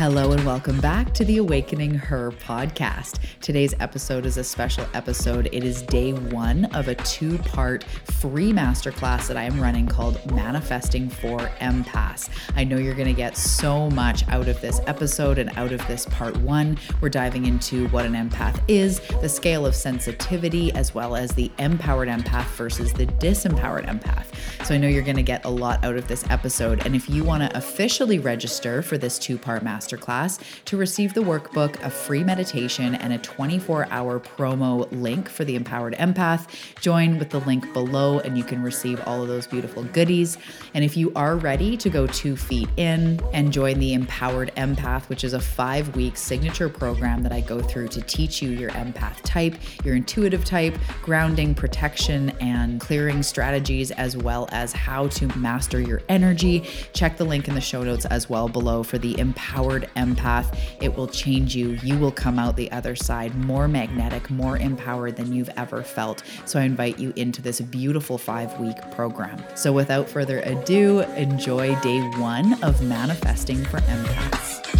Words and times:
Hello, 0.00 0.32
and 0.32 0.46
welcome 0.46 0.80
back 0.80 1.12
to 1.12 1.26
the 1.26 1.36
Awakening 1.36 1.92
Her 1.92 2.30
podcast. 2.30 3.18
Today's 3.42 3.74
episode 3.80 4.24
is 4.24 4.38
a 4.38 4.44
special 4.44 4.86
episode. 4.94 5.50
It 5.52 5.62
is 5.62 5.82
day 5.82 6.14
one 6.14 6.64
of 6.74 6.88
a 6.88 6.94
two 6.94 7.36
part 7.36 7.84
free 7.84 8.50
masterclass 8.50 9.28
that 9.28 9.36
I 9.36 9.42
am 9.42 9.60
running 9.60 9.86
called 9.86 10.18
Manifesting 10.32 11.10
for 11.10 11.40
Empaths. 11.60 12.30
I 12.56 12.64
know 12.64 12.78
you're 12.78 12.94
going 12.94 13.08
to 13.08 13.12
get 13.12 13.36
so 13.36 13.90
much 13.90 14.26
out 14.28 14.48
of 14.48 14.58
this 14.62 14.80
episode 14.86 15.36
and 15.36 15.50
out 15.58 15.70
of 15.70 15.86
this 15.86 16.06
part 16.06 16.34
one. 16.38 16.78
We're 17.02 17.10
diving 17.10 17.44
into 17.44 17.86
what 17.88 18.06
an 18.06 18.14
empath 18.14 18.58
is, 18.68 19.00
the 19.20 19.28
scale 19.28 19.66
of 19.66 19.74
sensitivity, 19.74 20.72
as 20.72 20.94
well 20.94 21.14
as 21.14 21.32
the 21.32 21.52
empowered 21.58 22.08
empath 22.08 22.46
versus 22.52 22.94
the 22.94 23.04
disempowered 23.06 23.86
empath. 23.86 24.28
So 24.64 24.74
I 24.74 24.78
know 24.78 24.88
you're 24.88 25.02
going 25.02 25.16
to 25.16 25.22
get 25.22 25.44
a 25.44 25.50
lot 25.50 25.84
out 25.84 25.96
of 25.96 26.08
this 26.08 26.24
episode. 26.30 26.86
And 26.86 26.96
if 26.96 27.10
you 27.10 27.22
want 27.22 27.42
to 27.42 27.54
officially 27.54 28.18
register 28.18 28.80
for 28.80 28.96
this 28.96 29.18
two 29.18 29.36
part 29.36 29.62
masterclass, 29.62 29.89
masterclass 29.90 30.38
to 30.64 30.76
receive 30.76 31.14
the 31.14 31.20
workbook, 31.20 31.82
a 31.82 31.90
free 31.90 32.24
meditation, 32.24 32.94
and 32.94 33.12
a 33.12 33.18
24 33.18 33.88
hour 33.90 34.20
promo 34.20 34.88
link 34.92 35.28
for 35.28 35.44
the 35.44 35.56
Empowered 35.56 35.94
Empath. 35.94 36.48
Join 36.80 37.18
with 37.18 37.30
the 37.30 37.40
link 37.40 37.72
below 37.72 38.20
and 38.20 38.36
you 38.36 38.44
can 38.44 38.62
receive 38.62 39.00
all 39.06 39.22
of 39.22 39.28
those 39.28 39.46
beautiful 39.46 39.84
goodies. 39.84 40.38
And 40.74 40.84
if 40.84 40.96
you 40.96 41.12
are 41.16 41.36
ready 41.36 41.76
to 41.76 41.90
go 41.90 42.06
two 42.06 42.36
feet 42.36 42.68
in 42.76 43.20
and 43.32 43.52
join 43.52 43.78
the 43.78 43.94
Empowered 43.94 44.52
Empath, 44.56 45.08
which 45.08 45.24
is 45.24 45.32
a 45.32 45.40
five 45.40 45.94
week 45.96 46.16
signature 46.16 46.68
program 46.68 47.22
that 47.22 47.32
I 47.32 47.40
go 47.40 47.60
through 47.60 47.88
to 47.88 48.02
teach 48.02 48.42
you 48.42 48.50
your 48.50 48.70
empath 48.70 49.20
type, 49.22 49.56
your 49.84 49.94
intuitive 49.94 50.44
type, 50.44 50.76
grounding, 51.02 51.54
protection, 51.54 52.30
and 52.40 52.80
clearing 52.80 53.22
strategies, 53.22 53.90
as 53.92 54.16
well 54.16 54.48
as 54.52 54.72
how 54.72 55.08
to 55.08 55.26
master 55.38 55.80
your 55.80 56.02
energy, 56.08 56.64
check 56.92 57.16
the 57.16 57.24
link 57.24 57.48
in 57.48 57.54
the 57.54 57.60
show 57.60 57.82
notes 57.82 58.04
as 58.06 58.28
well 58.28 58.48
below 58.48 58.82
for 58.82 58.98
the 58.98 59.18
Empowered 59.18 59.79
empath. 59.96 60.56
It 60.80 60.96
will 60.96 61.06
change 61.06 61.54
you. 61.54 61.78
You 61.82 61.98
will 61.98 62.12
come 62.12 62.38
out 62.38 62.56
the 62.56 62.70
other 62.72 62.96
side 62.96 63.34
more 63.34 63.68
magnetic, 63.68 64.30
more 64.30 64.56
empowered 64.56 65.16
than 65.16 65.32
you've 65.32 65.50
ever 65.56 65.82
felt. 65.82 66.22
So 66.44 66.58
I 66.58 66.62
invite 66.62 66.98
you 66.98 67.12
into 67.16 67.42
this 67.42 67.60
beautiful 67.60 68.18
five 68.18 68.58
week 68.60 68.76
program. 68.92 69.42
So 69.54 69.72
without 69.72 70.08
further 70.08 70.40
ado, 70.40 71.00
enjoy 71.16 71.78
day 71.80 72.00
one 72.18 72.62
of 72.62 72.82
Manifesting 72.82 73.64
for 73.64 73.80
Empaths. 73.80 74.79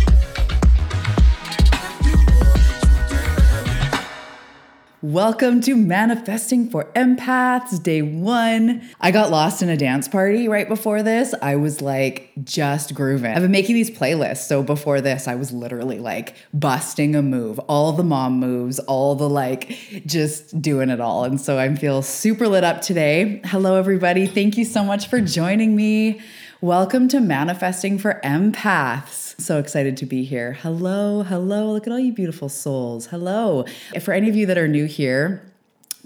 Welcome 5.02 5.62
to 5.62 5.76
Manifesting 5.76 6.68
for 6.68 6.84
Empaths, 6.92 7.82
day 7.82 8.02
one. 8.02 8.86
I 9.00 9.12
got 9.12 9.30
lost 9.30 9.62
in 9.62 9.70
a 9.70 9.76
dance 9.76 10.08
party 10.08 10.46
right 10.46 10.68
before 10.68 11.02
this. 11.02 11.34
I 11.40 11.56
was 11.56 11.80
like 11.80 12.30
just 12.44 12.94
grooving. 12.94 13.32
I've 13.32 13.40
been 13.40 13.50
making 13.50 13.76
these 13.76 13.90
playlists. 13.90 14.46
So 14.46 14.62
before 14.62 15.00
this, 15.00 15.26
I 15.26 15.36
was 15.36 15.52
literally 15.52 15.98
like 15.98 16.34
busting 16.52 17.16
a 17.16 17.22
move, 17.22 17.58
all 17.60 17.92
the 17.92 18.04
mom 18.04 18.40
moves, 18.40 18.78
all 18.80 19.14
the 19.14 19.26
like 19.26 20.04
just 20.04 20.60
doing 20.60 20.90
it 20.90 21.00
all. 21.00 21.24
And 21.24 21.40
so 21.40 21.58
I 21.58 21.74
feel 21.76 22.02
super 22.02 22.46
lit 22.46 22.62
up 22.62 22.82
today. 22.82 23.40
Hello, 23.46 23.76
everybody. 23.76 24.26
Thank 24.26 24.58
you 24.58 24.66
so 24.66 24.84
much 24.84 25.08
for 25.08 25.18
joining 25.22 25.74
me. 25.74 26.20
Welcome 26.62 27.08
to 27.08 27.20
Manifesting 27.20 27.96
for 27.96 28.20
Empaths. 28.22 29.40
So 29.40 29.58
excited 29.58 29.96
to 29.96 30.04
be 30.04 30.24
here. 30.24 30.52
Hello, 30.52 31.22
hello. 31.22 31.72
Look 31.72 31.86
at 31.86 31.90
all 31.90 31.98
you 31.98 32.12
beautiful 32.12 32.50
souls. 32.50 33.06
Hello. 33.06 33.64
For 34.02 34.12
any 34.12 34.28
of 34.28 34.36
you 34.36 34.44
that 34.44 34.58
are 34.58 34.68
new 34.68 34.84
here, 34.84 35.42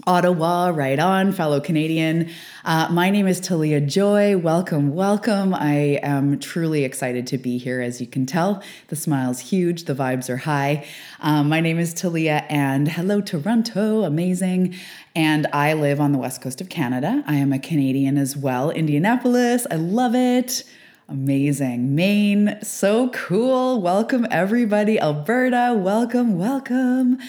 Ottawa, 0.07 0.69
right 0.69 0.97
on, 0.97 1.33
fellow 1.33 1.59
Canadian. 1.59 2.29
Uh, 2.63 2.87
my 2.89 3.09
name 3.09 3.27
is 3.27 3.41
Talia 3.41 3.81
Joy. 3.81 4.37
Welcome, 4.37 4.93
welcome. 4.93 5.53
I 5.53 5.99
am 6.03 6.39
truly 6.39 6.85
excited 6.85 7.27
to 7.27 7.37
be 7.37 7.57
here. 7.57 7.81
As 7.81 7.99
you 7.99 8.07
can 8.07 8.25
tell, 8.25 8.63
the 8.87 8.95
smile's 8.95 9.39
huge, 9.39 9.85
the 9.85 9.95
vibes 9.95 10.29
are 10.29 10.37
high. 10.37 10.85
Um, 11.21 11.49
my 11.49 11.59
name 11.59 11.79
is 11.79 11.93
Talia, 11.93 12.45
and 12.49 12.87
hello, 12.87 13.19
Toronto, 13.19 14.03
amazing. 14.03 14.75
And 15.15 15.47
I 15.53 15.71
live 15.73 16.01
on 16.01 16.11
the 16.11 16.17
west 16.17 16.41
coast 16.41 16.59
of 16.59 16.67
Canada. 16.67 17.23
I 17.25 17.35
am 17.35 17.53
a 17.53 17.59
Canadian 17.59 18.17
as 18.17 18.35
well, 18.35 18.69
Indianapolis. 18.69 19.65
I 19.71 19.75
love 19.75 20.13
it. 20.13 20.65
Amazing. 21.07 21.95
Maine, 21.95 22.57
so 22.61 23.09
cool. 23.11 23.81
Welcome, 23.81 24.27
everybody. 24.29 24.99
Alberta, 24.99 25.73
welcome, 25.77 26.37
welcome. 26.37 27.19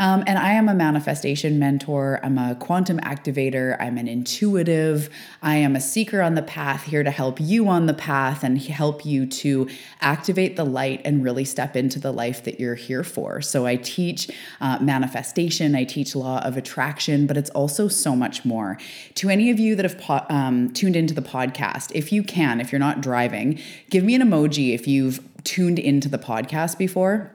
Um, 0.00 0.24
and 0.26 0.38
I 0.38 0.52
am 0.52 0.66
a 0.66 0.74
manifestation 0.74 1.58
mentor. 1.58 2.20
I'm 2.22 2.38
a 2.38 2.54
quantum 2.54 2.98
activator. 3.00 3.76
I'm 3.78 3.98
an 3.98 4.08
intuitive. 4.08 5.10
I 5.42 5.56
am 5.56 5.76
a 5.76 5.80
seeker 5.80 6.22
on 6.22 6.36
the 6.36 6.42
path 6.42 6.84
here 6.84 7.02
to 7.02 7.10
help 7.10 7.38
you 7.38 7.68
on 7.68 7.84
the 7.84 7.92
path 7.92 8.42
and 8.42 8.56
help 8.58 9.04
you 9.04 9.26
to 9.26 9.68
activate 10.00 10.56
the 10.56 10.64
light 10.64 11.02
and 11.04 11.22
really 11.22 11.44
step 11.44 11.76
into 11.76 11.98
the 12.00 12.12
life 12.12 12.44
that 12.44 12.58
you're 12.58 12.76
here 12.76 13.04
for. 13.04 13.42
So 13.42 13.66
I 13.66 13.76
teach 13.76 14.30
uh, 14.62 14.78
manifestation, 14.80 15.74
I 15.74 15.84
teach 15.84 16.16
law 16.16 16.40
of 16.44 16.56
attraction, 16.56 17.26
but 17.26 17.36
it's 17.36 17.50
also 17.50 17.86
so 17.86 18.16
much 18.16 18.42
more. 18.42 18.78
To 19.16 19.28
any 19.28 19.50
of 19.50 19.60
you 19.60 19.76
that 19.76 19.84
have 19.84 19.98
po- 19.98 20.24
um, 20.30 20.72
tuned 20.72 20.96
into 20.96 21.12
the 21.12 21.20
podcast, 21.20 21.92
if 21.94 22.10
you 22.10 22.22
can, 22.22 22.58
if 22.62 22.72
you're 22.72 22.78
not 22.78 23.02
driving, 23.02 23.60
give 23.90 24.02
me 24.02 24.14
an 24.14 24.22
emoji 24.22 24.72
if 24.72 24.88
you've 24.88 25.20
tuned 25.44 25.78
into 25.78 26.08
the 26.08 26.18
podcast 26.18 26.78
before 26.78 27.34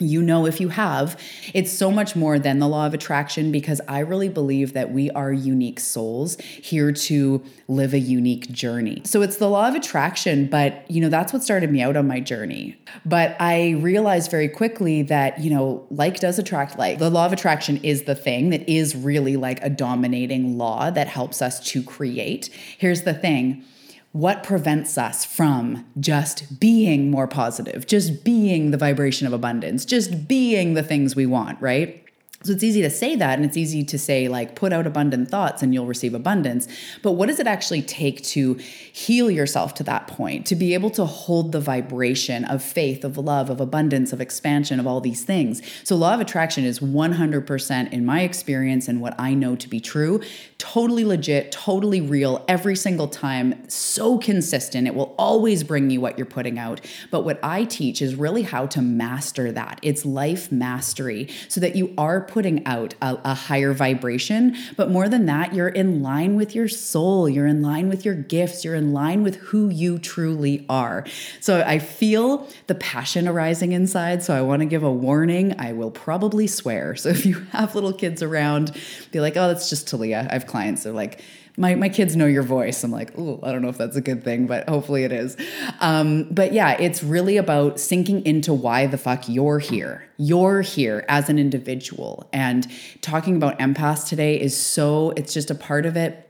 you 0.00 0.22
know 0.22 0.46
if 0.46 0.60
you 0.60 0.68
have 0.68 1.20
it's 1.54 1.70
so 1.70 1.90
much 1.90 2.16
more 2.16 2.38
than 2.38 2.58
the 2.58 2.68
law 2.68 2.86
of 2.86 2.94
attraction 2.94 3.52
because 3.52 3.80
i 3.86 3.98
really 3.98 4.28
believe 4.28 4.72
that 4.72 4.90
we 4.90 5.10
are 5.10 5.32
unique 5.32 5.78
souls 5.78 6.38
here 6.40 6.92
to 6.92 7.42
live 7.68 7.94
a 7.94 7.98
unique 7.98 8.50
journey. 8.50 9.00
So 9.04 9.22
it's 9.22 9.36
the 9.36 9.48
law 9.48 9.68
of 9.68 9.74
attraction 9.74 10.46
but 10.46 10.90
you 10.90 11.00
know 11.00 11.08
that's 11.08 11.32
what 11.32 11.42
started 11.42 11.70
me 11.70 11.80
out 11.82 11.96
on 11.96 12.06
my 12.06 12.20
journey. 12.20 12.76
But 13.04 13.36
i 13.40 13.70
realized 13.80 14.30
very 14.30 14.48
quickly 14.48 15.02
that 15.02 15.38
you 15.40 15.50
know 15.50 15.86
like 15.90 16.20
does 16.20 16.38
attract 16.38 16.78
like. 16.78 16.98
The 16.98 17.10
law 17.10 17.26
of 17.26 17.32
attraction 17.32 17.78
is 17.82 18.02
the 18.04 18.14
thing 18.14 18.50
that 18.50 18.68
is 18.68 18.96
really 18.96 19.36
like 19.36 19.62
a 19.62 19.70
dominating 19.70 20.58
law 20.58 20.90
that 20.90 21.06
helps 21.06 21.40
us 21.40 21.60
to 21.70 21.82
create. 21.82 22.50
Here's 22.78 23.02
the 23.02 23.14
thing 23.14 23.64
what 24.12 24.42
prevents 24.42 24.98
us 24.98 25.24
from 25.24 25.86
just 26.00 26.58
being 26.58 27.10
more 27.10 27.28
positive, 27.28 27.86
just 27.86 28.24
being 28.24 28.72
the 28.72 28.76
vibration 28.76 29.26
of 29.26 29.32
abundance, 29.32 29.84
just 29.84 30.26
being 30.26 30.74
the 30.74 30.82
things 30.82 31.14
we 31.14 31.26
want, 31.26 31.60
right? 31.60 32.04
So 32.42 32.52
it's 32.52 32.64
easy 32.64 32.80
to 32.80 32.88
say 32.88 33.16
that, 33.16 33.38
and 33.38 33.44
it's 33.44 33.58
easy 33.58 33.84
to 33.84 33.98
say, 33.98 34.26
like, 34.26 34.54
put 34.54 34.72
out 34.72 34.86
abundant 34.86 35.28
thoughts 35.28 35.62
and 35.62 35.74
you'll 35.74 35.84
receive 35.84 36.14
abundance. 36.14 36.68
But 37.02 37.12
what 37.12 37.26
does 37.26 37.38
it 37.38 37.46
actually 37.46 37.82
take 37.82 38.22
to 38.28 38.54
heal 38.54 39.30
yourself 39.30 39.74
to 39.74 39.82
that 39.82 40.06
point, 40.06 40.46
to 40.46 40.56
be 40.56 40.72
able 40.72 40.88
to 40.92 41.04
hold 41.04 41.52
the 41.52 41.60
vibration 41.60 42.46
of 42.46 42.62
faith, 42.62 43.04
of 43.04 43.18
love, 43.18 43.50
of 43.50 43.60
abundance, 43.60 44.14
of 44.14 44.22
expansion, 44.22 44.80
of 44.80 44.86
all 44.86 45.02
these 45.02 45.22
things? 45.22 45.60
So, 45.84 45.96
law 45.96 46.14
of 46.14 46.20
attraction 46.20 46.64
is 46.64 46.80
100% 46.80 47.92
in 47.92 48.06
my 48.06 48.22
experience 48.22 48.88
and 48.88 49.02
what 49.02 49.14
I 49.20 49.34
know 49.34 49.54
to 49.56 49.68
be 49.68 49.78
true, 49.78 50.22
totally 50.56 51.04
legit, 51.04 51.52
totally 51.52 52.00
real, 52.00 52.42
every 52.48 52.74
single 52.74 53.08
time, 53.08 53.68
so 53.68 54.16
consistent. 54.16 54.86
It 54.86 54.94
will 54.94 55.14
always 55.18 55.62
bring 55.62 55.90
you 55.90 56.00
what 56.00 56.16
you're 56.16 56.24
putting 56.24 56.58
out. 56.58 56.80
But 57.10 57.26
what 57.26 57.38
I 57.42 57.64
teach 57.64 58.00
is 58.00 58.14
really 58.14 58.44
how 58.44 58.64
to 58.68 58.80
master 58.80 59.52
that. 59.52 59.78
It's 59.82 60.06
life 60.06 60.50
mastery 60.50 61.28
so 61.48 61.60
that 61.60 61.76
you 61.76 61.92
are 61.98 62.29
putting 62.30 62.64
out 62.66 62.94
a, 63.02 63.18
a 63.24 63.34
higher 63.34 63.72
vibration. 63.72 64.56
But 64.76 64.90
more 64.90 65.08
than 65.08 65.26
that, 65.26 65.54
you're 65.54 65.68
in 65.68 66.02
line 66.02 66.36
with 66.36 66.54
your 66.54 66.68
soul, 66.68 67.28
you're 67.28 67.46
in 67.46 67.62
line 67.62 67.88
with 67.88 68.04
your 68.04 68.14
gifts, 68.14 68.64
you're 68.64 68.74
in 68.74 68.92
line 68.92 69.22
with 69.22 69.36
who 69.36 69.68
you 69.68 69.98
truly 69.98 70.64
are. 70.68 71.04
So 71.40 71.62
I 71.66 71.78
feel 71.78 72.48
the 72.66 72.74
passion 72.74 73.28
arising 73.28 73.72
inside. 73.72 74.22
So 74.22 74.34
I 74.34 74.42
want 74.42 74.60
to 74.60 74.66
give 74.66 74.82
a 74.82 74.92
warning. 74.92 75.54
I 75.58 75.72
will 75.72 75.90
probably 75.90 76.46
swear. 76.46 76.96
So 76.96 77.08
if 77.08 77.26
you 77.26 77.40
have 77.52 77.74
little 77.74 77.92
kids 77.92 78.22
around, 78.22 78.76
be 79.12 79.20
like, 79.20 79.36
oh, 79.36 79.48
that's 79.48 79.68
just 79.68 79.88
Talia. 79.88 80.26
I 80.30 80.32
have 80.32 80.46
clients 80.46 80.84
that 80.84 80.90
are 80.90 80.92
like, 80.92 81.20
my, 81.60 81.74
my 81.74 81.90
kids 81.90 82.16
know 82.16 82.26
your 82.26 82.42
voice. 82.42 82.82
I'm 82.82 82.90
like, 82.90 83.12
oh, 83.18 83.38
I 83.42 83.52
don't 83.52 83.60
know 83.60 83.68
if 83.68 83.76
that's 83.76 83.96
a 83.96 84.00
good 84.00 84.24
thing, 84.24 84.46
but 84.46 84.66
hopefully 84.66 85.04
it 85.04 85.12
is. 85.12 85.36
Um, 85.80 86.26
but 86.30 86.54
yeah, 86.54 86.72
it's 86.80 87.02
really 87.02 87.36
about 87.36 87.78
sinking 87.78 88.24
into 88.24 88.54
why 88.54 88.86
the 88.86 88.96
fuck 88.96 89.28
you're 89.28 89.58
here. 89.58 90.08
You're 90.16 90.62
here 90.62 91.04
as 91.08 91.28
an 91.28 91.38
individual. 91.38 92.28
And 92.32 92.66
talking 93.02 93.36
about 93.36 93.58
empaths 93.58 94.08
today 94.08 94.40
is 94.40 94.56
so, 94.56 95.12
it's 95.16 95.34
just 95.34 95.50
a 95.50 95.54
part 95.54 95.84
of 95.84 95.98
it 95.98 96.29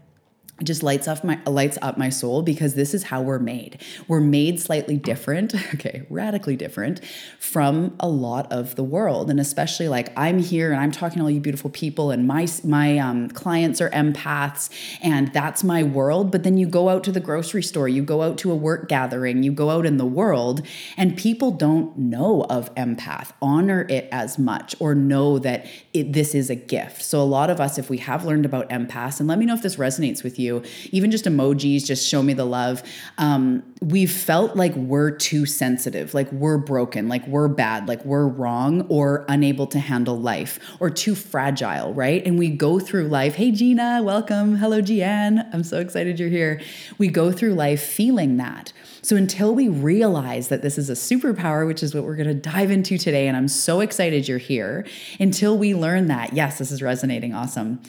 it 0.60 0.64
just 0.64 0.82
lights 0.82 1.08
up 1.08 1.24
my 1.24 1.40
lights 1.46 1.78
up 1.80 1.96
my 1.96 2.10
soul 2.10 2.42
because 2.42 2.74
this 2.74 2.92
is 2.92 3.04
how 3.04 3.22
we're 3.22 3.38
made. 3.38 3.82
We're 4.08 4.20
made 4.20 4.60
slightly 4.60 4.98
different, 4.98 5.54
okay, 5.74 6.06
radically 6.10 6.54
different 6.54 7.02
from 7.38 7.96
a 7.98 8.08
lot 8.08 8.52
of 8.52 8.76
the 8.76 8.84
world, 8.84 9.30
and 9.30 9.40
especially 9.40 9.88
like 9.88 10.12
I'm 10.18 10.38
here 10.38 10.70
and 10.70 10.80
I'm 10.80 10.92
talking 10.92 11.18
to 11.18 11.24
all 11.24 11.30
you 11.30 11.40
beautiful 11.40 11.70
people, 11.70 12.10
and 12.10 12.26
my 12.26 12.46
my 12.62 12.98
um, 12.98 13.30
clients 13.30 13.80
are 13.80 13.88
empaths, 13.90 14.68
and 15.02 15.32
that's 15.32 15.64
my 15.64 15.82
world. 15.82 16.30
But 16.30 16.42
then 16.42 16.58
you 16.58 16.66
go 16.66 16.90
out 16.90 17.04
to 17.04 17.12
the 17.12 17.20
grocery 17.20 17.62
store, 17.62 17.88
you 17.88 18.02
go 18.02 18.22
out 18.22 18.36
to 18.38 18.52
a 18.52 18.56
work 18.56 18.88
gathering, 18.88 19.42
you 19.42 19.52
go 19.52 19.70
out 19.70 19.86
in 19.86 19.96
the 19.96 20.04
world, 20.04 20.66
and 20.98 21.16
people 21.16 21.52
don't 21.52 21.96
know 21.96 22.44
of 22.50 22.72
empath, 22.74 23.32
honor 23.40 23.86
it 23.88 24.08
as 24.12 24.38
much, 24.38 24.76
or 24.78 24.94
know 24.94 25.38
that 25.38 25.64
it, 25.94 26.12
this 26.12 26.34
is 26.34 26.50
a 26.50 26.54
gift. 26.54 27.02
So 27.02 27.22
a 27.22 27.24
lot 27.24 27.48
of 27.48 27.60
us, 27.60 27.78
if 27.78 27.88
we 27.88 27.96
have 27.98 28.26
learned 28.26 28.44
about 28.44 28.68
empaths, 28.68 29.20
and 29.20 29.28
let 29.28 29.38
me 29.38 29.46
know 29.46 29.54
if 29.54 29.62
this 29.62 29.76
resonates 29.76 30.22
with 30.22 30.38
you 30.38 30.49
you. 30.50 30.62
Even 30.90 31.10
just 31.10 31.24
emojis, 31.24 31.84
just 31.84 32.06
show 32.06 32.22
me 32.22 32.34
the 32.34 32.44
love. 32.44 32.82
Um, 33.18 33.62
we've 33.80 34.10
felt 34.10 34.56
like 34.56 34.74
we're 34.74 35.10
too 35.10 35.46
sensitive, 35.46 36.12
like 36.12 36.30
we're 36.32 36.58
broken, 36.58 37.08
like 37.08 37.26
we're 37.26 37.48
bad, 37.48 37.88
like 37.88 38.04
we're 38.04 38.26
wrong 38.26 38.82
or 38.88 39.24
unable 39.28 39.66
to 39.68 39.78
handle 39.78 40.18
life 40.18 40.58
or 40.80 40.90
too 40.90 41.14
fragile, 41.14 41.94
right? 41.94 42.26
And 42.26 42.38
we 42.38 42.50
go 42.50 42.78
through 42.78 43.08
life. 43.08 43.36
Hey, 43.36 43.50
Gina, 43.50 44.02
welcome. 44.02 44.56
Hello, 44.56 44.80
Gian. 44.80 45.46
I'm 45.52 45.64
so 45.64 45.78
excited 45.78 46.20
you're 46.20 46.28
here. 46.28 46.60
We 46.98 47.08
go 47.08 47.32
through 47.32 47.54
life 47.54 47.82
feeling 47.82 48.36
that. 48.36 48.72
So 49.02 49.16
until 49.16 49.54
we 49.54 49.68
realize 49.68 50.48
that 50.48 50.60
this 50.60 50.76
is 50.76 50.90
a 50.90 50.94
superpower, 50.94 51.66
which 51.66 51.82
is 51.82 51.94
what 51.94 52.04
we're 52.04 52.16
going 52.16 52.28
to 52.28 52.34
dive 52.34 52.70
into 52.70 52.98
today, 52.98 53.28
and 53.28 53.36
I'm 53.36 53.48
so 53.48 53.80
excited 53.80 54.28
you're 54.28 54.38
here, 54.38 54.86
until 55.18 55.56
we 55.56 55.74
learn 55.74 56.08
that, 56.08 56.34
yes, 56.34 56.58
this 56.58 56.70
is 56.70 56.82
resonating 56.82 57.32
awesome, 57.32 57.80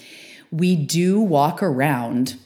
we 0.51 0.75
do 0.75 1.19
walk 1.19 1.61
around 1.61 2.37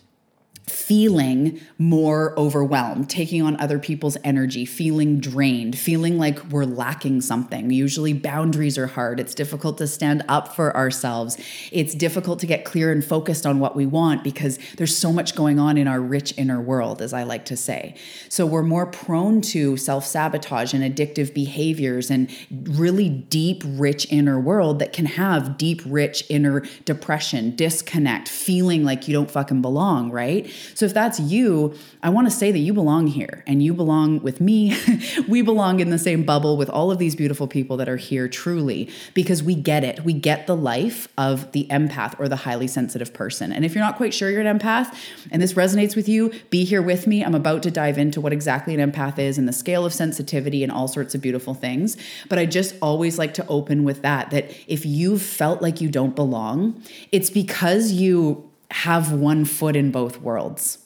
feeling 0.68 1.60
more 1.78 2.38
overwhelmed, 2.40 3.10
taking 3.10 3.42
on 3.42 3.60
other 3.60 3.78
people's 3.78 4.18
energy, 4.24 4.66
feeling 4.66 5.20
drained, 5.20 5.78
feeling 5.78 6.18
like 6.18 6.44
we're 6.52 6.66
lacking 6.66 7.22
something. 7.22 7.70
Usually, 7.70 8.14
boundaries 8.14 8.78
are 8.78 8.88
hard. 8.88 9.20
It's 9.20 9.36
difficult 9.36 9.78
to 9.78 9.88
stand 9.88 10.24
up 10.28 10.56
for 10.56 10.76
ourselves. 10.76 11.38
It's 11.72 11.94
difficult 11.94 12.40
to 12.40 12.48
get 12.48 12.66
clear 12.66 12.92
and 12.92 13.06
focused 13.06 13.46
on 13.46 13.60
what 13.60 13.76
we 13.76 13.86
want 13.86 14.24
because 14.24 14.58
there's 14.78 14.96
so 14.96 15.14
much 15.14 15.36
going 15.36 15.60
on 15.60 15.78
in 15.78 15.88
our 15.88 16.00
rich 16.02 16.34
inner 16.38 16.60
world, 16.60 17.02
as 17.02 17.14
I 17.14 17.24
like 17.24 17.46
to 17.46 17.58
say. 17.58 17.96
So, 18.30 18.46
we're 18.46 18.64
more 18.64 18.88
prone 18.88 19.42
to 19.42 19.78
self 19.78 20.06
sabotage 20.06 20.74
and 20.74 20.84
addictive 20.84 21.34
behaviors 21.34 22.10
and 22.10 22.30
really 22.52 23.10
deep, 23.10 23.64
rich 23.66 24.12
inner 24.12 24.40
world 24.40 24.80
that 24.80 24.94
can 24.94 25.06
have 25.06 25.58
deep, 25.58 25.82
rich 25.86 26.24
inner 26.30 26.62
depression, 26.86 27.56
disconnect, 27.56 28.28
feeling 28.30 28.84
like 28.84 29.08
you 29.08 29.14
don't 29.14 29.30
fucking 29.30 29.62
belong, 29.62 30.12
right? 30.12 30.52
So 30.74 30.86
if 30.86 30.94
that's 30.94 31.20
you, 31.20 31.76
I 32.04 32.10
want 32.10 32.28
to 32.28 32.32
say 32.32 32.52
that 32.52 32.60
you 32.60 32.74
belong 32.74 33.08
here 33.08 33.44
and 33.48 33.62
you 33.64 33.74
belong 33.74 34.22
with 34.22 34.42
me. 34.42 34.78
we 35.28 35.42
belong 35.42 35.80
in 35.80 35.90
the 35.90 36.00
same 36.00 36.24
bubble 36.24 36.58
with 36.58 36.70
all 36.70 36.92
of 36.92 36.98
these 36.98 37.16
beautiful 37.16 37.48
people 37.48 37.78
that 37.78 37.90
are 37.90 37.98
here 37.98 38.28
truly 38.28 38.90
because 39.14 39.42
we 39.42 39.56
get 39.56 39.84
it. 39.84 40.04
We 40.04 40.14
get 40.14 40.48
the 40.48 40.56
life 40.56 41.08
of 41.18 41.52
the 41.52 41.68
empath 41.70 42.20
or 42.20 42.28
the 42.28 42.36
highly 42.36 42.68
sensitive 42.68 43.14
person. 43.14 43.52
And 43.52 43.66
if 43.66 43.74
you're 43.74 43.84
not 43.84 43.98
quite 43.98 44.14
sure 44.14 44.30
you're 44.30 44.42
an 44.42 44.60
empath 44.60 44.96
and 45.32 45.42
this 45.42 45.54
resonates 45.54 45.96
with 45.96 46.08
you, 46.08 46.32
be 46.50 46.66
here 46.66 46.82
with 46.82 47.08
me. 47.08 47.24
I'm 47.24 47.36
about 47.36 47.64
to 47.64 47.72
dive 47.72 47.98
into 47.98 48.22
what 48.22 48.34
exactly 48.34 48.80
an 48.80 48.92
empath 48.92 49.20
is 49.20 49.38
and 49.38 49.48
the 49.48 49.54
scale 49.54 49.86
of 49.86 49.94
sensitivity 49.94 50.64
and 50.64 50.72
all 50.72 50.88
sorts 50.88 51.16
of 51.16 51.22
beautiful 51.22 51.54
things. 51.54 51.98
But 52.30 52.40
I 52.40 52.46
just 52.46 52.76
always 52.82 53.18
like 53.18 53.34
to 53.36 53.48
open 53.48 53.84
with 53.84 54.02
that 54.02 54.32
that 54.32 54.52
if 54.68 54.86
you've 54.86 55.22
felt 55.22 55.62
like 55.62 55.82
you 55.82 55.90
don't 55.90 56.16
belong, 56.16 56.82
it's 57.12 57.30
because 57.30 57.92
you 57.92 58.50
have 58.76 59.12
one 59.12 59.46
foot 59.46 59.76
in 59.76 59.90
both 59.90 60.22
worlds. 60.22 60.80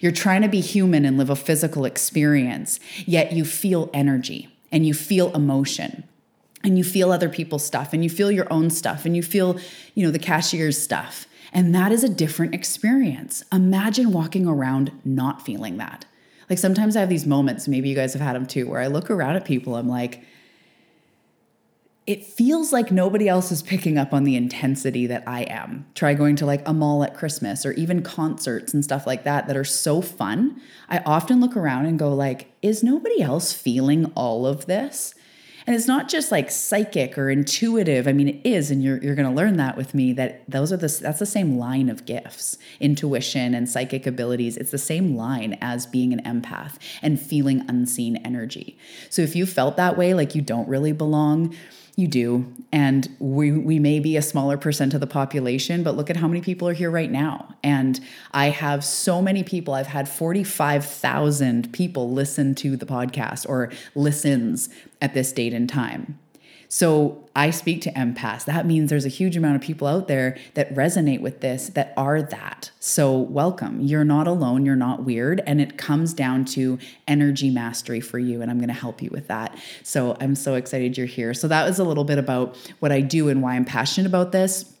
You're 0.00 0.12
trying 0.12 0.42
to 0.42 0.48
be 0.48 0.60
human 0.60 1.04
and 1.04 1.18
live 1.18 1.28
a 1.28 1.34
physical 1.34 1.84
experience, 1.84 2.78
yet 3.04 3.32
you 3.32 3.44
feel 3.44 3.90
energy 3.92 4.48
and 4.70 4.86
you 4.86 4.94
feel 4.94 5.34
emotion 5.34 6.04
and 6.62 6.78
you 6.78 6.84
feel 6.84 7.10
other 7.10 7.28
people's 7.28 7.64
stuff 7.64 7.92
and 7.92 8.04
you 8.04 8.10
feel 8.10 8.30
your 8.30 8.50
own 8.52 8.70
stuff 8.70 9.04
and 9.04 9.16
you 9.16 9.24
feel, 9.24 9.58
you 9.94 10.06
know, 10.06 10.12
the 10.12 10.20
cashier's 10.20 10.80
stuff. 10.80 11.26
And 11.52 11.74
that 11.74 11.90
is 11.90 12.04
a 12.04 12.08
different 12.08 12.54
experience. 12.54 13.42
Imagine 13.52 14.12
walking 14.12 14.46
around 14.46 14.92
not 15.04 15.44
feeling 15.44 15.78
that. 15.78 16.04
Like 16.48 16.60
sometimes 16.60 16.96
I 16.96 17.00
have 17.00 17.08
these 17.08 17.26
moments, 17.26 17.66
maybe 17.66 17.88
you 17.88 17.96
guys 17.96 18.12
have 18.12 18.22
had 18.22 18.36
them 18.36 18.46
too, 18.46 18.68
where 18.68 18.80
I 18.80 18.86
look 18.86 19.10
around 19.10 19.34
at 19.34 19.44
people, 19.44 19.74
I'm 19.74 19.88
like, 19.88 20.22
it 22.06 22.24
feels 22.24 22.72
like 22.72 22.90
nobody 22.90 23.28
else 23.28 23.52
is 23.52 23.62
picking 23.62 23.96
up 23.96 24.12
on 24.12 24.24
the 24.24 24.34
intensity 24.34 25.06
that 25.06 25.22
I 25.26 25.42
am. 25.42 25.86
Try 25.94 26.14
going 26.14 26.34
to 26.36 26.46
like 26.46 26.66
a 26.66 26.72
mall 26.72 27.04
at 27.04 27.16
Christmas 27.16 27.64
or 27.64 27.72
even 27.72 28.02
concerts 28.02 28.74
and 28.74 28.82
stuff 28.82 29.06
like 29.06 29.22
that 29.22 29.46
that 29.46 29.56
are 29.56 29.64
so 29.64 30.00
fun. 30.00 30.60
I 30.88 30.98
often 31.06 31.40
look 31.40 31.56
around 31.56 31.86
and 31.86 31.98
go 31.98 32.12
like, 32.12 32.50
is 32.60 32.82
nobody 32.82 33.22
else 33.22 33.52
feeling 33.52 34.06
all 34.16 34.46
of 34.46 34.66
this? 34.66 35.14
And 35.64 35.76
it's 35.76 35.86
not 35.86 36.08
just 36.08 36.32
like 36.32 36.50
psychic 36.50 37.16
or 37.16 37.30
intuitive. 37.30 38.08
I 38.08 38.12
mean, 38.12 38.28
it 38.28 38.40
is, 38.44 38.72
and 38.72 38.82
you're 38.82 38.98
you're 39.00 39.14
going 39.14 39.28
to 39.28 39.34
learn 39.34 39.58
that 39.58 39.76
with 39.76 39.94
me. 39.94 40.12
That 40.12 40.42
those 40.50 40.72
are 40.72 40.76
the 40.76 40.88
that's 41.00 41.20
the 41.20 41.24
same 41.24 41.56
line 41.56 41.88
of 41.88 42.04
gifts, 42.04 42.58
intuition 42.80 43.54
and 43.54 43.68
psychic 43.68 44.04
abilities. 44.04 44.56
It's 44.56 44.72
the 44.72 44.78
same 44.78 45.16
line 45.16 45.56
as 45.60 45.86
being 45.86 46.12
an 46.12 46.20
empath 46.22 46.78
and 47.00 47.20
feeling 47.20 47.64
unseen 47.68 48.16
energy. 48.16 48.76
So 49.08 49.22
if 49.22 49.36
you 49.36 49.46
felt 49.46 49.76
that 49.76 49.96
way, 49.96 50.14
like 50.14 50.34
you 50.34 50.42
don't 50.42 50.68
really 50.68 50.90
belong, 50.90 51.54
you 52.02 52.08
do. 52.08 52.52
And 52.72 53.08
we, 53.18 53.52
we 53.52 53.78
may 53.78 54.00
be 54.00 54.16
a 54.16 54.22
smaller 54.22 54.58
percent 54.58 54.92
of 54.92 55.00
the 55.00 55.06
population, 55.06 55.82
but 55.82 55.96
look 55.96 56.10
at 56.10 56.16
how 56.16 56.28
many 56.28 56.42
people 56.42 56.68
are 56.68 56.74
here 56.74 56.90
right 56.90 57.10
now. 57.10 57.54
And 57.62 57.98
I 58.32 58.50
have 58.50 58.84
so 58.84 59.22
many 59.22 59.42
people, 59.42 59.72
I've 59.72 59.86
had 59.86 60.08
45,000 60.08 61.72
people 61.72 62.10
listen 62.10 62.54
to 62.56 62.76
the 62.76 62.86
podcast 62.86 63.48
or 63.48 63.70
listens 63.94 64.68
at 65.00 65.14
this 65.14 65.32
date 65.32 65.54
and 65.54 65.68
time. 65.68 66.18
So 66.74 67.28
I 67.36 67.50
speak 67.50 67.82
to 67.82 67.92
empaths. 67.92 68.46
That 68.46 68.64
means 68.64 68.88
there's 68.88 69.04
a 69.04 69.10
huge 69.10 69.36
amount 69.36 69.56
of 69.56 69.60
people 69.60 69.86
out 69.86 70.08
there 70.08 70.38
that 70.54 70.74
resonate 70.74 71.20
with 71.20 71.42
this 71.42 71.68
that 71.74 71.92
are 71.98 72.22
that. 72.22 72.70
So 72.80 73.14
welcome. 73.14 73.82
You're 73.82 74.06
not 74.06 74.26
alone. 74.26 74.64
You're 74.64 74.74
not 74.74 75.04
weird. 75.04 75.42
And 75.46 75.60
it 75.60 75.76
comes 75.76 76.14
down 76.14 76.46
to 76.46 76.78
energy 77.06 77.50
mastery 77.50 78.00
for 78.00 78.18
you. 78.18 78.40
And 78.40 78.50
I'm 78.50 78.56
going 78.56 78.68
to 78.68 78.74
help 78.74 79.02
you 79.02 79.10
with 79.12 79.28
that. 79.28 79.54
So 79.82 80.16
I'm 80.18 80.34
so 80.34 80.54
excited 80.54 80.96
you're 80.96 81.06
here. 81.06 81.34
So 81.34 81.46
that 81.46 81.66
was 81.66 81.78
a 81.78 81.84
little 81.84 82.04
bit 82.04 82.16
about 82.16 82.56
what 82.78 82.90
I 82.90 83.02
do 83.02 83.28
and 83.28 83.42
why 83.42 83.54
I'm 83.54 83.66
passionate 83.66 84.06
about 84.06 84.32
this. 84.32 84.71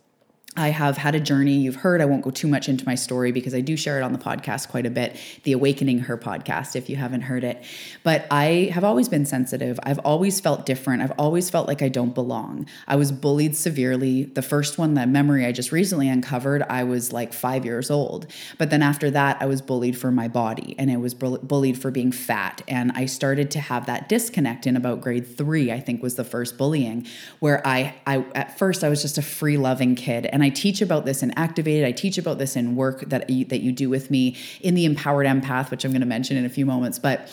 I 0.54 0.68
have 0.68 0.98
had 0.98 1.14
a 1.14 1.20
journey. 1.20 1.54
You've 1.54 1.76
heard, 1.76 2.02
I 2.02 2.04
won't 2.04 2.20
go 2.20 2.30
too 2.30 2.46
much 2.46 2.68
into 2.68 2.84
my 2.84 2.94
story 2.94 3.32
because 3.32 3.54
I 3.54 3.62
do 3.62 3.74
share 3.74 3.98
it 3.98 4.02
on 4.02 4.12
the 4.12 4.18
podcast 4.18 4.68
quite 4.68 4.84
a 4.84 4.90
bit, 4.90 5.16
the 5.44 5.52
Awakening 5.52 6.00
Her 6.00 6.18
podcast, 6.18 6.76
if 6.76 6.90
you 6.90 6.96
haven't 6.96 7.22
heard 7.22 7.42
it. 7.42 7.64
But 8.02 8.26
I 8.30 8.70
have 8.74 8.84
always 8.84 9.08
been 9.08 9.24
sensitive. 9.24 9.80
I've 9.82 9.98
always 10.00 10.40
felt 10.40 10.66
different. 10.66 11.00
I've 11.00 11.14
always 11.18 11.48
felt 11.48 11.68
like 11.68 11.80
I 11.80 11.88
don't 11.88 12.14
belong. 12.14 12.66
I 12.86 12.96
was 12.96 13.12
bullied 13.12 13.56
severely. 13.56 14.24
The 14.24 14.42
first 14.42 14.76
one, 14.76 14.92
that 14.94 15.08
memory 15.08 15.46
I 15.46 15.52
just 15.52 15.72
recently 15.72 16.10
uncovered, 16.10 16.62
I 16.68 16.84
was 16.84 17.14
like 17.14 17.32
five 17.32 17.64
years 17.64 17.90
old. 17.90 18.26
But 18.58 18.68
then 18.68 18.82
after 18.82 19.10
that, 19.10 19.38
I 19.40 19.46
was 19.46 19.62
bullied 19.62 19.96
for 19.96 20.10
my 20.10 20.28
body 20.28 20.74
and 20.78 20.90
I 20.90 20.98
was 20.98 21.14
bullied 21.14 21.80
for 21.80 21.90
being 21.90 22.12
fat. 22.12 22.60
And 22.68 22.92
I 22.94 23.06
started 23.06 23.50
to 23.52 23.60
have 23.60 23.86
that 23.86 24.06
disconnect 24.10 24.66
in 24.66 24.76
about 24.76 25.00
grade 25.00 25.34
three, 25.34 25.72
I 25.72 25.80
think 25.80 26.02
was 26.02 26.16
the 26.16 26.24
first 26.24 26.58
bullying, 26.58 27.06
where 27.38 27.66
I, 27.66 27.94
I 28.06 28.26
at 28.34 28.58
first, 28.58 28.84
I 28.84 28.90
was 28.90 29.00
just 29.00 29.16
a 29.16 29.22
free 29.22 29.56
loving 29.56 29.94
kid. 29.94 30.26
And 30.26 30.41
and 30.42 30.50
I 30.50 30.54
teach 30.54 30.82
about 30.82 31.04
this 31.04 31.22
in 31.22 31.30
Activated. 31.38 31.86
I 31.86 31.92
teach 31.92 32.18
about 32.18 32.38
this 32.38 32.56
in 32.56 32.74
work 32.74 33.02
that 33.02 33.30
you, 33.30 33.44
that 33.44 33.60
you 33.60 33.70
do 33.70 33.88
with 33.88 34.10
me 34.10 34.36
in 34.60 34.74
the 34.74 34.84
Empowered 34.84 35.26
Empath, 35.26 35.70
which 35.70 35.84
I'm 35.84 35.92
going 35.92 36.00
to 36.00 36.06
mention 36.06 36.36
in 36.36 36.44
a 36.44 36.48
few 36.48 36.66
moments. 36.66 36.98
But 36.98 37.28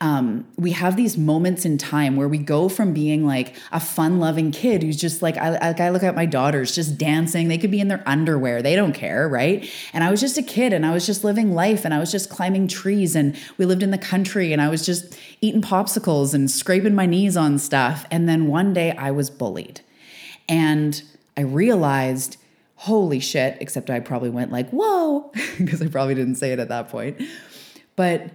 um, 0.00 0.46
we 0.56 0.72
have 0.72 0.96
these 0.96 1.16
moments 1.16 1.64
in 1.64 1.78
time 1.78 2.14
where 2.14 2.28
we 2.28 2.38
go 2.38 2.68
from 2.68 2.92
being 2.92 3.26
like 3.26 3.56
a 3.72 3.80
fun 3.80 4.20
loving 4.20 4.52
kid 4.52 4.82
who's 4.82 4.96
just 4.96 5.20
like 5.22 5.36
I, 5.36 5.50
like 5.50 5.80
I 5.80 5.90
look 5.90 6.02
at 6.02 6.14
my 6.14 6.26
daughters 6.26 6.74
just 6.74 6.96
dancing. 6.98 7.48
They 7.48 7.58
could 7.58 7.70
be 7.70 7.80
in 7.80 7.88
their 7.88 8.02
underwear. 8.06 8.62
They 8.62 8.76
don't 8.76 8.92
care 8.92 9.28
right? 9.28 9.68
And 9.92 10.04
i 10.04 10.10
was 10.10 10.20
just 10.20 10.36
a 10.36 10.42
kid 10.42 10.72
and 10.72 10.84
i 10.84 10.92
was 10.92 11.06
just 11.06 11.24
living 11.24 11.54
life 11.54 11.84
and 11.84 11.94
i 11.94 11.98
was 11.98 12.10
just 12.10 12.28
climbing 12.28 12.68
trees 12.68 13.16
and 13.16 13.36
we 13.56 13.64
lived 13.64 13.82
in 13.82 13.92
the 13.92 13.98
country 13.98 14.52
and 14.52 14.60
i 14.60 14.68
was 14.68 14.84
just 14.84 15.18
eating 15.40 15.62
popsicles 15.62 16.34
and 16.34 16.50
scraping 16.50 16.94
my 16.94 17.06
knees 17.06 17.36
on 17.36 17.58
stuff. 17.58 18.04
And 18.10 18.28
then 18.28 18.46
one 18.48 18.74
day 18.74 18.92
i 18.92 19.10
was 19.10 19.30
bullied. 19.30 19.80
And 20.48 21.02
i 21.36 21.40
realized 21.40 22.36
holy 22.84 23.18
shit, 23.18 23.56
except 23.60 23.88
I 23.88 23.98
probably 24.00 24.28
went 24.28 24.52
like, 24.52 24.68
whoa, 24.68 25.32
because 25.58 25.80
I 25.80 25.88
probably 25.88 26.14
didn't 26.14 26.34
say 26.34 26.52
it 26.52 26.58
at 26.58 26.68
that 26.68 26.90
point. 26.90 27.18
But 27.96 28.32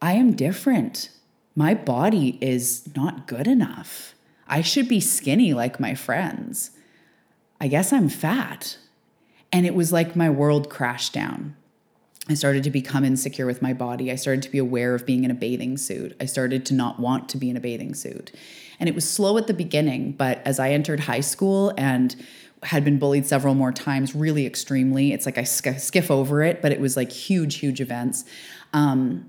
I 0.00 0.14
am 0.14 0.32
different. 0.32 1.10
My 1.54 1.74
body 1.74 2.38
is 2.40 2.88
not 2.96 3.26
good 3.26 3.46
enough. 3.46 4.14
I 4.48 4.62
should 4.62 4.88
be 4.88 5.00
skinny 5.00 5.52
like 5.52 5.78
my 5.78 5.94
friends. 5.94 6.70
I 7.60 7.68
guess 7.68 7.92
I'm 7.92 8.08
fat. 8.08 8.78
And 9.52 9.66
it 9.66 9.74
was 9.74 9.92
like 9.92 10.16
my 10.16 10.30
world 10.30 10.70
crashed 10.70 11.12
down. 11.12 11.54
I 12.30 12.34
started 12.34 12.64
to 12.64 12.70
become 12.70 13.04
insecure 13.04 13.44
with 13.44 13.60
my 13.60 13.74
body. 13.74 14.10
I 14.10 14.14
started 14.14 14.42
to 14.44 14.50
be 14.50 14.58
aware 14.58 14.94
of 14.94 15.04
being 15.04 15.24
in 15.24 15.30
a 15.30 15.34
bathing 15.34 15.76
suit. 15.76 16.16
I 16.18 16.24
started 16.24 16.64
to 16.66 16.74
not 16.74 16.98
want 16.98 17.28
to 17.30 17.36
be 17.36 17.50
in 17.50 17.56
a 17.58 17.60
bathing 17.60 17.94
suit. 17.94 18.32
And 18.80 18.88
it 18.88 18.94
was 18.94 19.08
slow 19.08 19.36
at 19.36 19.46
the 19.46 19.54
beginning, 19.54 20.12
but 20.12 20.40
as 20.46 20.58
I 20.58 20.70
entered 20.70 21.00
high 21.00 21.20
school 21.20 21.74
and 21.76 22.16
had 22.62 22.84
been 22.84 22.98
bullied 22.98 23.26
several 23.26 23.54
more 23.54 23.72
times, 23.72 24.14
really 24.14 24.46
extremely. 24.46 25.12
It's 25.12 25.26
like 25.26 25.38
I 25.38 25.44
sk- 25.44 25.78
skiff 25.78 26.10
over 26.10 26.42
it, 26.42 26.62
but 26.62 26.72
it 26.72 26.80
was 26.80 26.96
like 26.96 27.10
huge, 27.10 27.56
huge 27.56 27.80
events. 27.80 28.24
Um, 28.72 29.28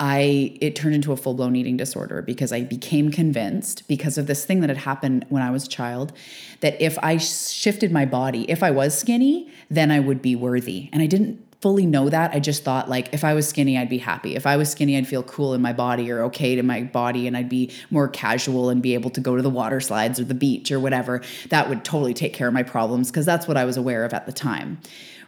I 0.00 0.58
it 0.60 0.74
turned 0.74 0.94
into 0.94 1.12
a 1.12 1.16
full 1.16 1.34
blown 1.34 1.54
eating 1.54 1.76
disorder 1.76 2.22
because 2.22 2.52
I 2.52 2.62
became 2.62 3.10
convinced 3.10 3.86
because 3.86 4.18
of 4.18 4.26
this 4.26 4.44
thing 4.44 4.60
that 4.60 4.68
had 4.68 4.78
happened 4.78 5.24
when 5.28 5.42
I 5.42 5.50
was 5.50 5.64
a 5.64 5.68
child 5.68 6.12
that 6.60 6.80
if 6.82 6.98
I 7.02 7.18
shifted 7.18 7.92
my 7.92 8.04
body, 8.04 8.50
if 8.50 8.62
I 8.62 8.72
was 8.72 8.98
skinny, 8.98 9.50
then 9.70 9.90
I 9.90 10.00
would 10.00 10.20
be 10.20 10.34
worthy, 10.34 10.88
and 10.92 11.02
I 11.02 11.06
didn't 11.06 11.51
fully 11.62 11.86
know 11.86 12.10
that. 12.10 12.34
I 12.34 12.40
just 12.40 12.64
thought 12.64 12.90
like 12.90 13.14
if 13.14 13.22
I 13.22 13.34
was 13.34 13.48
skinny, 13.48 13.78
I'd 13.78 13.88
be 13.88 13.98
happy. 13.98 14.34
If 14.34 14.46
I 14.46 14.56
was 14.56 14.68
skinny, 14.68 14.96
I'd 14.96 15.06
feel 15.06 15.22
cool 15.22 15.54
in 15.54 15.62
my 15.62 15.72
body 15.72 16.10
or 16.10 16.24
okay 16.24 16.56
to 16.56 16.62
my 16.64 16.82
body 16.82 17.28
and 17.28 17.36
I'd 17.36 17.48
be 17.48 17.70
more 17.88 18.08
casual 18.08 18.68
and 18.68 18.82
be 18.82 18.94
able 18.94 19.10
to 19.10 19.20
go 19.20 19.36
to 19.36 19.42
the 19.42 19.48
water 19.48 19.80
slides 19.80 20.18
or 20.18 20.24
the 20.24 20.34
beach 20.34 20.72
or 20.72 20.80
whatever. 20.80 21.22
That 21.50 21.68
would 21.68 21.84
totally 21.84 22.14
take 22.14 22.34
care 22.34 22.48
of 22.48 22.54
my 22.54 22.64
problems 22.64 23.10
because 23.10 23.24
that's 23.24 23.46
what 23.46 23.56
I 23.56 23.64
was 23.64 23.76
aware 23.76 24.04
of 24.04 24.12
at 24.12 24.26
the 24.26 24.32
time. 24.32 24.80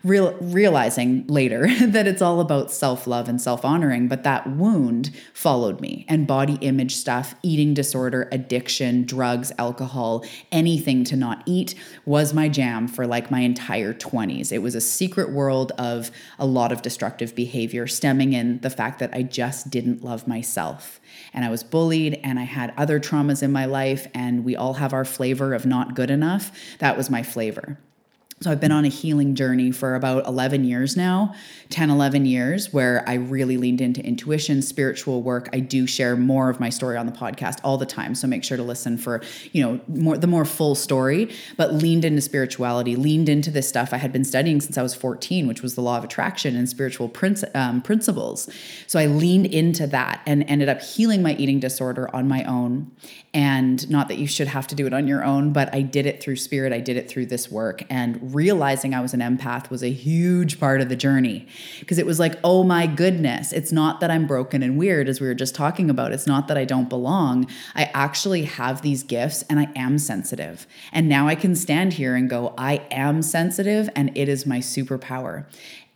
Real, 0.04 0.34
realizing 0.40 1.26
later 1.26 1.66
that 1.86 2.06
it's 2.06 2.22
all 2.22 2.40
about 2.40 2.70
self 2.70 3.06
love 3.06 3.28
and 3.28 3.40
self 3.40 3.64
honoring. 3.64 4.06
But 4.06 4.22
that 4.22 4.46
wound 4.46 5.10
followed 5.32 5.80
me 5.80 6.04
and 6.08 6.26
body 6.26 6.58
image 6.60 6.94
stuff, 6.94 7.34
eating 7.42 7.74
disorder, 7.74 8.28
addiction, 8.30 9.04
drugs, 9.04 9.50
alcohol, 9.58 10.24
anything 10.52 11.02
to 11.04 11.16
not 11.16 11.42
eat 11.46 11.74
was 12.04 12.32
my 12.32 12.48
jam 12.48 12.86
for 12.86 13.06
like 13.06 13.30
my 13.30 13.40
entire 13.40 13.94
20s. 13.94 14.52
It 14.52 14.58
was 14.58 14.74
a 14.74 14.80
secret 14.80 15.30
world 15.30 15.72
of 15.78 16.10
a 16.38 16.46
lot 16.46 16.70
of 16.70 16.82
destructive 16.82 17.34
behavior 17.34 17.86
stemming 17.86 18.34
in 18.34 18.60
the 18.60 18.70
fact 18.70 18.98
that 18.98 19.14
I 19.14 19.22
just 19.22 19.70
didn't 19.70 20.04
love 20.04 20.28
myself 20.28 21.00
and 21.32 21.44
I 21.44 21.50
was 21.50 21.64
bullied 21.64 22.20
and 22.22 22.38
I 22.38 22.44
had 22.44 22.74
other 22.76 23.00
traumas 23.00 23.42
in 23.42 23.52
my 23.52 23.64
life 23.64 24.06
and 24.14 24.44
we 24.44 24.56
all 24.56 24.74
have 24.74 24.92
our 24.92 25.04
flavor 25.04 25.54
of 25.54 25.64
not 25.66 25.94
good 25.94 26.10
enough. 26.10 26.52
That 26.78 26.96
was 26.96 27.10
my 27.10 27.22
flavor. 27.22 27.78
So 28.44 28.50
I've 28.50 28.60
been 28.60 28.72
on 28.72 28.84
a 28.84 28.88
healing 28.88 29.34
journey 29.34 29.70
for 29.70 29.94
about 29.94 30.26
11 30.26 30.64
years 30.64 30.98
now, 30.98 31.34
10, 31.70 31.88
11 31.88 32.26
years, 32.26 32.74
where 32.74 33.02
I 33.08 33.14
really 33.14 33.56
leaned 33.56 33.80
into 33.80 34.04
intuition, 34.04 34.60
spiritual 34.60 35.22
work. 35.22 35.48
I 35.54 35.60
do 35.60 35.86
share 35.86 36.14
more 36.14 36.50
of 36.50 36.60
my 36.60 36.68
story 36.68 36.98
on 36.98 37.06
the 37.06 37.12
podcast 37.12 37.60
all 37.64 37.78
the 37.78 37.86
time. 37.86 38.14
So 38.14 38.26
make 38.26 38.44
sure 38.44 38.58
to 38.58 38.62
listen 38.62 38.98
for, 38.98 39.22
you 39.52 39.62
know, 39.62 39.80
more 39.88 40.18
the 40.18 40.26
more 40.26 40.44
full 40.44 40.74
story, 40.74 41.34
but 41.56 41.72
leaned 41.72 42.04
into 42.04 42.20
spirituality, 42.20 42.96
leaned 42.96 43.30
into 43.30 43.50
this 43.50 43.66
stuff 43.66 43.94
I 43.94 43.96
had 43.96 44.12
been 44.12 44.26
studying 44.26 44.60
since 44.60 44.76
I 44.76 44.82
was 44.82 44.94
14, 44.94 45.48
which 45.48 45.62
was 45.62 45.74
the 45.74 45.80
law 45.80 45.96
of 45.96 46.04
attraction 46.04 46.54
and 46.54 46.68
spiritual 46.68 47.10
um, 47.54 47.80
principles. 47.80 48.50
So 48.86 48.98
I 48.98 49.06
leaned 49.06 49.46
into 49.46 49.86
that 49.86 50.20
and 50.26 50.44
ended 50.44 50.68
up 50.68 50.82
healing 50.82 51.22
my 51.22 51.34
eating 51.36 51.60
disorder 51.60 52.14
on 52.14 52.28
my 52.28 52.44
own. 52.44 52.92
And 53.32 53.88
not 53.88 54.08
that 54.08 54.18
you 54.18 54.26
should 54.26 54.48
have 54.48 54.66
to 54.66 54.74
do 54.74 54.86
it 54.86 54.92
on 54.92 55.08
your 55.08 55.24
own, 55.24 55.54
but 55.54 55.74
I 55.74 55.80
did 55.80 56.04
it 56.04 56.22
through 56.22 56.36
spirit. 56.36 56.74
I 56.74 56.80
did 56.80 56.98
it 56.98 57.08
through 57.08 57.26
this 57.26 57.50
work. 57.50 57.82
And 57.88 58.33
realizing 58.34 58.94
I 58.94 59.00
was 59.00 59.14
an 59.14 59.20
empath 59.20 59.70
was 59.70 59.82
a 59.82 59.90
huge 59.90 60.58
part 60.60 60.80
of 60.80 60.88
the 60.88 60.96
journey 60.96 61.46
because 61.80 61.98
it 61.98 62.06
was 62.06 62.18
like, 62.18 62.38
oh 62.42 62.64
my 62.64 62.86
goodness, 62.86 63.52
it's 63.52 63.72
not 63.72 64.00
that 64.00 64.10
I'm 64.10 64.26
broken 64.26 64.62
and 64.62 64.76
weird, 64.76 65.08
as 65.08 65.20
we 65.20 65.26
were 65.26 65.34
just 65.34 65.54
talking 65.54 65.88
about. 65.88 66.12
It's 66.12 66.26
not 66.26 66.48
that 66.48 66.58
I 66.58 66.64
don't 66.64 66.88
belong. 66.88 67.46
I 67.74 67.90
actually 67.94 68.44
have 68.44 68.82
these 68.82 69.02
gifts 69.02 69.42
and 69.48 69.58
I 69.60 69.68
am 69.76 69.98
sensitive. 69.98 70.66
And 70.92 71.08
now 71.08 71.28
I 71.28 71.34
can 71.34 71.54
stand 71.54 71.94
here 71.94 72.14
and 72.14 72.28
go, 72.28 72.54
I 72.58 72.82
am 72.90 73.22
sensitive 73.22 73.88
and 73.94 74.16
it 74.16 74.28
is 74.28 74.46
my 74.46 74.58
superpower. 74.58 75.46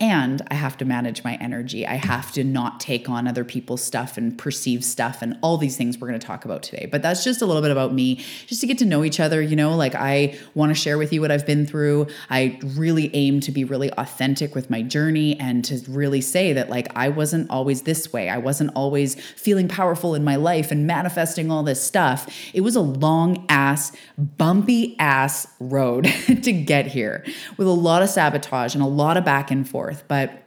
And 0.01 0.41
I 0.49 0.53
have 0.53 0.77
to 0.77 0.85
manage 0.85 1.25
my 1.25 1.35
energy. 1.41 1.85
I 1.85 1.95
have 1.95 2.31
to 2.31 2.43
not 2.45 2.79
take 2.79 3.09
on 3.09 3.27
other 3.27 3.43
people's 3.43 3.83
stuff 3.83 4.15
and 4.15 4.37
perceive 4.37 4.85
stuff 4.85 5.21
and 5.21 5.37
all 5.41 5.57
these 5.57 5.75
things 5.75 5.97
we're 5.97 6.07
going 6.07 6.17
to 6.19 6.25
talk 6.25 6.45
about 6.45 6.63
today. 6.63 6.87
But 6.89 7.01
that's 7.01 7.21
just 7.21 7.41
a 7.41 7.45
little 7.45 7.61
bit 7.61 7.71
about 7.71 7.93
me, 7.93 8.23
just 8.47 8.61
to 8.61 8.67
get 8.67 8.77
to 8.77 8.85
know 8.85 9.03
each 9.03 9.19
other. 9.19 9.41
You 9.41 9.57
know, 9.57 9.75
like 9.75 9.95
I 9.95 10.37
want 10.53 10.69
to 10.69 10.73
share 10.73 10.97
with 10.97 11.11
you 11.11 11.19
what 11.19 11.31
I've 11.31 11.45
been 11.45 11.65
through. 11.65 12.07
I 12.29 12.57
really 12.63 13.13
aim 13.13 13.41
to 13.41 13.51
be 13.51 13.65
really 13.65 13.91
authentic 13.91 14.55
with 14.55 14.69
my 14.69 14.81
journey 14.83 15.37
and 15.37 15.65
to 15.65 15.81
really 15.89 16.21
say 16.21 16.53
that, 16.53 16.69
like, 16.69 16.87
I 16.95 17.09
wasn't 17.09 17.49
always 17.49 17.81
this 17.81 18.13
way. 18.13 18.29
I 18.29 18.37
wasn't 18.37 18.71
always 18.75 19.15
feeling 19.15 19.67
powerful 19.67 20.15
in 20.15 20.23
my 20.23 20.37
life 20.37 20.71
and 20.71 20.87
manifesting 20.87 21.51
all 21.51 21.63
this 21.63 21.83
stuff. 21.83 22.25
It 22.53 22.61
was 22.61 22.77
a 22.77 22.81
long 22.81 23.45
ass, 23.49 23.91
bumpy 24.17 24.97
ass 24.97 25.45
road 25.59 26.05
to 26.43 26.53
get 26.53 26.87
here 26.87 27.25
with 27.57 27.67
a 27.67 27.71
lot 27.71 28.01
of 28.01 28.07
sabotage 28.07 28.75
and 28.75 28.81
a 28.81 28.87
lot 28.87 29.17
of 29.17 29.25
back 29.25 29.51
and 29.51 29.67
forth 29.67 29.88
forth. 29.89 30.07
But 30.07 30.45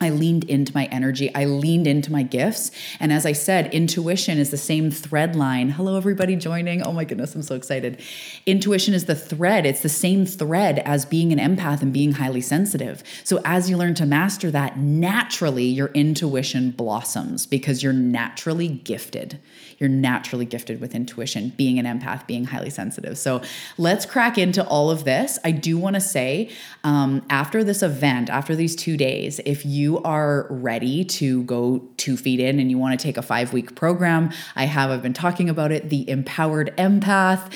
I 0.00 0.10
leaned 0.10 0.44
into 0.44 0.72
my 0.74 0.86
energy. 0.86 1.32
I 1.32 1.44
leaned 1.44 1.86
into 1.86 2.10
my 2.10 2.24
gifts. 2.24 2.72
And 2.98 3.12
as 3.12 3.24
I 3.24 3.32
said, 3.32 3.72
intuition 3.72 4.36
is 4.36 4.50
the 4.50 4.56
same 4.56 4.90
thread 4.90 5.36
line. 5.36 5.68
Hello, 5.68 5.96
everybody 5.96 6.34
joining. 6.34 6.82
Oh 6.82 6.92
my 6.92 7.04
goodness, 7.04 7.36
I'm 7.36 7.42
so 7.42 7.54
excited. 7.54 8.02
Intuition 8.44 8.94
is 8.94 9.04
the 9.04 9.14
thread, 9.14 9.64
it's 9.64 9.82
the 9.82 9.88
same 9.88 10.26
thread 10.26 10.80
as 10.80 11.06
being 11.06 11.32
an 11.32 11.38
empath 11.38 11.82
and 11.82 11.92
being 11.92 12.12
highly 12.12 12.40
sensitive. 12.40 13.04
So 13.22 13.40
as 13.44 13.70
you 13.70 13.76
learn 13.76 13.94
to 13.94 14.06
master 14.06 14.50
that, 14.50 14.76
naturally 14.76 15.66
your 15.66 15.88
intuition 15.88 16.72
blossoms 16.72 17.46
because 17.46 17.80
you're 17.84 17.92
naturally 17.92 18.68
gifted. 18.68 19.38
You're 19.82 19.88
naturally 19.88 20.44
gifted 20.44 20.80
with 20.80 20.94
intuition, 20.94 21.52
being 21.56 21.76
an 21.80 21.86
empath, 21.86 22.24
being 22.28 22.44
highly 22.44 22.70
sensitive. 22.70 23.18
So 23.18 23.42
let's 23.78 24.06
crack 24.06 24.38
into 24.38 24.64
all 24.64 24.92
of 24.92 25.02
this. 25.02 25.40
I 25.42 25.50
do 25.50 25.76
want 25.76 25.94
to 25.94 26.00
say 26.00 26.50
um, 26.84 27.26
after 27.28 27.64
this 27.64 27.82
event, 27.82 28.30
after 28.30 28.54
these 28.54 28.76
two 28.76 28.96
days, 28.96 29.40
if 29.44 29.66
you 29.66 30.00
are 30.04 30.46
ready 30.50 31.04
to 31.06 31.42
go 31.42 31.82
two 31.96 32.16
feet 32.16 32.38
in 32.38 32.60
and 32.60 32.70
you 32.70 32.78
want 32.78 32.96
to 32.96 33.02
take 33.02 33.16
a 33.16 33.22
five 33.22 33.52
week 33.52 33.74
program, 33.74 34.30
I 34.54 34.66
have, 34.66 34.90
I've 34.90 35.02
been 35.02 35.14
talking 35.14 35.48
about 35.48 35.72
it, 35.72 35.90
the 35.90 36.08
Empowered 36.08 36.72
Empath. 36.78 37.52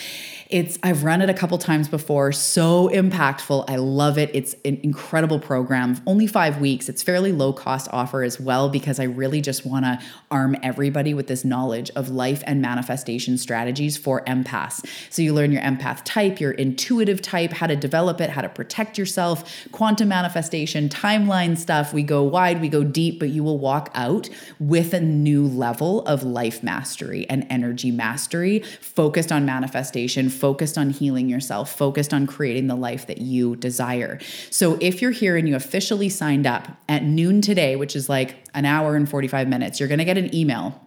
It's 0.48 0.78
I've 0.82 1.02
run 1.02 1.22
it 1.22 1.28
a 1.28 1.34
couple 1.34 1.58
times 1.58 1.88
before, 1.88 2.30
so 2.30 2.88
impactful. 2.90 3.64
I 3.68 3.76
love 3.76 4.16
it. 4.16 4.30
It's 4.32 4.54
an 4.64 4.78
incredible 4.82 5.40
program. 5.40 6.00
Only 6.06 6.26
5 6.26 6.60
weeks. 6.60 6.88
It's 6.88 7.02
fairly 7.02 7.32
low 7.32 7.52
cost 7.52 7.88
offer 7.92 8.22
as 8.22 8.38
well 8.38 8.68
because 8.68 9.00
I 9.00 9.04
really 9.04 9.40
just 9.40 9.66
want 9.66 9.84
to 9.84 10.00
arm 10.30 10.56
everybody 10.62 11.14
with 11.14 11.26
this 11.26 11.44
knowledge 11.44 11.90
of 11.96 12.10
life 12.10 12.44
and 12.46 12.62
manifestation 12.62 13.38
strategies 13.38 13.96
for 13.96 14.22
empaths. 14.24 14.86
So 15.10 15.22
you 15.22 15.34
learn 15.34 15.50
your 15.50 15.62
empath 15.62 16.02
type, 16.04 16.38
your 16.40 16.52
intuitive 16.52 17.22
type, 17.22 17.52
how 17.52 17.66
to 17.66 17.74
develop 17.74 18.20
it, 18.20 18.30
how 18.30 18.42
to 18.42 18.48
protect 18.48 18.98
yourself, 18.98 19.66
quantum 19.72 20.08
manifestation, 20.08 20.88
timeline 20.88 21.58
stuff. 21.58 21.92
We 21.92 22.04
go 22.04 22.22
wide, 22.22 22.60
we 22.60 22.68
go 22.68 22.84
deep, 22.84 23.18
but 23.18 23.30
you 23.30 23.42
will 23.42 23.58
walk 23.58 23.90
out 23.94 24.28
with 24.60 24.94
a 24.94 25.00
new 25.00 25.44
level 25.46 26.02
of 26.06 26.22
life 26.22 26.62
mastery 26.62 27.26
and 27.28 27.46
energy 27.50 27.90
mastery 27.90 28.60
focused 28.80 29.32
on 29.32 29.44
manifestation 29.44 30.28
focused 30.36 30.78
on 30.78 30.90
healing 30.90 31.28
yourself, 31.28 31.76
focused 31.76 32.12
on 32.12 32.26
creating 32.26 32.66
the 32.66 32.76
life 32.76 33.06
that 33.06 33.18
you 33.18 33.56
desire. 33.56 34.18
So 34.50 34.78
if 34.80 35.02
you're 35.02 35.10
here 35.10 35.36
and 35.36 35.48
you 35.48 35.56
officially 35.56 36.08
signed 36.08 36.46
up 36.46 36.68
at 36.88 37.02
noon 37.02 37.40
today, 37.40 37.76
which 37.76 37.96
is 37.96 38.08
like 38.08 38.36
an 38.54 38.64
hour 38.64 38.94
and 38.94 39.08
45 39.08 39.48
minutes, 39.48 39.80
you're 39.80 39.88
going 39.88 39.98
to 39.98 40.04
get 40.04 40.18
an 40.18 40.34
email 40.34 40.85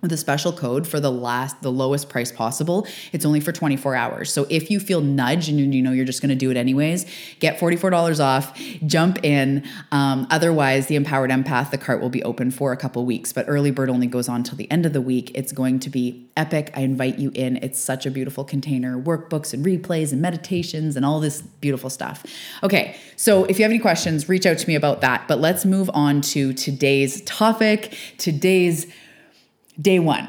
with 0.00 0.12
a 0.12 0.16
special 0.16 0.52
code 0.52 0.86
for 0.86 1.00
the 1.00 1.10
last 1.10 1.60
the 1.62 1.70
lowest 1.70 2.08
price 2.08 2.32
possible 2.32 2.86
it's 3.12 3.24
only 3.24 3.40
for 3.40 3.52
24 3.52 3.94
hours. 3.94 4.32
So 4.32 4.46
if 4.48 4.70
you 4.70 4.80
feel 4.80 5.00
nudged 5.00 5.48
and 5.48 5.74
you 5.74 5.82
know 5.82 5.92
you're 5.92 6.04
just 6.04 6.22
going 6.22 6.30
to 6.30 6.34
do 6.34 6.50
it 6.50 6.56
anyways 6.56 7.06
get 7.38 7.58
$44 7.58 8.24
off 8.24 8.58
jump 8.86 9.24
in. 9.24 9.66
Um, 9.92 10.26
otherwise 10.30 10.86
the 10.86 10.96
empowered 10.96 11.30
empath 11.30 11.70
the 11.70 11.78
cart 11.78 12.00
will 12.00 12.10
be 12.10 12.22
open 12.22 12.50
for 12.50 12.72
a 12.72 12.76
couple 12.76 13.04
weeks 13.04 13.32
but 13.32 13.44
early 13.48 13.70
bird 13.70 13.90
only 13.90 14.06
goes 14.06 14.28
on 14.28 14.42
till 14.42 14.56
the 14.56 14.70
end 14.70 14.86
of 14.86 14.92
the 14.92 15.00
week. 15.00 15.30
It's 15.34 15.52
going 15.52 15.80
to 15.80 15.90
be 15.90 16.28
epic. 16.36 16.70
I 16.74 16.80
invite 16.80 17.18
you 17.18 17.30
in. 17.34 17.58
It's 17.58 17.78
such 17.78 18.06
a 18.06 18.10
beautiful 18.10 18.44
container 18.44 19.00
workbooks 19.00 19.52
and 19.52 19.64
replays 19.64 20.12
and 20.12 20.22
meditations 20.22 20.96
and 20.96 21.04
all 21.04 21.20
this 21.20 21.42
beautiful 21.42 21.90
stuff. 21.90 22.24
Okay 22.62 22.96
so 23.16 23.44
if 23.44 23.58
you 23.58 23.64
have 23.64 23.70
any 23.70 23.78
questions 23.78 24.28
reach 24.28 24.46
out 24.46 24.56
to 24.58 24.66
me 24.66 24.74
about 24.74 25.00
that 25.02 25.26
but 25.28 25.40
let's 25.40 25.64
move 25.64 25.90
on 25.92 26.20
to 26.20 26.52
today's 26.54 27.20
topic 27.22 27.94
today's 28.16 28.86
Day 29.80 29.98
one. 29.98 30.28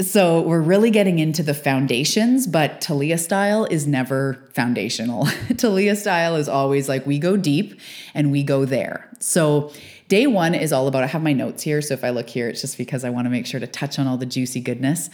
So 0.00 0.42
we're 0.42 0.60
really 0.60 0.90
getting 0.90 1.18
into 1.18 1.42
the 1.42 1.54
foundations, 1.54 2.46
but 2.46 2.80
Talia 2.80 3.18
style 3.18 3.64
is 3.64 3.86
never 3.86 4.48
foundational. 4.52 5.26
Talia 5.56 5.96
style 5.96 6.36
is 6.36 6.48
always 6.48 6.88
like 6.88 7.04
we 7.04 7.18
go 7.18 7.36
deep 7.36 7.80
and 8.14 8.30
we 8.30 8.44
go 8.44 8.64
there. 8.64 9.08
So 9.18 9.72
day 10.06 10.28
one 10.28 10.54
is 10.54 10.72
all 10.72 10.86
about, 10.86 11.02
I 11.02 11.08
have 11.08 11.22
my 11.22 11.32
notes 11.32 11.64
here. 11.64 11.82
So 11.82 11.94
if 11.94 12.04
I 12.04 12.10
look 12.10 12.28
here, 12.28 12.48
it's 12.48 12.60
just 12.60 12.78
because 12.78 13.04
I 13.04 13.10
want 13.10 13.26
to 13.26 13.30
make 13.30 13.44
sure 13.44 13.58
to 13.58 13.66
touch 13.66 13.98
on 13.98 14.06
all 14.06 14.16
the 14.16 14.26
juicy 14.26 14.60
goodness. 14.60 15.10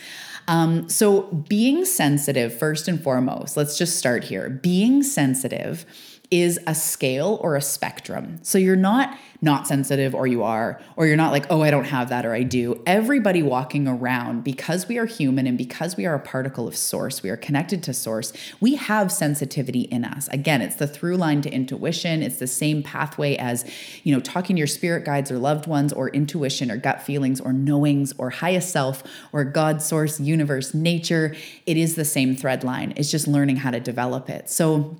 Um, 0.48 0.86
so 0.90 1.22
being 1.22 1.86
sensitive, 1.86 2.56
first 2.56 2.86
and 2.86 3.02
foremost, 3.02 3.56
let's 3.56 3.78
just 3.78 3.96
start 3.96 4.24
here. 4.24 4.50
Being 4.50 5.02
sensitive 5.02 5.86
is 6.34 6.58
a 6.66 6.74
scale 6.74 7.38
or 7.42 7.54
a 7.54 7.62
spectrum. 7.62 8.40
So 8.42 8.58
you're 8.58 8.74
not 8.74 9.16
not 9.44 9.68
sensitive 9.68 10.14
or 10.14 10.26
you 10.26 10.42
are, 10.42 10.80
or 10.96 11.06
you're 11.06 11.18
not 11.18 11.30
like, 11.30 11.44
oh, 11.50 11.60
I 11.60 11.70
don't 11.70 11.84
have 11.84 12.08
that 12.08 12.24
or 12.24 12.32
I 12.32 12.42
do. 12.42 12.82
Everybody 12.86 13.42
walking 13.42 13.86
around, 13.86 14.42
because 14.42 14.88
we 14.88 14.96
are 14.96 15.04
human 15.04 15.46
and 15.46 15.58
because 15.58 15.96
we 15.96 16.06
are 16.06 16.14
a 16.14 16.18
particle 16.18 16.66
of 16.66 16.74
source, 16.74 17.22
we 17.22 17.28
are 17.28 17.36
connected 17.36 17.82
to 17.82 17.92
source, 17.92 18.32
we 18.58 18.74
have 18.76 19.12
sensitivity 19.12 19.82
in 19.82 20.02
us. 20.02 20.28
Again, 20.28 20.62
it's 20.62 20.76
the 20.76 20.86
through 20.86 21.18
line 21.18 21.42
to 21.42 21.50
intuition. 21.50 22.22
It's 22.22 22.38
the 22.38 22.46
same 22.46 22.82
pathway 22.82 23.36
as, 23.36 23.70
you 24.02 24.14
know, 24.14 24.20
talking 24.20 24.56
to 24.56 24.60
your 24.60 24.66
spirit 24.66 25.04
guides 25.04 25.30
or 25.30 25.38
loved 25.38 25.66
ones 25.66 25.92
or 25.92 26.08
intuition 26.08 26.70
or 26.70 26.78
gut 26.78 27.02
feelings 27.02 27.38
or 27.38 27.52
knowings 27.52 28.14
or 28.16 28.30
highest 28.30 28.70
self 28.70 29.02
or 29.32 29.44
God, 29.44 29.82
source, 29.82 30.18
universe, 30.18 30.72
nature. 30.72 31.36
It 31.66 31.76
is 31.76 31.96
the 31.96 32.04
same 32.06 32.34
thread 32.34 32.64
line. 32.64 32.94
It's 32.96 33.10
just 33.10 33.28
learning 33.28 33.56
how 33.56 33.72
to 33.72 33.80
develop 33.80 34.30
it. 34.30 34.48
So, 34.48 34.96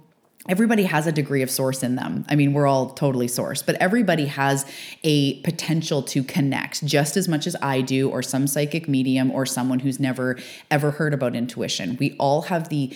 everybody 0.49 0.85
has 0.85 1.07
a 1.07 1.13
degree 1.13 1.43
of 1.43 1.51
source 1.51 1.83
in 1.83 1.97
them. 1.97 2.25
I 2.29 2.37
mean, 2.37 2.53
we're 2.53 2.67
all 2.67 2.91
totally 2.91 3.29
source, 3.29 3.63
but 3.63 3.77
everybody 3.77 4.27
has 4.27 4.67
a 5.03 5.41
potential 5.41 6.03
to 6.03 6.23
connect 6.23 6.85
just 6.85 7.17
as 7.17 7.29
much 7.29 7.47
as 7.47 7.57
I 7.63 7.81
do, 7.81 8.11
or 8.11 8.23
some 8.23 8.47
psychic 8.47 8.89
medium, 8.89 9.31
or 9.31 9.47
someone 9.47 9.81
who's 9.81 9.99
never 9.99 10.39
ever 10.71 10.93
heard 10.93 11.15
about 11.15 11.35
intuition. 11.35 11.97
We 11.99 12.17
all 12.19 12.43
have 12.43 12.69
the 12.69 12.95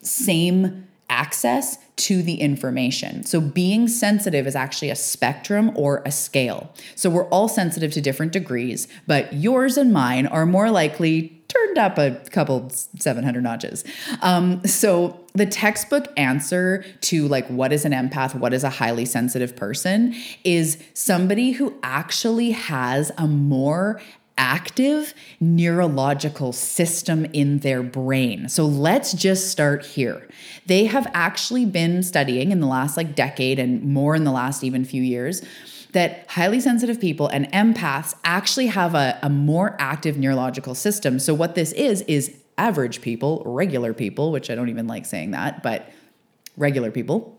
same 0.00 0.88
access 1.10 1.78
to 1.96 2.22
the 2.22 2.40
information. 2.40 3.24
So 3.24 3.40
being 3.40 3.88
sensitive 3.88 4.46
is 4.46 4.54
actually 4.54 4.90
a 4.90 4.96
spectrum 4.96 5.72
or 5.74 6.02
a 6.04 6.12
scale. 6.12 6.72
So 6.94 7.10
we're 7.10 7.28
all 7.28 7.48
sensitive 7.48 7.92
to 7.92 8.00
different 8.00 8.32
degrees, 8.32 8.88
but 9.06 9.32
yours 9.32 9.76
and 9.76 9.92
mine 9.92 10.26
are 10.26 10.46
more 10.46 10.70
likely 10.70 11.42
turned 11.48 11.78
up 11.78 11.98
a 11.98 12.12
couple 12.30 12.70
700 12.70 13.42
notches. 13.42 13.84
Um, 14.20 14.64
so 14.66 15.18
the 15.38 15.46
textbook 15.46 16.06
answer 16.16 16.84
to 17.00 17.26
like 17.28 17.46
what 17.48 17.72
is 17.72 17.84
an 17.84 17.92
empath, 17.92 18.34
what 18.34 18.52
is 18.52 18.64
a 18.64 18.70
highly 18.70 19.04
sensitive 19.04 19.56
person 19.56 20.14
is 20.44 20.78
somebody 20.94 21.52
who 21.52 21.74
actually 21.82 22.50
has 22.50 23.10
a 23.16 23.26
more 23.26 24.00
active 24.36 25.14
neurological 25.40 26.52
system 26.52 27.24
in 27.26 27.58
their 27.58 27.82
brain. 27.82 28.48
So 28.48 28.64
let's 28.66 29.12
just 29.12 29.50
start 29.50 29.84
here. 29.84 30.28
They 30.66 30.84
have 30.84 31.10
actually 31.12 31.66
been 31.66 32.02
studying 32.04 32.52
in 32.52 32.60
the 32.60 32.66
last 32.66 32.96
like 32.96 33.16
decade 33.16 33.58
and 33.58 33.82
more 33.82 34.14
in 34.14 34.24
the 34.24 34.30
last 34.30 34.62
even 34.62 34.84
few 34.84 35.02
years 35.02 35.42
that 35.92 36.26
highly 36.28 36.60
sensitive 36.60 37.00
people 37.00 37.28
and 37.28 37.50
empaths 37.52 38.14
actually 38.22 38.66
have 38.66 38.94
a, 38.94 39.18
a 39.22 39.30
more 39.30 39.74
active 39.78 40.18
neurological 40.18 40.74
system. 40.74 41.18
So, 41.18 41.32
what 41.34 41.54
this 41.54 41.72
is, 41.72 42.02
is 42.02 42.36
average 42.58 43.00
people, 43.00 43.42
regular 43.46 43.94
people, 43.94 44.32
which 44.32 44.50
I 44.50 44.54
don't 44.54 44.68
even 44.68 44.86
like 44.86 45.06
saying 45.06 45.30
that, 45.30 45.62
but 45.62 45.90
regular 46.56 46.90
people 46.90 47.37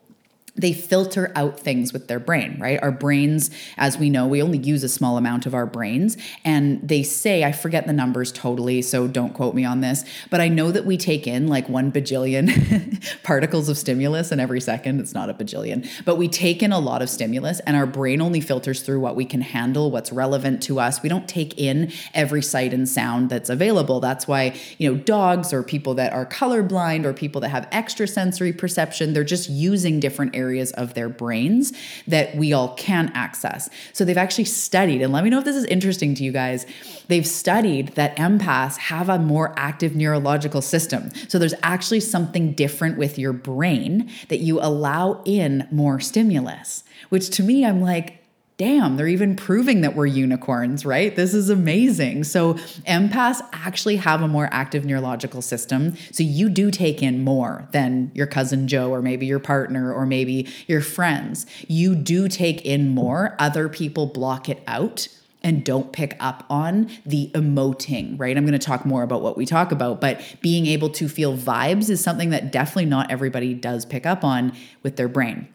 they 0.60 0.74
filter 0.74 1.32
out 1.36 1.60
things 1.60 1.94
with 1.94 2.08
their 2.08 2.20
brain, 2.20 2.58
right? 2.60 2.82
Our 2.82 2.92
brains, 2.92 3.50
as 3.78 3.98
we 3.98 4.10
know, 4.10 4.28
we 4.28 4.42
only 4.42 4.58
use 4.58 4.84
a 4.84 4.89
small 4.89 5.18
amount 5.18 5.46
of 5.46 5.54
our 5.54 5.66
brains. 5.66 6.18
And 6.44 6.86
they 6.88 7.04
say, 7.04 7.44
I 7.44 7.51
forget 7.51 7.88
the 7.88 7.94
numbers 7.94 8.32
totally, 8.32 8.82
so 8.82 9.08
don't 9.08 9.34
quote 9.34 9.56
me 9.56 9.63
on 9.63 9.82
this, 9.82 10.04
but 10.30 10.42
I 10.42 10.50
know 10.50 10.72
that 10.72 10.86
we 10.86 10.98
take 10.98 11.28
in 11.28 11.48
like 11.48 11.70
one 11.70 11.92
bajillion 11.92 13.01
particles 13.24 13.70
of 13.70 13.78
stimulus 13.78 14.32
in 14.32 14.39
every 14.39 14.60
second. 14.60 15.00
It's 15.00 15.13
not 15.13 15.30
a 15.30 15.34
bajillion, 15.34 15.88
but 16.04 16.18
we 16.18 16.28
take 16.28 16.62
in 16.62 16.72
a 16.72 16.80
lot 16.80 17.01
of 17.01 17.10
stimulus, 17.10 17.60
and 17.62 17.78
our 17.78 17.86
brain 17.86 18.22
only 18.22 18.42
filters 18.42 18.82
through 18.82 19.00
what 19.00 19.16
we 19.16 19.25
can 19.25 19.42
handle, 19.42 19.92
what's 19.92 20.12
relevant 20.12 20.62
to 20.63 20.80
us. 20.80 21.01
We 21.01 21.10
don't 21.10 21.28
take 21.28 21.58
in 21.58 21.92
every 22.13 22.42
sight 22.42 22.74
and 22.74 22.88
sound 22.88 23.30
that's 23.30 23.50
available. 23.50 24.00
That's 24.00 24.28
why, 24.28 24.56
you 24.78 24.92
know, 24.92 25.00
dogs 25.00 25.54
or 25.54 25.63
people 25.63 25.94
that 25.96 26.12
are 26.12 26.25
colorblind 26.25 27.06
or 27.06 27.13
people 27.13 27.39
that 27.42 27.50
have 27.50 27.68
extrasensory 27.72 28.51
perception, 28.51 29.13
they're 29.13 29.24
just 29.24 29.50
using 29.50 30.00
different 30.00 30.36
areas 30.36 30.49
of 30.74 30.94
their 30.94 31.10
brains 31.10 31.74
that 32.08 32.36
we 32.36 32.53
all 32.53 32.74
can 32.75 33.12
access. 33.13 33.70
So 33.94 34.06
they've 34.06 34.18
actually 34.18 34.46
studied, 34.46 35.01
and 35.01 35.13
let 35.13 35.24
me 35.24 35.29
know 35.29 35.39
if 35.39 35.46
this 35.46 35.56
is 35.56 35.65
interesting 35.65 36.15
to 36.15 36.24
you 36.24 36.32
guys. 36.32 36.65
They've 37.08 37.25
studied 37.27 37.89
that 37.96 38.15
empaths 38.18 38.77
have 38.77 39.10
a 39.10 39.20
more 39.20 39.53
active 39.58 39.96
neurological 39.96 40.62
system. 40.62 41.12
So 41.27 41.39
there's 41.39 41.53
actually 41.63 42.00
something 42.00 42.53
different 42.53 42.98
with 42.98 43.18
your 43.18 43.34
brain 43.34 44.10
that 44.29 44.39
you 44.39 44.60
allow 44.60 45.22
in 45.25 45.68
more 45.72 46.00
stimulus, 46.00 46.84
which 47.10 47.29
to 47.32 47.44
me, 47.44 47.65
I'm 47.65 47.82
like, 47.82 48.18
damn, 48.60 48.98
they're 48.98 49.08
even 49.08 49.38
proving 49.38 49.80
that 49.82 49.96
we're 49.96 50.06
unicorns, 50.06 50.86
right? 50.86 51.16
This 51.16 51.34
is 51.34 51.50
amazing. 51.50 52.25
So, 52.25 52.56
empaths 52.86 53.39
actually 53.54 53.96
have 53.96 54.22
a 54.22 54.28
more 54.28 54.50
active 54.51 54.84
neurological 54.84 55.42
system. 55.42 55.96
So, 56.12 56.24
you 56.24 56.50
do 56.50 56.70
take 56.70 57.01
in 57.01 57.24
more 57.24 57.70
than 57.72 58.12
your 58.13 58.28
cousin 58.28 58.68
Joe, 58.68 58.92
or 58.92 59.01
maybe 59.01 59.25
your 59.25 59.39
partner, 59.39 59.94
or 59.94 60.06
maybe 60.06 60.48
your 60.68 60.82
friends. 60.82 61.46
You 61.70 61.96
do 61.96 62.28
take 62.28 62.66
in 62.66 62.89
more. 62.89 63.38
Other 63.39 63.70
people 63.70 64.08
block 64.08 64.50
it 64.50 64.62
out 64.68 65.08
and 65.42 65.63
don't 65.63 65.94
pick 65.94 66.18
up 66.20 66.46
on 66.50 66.89
the 67.06 67.32
emoting, 67.34 68.20
right? 68.20 68.36
I'm 68.36 68.46
going 68.46 68.60
to 68.60 68.66
talk 68.66 68.86
more 68.86 69.04
about 69.04 69.22
what 69.22 69.38
we 69.38 69.46
talk 69.46 69.72
about, 69.72 70.01
but 70.01 70.22
being 70.42 70.66
able 70.66 70.89
to 70.89 71.08
feel 71.08 71.38
vibes 71.38 71.89
is 71.89 72.04
something 72.04 72.32
that 72.32 72.51
definitely 72.51 72.88
not 72.88 73.10
everybody 73.10 73.54
does 73.54 73.86
pick 73.86 74.06
up 74.06 74.25
on 74.25 74.51
with 74.84 74.98
their 74.98 75.08
brain 75.08 75.48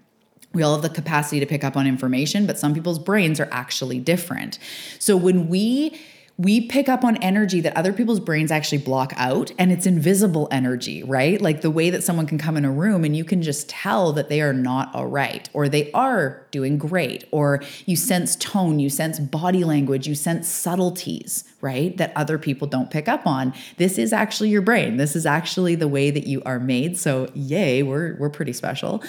we 0.54 0.62
all 0.62 0.72
have 0.74 0.82
the 0.82 0.88
capacity 0.88 1.40
to 1.40 1.46
pick 1.46 1.64
up 1.64 1.76
on 1.76 1.86
information, 1.86 2.46
but 2.46 2.58
some 2.58 2.72
people's 2.72 2.98
brains 2.98 3.40
are 3.40 3.48
actually 3.50 3.98
different. 3.98 4.58
So 4.98 5.16
when 5.16 5.48
we 5.48 5.98
we 6.36 6.66
pick 6.66 6.88
up 6.88 7.04
on 7.04 7.16
energy 7.18 7.60
that 7.60 7.76
other 7.76 7.92
people's 7.92 8.18
brains 8.18 8.50
actually 8.50 8.78
block 8.78 9.12
out 9.16 9.52
and 9.56 9.70
it's 9.70 9.86
invisible 9.86 10.48
energy, 10.50 11.04
right? 11.04 11.40
Like 11.40 11.60
the 11.60 11.70
way 11.70 11.90
that 11.90 12.02
someone 12.02 12.26
can 12.26 12.38
come 12.38 12.56
in 12.56 12.64
a 12.64 12.72
room 12.72 13.04
and 13.04 13.16
you 13.16 13.24
can 13.24 13.40
just 13.40 13.68
tell 13.68 14.12
that 14.14 14.28
they 14.28 14.40
are 14.40 14.52
not 14.52 14.92
all 14.92 15.06
right 15.06 15.48
or 15.52 15.68
they 15.68 15.92
are 15.92 16.44
doing 16.50 16.76
great 16.76 17.22
or 17.30 17.62
you 17.86 17.94
sense 17.94 18.34
tone, 18.34 18.80
you 18.80 18.90
sense 18.90 19.20
body 19.20 19.62
language, 19.62 20.08
you 20.08 20.16
sense 20.16 20.48
subtleties, 20.48 21.44
right? 21.60 21.96
That 21.98 22.12
other 22.16 22.36
people 22.36 22.66
don't 22.66 22.90
pick 22.90 23.06
up 23.06 23.28
on. 23.28 23.54
This 23.76 23.96
is 23.96 24.12
actually 24.12 24.48
your 24.48 24.62
brain. 24.62 24.96
This 24.96 25.14
is 25.14 25.26
actually 25.26 25.76
the 25.76 25.88
way 25.88 26.10
that 26.10 26.26
you 26.26 26.42
are 26.44 26.58
made. 26.58 26.98
So, 26.98 27.30
yay, 27.34 27.84
we're 27.84 28.16
we're 28.16 28.30
pretty 28.30 28.52
special. 28.52 29.04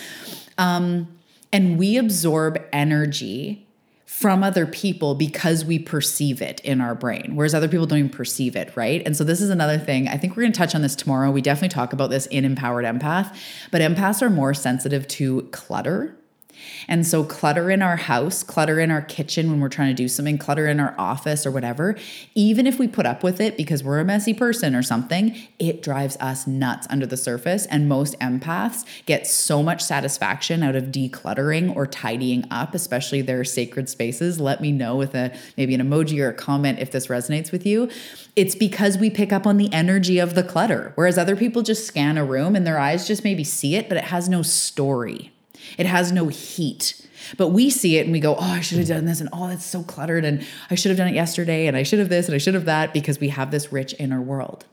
Um 0.59 1.07
and 1.55 1.79
we 1.79 1.95
absorb 1.95 2.61
energy 2.73 3.65
from 4.05 4.43
other 4.43 4.65
people 4.65 5.15
because 5.15 5.63
we 5.63 5.79
perceive 5.79 6.41
it 6.41 6.59
in 6.65 6.81
our 6.81 6.93
brain, 6.93 7.31
whereas 7.33 7.55
other 7.55 7.69
people 7.69 7.85
don't 7.85 7.99
even 7.99 8.09
perceive 8.09 8.57
it, 8.57 8.75
right? 8.75 9.01
And 9.05 9.15
so, 9.15 9.23
this 9.23 9.39
is 9.39 9.49
another 9.49 9.77
thing. 9.77 10.09
I 10.09 10.17
think 10.17 10.35
we're 10.35 10.43
gonna 10.43 10.53
touch 10.53 10.75
on 10.75 10.81
this 10.81 10.97
tomorrow. 10.97 11.31
We 11.31 11.41
definitely 11.41 11.69
talk 11.69 11.93
about 11.93 12.09
this 12.09 12.25
in 12.25 12.43
Empowered 12.43 12.83
Empath, 12.83 13.33
but 13.71 13.79
empaths 13.79 14.21
are 14.21 14.29
more 14.29 14.53
sensitive 14.53 15.07
to 15.07 15.43
clutter 15.53 16.17
and 16.87 17.05
so, 17.05 17.23
clutter 17.23 17.71
in 17.71 17.81
our 17.81 17.95
house, 17.95 18.43
clutter 18.43 18.79
in 18.79 18.91
our 18.91 19.01
kitchen 19.01 19.49
when 19.49 19.59
we're 19.59 19.69
trying 19.69 19.89
to 19.89 19.93
do 19.93 20.07
something, 20.07 20.37
clutter 20.37 20.67
in 20.67 20.79
our 20.79 20.95
office 20.97 21.45
or 21.45 21.51
whatever, 21.51 21.95
even 22.35 22.67
if 22.67 22.79
we 22.79 22.87
put 22.87 23.05
up 23.05 23.23
with 23.23 23.41
it 23.41 23.57
because 23.57 23.83
we're 23.83 23.99
a 23.99 24.05
messy 24.05 24.33
person 24.33 24.75
or 24.75 24.83
something, 24.83 25.35
it 25.59 25.81
drives 25.81 26.17
us 26.17 26.47
nuts 26.47 26.87
under 26.89 27.05
the 27.05 27.17
surface. 27.17 27.65
And 27.67 27.89
most 27.89 28.17
empaths 28.19 28.85
get 29.05 29.27
so 29.27 29.63
much 29.63 29.81
satisfaction 29.81 30.63
out 30.63 30.75
of 30.75 30.85
decluttering 30.85 31.75
or 31.75 31.87
tidying 31.87 32.45
up, 32.51 32.73
especially 32.73 33.21
their 33.21 33.43
sacred 33.43 33.89
spaces. 33.89 34.39
Let 34.39 34.61
me 34.61 34.71
know 34.71 34.95
with 34.95 35.15
a 35.15 35.35
maybe 35.57 35.73
an 35.75 35.81
emoji 35.81 36.19
or 36.19 36.29
a 36.29 36.33
comment 36.33 36.79
if 36.79 36.91
this 36.91 37.07
resonates 37.07 37.51
with 37.51 37.65
you. 37.65 37.89
It's 38.35 38.55
because 38.55 38.97
we 38.97 39.09
pick 39.09 39.31
up 39.31 39.47
on 39.47 39.57
the 39.57 39.71
energy 39.71 40.19
of 40.19 40.35
the 40.35 40.43
clutter, 40.43 40.91
whereas 40.95 41.17
other 41.17 41.35
people 41.35 41.61
just 41.61 41.87
scan 41.87 42.17
a 42.17 42.25
room 42.25 42.55
and 42.55 42.65
their 42.65 42.79
eyes 42.79 43.07
just 43.07 43.23
maybe 43.23 43.43
see 43.43 43.75
it, 43.75 43.87
but 43.89 43.97
it 43.97 44.05
has 44.05 44.29
no 44.29 44.41
story. 44.41 45.31
It 45.77 45.85
has 45.85 46.11
no 46.11 46.27
heat. 46.27 47.07
But 47.37 47.49
we 47.49 47.69
see 47.69 47.97
it 47.97 48.01
and 48.01 48.11
we 48.11 48.19
go, 48.19 48.35
oh, 48.35 48.39
I 48.39 48.61
should 48.61 48.77
have 48.77 48.87
done 48.87 49.05
this, 49.05 49.19
and 49.19 49.29
oh, 49.33 49.49
it's 49.49 49.65
so 49.65 49.83
cluttered, 49.83 50.25
and 50.25 50.45
I 50.69 50.75
should 50.75 50.89
have 50.89 50.97
done 50.97 51.07
it 51.07 51.15
yesterday, 51.15 51.67
and 51.67 51.75
I 51.75 51.83
should 51.83 51.99
have 51.99 52.09
this, 52.09 52.27
and 52.27 52.35
I 52.35 52.37
should 52.37 52.53
have 52.53 52.65
that, 52.65 52.93
because 52.93 53.19
we 53.19 53.29
have 53.29 53.51
this 53.51 53.71
rich 53.71 53.95
inner 53.97 54.21
world. 54.21 54.65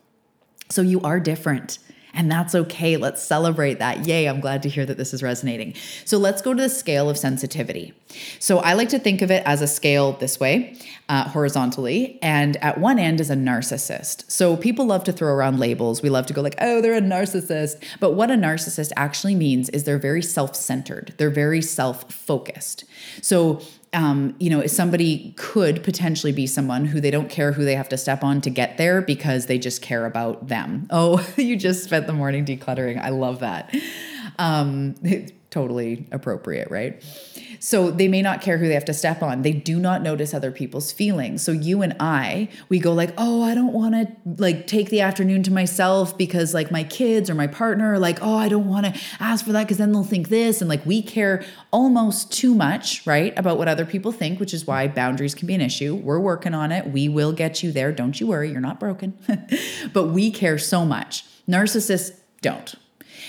So 0.68 0.82
you 0.82 1.00
are 1.00 1.20
different. 1.20 1.78
And 2.14 2.30
that's 2.30 2.54
okay. 2.54 2.96
Let's 2.96 3.22
celebrate 3.22 3.78
that. 3.78 4.06
Yay, 4.06 4.26
I'm 4.26 4.40
glad 4.40 4.62
to 4.64 4.68
hear 4.68 4.84
that 4.84 4.98
this 4.98 5.14
is 5.14 5.22
resonating. 5.22 5.74
So 6.04 6.18
let's 6.18 6.42
go 6.42 6.52
to 6.52 6.62
the 6.62 6.68
scale 6.68 7.08
of 7.08 7.16
sensitivity. 7.16 7.94
So 8.38 8.58
I 8.58 8.74
like 8.74 8.90
to 8.90 8.98
think 8.98 9.22
of 9.22 9.30
it 9.30 9.42
as 9.46 9.62
a 9.62 9.66
scale 9.66 10.12
this 10.12 10.38
way, 10.38 10.76
uh, 11.08 11.28
horizontally. 11.28 12.18
And 12.20 12.56
at 12.58 12.78
one 12.78 12.98
end 12.98 13.20
is 13.20 13.30
a 13.30 13.34
narcissist. 13.34 14.30
So 14.30 14.56
people 14.56 14.84
love 14.84 15.04
to 15.04 15.12
throw 15.12 15.32
around 15.32 15.58
labels. 15.58 16.02
We 16.02 16.10
love 16.10 16.26
to 16.26 16.34
go 16.34 16.42
like, 16.42 16.56
oh, 16.60 16.82
they're 16.82 16.96
a 16.96 17.00
narcissist. 17.00 17.82
But 17.98 18.12
what 18.12 18.30
a 18.30 18.34
narcissist 18.34 18.92
actually 18.96 19.34
means 19.34 19.70
is 19.70 19.84
they're 19.84 19.98
very 19.98 20.22
self 20.22 20.54
centered, 20.54 21.14
they're 21.16 21.30
very 21.30 21.62
self 21.62 22.12
focused. 22.12 22.84
So 23.22 23.62
um, 23.92 24.34
you 24.38 24.48
know, 24.48 24.66
somebody 24.66 25.34
could 25.36 25.82
potentially 25.82 26.32
be 26.32 26.46
someone 26.46 26.86
who 26.86 27.00
they 27.00 27.10
don't 27.10 27.28
care 27.28 27.52
who 27.52 27.64
they 27.64 27.74
have 27.74 27.88
to 27.90 27.98
step 27.98 28.24
on 28.24 28.40
to 28.40 28.50
get 28.50 28.78
there 28.78 29.02
because 29.02 29.46
they 29.46 29.58
just 29.58 29.82
care 29.82 30.06
about 30.06 30.48
them. 30.48 30.88
Oh, 31.04 31.26
you 31.36 31.56
just 31.56 31.84
spent 31.84 32.06
the 32.06 32.12
morning 32.12 32.44
decluttering. 32.44 33.00
I 33.00 33.08
love 33.08 33.40
that. 33.40 33.74
Um, 34.38 34.94
it's 35.02 35.32
totally 35.50 36.06
appropriate, 36.12 36.70
right? 36.70 37.02
So 37.64 37.92
they 37.92 38.08
may 38.08 38.22
not 38.22 38.40
care 38.40 38.58
who 38.58 38.66
they 38.66 38.74
have 38.74 38.84
to 38.86 38.92
step 38.92 39.22
on. 39.22 39.42
They 39.42 39.52
do 39.52 39.78
not 39.78 40.02
notice 40.02 40.34
other 40.34 40.50
people's 40.50 40.90
feelings. 40.90 41.42
So 41.42 41.52
you 41.52 41.80
and 41.80 41.94
I, 42.00 42.48
we 42.68 42.80
go 42.80 42.92
like, 42.92 43.14
"Oh, 43.16 43.44
I 43.44 43.54
don't 43.54 43.72
want 43.72 43.94
to 43.94 44.08
like 44.42 44.66
take 44.66 44.90
the 44.90 45.00
afternoon 45.00 45.44
to 45.44 45.52
myself 45.52 46.18
because 46.18 46.54
like 46.54 46.72
my 46.72 46.82
kids 46.82 47.30
or 47.30 47.36
my 47.36 47.46
partner 47.46 47.92
are 47.92 48.00
like, 48.00 48.18
"Oh, 48.20 48.36
I 48.36 48.48
don't 48.48 48.66
want 48.66 48.86
to 48.86 49.00
ask 49.20 49.44
for 49.44 49.52
that 49.52 49.68
cuz 49.68 49.78
then 49.78 49.92
they'll 49.92 50.02
think 50.02 50.28
this." 50.28 50.60
And 50.60 50.68
like 50.68 50.84
we 50.84 51.02
care 51.02 51.44
almost 51.70 52.32
too 52.32 52.52
much, 52.52 53.06
right, 53.06 53.32
about 53.38 53.58
what 53.58 53.68
other 53.68 53.86
people 53.86 54.10
think, 54.10 54.40
which 54.40 54.52
is 54.52 54.66
why 54.66 54.88
boundaries 54.88 55.36
can 55.36 55.46
be 55.46 55.54
an 55.54 55.60
issue. 55.60 55.94
We're 55.94 56.18
working 56.18 56.54
on 56.54 56.72
it. 56.72 56.90
We 56.90 57.08
will 57.08 57.32
get 57.32 57.62
you 57.62 57.70
there. 57.70 57.92
Don't 57.92 58.20
you 58.20 58.26
worry, 58.26 58.50
you're 58.50 58.60
not 58.60 58.80
broken. 58.80 59.14
but 59.92 60.08
we 60.08 60.32
care 60.32 60.58
so 60.58 60.84
much. 60.84 61.24
Narcissists 61.48 62.18
don't. 62.40 62.74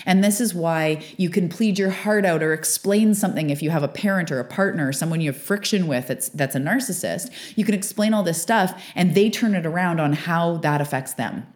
And 0.06 0.24
this 0.24 0.42
is 0.42 0.54
why 0.54 1.04
you 1.18 1.30
can 1.30 1.50
plead 1.50 1.80
your 1.80 1.90
heart 1.90 2.26
out 2.26 2.44
or 2.44 2.54
explain 2.54 3.14
something 3.14 3.50
if 3.50 3.62
you 3.62 3.70
have 3.70 3.84
a 3.84 3.88
parent 3.88 4.32
or 4.32 4.40
a 4.40 4.46
partner 4.46 4.88
or 4.88 4.94
someone 4.94 5.22
you 5.22 5.32
have 5.32 5.42
friction 5.42 5.88
with 5.88 6.08
that's, 6.08 6.30
that's 6.30 6.56
a 6.56 6.60
narcissist. 6.60 7.32
You 7.56 7.66
can 7.66 7.76
explain 7.76 8.14
all 8.14 8.24
this 8.24 8.42
stuff 8.42 8.82
and 8.96 9.16
they 9.16 9.30
turn 9.30 9.56
it 9.56 9.66
around 9.66 10.00
on 10.00 10.14
how 10.14 10.58
that 10.58 10.82
affects 10.82 11.14
them 11.14 11.48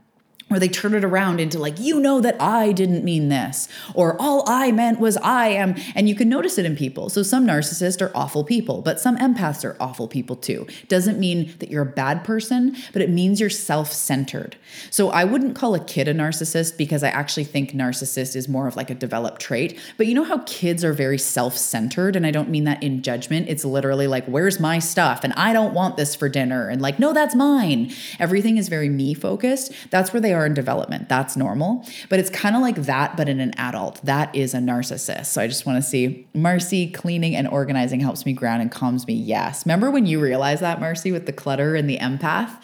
or 0.50 0.60
they 0.60 0.70
turn 0.70 0.94
it 0.94 1.04
around 1.04 1.40
into 1.40 1.60
like 1.60 1.80
you 1.80 2.00
know 2.00 2.22
that 2.22 2.40
i 2.42 2.72
didn't 2.72 3.04
mean 3.04 3.30
this 3.30 3.68
or 3.94 4.20
all 4.20 4.44
i 4.48 4.72
meant 4.72 5.00
was 5.00 5.18
i 5.18 5.48
am 5.48 5.76
and 5.96 6.08
you 6.08 6.16
can 6.16 6.30
notice 6.30 6.58
it 6.58 6.66
in 6.66 6.76
people. 6.76 7.10
So 7.10 7.24
some 7.24 7.46
narcissists 7.46 8.02
are 8.02 8.12
awful 8.16 8.44
people 8.44 8.82
but 8.82 9.00
some 9.00 9.18
empaths 9.18 9.66
are 9.66 9.76
awful 9.80 10.08
people 10.08 10.36
too. 10.36 10.68
Doesn't 10.88 11.20
mean 11.20 11.54
that 11.60 11.70
you're 11.70 11.84
a 11.84 11.86
bad 11.86 12.24
person 12.24 12.76
but 12.94 13.02
it 13.02 13.10
means 13.10 13.40
you're 13.40 13.50
self-centered. 13.50 14.56
So 14.90 15.10
i 15.10 15.24
wouldn't 15.24 15.56
call 15.56 15.76
a 15.76 15.84
kid 15.84 16.08
a 16.08 16.14
narcissist 16.14 16.78
because 16.78 17.04
i 17.04 17.10
actually 17.10 17.44
think 17.44 17.72
narcissist 17.72 18.36
is 18.36 18.48
more 18.48 18.68
of 18.68 18.76
like 18.76 18.90
a 18.90 18.96
developed 18.96 19.42
trait. 19.42 19.78
But 19.98 20.08
you 20.08 20.14
know 20.14 20.24
how 20.24 20.40
kids 20.40 20.84
are 20.84 20.94
very 20.94 21.18
self-centered? 21.18 22.16
And 22.16 22.26
i 22.26 22.32
don't 22.32 22.50
mean 22.50 22.64
that 22.66 22.82
in 22.82 23.02
judgment. 23.02 23.48
It's 23.50 23.66
literally 23.66 24.08
like 24.08 24.26
where's 24.26 24.60
my 24.60 24.80
stuff? 24.80 25.24
And 25.24 25.34
i 25.34 25.52
don't 25.54 25.74
want 25.74 25.98
this 25.98 26.16
for 26.16 26.30
dinner. 26.30 26.70
And 26.70 26.82
like 26.82 27.00
no 27.00 27.14
that's 27.14 27.36
mine. 27.36 27.92
Everything 28.20 28.58
is 28.58 28.70
very 28.70 28.90
me 28.90 29.14
focused 29.14 29.74
that's 29.90 30.14
where 30.14 30.22
they 30.22 30.34
are 30.38 30.46
in 30.46 30.54
development. 30.54 31.10
That's 31.10 31.36
normal. 31.36 31.86
But 32.10 32.20
it's 32.20 32.30
kind 32.30 32.56
of 32.56 32.62
like 32.62 32.76
that, 32.84 33.18
but 33.18 33.28
in 33.28 33.40
an 33.40 33.54
adult. 33.58 34.00
That 34.06 34.34
is 34.34 34.54
a 34.54 34.60
narcissist. 34.60 35.26
So 35.26 35.42
I 35.42 35.48
just 35.48 35.66
want 35.66 35.84
to 35.84 35.90
see 35.90 36.28
Marcy 36.34 36.90
cleaning 36.90 37.36
and 37.36 37.48
organizing 37.48 38.00
helps 38.00 38.26
me 38.26 38.34
ground 38.34 38.62
and 38.62 38.72
calms 38.72 39.06
me. 39.08 39.16
Yes. 39.16 39.66
Remember 39.66 39.92
when 39.92 40.06
you 40.06 40.22
realized 40.22 40.62
that, 40.62 40.80
Marcy, 40.80 41.12
with 41.12 41.26
the 41.26 41.34
clutter 41.34 41.76
and 41.76 41.90
the 41.90 41.98
empath? 41.98 42.56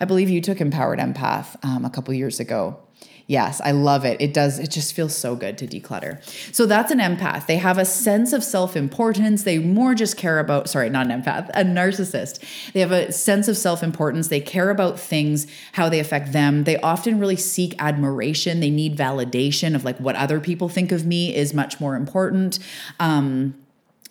I 0.00 0.04
believe 0.04 0.30
you 0.30 0.40
took 0.40 0.60
Empowered 0.60 0.98
Empath 0.98 1.56
um, 1.64 1.84
a 1.84 1.90
couple 1.90 2.14
years 2.14 2.40
ago. 2.40 2.78
Yes, 3.28 3.60
I 3.62 3.72
love 3.72 4.06
it. 4.06 4.18
It 4.22 4.32
does, 4.32 4.58
it 4.58 4.70
just 4.70 4.94
feels 4.94 5.14
so 5.14 5.36
good 5.36 5.58
to 5.58 5.66
declutter. 5.66 6.18
So 6.54 6.64
that's 6.64 6.90
an 6.90 6.98
empath. 6.98 7.44
They 7.44 7.58
have 7.58 7.76
a 7.76 7.84
sense 7.84 8.32
of 8.32 8.42
self 8.42 8.74
importance. 8.74 9.42
They 9.42 9.58
more 9.58 9.94
just 9.94 10.16
care 10.16 10.38
about, 10.38 10.70
sorry, 10.70 10.88
not 10.88 11.10
an 11.10 11.22
empath, 11.22 11.50
a 11.50 11.62
narcissist. 11.62 12.42
They 12.72 12.80
have 12.80 12.90
a 12.90 13.12
sense 13.12 13.46
of 13.46 13.58
self 13.58 13.82
importance. 13.82 14.28
They 14.28 14.40
care 14.40 14.70
about 14.70 14.98
things, 14.98 15.46
how 15.72 15.90
they 15.90 16.00
affect 16.00 16.32
them. 16.32 16.64
They 16.64 16.78
often 16.80 17.18
really 17.18 17.36
seek 17.36 17.74
admiration. 17.78 18.60
They 18.60 18.70
need 18.70 18.96
validation 18.96 19.74
of 19.74 19.84
like 19.84 19.98
what 19.98 20.16
other 20.16 20.40
people 20.40 20.70
think 20.70 20.90
of 20.90 21.04
me 21.04 21.36
is 21.36 21.52
much 21.52 21.78
more 21.80 21.96
important. 21.96 22.58
Um, 22.98 23.54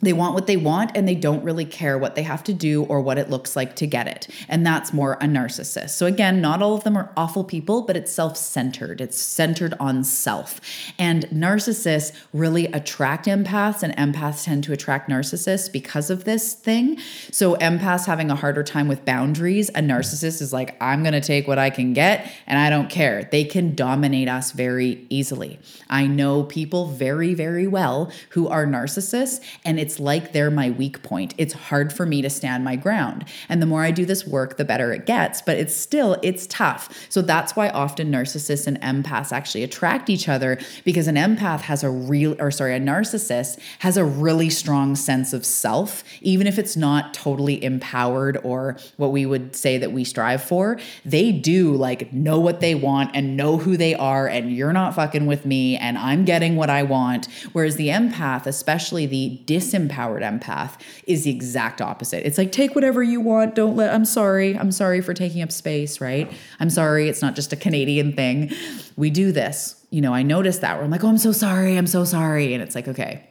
they 0.01 0.13
want 0.13 0.35
what 0.35 0.45
they 0.45 0.57
want 0.57 0.91
and 0.95 1.07
they 1.07 1.15
don't 1.15 1.43
really 1.43 1.65
care 1.65 1.97
what 1.97 2.15
they 2.15 2.21
have 2.21 2.43
to 2.43 2.53
do 2.53 2.83
or 2.83 3.01
what 3.01 3.17
it 3.17 3.29
looks 3.29 3.55
like 3.55 3.75
to 3.77 3.87
get 3.87 4.07
it. 4.07 4.27
And 4.47 4.65
that's 4.65 4.93
more 4.93 5.13
a 5.13 5.25
narcissist. 5.25 5.89
So, 5.91 6.05
again, 6.05 6.39
not 6.39 6.61
all 6.61 6.75
of 6.75 6.83
them 6.83 6.95
are 6.95 7.11
awful 7.17 7.43
people, 7.43 7.81
but 7.81 7.97
it's 7.97 8.11
self 8.11 8.37
centered. 8.37 9.01
It's 9.01 9.17
centered 9.19 9.73
on 9.79 10.03
self. 10.03 10.61
And 10.99 11.25
narcissists 11.29 12.15
really 12.31 12.65
attract 12.67 13.25
empaths, 13.25 13.81
and 13.81 13.95
empaths 13.97 14.45
tend 14.45 14.63
to 14.65 14.73
attract 14.73 15.09
narcissists 15.09 15.71
because 15.71 16.11
of 16.11 16.25
this 16.25 16.53
thing. 16.53 16.99
So, 17.31 17.55
empaths 17.55 18.05
having 18.05 18.29
a 18.29 18.35
harder 18.35 18.63
time 18.63 18.87
with 18.87 19.03
boundaries, 19.03 19.69
a 19.69 19.81
narcissist 19.81 20.41
is 20.41 20.53
like, 20.53 20.77
I'm 20.81 21.01
going 21.01 21.13
to 21.13 21.21
take 21.21 21.47
what 21.47 21.57
I 21.57 21.71
can 21.71 21.93
get 21.93 22.31
and 22.45 22.59
I 22.59 22.69
don't 22.69 22.89
care. 22.89 23.27
They 23.31 23.43
can 23.43 23.73
dominate 23.73 24.29
us 24.29 24.51
very 24.51 25.05
easily. 25.09 25.59
I 25.89 26.05
know 26.05 26.43
people 26.43 26.87
very, 26.87 27.33
very 27.33 27.67
well 27.67 28.11
who 28.29 28.47
are 28.47 28.65
narcissists, 28.65 29.41
and 29.65 29.79
it's 29.79 29.86
it's 29.87 30.01
like 30.01 30.33
they're 30.33 30.51
my 30.51 30.69
weak 30.69 31.01
point. 31.01 31.33
It's 31.37 31.53
hard 31.53 31.93
for 31.93 32.05
me 32.05 32.21
to 32.21 32.29
stand 32.29 32.65
my 32.65 32.75
ground. 32.75 33.23
And 33.47 33.61
the 33.61 33.65
more 33.65 33.83
I 33.83 33.91
do 33.91 34.05
this 34.05 34.27
work, 34.27 34.57
the 34.57 34.65
better 34.65 34.91
it 34.91 35.05
gets, 35.05 35.41
but 35.41 35.55
it's 35.55 35.73
still 35.73 36.17
it's 36.21 36.45
tough. 36.47 37.07
So 37.07 37.21
that's 37.21 37.55
why 37.55 37.69
often 37.69 38.11
narcissists 38.11 38.67
and 38.67 38.81
empaths 38.81 39.31
actually 39.31 39.63
attract 39.63 40.09
each 40.09 40.27
other 40.27 40.59
because 40.83 41.07
an 41.07 41.15
empath 41.15 41.61
has 41.61 41.85
a 41.85 41.89
real 41.89 42.35
or 42.37 42.51
sorry, 42.51 42.75
a 42.75 42.81
narcissist 42.81 43.59
has 43.79 43.95
a 43.95 44.03
really 44.03 44.49
strong 44.49 44.93
sense 44.97 45.31
of 45.31 45.45
self, 45.45 46.03
even 46.19 46.47
if 46.47 46.59
it's 46.59 46.75
not 46.75 47.13
totally 47.13 47.63
empowered 47.63 48.37
or 48.43 48.75
what 48.97 49.13
we 49.13 49.25
would 49.25 49.55
say 49.55 49.77
that 49.77 49.93
we 49.93 50.03
strive 50.03 50.43
for. 50.43 50.77
They 51.05 51.31
do 51.31 51.73
like 51.75 52.11
know 52.11 52.41
what 52.41 52.59
they 52.59 52.75
want 52.75 53.11
and 53.13 53.37
know 53.37 53.55
who 53.55 53.77
they 53.77 53.95
are 53.95 54.27
and 54.27 54.51
you're 54.51 54.73
not 54.73 54.95
fucking 54.95 55.27
with 55.27 55.45
me 55.45 55.77
and 55.77 55.97
I'm 55.97 56.25
getting 56.25 56.57
what 56.57 56.69
I 56.69 56.83
want. 56.83 57.29
Whereas 57.53 57.77
the 57.77 57.87
empath, 57.87 58.45
especially 58.47 59.05
the 59.05 59.39
dis 59.45 59.76
disempowered 59.77 60.21
empath 60.21 60.79
is 61.05 61.23
the 61.23 61.31
exact 61.31 61.81
opposite. 61.81 62.25
It's 62.25 62.37
like, 62.37 62.51
take 62.51 62.75
whatever 62.75 63.03
you 63.03 63.21
want. 63.21 63.55
Don't 63.55 63.75
let, 63.75 63.93
I'm 63.93 64.05
sorry. 64.05 64.57
I'm 64.57 64.71
sorry 64.71 65.01
for 65.01 65.13
taking 65.13 65.41
up 65.41 65.51
space, 65.51 66.01
right? 66.01 66.31
I'm 66.59 66.69
sorry. 66.69 67.09
It's 67.09 67.21
not 67.21 67.35
just 67.35 67.53
a 67.53 67.55
Canadian 67.55 68.13
thing. 68.13 68.51
We 68.95 69.09
do 69.09 69.31
this. 69.31 69.85
You 69.89 70.01
know, 70.01 70.13
I 70.13 70.23
noticed 70.23 70.61
that 70.61 70.75
where 70.75 70.83
I'm 70.83 70.91
like, 70.91 71.03
oh, 71.03 71.09
I'm 71.09 71.17
so 71.17 71.31
sorry. 71.31 71.77
I'm 71.77 71.87
so 71.87 72.03
sorry. 72.03 72.53
And 72.53 72.61
it's 72.61 72.75
like, 72.75 72.87
okay, 72.87 73.26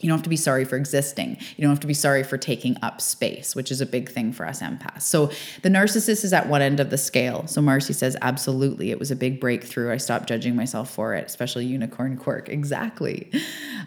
you 0.00 0.08
don't 0.08 0.16
have 0.16 0.24
to 0.24 0.30
be 0.30 0.36
sorry 0.36 0.64
for 0.64 0.76
existing. 0.76 1.36
You 1.56 1.62
don't 1.62 1.70
have 1.70 1.80
to 1.80 1.86
be 1.86 1.94
sorry 1.94 2.22
for 2.22 2.38
taking 2.38 2.76
up 2.82 3.00
space, 3.00 3.54
which 3.54 3.70
is 3.70 3.80
a 3.80 3.86
big 3.86 4.08
thing 4.08 4.32
for 4.32 4.46
us 4.46 4.60
empaths. 4.60 5.02
So 5.02 5.30
the 5.62 5.68
narcissist 5.68 6.24
is 6.24 6.32
at 6.32 6.48
one 6.48 6.62
end 6.62 6.80
of 6.80 6.90
the 6.90 6.98
scale. 6.98 7.46
So 7.46 7.60
Marcy 7.60 7.92
says, 7.92 8.16
absolutely. 8.22 8.90
It 8.90 8.98
was 8.98 9.10
a 9.10 9.16
big 9.16 9.40
breakthrough. 9.40 9.92
I 9.92 9.98
stopped 9.98 10.28
judging 10.28 10.56
myself 10.56 10.90
for 10.90 11.14
it, 11.14 11.26
especially 11.26 11.66
unicorn 11.66 12.16
quirk. 12.16 12.48
Exactly. 12.60 13.30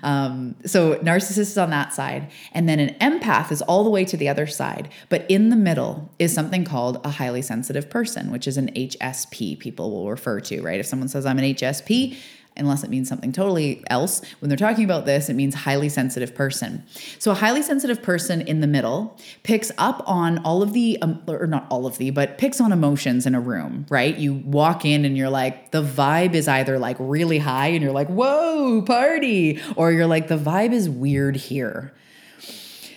Um, 0.01 0.55
so 0.65 0.95
narcissist 0.95 1.37
is 1.37 1.57
on 1.57 1.69
that 1.69 1.93
side. 1.93 2.29
And 2.53 2.67
then 2.67 2.79
an 2.79 2.95
empath 2.95 3.51
is 3.51 3.61
all 3.61 3.83
the 3.83 3.89
way 3.89 4.03
to 4.05 4.17
the 4.17 4.27
other 4.27 4.47
side. 4.47 4.89
But 5.09 5.29
in 5.29 5.49
the 5.49 5.55
middle 5.55 6.11
is 6.17 6.33
something 6.33 6.65
called 6.65 6.99
a 7.05 7.09
highly 7.09 7.41
sensitive 7.41 7.89
person, 7.89 8.31
which 8.31 8.47
is 8.47 8.57
an 8.57 8.71
HSP, 8.73 9.59
people 9.59 9.91
will 9.91 10.09
refer 10.09 10.39
to, 10.41 10.61
right? 10.61 10.79
If 10.79 10.87
someone 10.87 11.07
says, 11.07 11.25
I'm 11.25 11.37
an 11.37 11.45
HSP, 11.45 12.17
unless 12.55 12.83
it 12.83 12.89
means 12.89 13.09
something 13.09 13.31
totally 13.31 13.83
else. 13.89 14.21
When 14.39 14.49
they're 14.49 14.57
talking 14.57 14.85
about 14.85 15.05
this, 15.05 15.29
it 15.29 15.33
means 15.33 15.55
highly 15.55 15.89
sensitive 15.89 16.35
person. 16.35 16.83
So 17.19 17.31
a 17.31 17.35
highly 17.35 17.61
sensitive 17.61 18.01
person 18.01 18.41
in 18.41 18.61
the 18.61 18.67
middle 18.67 19.17
picks 19.43 19.71
up 19.77 20.03
on 20.05 20.39
all 20.39 20.61
of 20.61 20.73
the, 20.73 20.97
um, 21.01 21.21
or 21.27 21.47
not 21.47 21.65
all 21.69 21.85
of 21.85 21.97
the, 21.97 22.09
but 22.11 22.37
picks 22.37 22.61
on 22.61 22.71
emotions 22.71 23.25
in 23.25 23.35
a 23.35 23.41
room, 23.41 23.85
right? 23.89 24.15
You 24.17 24.33
walk 24.33 24.85
in 24.85 25.05
and 25.05 25.17
you're 25.17 25.29
like, 25.29 25.71
the 25.71 25.83
vibe 25.83 26.33
is 26.33 26.47
either 26.47 26.77
like 26.79 26.97
really 26.99 27.39
high 27.39 27.67
and 27.67 27.81
you're 27.81 27.93
like, 27.93 28.07
whoa, 28.07 28.81
party, 28.81 29.59
or 29.75 29.91
you're 29.91 30.07
like, 30.07 30.27
the 30.27 30.37
vibe 30.37 30.73
is 30.73 30.89
weird 30.89 31.35
here. 31.35 31.93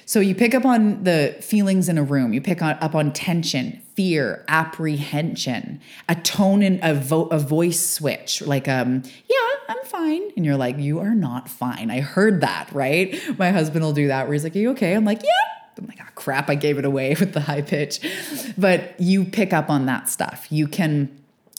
So 0.09 0.21
you 0.21 0.37
pick 0.37 0.55
up 0.55 0.65
on 0.65 1.03
the 1.03 1.37
feelings 1.41 1.89
in 1.89 1.99
a 1.99 2.03
room, 2.05 2.33
you 2.33 2.41
pick 2.41 2.63
up 2.63 2.95
on 2.95 3.13
tension, 3.13 3.83
fear, 3.97 4.45
apprehension, 4.47 5.81
a 6.09 6.15
tone 6.15 6.63
and 6.63 6.79
a, 6.81 6.95
vo- 6.95 7.27
a 7.27 7.41
voice 7.41 7.85
switch, 7.85 8.41
like 8.41 8.69
um, 8.69 9.03
yeah, 9.29 9.46
I'm 9.69 9.85
fine, 9.85 10.31
and 10.37 10.45
you're 10.45 10.57
like, 10.57 10.79
you 10.79 11.01
are 11.01 11.15
not 11.15 11.49
fine. 11.49 11.91
I 11.91 12.01
heard 12.01 12.41
that, 12.41 12.71
right? 12.73 13.19
My 13.39 13.51
husband 13.51 13.85
will 13.85 13.93
do 13.93 14.09
that 14.09 14.27
where 14.27 14.35
he's 14.35 14.45
like, 14.45 14.55
are 14.55 14.59
you 14.59 14.71
okay? 14.71 14.95
I'm 14.95 15.05
like, 15.05 15.23
yeah. 15.23 15.31
I'm 15.79 15.87
like, 15.87 15.99
oh 16.01 16.09
crap, 16.15 16.49
I 16.49 16.55
gave 16.55 16.79
it 16.79 16.85
away 16.85 17.15
with 17.21 17.33
the 17.33 17.41
high 17.41 17.63
pitch. 17.63 18.01
But 18.57 18.99
you 18.99 19.25
pick 19.25 19.53
up 19.53 19.69
on 19.69 19.87
that 19.87 20.09
stuff. 20.09 20.47
You 20.51 20.69
can 20.69 21.11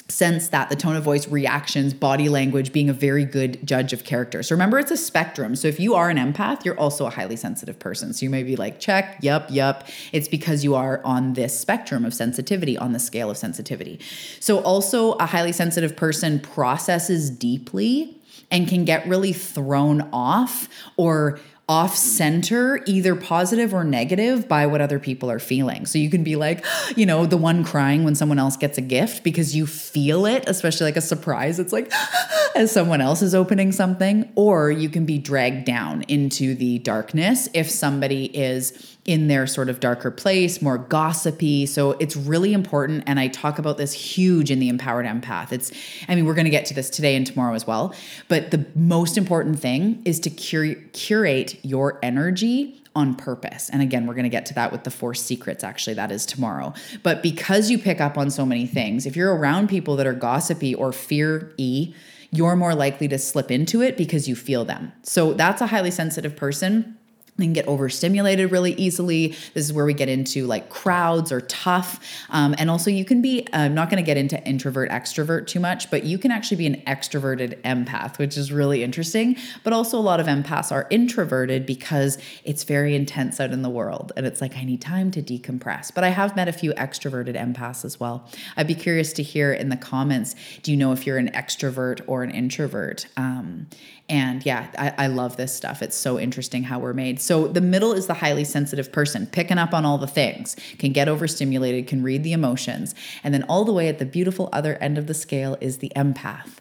sense 0.09 0.47
that 0.49 0.69
the 0.69 0.75
tone 0.75 0.95
of 0.95 1.03
voice, 1.03 1.27
reactions, 1.27 1.93
body 1.93 2.29
language 2.29 2.71
being 2.71 2.89
a 2.89 2.93
very 2.93 3.25
good 3.25 3.65
judge 3.65 3.91
of 3.93 4.03
character. 4.03 4.41
So 4.41 4.55
remember, 4.55 4.79
it's 4.79 4.91
a 4.91 4.97
spectrum. 4.97 5.55
So 5.55 5.67
if 5.67 5.79
you 5.79 5.95
are 5.95 6.09
an 6.09 6.17
empath, 6.17 6.63
you're 6.63 6.79
also 6.79 7.05
a 7.05 7.09
highly 7.09 7.35
sensitive 7.35 7.77
person. 7.77 8.13
So 8.13 8.23
you 8.23 8.29
may 8.29 8.43
be 8.43 8.55
like, 8.55 8.79
check, 8.79 9.19
yup, 9.21 9.47
yup. 9.49 9.87
It's 10.13 10.27
because 10.27 10.63
you 10.63 10.75
are 10.75 11.01
on 11.03 11.33
this 11.33 11.57
spectrum 11.59 12.05
of 12.05 12.13
sensitivity, 12.13 12.77
on 12.77 12.93
the 12.93 12.99
scale 12.99 13.29
of 13.29 13.37
sensitivity. 13.37 13.99
So 14.39 14.59
also, 14.59 15.13
a 15.13 15.25
highly 15.25 15.51
sensitive 15.51 15.95
person 15.95 16.39
processes 16.39 17.29
deeply 17.29 18.17
and 18.49 18.67
can 18.67 18.85
get 18.85 19.05
really 19.07 19.33
thrown 19.33 20.07
off 20.13 20.69
or 20.95 21.39
off 21.69 21.97
center, 21.97 22.81
either 22.85 23.13
positive 23.13 23.73
or 23.73 23.83
negative, 23.83 24.47
by 24.47 24.65
what 24.65 24.79
other 24.79 24.99
people 24.99 25.29
are 25.29 25.39
feeling. 25.39 25.85
So 25.85 25.99
you 25.99 26.09
can 26.09 26.23
be 26.23 26.35
like, 26.35 26.65
you 26.95 27.05
know, 27.05 27.25
the 27.25 27.37
one 27.37 27.63
crying 27.63 28.03
when 28.03 28.15
someone 28.15 28.39
else 28.39 28.55
gets 28.55 28.77
a 28.77 28.81
gift 28.81 29.23
because 29.23 29.55
you 29.55 29.67
feel 29.67 30.25
it, 30.25 30.45
especially 30.47 30.85
like 30.85 30.97
a 30.97 31.01
surprise. 31.01 31.59
It's 31.59 31.73
like 31.73 31.91
as 32.55 32.71
someone 32.71 33.01
else 33.01 33.21
is 33.21 33.35
opening 33.35 33.71
something, 33.71 34.31
or 34.35 34.71
you 34.71 34.89
can 34.89 35.05
be 35.05 35.17
dragged 35.17 35.65
down 35.65 36.03
into 36.03 36.55
the 36.55 36.79
darkness 36.79 37.49
if 37.53 37.69
somebody 37.69 38.25
is 38.25 38.96
in 39.07 39.29
their 39.29 39.47
sort 39.47 39.69
of 39.69 39.79
darker 39.79 40.11
place, 40.11 40.61
more 40.61 40.77
gossipy. 40.77 41.65
So 41.65 41.91
it's 41.93 42.17
really 42.17 42.51
important. 42.51 43.05
And 43.07 43.19
I 43.19 43.29
talk 43.29 43.57
about 43.57 43.77
this 43.77 43.93
huge 43.93 44.51
in 44.51 44.59
the 44.59 44.67
Empowered 44.67 45.05
Empath. 45.05 45.53
It's, 45.53 45.71
I 46.09 46.15
mean, 46.15 46.25
we're 46.25 46.33
going 46.33 46.45
to 46.45 46.51
get 46.51 46.65
to 46.65 46.73
this 46.73 46.89
today 46.89 47.15
and 47.15 47.25
tomorrow 47.25 47.55
as 47.55 47.65
well. 47.65 47.95
But 48.27 48.51
the 48.51 48.65
most 48.75 49.17
important 49.17 49.59
thing 49.59 50.01
is 50.03 50.19
to 50.19 50.29
cur- 50.29 50.81
curate 50.91 51.57
your 51.63 51.99
energy 52.03 52.83
on 52.95 53.15
purpose. 53.15 53.69
And 53.69 53.81
again, 53.81 54.07
we're 54.07 54.15
going 54.15 54.23
to 54.23 54.29
get 54.29 54.45
to 54.47 54.53
that 54.55 54.73
with 54.73 54.83
the 54.83 54.91
four 54.91 55.13
secrets, 55.13 55.63
actually, 55.63 55.93
that 55.93 56.11
is 56.11 56.25
tomorrow. 56.25 56.73
But 57.01 57.23
because 57.23 57.69
you 57.69 57.79
pick 57.79 58.01
up 58.01 58.17
on 58.17 58.29
so 58.29 58.45
many 58.45 58.67
things, 58.67 59.05
if 59.05 59.15
you're 59.15 59.33
around 59.33 59.69
people 59.69 59.95
that 59.95 60.07
are 60.07 60.13
gossipy 60.13 60.75
or 60.75 60.91
fear 60.91 61.53
y, 61.57 61.93
you're 62.31 62.57
more 62.57 62.75
likely 62.75 63.07
to 63.07 63.17
slip 63.17 63.51
into 63.51 63.81
it 63.81 63.95
because 63.95 64.27
you 64.27 64.35
feel 64.35 64.65
them. 64.65 64.91
So 65.03 65.33
that's 65.33 65.61
a 65.61 65.67
highly 65.67 65.91
sensitive 65.91 66.35
person 66.35 66.96
can 67.45 67.53
get 67.53 67.67
overstimulated 67.67 68.51
really 68.51 68.73
easily. 68.73 69.35
This 69.53 69.65
is 69.65 69.73
where 69.73 69.85
we 69.85 69.93
get 69.93 70.09
into 70.09 70.45
like 70.45 70.69
crowds 70.69 71.31
or 71.31 71.41
tough. 71.41 71.99
Um, 72.29 72.55
and 72.57 72.69
also, 72.69 72.89
you 72.89 73.05
can 73.05 73.21
be, 73.21 73.47
I'm 73.53 73.73
not 73.73 73.89
going 73.89 74.03
to 74.03 74.05
get 74.05 74.17
into 74.17 74.41
introvert, 74.47 74.89
extrovert 74.89 75.47
too 75.47 75.59
much, 75.59 75.89
but 75.91 76.03
you 76.03 76.17
can 76.17 76.31
actually 76.31 76.57
be 76.57 76.67
an 76.67 76.81
extroverted 76.87 77.61
empath, 77.61 78.17
which 78.17 78.37
is 78.37 78.51
really 78.51 78.83
interesting. 78.83 79.37
But 79.63 79.73
also, 79.73 79.97
a 79.97 80.01
lot 80.01 80.19
of 80.19 80.27
empaths 80.27 80.71
are 80.71 80.87
introverted 80.89 81.65
because 81.65 82.17
it's 82.43 82.63
very 82.63 82.95
intense 82.95 83.39
out 83.39 83.51
in 83.51 83.61
the 83.61 83.69
world. 83.69 84.11
And 84.15 84.25
it's 84.25 84.41
like, 84.41 84.55
I 84.57 84.63
need 84.63 84.81
time 84.81 85.11
to 85.11 85.21
decompress. 85.21 85.93
But 85.93 86.03
I 86.03 86.09
have 86.09 86.35
met 86.35 86.47
a 86.47 86.53
few 86.53 86.73
extroverted 86.73 87.35
empaths 87.35 87.85
as 87.85 87.99
well. 87.99 88.27
I'd 88.55 88.67
be 88.67 88.75
curious 88.75 89.13
to 89.13 89.23
hear 89.23 89.53
in 89.53 89.69
the 89.69 89.77
comments 89.77 90.35
do 90.63 90.71
you 90.71 90.77
know 90.77 90.91
if 90.91 91.05
you're 91.05 91.17
an 91.17 91.31
extrovert 91.31 92.01
or 92.07 92.23
an 92.23 92.31
introvert? 92.31 93.07
Um, 93.17 93.67
and 94.09 94.45
yeah, 94.45 94.67
I, 94.77 95.05
I, 95.05 95.07
love 95.07 95.35
this 95.35 95.53
stuff. 95.53 95.81
It's 95.81 95.95
so 95.95 96.17
interesting 96.17 96.63
how 96.63 96.79
we're 96.79 96.93
made. 96.93 97.19
So 97.27 97.45
the 97.45 97.59
middle 97.59 97.91
is 97.91 98.07
the 98.07 98.13
highly 98.13 98.45
sensitive 98.45 98.89
person, 98.89 99.27
picking 99.27 99.57
up 99.57 99.73
on 99.73 99.83
all 99.83 99.97
the 99.97 100.07
things, 100.07 100.55
can 100.77 100.93
get 100.93 101.09
overstimulated, 101.09 101.85
can 101.85 102.01
read 102.01 102.23
the 102.23 102.31
emotions. 102.31 102.95
And 103.21 103.33
then 103.33 103.43
all 103.49 103.65
the 103.65 103.73
way 103.73 103.89
at 103.89 103.99
the 103.99 104.05
beautiful 104.05 104.47
other 104.53 104.75
end 104.75 104.97
of 104.97 105.07
the 105.07 105.13
scale 105.13 105.57
is 105.59 105.79
the 105.79 105.91
empath. 105.93 106.59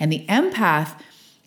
And 0.00 0.10
the 0.10 0.24
empath 0.26 0.98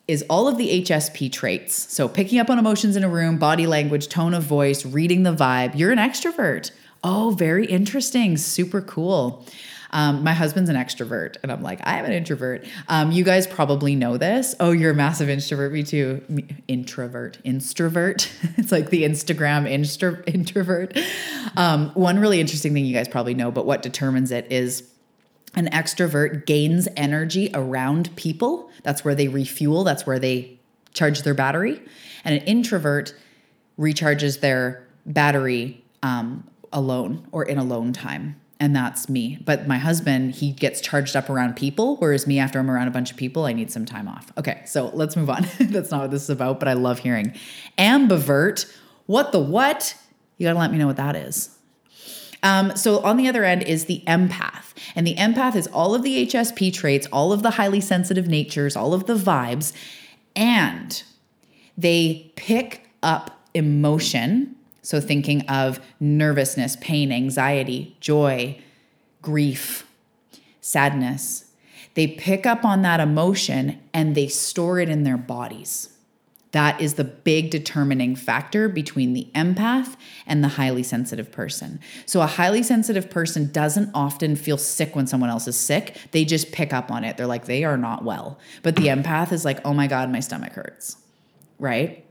is 0.07 0.23
all 0.29 0.47
of 0.47 0.59
the 0.59 0.83
HSP 0.83 1.31
traits. 1.31 1.91
So 1.91 2.07
picking 2.07 2.37
up 2.37 2.51
on 2.51 2.59
emotions 2.59 2.95
in 2.95 3.03
a 3.03 3.09
room, 3.09 3.39
body 3.39 3.65
language, 3.65 4.09
tone 4.09 4.35
of 4.35 4.43
voice, 4.43 4.85
reading 4.85 5.23
the 5.23 5.33
vibe. 5.33 5.75
You're 5.75 5.91
an 5.91 5.97
extrovert. 5.97 6.69
Oh, 7.03 7.33
very 7.35 7.65
interesting. 7.65 8.37
Super 8.37 8.81
cool. 8.81 9.43
Um, 9.91 10.23
my 10.23 10.33
husband's 10.33 10.69
an 10.69 10.75
extrovert, 10.75 11.35
and 11.43 11.51
I'm 11.51 11.61
like, 11.61 11.79
I 11.83 11.99
am 11.99 12.05
an 12.05 12.13
introvert. 12.13 12.65
Um, 12.87 13.11
you 13.11 13.23
guys 13.23 13.45
probably 13.45 13.95
know 13.95 14.17
this. 14.17 14.55
Oh, 14.59 14.71
you're 14.71 14.91
a 14.91 14.95
massive 14.95 15.29
introvert. 15.29 15.71
Me 15.71 15.83
too. 15.83 16.23
Introvert, 16.67 17.37
instrovert. 17.43 18.31
it's 18.57 18.71
like 18.71 18.89
the 18.89 19.03
Instagram 19.03 19.69
instro, 19.69 20.23
introvert. 20.33 20.97
Um, 21.57 21.89
one 21.89 22.19
really 22.19 22.39
interesting 22.39 22.73
thing 22.73 22.85
you 22.85 22.93
guys 22.93 23.07
probably 23.07 23.33
know, 23.33 23.51
but 23.51 23.65
what 23.65 23.81
determines 23.81 24.31
it 24.31 24.51
is 24.51 24.89
an 25.55 25.67
extrovert 25.67 26.45
gains 26.45 26.87
energy 26.95 27.51
around 27.53 28.15
people. 28.15 28.69
That's 28.83 29.03
where 29.03 29.15
they 29.15 29.27
refuel. 29.27 29.83
That's 29.83 30.05
where 30.05 30.19
they 30.19 30.59
charge 30.93 31.23
their 31.23 31.33
battery. 31.33 31.81
And 32.23 32.35
an 32.35 32.43
introvert 32.43 33.13
recharges 33.77 34.39
their 34.39 34.87
battery 35.05 35.83
um, 36.03 36.47
alone 36.71 37.27
or 37.31 37.43
in 37.43 37.57
alone 37.57 37.93
time. 37.93 38.40
And 38.61 38.75
that's 38.75 39.09
me. 39.09 39.39
But 39.43 39.67
my 39.67 39.79
husband, 39.79 40.35
he 40.35 40.51
gets 40.51 40.81
charged 40.81 41.15
up 41.15 41.31
around 41.31 41.55
people, 41.55 41.95
whereas 41.97 42.27
me, 42.27 42.37
after 42.37 42.59
I'm 42.59 42.69
around 42.69 42.87
a 42.87 42.91
bunch 42.91 43.09
of 43.09 43.17
people, 43.17 43.45
I 43.45 43.53
need 43.53 43.71
some 43.71 43.87
time 43.87 44.07
off. 44.07 44.31
Okay, 44.37 44.61
so 44.67 44.91
let's 44.93 45.15
move 45.15 45.31
on. 45.31 45.47
that's 45.59 45.89
not 45.89 46.01
what 46.01 46.11
this 46.11 46.21
is 46.21 46.29
about, 46.29 46.59
but 46.59 46.67
I 46.67 46.73
love 46.73 46.99
hearing. 46.99 47.33
Ambivert, 47.79 48.71
what 49.07 49.31
the 49.31 49.39
what? 49.39 49.97
You 50.37 50.45
gotta 50.45 50.59
let 50.59 50.71
me 50.71 50.77
know 50.77 50.85
what 50.85 50.97
that 50.97 51.15
is. 51.15 51.57
Um, 52.43 52.75
so 52.77 52.99
on 52.99 53.17
the 53.17 53.27
other 53.27 53.43
end 53.43 53.63
is 53.63 53.85
the 53.85 54.03
empath. 54.05 54.73
And 54.95 55.07
the 55.07 55.15
empath 55.15 55.55
is 55.55 55.65
all 55.65 55.95
of 55.95 56.03
the 56.03 56.27
HSP 56.27 56.71
traits, 56.71 57.07
all 57.11 57.33
of 57.33 57.41
the 57.41 57.51
highly 57.51 57.81
sensitive 57.81 58.27
natures, 58.27 58.75
all 58.75 58.93
of 58.93 59.07
the 59.07 59.15
vibes, 59.15 59.73
and 60.35 61.01
they 61.75 62.31
pick 62.35 62.87
up 63.01 63.39
emotion. 63.55 64.55
So, 64.81 64.99
thinking 64.99 65.47
of 65.47 65.79
nervousness, 65.99 66.75
pain, 66.77 67.11
anxiety, 67.11 67.95
joy, 67.99 68.59
grief, 69.21 69.87
sadness, 70.59 71.51
they 71.93 72.07
pick 72.07 72.45
up 72.45 72.65
on 72.65 72.81
that 72.81 72.99
emotion 72.99 73.79
and 73.93 74.15
they 74.15 74.27
store 74.27 74.79
it 74.79 74.89
in 74.89 75.03
their 75.03 75.17
bodies. 75.17 75.89
That 76.51 76.81
is 76.81 76.95
the 76.95 77.03
big 77.03 77.49
determining 77.49 78.15
factor 78.15 78.67
between 78.67 79.13
the 79.13 79.29
empath 79.33 79.95
and 80.25 80.43
the 80.43 80.49
highly 80.49 80.83
sensitive 80.83 81.31
person. 81.31 81.79
So, 82.05 82.21
a 82.21 82.27
highly 82.27 82.63
sensitive 82.63 83.09
person 83.09 83.51
doesn't 83.51 83.91
often 83.93 84.35
feel 84.35 84.57
sick 84.57 84.95
when 84.95 85.05
someone 85.07 85.29
else 85.29 85.47
is 85.47 85.57
sick. 85.57 85.95
They 86.11 86.25
just 86.25 86.51
pick 86.51 86.73
up 86.73 86.91
on 86.91 87.03
it. 87.03 87.17
They're 87.17 87.27
like, 87.27 87.45
they 87.45 87.63
are 87.63 87.77
not 87.77 88.03
well. 88.03 88.39
But 88.63 88.75
the 88.75 88.87
empath 88.87 89.31
is 89.31 89.45
like, 89.45 89.59
oh 89.63 89.73
my 89.73 89.85
God, 89.85 90.11
my 90.11 90.19
stomach 90.19 90.53
hurts, 90.53 90.97
right? 91.59 92.03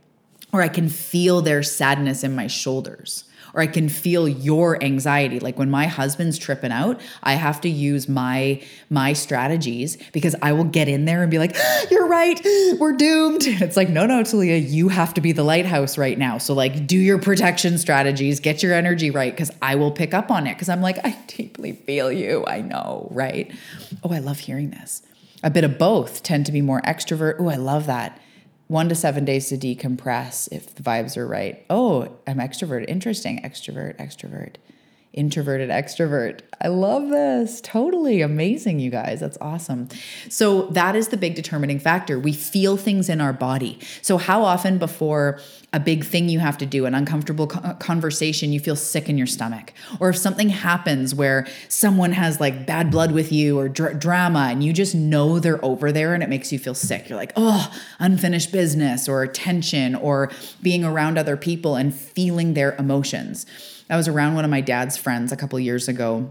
Or 0.52 0.62
I 0.62 0.68
can 0.68 0.88
feel 0.88 1.40
their 1.42 1.62
sadness 1.62 2.24
in 2.24 2.34
my 2.34 2.46
shoulders 2.46 3.24
or 3.54 3.60
I 3.60 3.66
can 3.66 3.88
feel 3.88 4.28
your 4.28 4.82
anxiety. 4.82 5.40
Like 5.40 5.58
when 5.58 5.70
my 5.70 5.86
husband's 5.86 6.38
tripping 6.38 6.72
out, 6.72 7.00
I 7.22 7.34
have 7.34 7.60
to 7.62 7.68
use 7.68 8.08
my 8.08 8.62
my 8.88 9.12
strategies 9.12 9.96
because 10.12 10.34
I 10.42 10.52
will 10.52 10.64
get 10.64 10.88
in 10.88 11.04
there 11.04 11.22
and 11.22 11.30
be 11.30 11.38
like, 11.38 11.56
"You're 11.90 12.06
right, 12.06 12.40
we're 12.78 12.92
doomed." 12.92 13.46
It's 13.60 13.76
like, 13.76 13.88
"No, 13.88 14.06
no, 14.06 14.22
Talia, 14.22 14.56
you 14.56 14.88
have 14.88 15.14
to 15.14 15.20
be 15.20 15.32
the 15.32 15.44
lighthouse 15.44 15.98
right 15.98 16.18
now." 16.18 16.38
So 16.38 16.54
like, 16.54 16.86
do 16.86 16.96
your 16.96 17.18
protection 17.18 17.78
strategies, 17.78 18.40
get 18.40 18.62
your 18.62 18.74
energy 18.74 19.10
right 19.10 19.32
because 19.32 19.50
I 19.60 19.74
will 19.74 19.92
pick 19.92 20.14
up 20.14 20.30
on 20.30 20.46
it 20.46 20.54
because 20.54 20.68
I'm 20.68 20.80
like, 20.80 20.98
I 21.04 21.16
deeply 21.26 21.72
feel 21.72 22.10
you. 22.10 22.44
I 22.46 22.62
know, 22.62 23.08
right? 23.10 23.52
Oh, 24.02 24.12
I 24.12 24.18
love 24.18 24.38
hearing 24.38 24.70
this. 24.70 25.02
A 25.42 25.50
bit 25.50 25.64
of 25.64 25.78
both 25.78 26.22
tend 26.22 26.46
to 26.46 26.52
be 26.52 26.60
more 26.60 26.80
extrovert. 26.82 27.36
Oh, 27.38 27.48
I 27.48 27.56
love 27.56 27.86
that 27.86 28.20
one 28.70 28.88
to 28.88 28.94
seven 28.94 29.24
days 29.24 29.48
to 29.48 29.58
decompress 29.58 30.48
if 30.52 30.72
the 30.76 30.82
vibes 30.82 31.16
are 31.16 31.26
right. 31.26 31.66
Oh, 31.68 32.16
I'm 32.24 32.38
extrovert. 32.38 32.88
Interesting. 32.88 33.42
Extrovert, 33.42 33.96
extrovert 33.96 34.54
introverted 35.12 35.70
extrovert. 35.70 36.40
I 36.62 36.68
love 36.68 37.08
this. 37.08 37.60
Totally 37.62 38.20
amazing, 38.20 38.78
you 38.80 38.90
guys. 38.90 39.20
That's 39.20 39.38
awesome. 39.40 39.88
So, 40.28 40.66
that 40.68 40.94
is 40.94 41.08
the 41.08 41.16
big 41.16 41.34
determining 41.34 41.78
factor. 41.78 42.18
We 42.18 42.32
feel 42.32 42.76
things 42.76 43.08
in 43.08 43.20
our 43.20 43.32
body. 43.32 43.78
So, 44.02 44.18
how 44.18 44.44
often 44.44 44.78
before 44.78 45.40
a 45.72 45.80
big 45.80 46.04
thing 46.04 46.28
you 46.28 46.38
have 46.38 46.58
to 46.58 46.66
do, 46.66 46.84
an 46.86 46.94
uncomfortable 46.94 47.46
conversation, 47.46 48.52
you 48.52 48.60
feel 48.60 48.76
sick 48.76 49.08
in 49.08 49.16
your 49.16 49.26
stomach? 49.26 49.72
Or 49.98 50.10
if 50.10 50.16
something 50.16 50.48
happens 50.50 51.14
where 51.14 51.46
someone 51.68 52.12
has 52.12 52.38
like 52.38 52.66
bad 52.66 52.90
blood 52.90 53.12
with 53.12 53.32
you 53.32 53.58
or 53.58 53.68
dr- 53.68 53.98
drama 53.98 54.48
and 54.50 54.62
you 54.62 54.72
just 54.72 54.94
know 54.94 55.38
they're 55.38 55.64
over 55.64 55.90
there 55.92 56.14
and 56.14 56.22
it 56.22 56.28
makes 56.28 56.52
you 56.52 56.58
feel 56.58 56.74
sick, 56.74 57.08
you're 57.08 57.18
like, 57.18 57.32
oh, 57.36 57.72
unfinished 57.98 58.52
business 58.52 59.08
or 59.08 59.26
tension 59.26 59.94
or 59.94 60.30
being 60.62 60.84
around 60.84 61.18
other 61.18 61.36
people 61.36 61.74
and 61.76 61.94
feeling 61.94 62.54
their 62.54 62.76
emotions. 62.76 63.46
I 63.90 63.96
was 63.96 64.08
around 64.08 64.34
one 64.34 64.44
of 64.44 64.50
my 64.50 64.60
dad's 64.60 64.96
friends 64.96 65.32
a 65.32 65.36
couple 65.36 65.58
years 65.58 65.88
ago 65.88 66.30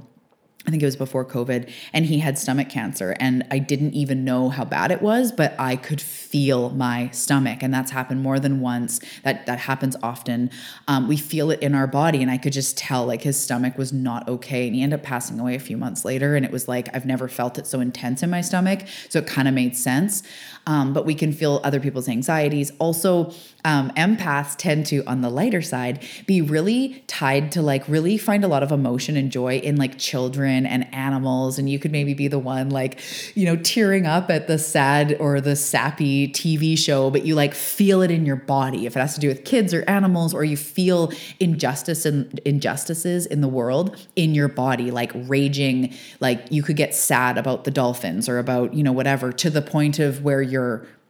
I 0.67 0.71
think 0.71 0.83
it 0.83 0.87
was 0.87 0.97
before 0.97 1.23
COVID, 1.23 1.71
and 1.93 2.05
he 2.05 2.19
had 2.19 2.37
stomach 2.37 2.69
cancer. 2.69 3.15
And 3.17 3.43
I 3.49 3.59
didn't 3.59 3.93
even 3.93 4.25
know 4.25 4.49
how 4.49 4.65
bad 4.65 4.91
it 4.91 5.01
was, 5.01 5.31
but 5.31 5.55
I 5.57 5.77
could 5.77 6.01
feel 6.01 6.69
my 6.71 7.09
stomach. 7.11 7.63
And 7.63 7.73
that's 7.73 7.91
happened 7.91 8.21
more 8.21 8.41
than 8.41 8.59
once. 8.59 8.99
That 9.23 9.45
that 9.45 9.57
happens 9.57 9.95
often. 10.03 10.51
Um, 10.89 11.07
we 11.07 11.15
feel 11.15 11.49
it 11.49 11.61
in 11.61 11.73
our 11.73 11.87
body. 11.87 12.21
And 12.21 12.29
I 12.29 12.37
could 12.37 12.51
just 12.51 12.77
tell 12.77 13.05
like 13.05 13.21
his 13.21 13.39
stomach 13.41 13.77
was 13.77 13.93
not 13.93 14.27
okay. 14.27 14.67
And 14.67 14.75
he 14.75 14.83
ended 14.83 14.99
up 14.99 15.05
passing 15.05 15.39
away 15.39 15.55
a 15.55 15.59
few 15.59 15.77
months 15.77 16.03
later. 16.03 16.35
And 16.35 16.45
it 16.45 16.51
was 16.51 16.67
like, 16.67 16.93
I've 16.93 17.05
never 17.05 17.29
felt 17.29 17.57
it 17.57 17.65
so 17.65 17.79
intense 17.79 18.21
in 18.21 18.29
my 18.29 18.41
stomach. 18.41 18.81
So 19.07 19.19
it 19.19 19.27
kind 19.27 19.47
of 19.47 19.53
made 19.53 19.77
sense. 19.77 20.23
Um, 20.67 20.93
but 20.93 21.05
we 21.05 21.15
can 21.15 21.33
feel 21.33 21.61
other 21.63 21.79
people's 21.79 22.07
anxieties. 22.07 22.71
Also, 22.77 23.33
um, 23.65 23.91
empaths 23.91 24.55
tend 24.55 24.85
to, 24.87 25.03
on 25.05 25.21
the 25.21 25.29
lighter 25.29 25.61
side, 25.61 26.03
be 26.27 26.41
really 26.41 27.03
tied 27.07 27.51
to 27.53 27.61
like 27.61 27.87
really 27.87 28.17
find 28.17 28.43
a 28.43 28.47
lot 28.47 28.61
of 28.61 28.71
emotion 28.71 29.17
and 29.17 29.31
joy 29.31 29.57
in 29.57 29.77
like 29.77 29.97
children 29.97 30.65
and 30.65 30.93
animals. 30.93 31.57
And 31.57 31.69
you 31.69 31.79
could 31.79 31.91
maybe 31.91 32.13
be 32.13 32.27
the 32.27 32.39
one 32.39 32.69
like, 32.69 32.99
you 33.35 33.45
know, 33.45 33.55
tearing 33.55 34.05
up 34.05 34.29
at 34.29 34.47
the 34.47 34.59
sad 34.59 35.17
or 35.19 35.41
the 35.41 35.55
sappy 35.55 36.27
TV 36.27 36.77
show, 36.77 37.09
but 37.09 37.25
you 37.25 37.35
like 37.35 37.53
feel 37.53 38.01
it 38.01 38.11
in 38.11 38.25
your 38.25 38.35
body. 38.35 38.85
If 38.85 38.95
it 38.95 38.99
has 38.99 39.15
to 39.15 39.19
do 39.19 39.27
with 39.27 39.45
kids 39.45 39.73
or 39.73 39.83
animals, 39.89 40.33
or 40.33 40.43
you 40.43 40.57
feel 40.57 41.11
injustice 41.39 42.05
and 42.05 42.39
injustices 42.45 43.25
in 43.25 43.41
the 43.41 43.47
world 43.47 43.95
in 44.15 44.35
your 44.35 44.47
body, 44.47 44.91
like 44.91 45.11
raging, 45.15 45.93
like 46.19 46.45
you 46.51 46.63
could 46.63 46.75
get 46.75 46.93
sad 46.93 47.37
about 47.37 47.63
the 47.63 47.71
dolphins 47.71 48.29
or 48.29 48.39
about, 48.39 48.73
you 48.73 48.83
know, 48.83 48.91
whatever, 48.91 49.31
to 49.31 49.49
the 49.49 49.61
point 49.61 49.99
of 49.99 50.23
where 50.23 50.41
you're 50.41 50.58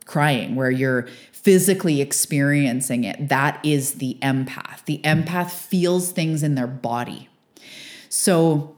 crying, 0.05 0.55
where 0.55 0.71
you're 0.71 1.07
physically 1.31 2.01
experiencing 2.01 3.03
it. 3.03 3.29
That 3.29 3.59
is 3.63 3.95
the 3.95 4.17
empath. 4.21 4.83
The 4.85 4.99
empath 5.03 5.51
feels 5.51 6.11
things 6.11 6.43
in 6.43 6.55
their 6.55 6.67
body. 6.67 7.29
So 8.09 8.75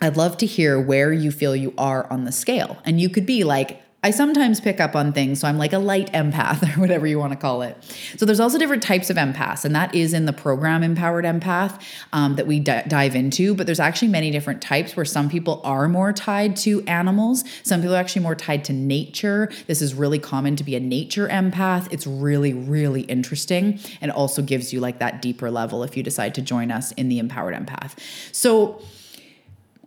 I'd 0.00 0.16
love 0.16 0.36
to 0.38 0.46
hear 0.46 0.80
where 0.80 1.12
you 1.12 1.30
feel 1.30 1.56
you 1.56 1.72
are 1.78 2.10
on 2.12 2.24
the 2.24 2.32
scale. 2.32 2.78
And 2.84 3.00
you 3.00 3.08
could 3.08 3.26
be 3.26 3.44
like, 3.44 3.80
I 4.06 4.10
sometimes 4.10 4.60
pick 4.60 4.78
up 4.78 4.94
on 4.94 5.12
things, 5.12 5.40
so 5.40 5.48
I'm 5.48 5.58
like 5.58 5.72
a 5.72 5.80
light 5.80 6.12
empath 6.12 6.62
or 6.76 6.80
whatever 6.80 7.08
you 7.08 7.18
want 7.18 7.32
to 7.32 7.36
call 7.36 7.62
it. 7.62 7.76
So 8.16 8.24
there's 8.24 8.38
also 8.38 8.56
different 8.56 8.84
types 8.84 9.10
of 9.10 9.16
empaths, 9.16 9.64
and 9.64 9.74
that 9.74 9.96
is 9.96 10.12
in 10.12 10.26
the 10.26 10.32
program 10.32 10.84
Empowered 10.84 11.24
Empath 11.24 11.82
um, 12.12 12.36
that 12.36 12.46
we 12.46 12.60
d- 12.60 12.82
dive 12.86 13.16
into. 13.16 13.52
But 13.52 13.66
there's 13.66 13.80
actually 13.80 14.06
many 14.06 14.30
different 14.30 14.62
types 14.62 14.94
where 14.94 15.04
some 15.04 15.28
people 15.28 15.60
are 15.64 15.88
more 15.88 16.12
tied 16.12 16.54
to 16.58 16.84
animals, 16.84 17.42
some 17.64 17.80
people 17.80 17.96
are 17.96 17.98
actually 17.98 18.22
more 18.22 18.36
tied 18.36 18.64
to 18.66 18.72
nature. 18.72 19.50
This 19.66 19.82
is 19.82 19.92
really 19.92 20.20
common 20.20 20.54
to 20.54 20.62
be 20.62 20.76
a 20.76 20.80
nature 20.80 21.26
empath. 21.26 21.92
It's 21.92 22.06
really, 22.06 22.52
really 22.52 23.02
interesting, 23.02 23.80
and 24.00 24.12
also 24.12 24.40
gives 24.40 24.72
you 24.72 24.78
like 24.78 25.00
that 25.00 25.20
deeper 25.20 25.50
level 25.50 25.82
if 25.82 25.96
you 25.96 26.04
decide 26.04 26.32
to 26.36 26.42
join 26.42 26.70
us 26.70 26.92
in 26.92 27.08
the 27.08 27.18
Empowered 27.18 27.56
Empath. 27.56 27.98
So 28.30 28.80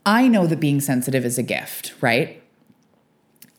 I 0.06 0.28
know 0.28 0.46
that 0.46 0.60
being 0.60 0.82
sensitive 0.82 1.24
is 1.24 1.38
a 1.38 1.44
gift, 1.44 1.94
right? 2.02 2.39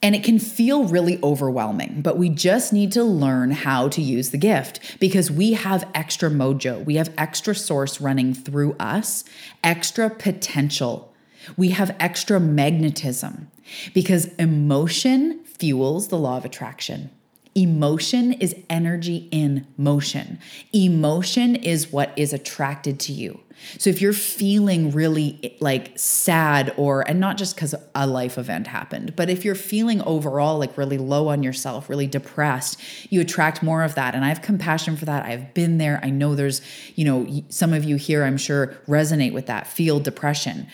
And 0.03 0.15
it 0.15 0.25
can 0.25 0.39
feel 0.39 0.85
really 0.85 1.19
overwhelming, 1.23 2.01
but 2.01 2.17
we 2.17 2.31
just 2.31 2.73
need 2.73 2.91
to 2.93 3.05
learn 3.05 3.51
how 3.51 3.89
to 3.89 4.01
use 4.01 4.31
the 4.31 4.39
gift 4.39 4.99
because 4.99 5.31
we 5.31 5.53
have 5.53 5.87
extra 5.95 6.31
mojo. 6.31 6.83
We 6.85 6.97
have 6.97 7.13
extra 7.19 7.55
source 7.55 8.01
running 8.01 8.33
through 8.33 8.77
us, 8.81 9.25
extra 9.63 10.09
potential. 10.09 11.13
We 11.57 11.71
have 11.71 11.95
extra 12.01 12.41
magnetism 12.41 13.51
because 13.93 14.27
emotion 14.35 15.45
fuels 15.45 16.09
the 16.09 16.19
law 16.19 16.39
of 16.39 16.47
attraction. 16.47 17.11
Emotion 17.55 18.33
is 18.35 18.55
energy 18.69 19.29
in 19.33 19.67
motion. 19.77 20.39
Emotion 20.73 21.57
is 21.57 21.93
what 21.93 22.13
is 22.17 22.33
attracted 22.33 23.01
to 23.01 23.13
you. 23.13 23.41
So 23.77 23.91
if 23.91 24.01
you're 24.01 24.13
feeling 24.13 24.91
really 24.93 25.57
like 25.61 25.93
sad 25.99 26.73
or 26.77 27.07
and 27.07 27.21
not 27.21 27.37
just 27.37 27.57
cuz 27.57 27.75
a 27.95 28.07
life 28.07 28.39
event 28.39 28.69
happened, 28.69 29.17
but 29.17 29.29
if 29.29 29.45
you're 29.45 29.55
feeling 29.55 30.01
overall 30.03 30.59
like 30.59 30.79
really 30.79 30.97
low 30.97 31.29
on 31.29 31.43
yourself, 31.43 31.91
really 31.91 32.07
depressed, 32.07 32.81
you 33.11 33.21
attract 33.21 33.63
more 33.63 33.83
of 33.83 33.97
that 33.97 34.15
and 34.15 34.25
I 34.25 34.29
have 34.29 34.43
compassion 34.43 34.97
for 34.97 35.05
that. 35.07 35.27
I've 35.27 35.53
been 35.53 35.79
there. 35.79 36.01
I 36.03 36.11
know 36.11 36.35
there's, 36.35 36.63
you 36.95 37.05
know, 37.05 37.43
some 37.49 37.73
of 37.73 37.85
you 37.85 37.97
here 37.97 38.25
I'm 38.25 38.39
sure 38.39 38.79
resonate 38.89 39.33
with 39.33 39.47
that, 39.47 39.67
feel 39.67 40.01
depression. 40.01 40.69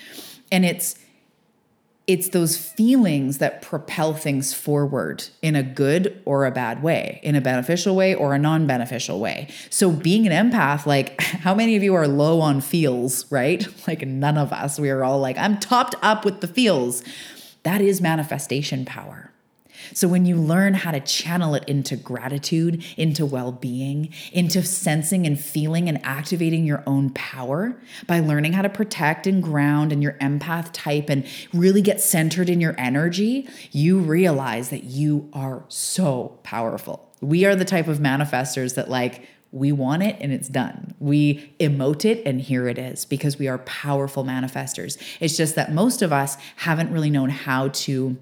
And 0.52 0.64
it's 0.64 0.96
it's 2.06 2.28
those 2.28 2.56
feelings 2.56 3.38
that 3.38 3.62
propel 3.62 4.14
things 4.14 4.54
forward 4.54 5.24
in 5.42 5.56
a 5.56 5.62
good 5.62 6.22
or 6.24 6.46
a 6.46 6.52
bad 6.52 6.80
way, 6.82 7.18
in 7.24 7.34
a 7.34 7.40
beneficial 7.40 7.96
way 7.96 8.14
or 8.14 8.32
a 8.32 8.38
non 8.38 8.66
beneficial 8.66 9.18
way. 9.18 9.48
So, 9.70 9.90
being 9.90 10.26
an 10.26 10.50
empath, 10.50 10.86
like, 10.86 11.20
how 11.20 11.54
many 11.54 11.74
of 11.74 11.82
you 11.82 11.94
are 11.94 12.06
low 12.06 12.40
on 12.40 12.60
feels, 12.60 13.30
right? 13.30 13.66
Like, 13.86 14.04
none 14.04 14.36
of 14.36 14.52
us. 14.52 14.80
We 14.80 14.90
are 14.90 15.04
all 15.04 15.20
like, 15.20 15.38
I'm 15.38 15.60
topped 15.60 15.94
up 16.02 16.24
with 16.24 16.40
the 16.40 16.48
feels. 16.48 17.04
That 17.62 17.80
is 17.80 18.00
manifestation 18.00 18.84
power. 18.84 19.25
So 19.94 20.08
when 20.08 20.26
you 20.26 20.36
learn 20.36 20.74
how 20.74 20.90
to 20.90 21.00
channel 21.00 21.54
it 21.54 21.64
into 21.68 21.96
gratitude, 21.96 22.84
into 22.96 23.26
well 23.26 23.52
being, 23.52 24.12
into 24.32 24.62
sensing 24.62 25.26
and 25.26 25.38
feeling 25.38 25.88
and 25.88 26.04
activating 26.04 26.64
your 26.64 26.82
own 26.86 27.10
power 27.10 27.80
by 28.06 28.20
learning 28.20 28.52
how 28.52 28.62
to 28.62 28.68
protect 28.68 29.26
and 29.26 29.42
ground 29.42 29.92
and 29.92 30.02
your 30.02 30.12
empath 30.14 30.70
type 30.72 31.08
and 31.08 31.26
really 31.52 31.82
get 31.82 32.00
centered 32.00 32.48
in 32.48 32.60
your 32.60 32.74
energy, 32.78 33.48
you 33.72 33.98
realize 33.98 34.70
that 34.70 34.84
you 34.84 35.28
are 35.32 35.64
so 35.68 36.38
powerful. 36.42 37.10
We 37.20 37.44
are 37.44 37.56
the 37.56 37.64
type 37.64 37.88
of 37.88 37.98
manifestors 37.98 38.74
that 38.74 38.90
like, 38.90 39.26
we 39.52 39.72
want 39.72 40.02
it 40.02 40.16
and 40.20 40.32
it's 40.32 40.48
done. 40.48 40.94
We 40.98 41.54
emote 41.58 42.04
it 42.04 42.22
and 42.26 42.40
here 42.40 42.68
it 42.68 42.78
is 42.78 43.04
because 43.04 43.38
we 43.38 43.48
are 43.48 43.58
powerful 43.58 44.24
manifestors. 44.24 45.00
It's 45.20 45.36
just 45.36 45.54
that 45.54 45.72
most 45.72 46.02
of 46.02 46.12
us 46.12 46.36
haven't 46.56 46.92
really 46.92 47.10
known 47.10 47.30
how 47.30 47.68
to 47.68 48.18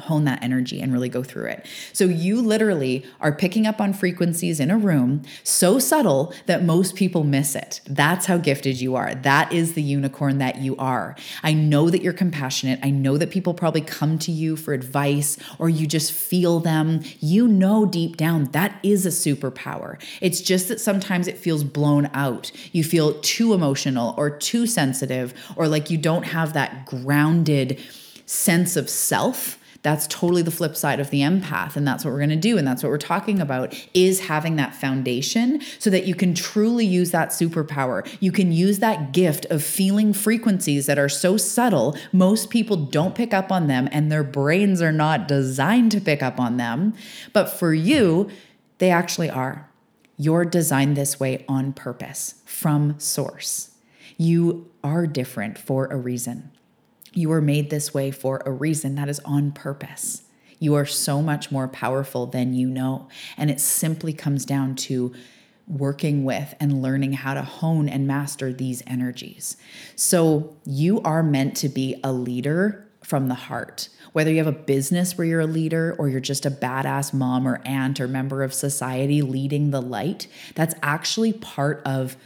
hone 0.00 0.24
that 0.24 0.42
energy 0.42 0.80
and 0.80 0.92
really 0.92 1.08
go 1.08 1.22
through 1.22 1.46
it. 1.46 1.66
So 1.92 2.04
you 2.04 2.40
literally 2.40 3.04
are 3.20 3.32
picking 3.32 3.66
up 3.66 3.80
on 3.80 3.92
frequencies 3.92 4.60
in 4.60 4.70
a 4.70 4.78
room 4.78 5.22
so 5.42 5.78
subtle 5.78 6.32
that 6.46 6.62
most 6.62 6.94
people 6.94 7.24
miss 7.24 7.54
it. 7.54 7.80
That's 7.86 8.26
how 8.26 8.38
gifted 8.38 8.80
you 8.80 8.94
are. 8.94 9.14
That 9.14 9.52
is 9.52 9.74
the 9.74 9.82
unicorn 9.82 10.38
that 10.38 10.58
you 10.58 10.76
are. 10.76 11.16
I 11.42 11.52
know 11.52 11.90
that 11.90 12.02
you're 12.02 12.12
compassionate. 12.12 12.80
I 12.82 12.90
know 12.90 13.18
that 13.18 13.30
people 13.30 13.54
probably 13.54 13.80
come 13.80 14.18
to 14.20 14.32
you 14.32 14.56
for 14.56 14.72
advice 14.72 15.36
or 15.58 15.68
you 15.68 15.86
just 15.86 16.12
feel 16.12 16.60
them. 16.60 17.00
You 17.20 17.48
know 17.48 17.86
deep 17.86 18.16
down 18.16 18.44
that 18.52 18.78
is 18.82 19.06
a 19.06 19.10
superpower. 19.10 20.00
It's 20.20 20.40
just 20.40 20.68
that 20.68 20.80
sometimes 20.80 21.26
it 21.26 21.38
feels 21.38 21.64
blown 21.64 22.10
out. 22.14 22.52
You 22.72 22.84
feel 22.84 23.20
too 23.20 23.54
emotional 23.54 24.14
or 24.16 24.30
too 24.30 24.66
sensitive 24.66 25.34
or 25.56 25.68
like 25.68 25.90
you 25.90 25.98
don't 25.98 26.24
have 26.24 26.52
that 26.52 26.86
grounded 26.86 27.80
sense 28.26 28.76
of 28.76 28.88
self 28.90 29.58
that's 29.82 30.06
totally 30.08 30.42
the 30.42 30.50
flip 30.50 30.74
side 30.76 30.98
of 30.98 31.10
the 31.10 31.20
empath 31.20 31.76
and 31.76 31.86
that's 31.86 32.04
what 32.04 32.10
we're 32.10 32.18
going 32.18 32.30
to 32.30 32.36
do 32.36 32.58
and 32.58 32.66
that's 32.66 32.82
what 32.82 32.90
we're 32.90 32.98
talking 32.98 33.40
about 33.40 33.74
is 33.94 34.20
having 34.20 34.56
that 34.56 34.74
foundation 34.74 35.60
so 35.78 35.88
that 35.88 36.04
you 36.04 36.14
can 36.14 36.34
truly 36.34 36.84
use 36.84 37.12
that 37.12 37.28
superpower. 37.30 38.06
You 38.20 38.32
can 38.32 38.50
use 38.50 38.80
that 38.80 39.12
gift 39.12 39.46
of 39.46 39.62
feeling 39.62 40.12
frequencies 40.12 40.86
that 40.86 40.98
are 40.98 41.08
so 41.08 41.36
subtle 41.36 41.96
most 42.12 42.50
people 42.50 42.76
don't 42.76 43.14
pick 43.14 43.32
up 43.32 43.52
on 43.52 43.68
them 43.68 43.88
and 43.92 44.10
their 44.10 44.24
brains 44.24 44.82
are 44.82 44.92
not 44.92 45.28
designed 45.28 45.92
to 45.92 46.00
pick 46.00 46.22
up 46.22 46.40
on 46.40 46.56
them. 46.56 46.94
But 47.32 47.46
for 47.46 47.72
you 47.72 48.30
they 48.78 48.90
actually 48.90 49.30
are. 49.30 49.70
You're 50.16 50.44
designed 50.44 50.96
this 50.96 51.20
way 51.20 51.44
on 51.48 51.72
purpose 51.72 52.42
from 52.44 52.98
source. 52.98 53.70
You 54.16 54.68
are 54.82 55.06
different 55.06 55.56
for 55.56 55.86
a 55.86 55.96
reason 55.96 56.50
you 57.12 57.28
were 57.28 57.40
made 57.40 57.70
this 57.70 57.92
way 57.94 58.10
for 58.10 58.42
a 58.44 58.50
reason 58.50 58.94
that 58.96 59.08
is 59.08 59.20
on 59.20 59.52
purpose. 59.52 60.22
You 60.58 60.74
are 60.74 60.86
so 60.86 61.22
much 61.22 61.50
more 61.50 61.68
powerful 61.68 62.26
than 62.26 62.54
you 62.54 62.68
know. 62.68 63.08
And 63.36 63.50
it 63.50 63.60
simply 63.60 64.12
comes 64.12 64.44
down 64.44 64.74
to 64.76 65.14
working 65.66 66.24
with 66.24 66.54
and 66.58 66.82
learning 66.82 67.12
how 67.12 67.34
to 67.34 67.42
hone 67.42 67.88
and 67.88 68.06
master 68.06 68.52
these 68.52 68.82
energies. 68.86 69.56
So 69.94 70.56
you 70.64 71.00
are 71.02 71.22
meant 71.22 71.56
to 71.58 71.68
be 71.68 72.00
a 72.02 72.12
leader 72.12 72.88
from 73.04 73.28
the 73.28 73.34
heart. 73.34 73.88
Whether 74.12 74.30
you 74.30 74.38
have 74.38 74.46
a 74.46 74.52
business 74.52 75.16
where 75.16 75.26
you're 75.26 75.40
a 75.40 75.46
leader 75.46 75.94
or 75.98 76.08
you're 76.08 76.20
just 76.20 76.46
a 76.46 76.50
badass 76.50 77.12
mom 77.12 77.46
or 77.46 77.60
aunt 77.64 78.00
or 78.00 78.08
member 78.08 78.42
of 78.42 78.52
society 78.52 79.22
leading 79.22 79.70
the 79.70 79.82
light, 79.82 80.26
that's 80.54 80.74
actually 80.82 81.32
part 81.34 81.82
of 81.84 82.16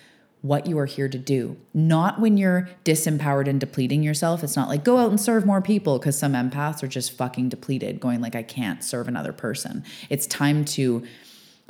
what 0.43 0.67
you 0.67 0.77
are 0.79 0.87
here 0.87 1.09
to 1.09 1.19
do. 1.19 1.57
Not 1.73 2.21
when 2.21 2.37
you're 2.37 2.69
disempowered 2.85 3.49
and 3.49 3.61
depleting 3.61 4.03
yourself. 4.03 4.43
It's 4.43 4.57
not 4.57 4.69
like 4.69 4.85
go 4.85 4.99
out 4.99 5.11
and 5.11 5.21
serve 5.21 5.47
more 5.47 5.63
people 5.63 5.99
because 5.99 6.19
some 6.19 6.33
empaths 6.33 6.83
are 6.83 6.89
just 6.89 7.13
fucking 7.13 7.49
depleted, 7.49 8.01
going 8.01 8.21
like 8.21 8.35
I 8.35 8.43
can't 8.43 8.83
serve 8.83 9.09
another 9.09 9.33
person. 9.33 9.85
It's 10.11 10.27
time 10.27 10.65
to 10.67 11.05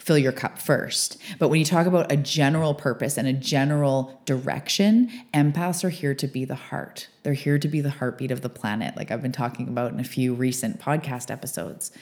fill 0.00 0.18
your 0.18 0.32
cup 0.32 0.58
first. 0.58 1.18
But 1.38 1.48
when 1.48 1.60
you 1.60 1.66
talk 1.66 1.86
about 1.86 2.10
a 2.10 2.16
general 2.16 2.74
purpose 2.74 3.18
and 3.18 3.28
a 3.28 3.32
general 3.32 4.20
direction, 4.24 5.12
empaths 5.32 5.84
are 5.84 5.90
here 5.90 6.14
to 6.14 6.26
be 6.26 6.44
the 6.44 6.56
heart. 6.56 7.08
They're 7.22 7.34
here 7.34 7.58
to 7.58 7.68
be 7.68 7.80
the 7.82 7.90
heartbeat 7.90 8.30
of 8.30 8.40
the 8.40 8.48
planet, 8.48 8.96
like 8.96 9.10
I've 9.10 9.22
been 9.22 9.32
talking 9.32 9.68
about 9.68 9.92
in 9.92 10.00
a 10.00 10.04
few 10.04 10.34
recent 10.34 10.80
podcast 10.80 11.30
episodes. 11.30 11.92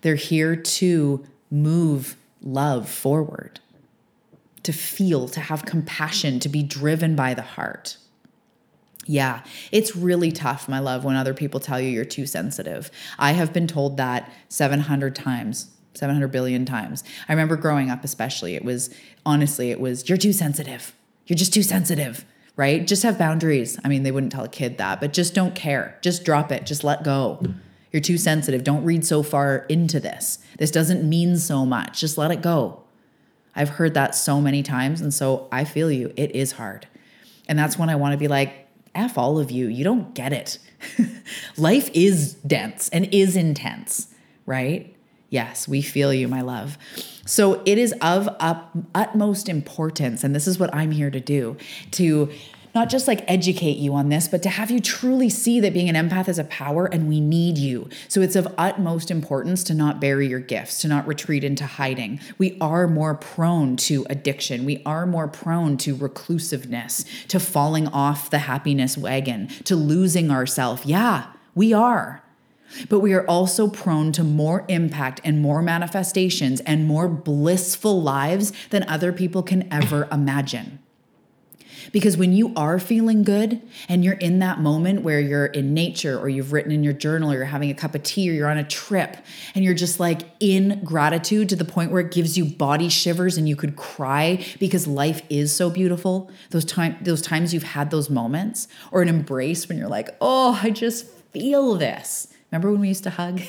They're 0.00 0.14
here 0.14 0.56
to 0.56 1.26
move 1.50 2.16
love 2.40 2.88
forward 2.88 3.60
to 4.66 4.72
feel, 4.72 5.28
to 5.28 5.40
have 5.40 5.64
compassion, 5.64 6.38
to 6.40 6.48
be 6.48 6.62
driven 6.62 7.16
by 7.16 7.34
the 7.34 7.42
heart. 7.42 7.96
Yeah, 9.06 9.44
it's 9.70 9.94
really 9.94 10.32
tough, 10.32 10.68
my 10.68 10.80
love, 10.80 11.04
when 11.04 11.14
other 11.14 11.32
people 11.32 11.60
tell 11.60 11.80
you 11.80 11.88
you're 11.88 12.04
too 12.04 12.26
sensitive. 12.26 12.90
I 13.18 13.32
have 13.32 13.52
been 13.52 13.68
told 13.68 13.96
that 13.96 14.30
700 14.48 15.14
times, 15.14 15.70
700 15.94 16.28
billion 16.32 16.64
times. 16.64 17.04
I 17.28 17.32
remember 17.32 17.56
growing 17.56 17.88
up, 17.88 18.02
especially, 18.02 18.56
it 18.56 18.64
was 18.64 18.92
honestly, 19.24 19.70
it 19.70 19.80
was, 19.80 20.08
you're 20.08 20.18
too 20.18 20.32
sensitive. 20.32 20.92
You're 21.26 21.36
just 21.36 21.54
too 21.54 21.62
sensitive, 21.62 22.24
right? 22.56 22.84
Just 22.84 23.04
have 23.04 23.16
boundaries. 23.16 23.78
I 23.84 23.88
mean, 23.88 24.02
they 24.02 24.10
wouldn't 24.10 24.32
tell 24.32 24.44
a 24.44 24.48
kid 24.48 24.78
that, 24.78 25.00
but 25.00 25.12
just 25.12 25.34
don't 25.34 25.54
care. 25.54 25.96
Just 26.02 26.24
drop 26.24 26.50
it. 26.50 26.66
Just 26.66 26.82
let 26.82 27.04
go. 27.04 27.40
You're 27.92 28.02
too 28.02 28.18
sensitive. 28.18 28.64
Don't 28.64 28.84
read 28.84 29.06
so 29.06 29.22
far 29.22 29.66
into 29.68 30.00
this. 30.00 30.40
This 30.58 30.72
doesn't 30.72 31.08
mean 31.08 31.36
so 31.36 31.64
much. 31.64 32.00
Just 32.00 32.18
let 32.18 32.32
it 32.32 32.42
go. 32.42 32.82
I've 33.56 33.70
heard 33.70 33.94
that 33.94 34.14
so 34.14 34.40
many 34.40 34.62
times. 34.62 35.00
And 35.00 35.12
so 35.12 35.48
I 35.50 35.64
feel 35.64 35.90
you. 35.90 36.12
It 36.16 36.36
is 36.36 36.52
hard. 36.52 36.86
And 37.48 37.58
that's 37.58 37.78
when 37.78 37.88
I 37.88 37.96
want 37.96 38.12
to 38.12 38.18
be 38.18 38.28
like, 38.28 38.68
F 38.94 39.18
all 39.18 39.38
of 39.38 39.50
you. 39.50 39.66
You 39.66 39.84
don't 39.84 40.14
get 40.14 40.32
it. 40.32 40.58
Life 41.56 41.90
is 41.94 42.34
dense 42.34 42.88
and 42.90 43.12
is 43.12 43.36
intense, 43.36 44.08
right? 44.44 44.94
Yes, 45.28 45.66
we 45.66 45.82
feel 45.82 46.14
you, 46.14 46.28
my 46.28 46.40
love. 46.40 46.78
So 47.26 47.62
it 47.66 47.78
is 47.78 47.92
of 48.00 48.28
up, 48.38 48.70
utmost 48.94 49.48
importance, 49.48 50.22
and 50.22 50.34
this 50.34 50.46
is 50.46 50.58
what 50.58 50.72
I'm 50.72 50.92
here 50.92 51.10
to 51.10 51.18
do 51.18 51.56
to 51.92 52.30
not 52.76 52.90
just 52.90 53.08
like 53.08 53.24
educate 53.26 53.78
you 53.78 53.94
on 53.94 54.10
this, 54.10 54.28
but 54.28 54.42
to 54.42 54.50
have 54.50 54.70
you 54.70 54.80
truly 54.80 55.30
see 55.30 55.60
that 55.60 55.72
being 55.72 55.88
an 55.88 55.94
empath 55.94 56.28
is 56.28 56.38
a 56.38 56.44
power 56.44 56.84
and 56.84 57.08
we 57.08 57.20
need 57.20 57.56
you. 57.56 57.88
So 58.06 58.20
it's 58.20 58.36
of 58.36 58.46
utmost 58.58 59.10
importance 59.10 59.64
to 59.64 59.74
not 59.74 59.98
bury 59.98 60.28
your 60.28 60.40
gifts, 60.40 60.82
to 60.82 60.88
not 60.88 61.06
retreat 61.06 61.42
into 61.42 61.64
hiding. 61.64 62.20
We 62.36 62.58
are 62.60 62.86
more 62.86 63.14
prone 63.14 63.76
to 63.78 64.06
addiction. 64.10 64.66
We 64.66 64.82
are 64.84 65.06
more 65.06 65.26
prone 65.26 65.78
to 65.78 65.96
reclusiveness, 65.96 67.06
to 67.28 67.40
falling 67.40 67.88
off 67.88 68.28
the 68.28 68.40
happiness 68.40 68.98
wagon, 68.98 69.48
to 69.64 69.74
losing 69.74 70.30
ourselves. 70.30 70.84
Yeah, 70.84 71.32
we 71.54 71.72
are. 71.72 72.22
But 72.90 73.00
we 73.00 73.14
are 73.14 73.24
also 73.26 73.68
prone 73.68 74.12
to 74.12 74.22
more 74.22 74.66
impact 74.68 75.22
and 75.24 75.40
more 75.40 75.62
manifestations 75.62 76.60
and 76.60 76.84
more 76.84 77.08
blissful 77.08 78.02
lives 78.02 78.52
than 78.68 78.82
other 78.86 79.14
people 79.14 79.42
can 79.42 79.66
ever 79.72 80.06
imagine. 80.12 80.80
Because 81.92 82.16
when 82.16 82.32
you 82.32 82.52
are 82.56 82.78
feeling 82.78 83.22
good 83.22 83.62
and 83.88 84.04
you're 84.04 84.14
in 84.14 84.38
that 84.40 84.60
moment 84.60 85.02
where 85.02 85.20
you're 85.20 85.46
in 85.46 85.74
nature 85.74 86.18
or 86.18 86.28
you've 86.28 86.52
written 86.52 86.72
in 86.72 86.82
your 86.82 86.92
journal 86.92 87.32
or 87.32 87.36
you're 87.36 87.44
having 87.44 87.70
a 87.70 87.74
cup 87.74 87.94
of 87.94 88.02
tea 88.02 88.30
or 88.30 88.32
you're 88.32 88.48
on 88.48 88.58
a 88.58 88.64
trip 88.64 89.16
and 89.54 89.64
you're 89.64 89.74
just 89.74 90.00
like 90.00 90.22
in 90.40 90.80
gratitude 90.84 91.48
to 91.48 91.56
the 91.56 91.64
point 91.64 91.90
where 91.90 92.00
it 92.00 92.12
gives 92.12 92.36
you 92.36 92.44
body 92.44 92.88
shivers 92.88 93.36
and 93.36 93.48
you 93.48 93.56
could 93.56 93.76
cry 93.76 94.44
because 94.58 94.86
life 94.86 95.22
is 95.28 95.52
so 95.52 95.70
beautiful. 95.70 96.30
Those 96.50 96.64
time 96.64 96.96
those 97.00 97.22
times 97.22 97.52
you've 97.52 97.62
had 97.62 97.90
those 97.90 98.10
moments 98.10 98.68
or 98.90 99.02
an 99.02 99.08
embrace 99.08 99.68
when 99.68 99.78
you're 99.78 99.88
like, 99.88 100.16
"Oh, 100.20 100.58
I 100.62 100.70
just 100.70 101.06
feel 101.32 101.74
this." 101.74 102.28
Remember 102.50 102.70
when 102.70 102.80
we 102.80 102.88
used 102.88 103.04
to 103.04 103.10
hug? 103.10 103.40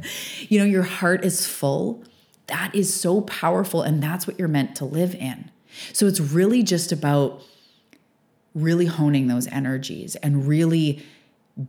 you 0.48 0.58
know, 0.58 0.64
your 0.64 0.82
heart 0.82 1.24
is 1.24 1.46
full. 1.46 2.02
That 2.46 2.74
is 2.74 2.92
so 2.92 3.20
powerful 3.22 3.82
and 3.82 4.02
that's 4.02 4.26
what 4.26 4.38
you're 4.38 4.48
meant 4.48 4.76
to 4.76 4.84
live 4.84 5.14
in. 5.14 5.50
So 5.92 6.06
it's 6.06 6.20
really 6.20 6.62
just 6.62 6.92
about 6.92 7.42
really 8.56 8.86
honing 8.86 9.28
those 9.28 9.46
energies 9.48 10.16
and 10.16 10.48
really 10.48 11.04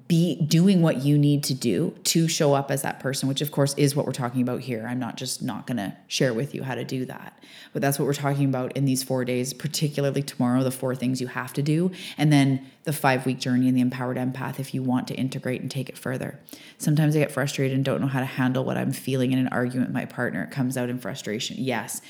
be 0.09 0.35
doing 0.41 0.81
what 0.81 0.97
you 0.97 1.17
need 1.17 1.43
to 1.45 1.53
do 1.53 1.95
to 2.03 2.27
show 2.27 2.53
up 2.53 2.71
as 2.71 2.81
that 2.81 2.99
person, 2.99 3.29
which 3.29 3.39
of 3.39 3.51
course 3.51 3.73
is 3.75 3.95
what 3.95 4.05
we're 4.05 4.11
talking 4.11 4.41
about 4.41 4.59
here. 4.59 4.85
I'm 4.87 4.99
not 4.99 5.15
just 5.15 5.41
not 5.41 5.65
going 5.65 5.77
to 5.77 5.95
share 6.07 6.33
with 6.33 6.53
you 6.53 6.63
how 6.63 6.75
to 6.75 6.83
do 6.83 7.05
that, 7.05 7.41
but 7.71 7.81
that's 7.81 7.97
what 7.97 8.05
we're 8.05 8.13
talking 8.13 8.45
about 8.45 8.75
in 8.75 8.83
these 8.83 9.01
four 9.01 9.23
days, 9.23 9.53
particularly 9.53 10.21
tomorrow, 10.21 10.61
the 10.61 10.71
four 10.71 10.93
things 10.93 11.21
you 11.21 11.27
have 11.27 11.53
to 11.53 11.61
do, 11.61 11.91
and 12.17 12.33
then 12.33 12.65
the 12.83 12.91
five 12.91 13.25
week 13.25 13.39
journey 13.39 13.69
in 13.69 13.75
the 13.75 13.81
empowered 13.81 14.17
empath 14.17 14.59
if 14.59 14.73
you 14.73 14.83
want 14.83 15.07
to 15.07 15.13
integrate 15.13 15.61
and 15.61 15.71
take 15.71 15.87
it 15.87 15.97
further. 15.97 16.37
Sometimes 16.77 17.15
I 17.15 17.19
get 17.19 17.31
frustrated 17.31 17.73
and 17.73 17.85
don't 17.85 18.01
know 18.01 18.07
how 18.07 18.19
to 18.19 18.25
handle 18.25 18.65
what 18.65 18.77
I'm 18.77 18.91
feeling 18.91 19.31
in 19.31 19.39
an 19.39 19.47
argument 19.49 19.89
with 19.89 19.95
my 19.95 20.05
partner. 20.05 20.43
It 20.43 20.51
comes 20.51 20.75
out 20.75 20.89
in 20.89 20.99
frustration. 20.99 21.55
Yes, 21.59 22.01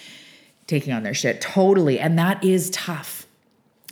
taking 0.66 0.94
on 0.94 1.04
their 1.04 1.14
shit, 1.14 1.42
totally. 1.42 2.00
And 2.00 2.18
that 2.18 2.44
is 2.44 2.72
tough 2.72 3.27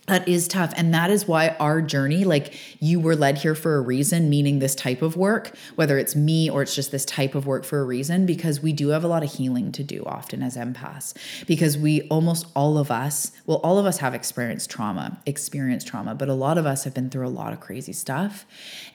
That 0.08 0.28
is 0.28 0.47
tough. 0.47 0.72
And 0.78 0.93
that 0.93 1.10
is 1.10 1.28
why 1.28 1.56
our 1.60 1.82
journey, 1.82 2.26
like 2.26 2.53
you 2.80 2.99
were 2.99 3.16
led 3.16 3.39
here 3.39 3.56
for 3.56 3.78
a 3.78 3.82
reason, 3.82 4.30
meaning 4.30 4.60
this 4.60 4.76
type 4.76 5.01
of 5.01 5.18
work, 5.18 5.58
whether 5.76 5.97
it's 5.97 6.16
me 6.16 6.47
or 6.47 6.62
it's 6.62 6.76
just 6.76 6.91
this 6.91 7.06
type 7.06 7.34
of 7.34 7.47
work 7.47 7.64
for 7.66 7.80
a 7.80 7.84
reason, 7.84 8.28
because 8.28 8.62
we 8.62 8.72
do 8.72 8.89
have 8.89 9.03
a 9.03 9.08
lot 9.08 9.24
of 9.24 9.34
healing 9.34 9.72
to 9.72 9.84
do 9.84 10.03
often 10.06 10.43
as 10.43 10.58
empaths. 10.58 11.16
Because 11.47 11.76
we 11.76 12.08
almost 12.10 12.45
all 12.56 12.78
of 12.78 12.91
us, 12.91 13.32
well, 13.47 13.58
all 13.64 13.80
of 13.80 13.88
us 13.88 13.97
have 13.97 14.14
experienced 14.14 14.70
trauma, 14.70 15.20
experienced 15.26 15.88
trauma, 15.88 16.14
but 16.14 16.30
a 16.30 16.36
lot 16.36 16.60
of 16.60 16.68
us 16.68 16.84
have 16.84 16.93
been 16.93 17.10
through 17.10 17.28
a 17.28 17.30
lot 17.30 17.51
of 17.51 17.60
crazy 17.60 17.93
stuff 17.93 18.45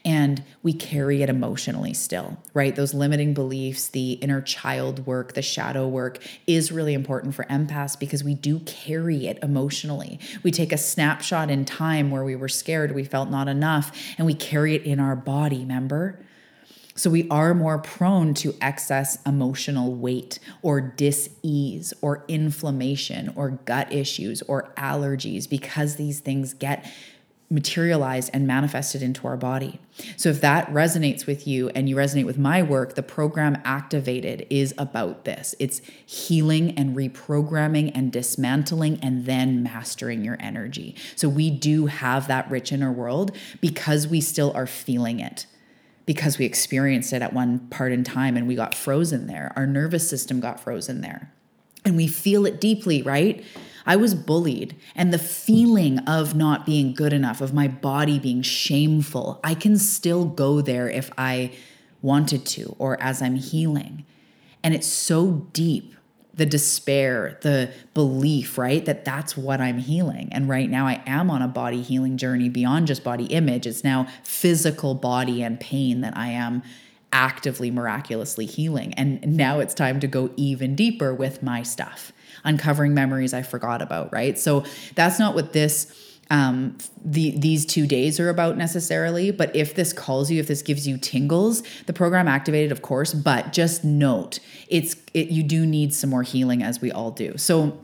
and 0.05 0.45
we 0.63 0.73
carry 0.73 1.23
it 1.23 1.29
emotionally 1.29 1.93
still, 1.93 2.39
right? 2.55 2.77
Those 2.77 2.95
limiting 2.95 3.35
beliefs, 3.35 3.89
the 3.89 4.13
inner 4.13 4.41
child 4.41 5.07
work, 5.07 5.35
the 5.35 5.43
shadow 5.43 5.89
work 5.89 6.23
is 6.47 6.71
really 6.71 6.95
important 6.95 7.35
for 7.35 7.45
empaths 7.45 7.99
because 7.99 8.23
we 8.23 8.35
do 8.35 8.61
carry 8.61 9.27
it 9.27 9.41
emotionally. 9.43 10.21
We 10.45 10.53
take 10.53 10.73
a 10.73 10.79
snapshot 11.01 11.49
in 11.51 11.65
time 11.65 12.11
where 12.11 12.25
we 12.25 12.37
were 12.37 12.47
scared, 12.47 12.95
we 12.95 13.05
felt 13.05 13.31
not 13.31 13.49
enough, 13.49 13.91
and 14.19 14.27
we 14.27 14.35
carry 14.35 14.75
it 14.75 14.83
in 14.83 15.01
our 15.01 15.17
body, 15.17 15.61
remember? 15.61 16.21
So 16.95 17.09
we 17.09 17.27
are 17.31 17.55
more 17.55 17.79
prone 17.79 18.35
to 18.35 18.55
excess 18.61 19.17
emotional 19.25 19.95
weight 19.95 20.39
or 20.61 20.83
dis-ease 20.83 21.95
or 22.03 22.23
inflammation 22.29 23.33
or 23.35 23.53
gut 23.65 23.91
issues 23.91 24.43
or 24.43 24.75
allergies 24.77 25.49
because 25.49 25.97
these 25.97 26.21
things 26.21 26.53
get 26.53 26.85
materialized 27.51 28.31
and 28.33 28.47
manifested 28.47 29.03
into 29.03 29.27
our 29.27 29.37
body. 29.37 29.81
So 30.17 30.29
if 30.29 30.41
that 30.41 30.69
resonates 30.71 31.27
with 31.27 31.49
you 31.49 31.69
and 31.71 31.89
you 31.89 31.97
resonate 31.97 32.25
with 32.25 32.39
my 32.39 32.63
work, 32.63 32.95
the 32.95 33.03
program 33.03 33.61
Activated 33.65 34.47
is 34.49 34.73
about 34.79 35.25
this. 35.25 35.57
It's 35.59 35.83
healing 36.07 36.71
and 36.79 36.97
reprogramming 36.97 37.91
and 37.93 38.13
dismantling 38.13 39.01
and 39.03 39.27
then 39.27 39.65
mastering 39.65 40.25
your 40.25 40.37
energy. 40.39 40.95
So 41.17 41.29
we 41.29 41.51
do 41.51 41.87
have 41.87 42.29
that 42.29 42.49
rich 42.49 42.71
inner 42.71 42.93
world 42.93 43.37
because 43.61 44.07
we 44.07 44.21
still 44.21 44.53
are 44.55 44.67
feeling 44.67 45.19
it. 45.19 45.47
Because 46.07 46.39
we 46.39 46.45
experienced 46.45 47.13
it 47.13 47.21
at 47.21 47.33
one 47.33 47.59
part 47.69 47.91
in 47.91 48.05
time 48.05 48.37
and 48.37 48.47
we 48.47 48.55
got 48.55 48.77
frozen 48.77 49.27
there. 49.27 49.53
Our 49.57 49.67
nervous 49.67 50.09
system 50.09 50.41
got 50.41 50.61
frozen 50.61 51.01
there. 51.01 51.33
And 51.85 51.97
we 51.97 52.07
feel 52.07 52.47
it 52.47 52.61
deeply, 52.61 53.03
right? 53.03 53.45
I 53.91 53.97
was 53.97 54.15
bullied, 54.15 54.77
and 54.95 55.13
the 55.13 55.19
feeling 55.19 55.99
of 56.07 56.37
not 56.37 56.65
being 56.65 56.95
good 56.95 57.13
enough, 57.13 57.41
of 57.41 57.53
my 57.53 57.67
body 57.67 58.21
being 58.21 58.41
shameful, 58.41 59.41
I 59.43 59.55
can 59.55 59.77
still 59.77 60.27
go 60.27 60.61
there 60.61 60.89
if 60.89 61.11
I 61.19 61.51
wanted 62.01 62.47
to 62.47 62.77
or 62.79 63.03
as 63.03 63.21
I'm 63.21 63.35
healing. 63.35 64.07
And 64.63 64.75
it's 64.75 64.87
so 64.87 65.49
deep 65.53 65.97
the 66.33 66.47
despair, 66.47 67.37
the 67.41 67.73
belief, 67.93 68.57
right? 68.57 68.85
That 68.85 69.05
that's 69.05 69.37
what 69.37 69.61
I'm 69.61 69.79
healing. 69.79 70.29
And 70.31 70.49
right 70.49 70.71
now 70.71 70.87
I 70.87 71.03
am 71.05 71.29
on 71.29 71.43
a 71.43 71.49
body 71.49 71.83
healing 71.83 72.17
journey 72.17 72.49
beyond 72.49 72.87
just 72.87 73.03
body 73.03 73.25
image. 73.25 73.67
It's 73.67 73.83
now 73.83 74.07
physical 74.23 74.95
body 74.95 75.43
and 75.43 75.59
pain 75.59 76.01
that 76.03 76.17
I 76.17 76.29
am 76.29 76.63
actively 77.13 77.73
miraculously 77.73 78.47
healing. 78.47 78.95
And 78.95 79.37
now 79.37 79.59
it's 79.59 79.75
time 79.75 79.99
to 79.99 80.07
go 80.07 80.31
even 80.37 80.77
deeper 80.77 81.13
with 81.13 81.43
my 81.43 81.65
stuff 81.65 82.13
uncovering 82.45 82.95
memories 82.95 83.35
I 83.35 83.43
forgot 83.43 83.83
about, 83.83 84.13
right? 84.13 84.39
So 84.39 84.65
that's 84.95 85.19
not 85.19 85.35
what 85.35 85.53
this 85.53 85.95
um, 86.31 86.79
the, 87.05 87.37
these 87.37 87.67
two 87.67 87.87
days 87.87 88.21
are 88.21 88.29
about 88.29 88.57
necessarily. 88.57 89.33
But 89.33 89.55
if 89.55 89.75
this 89.75 89.93
calls 89.93 90.31
you, 90.31 90.39
if 90.39 90.47
this 90.47 90.63
gives 90.63 90.87
you 90.87 90.97
tingles, 90.97 91.63
the 91.87 91.93
program 91.93 92.29
activated, 92.29 92.71
of 92.71 92.83
course. 92.83 93.13
But 93.13 93.53
just 93.53 93.85
note, 93.85 94.39
it's 94.69 94.97
it, 95.13 95.29
you 95.31 95.43
do 95.43 95.67
need 95.67 95.93
some 95.93 96.09
more 96.09 96.23
healing, 96.23 96.63
as 96.63 96.81
we 96.81 96.93
all 96.93 97.11
do. 97.11 97.37
So, 97.37 97.79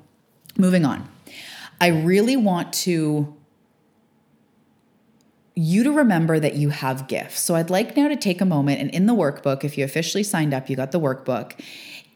moving 0.56 0.84
on, 0.84 1.08
I 1.80 1.88
really 1.88 2.36
want 2.36 2.72
to 2.74 3.34
you 5.58 5.82
to 5.82 5.90
remember 5.90 6.38
that 6.38 6.54
you 6.54 6.68
have 6.68 7.08
gifts. 7.08 7.40
So 7.40 7.54
I'd 7.54 7.70
like 7.70 7.96
now 7.96 8.08
to 8.08 8.16
take 8.16 8.42
a 8.42 8.44
moment 8.44 8.78
and 8.78 8.90
in 8.90 9.06
the 9.06 9.14
workbook, 9.14 9.64
if 9.64 9.78
you 9.78 9.84
officially 9.84 10.22
signed 10.22 10.52
up, 10.52 10.68
you 10.68 10.76
got 10.76 10.92
the 10.92 11.00
workbook. 11.00 11.58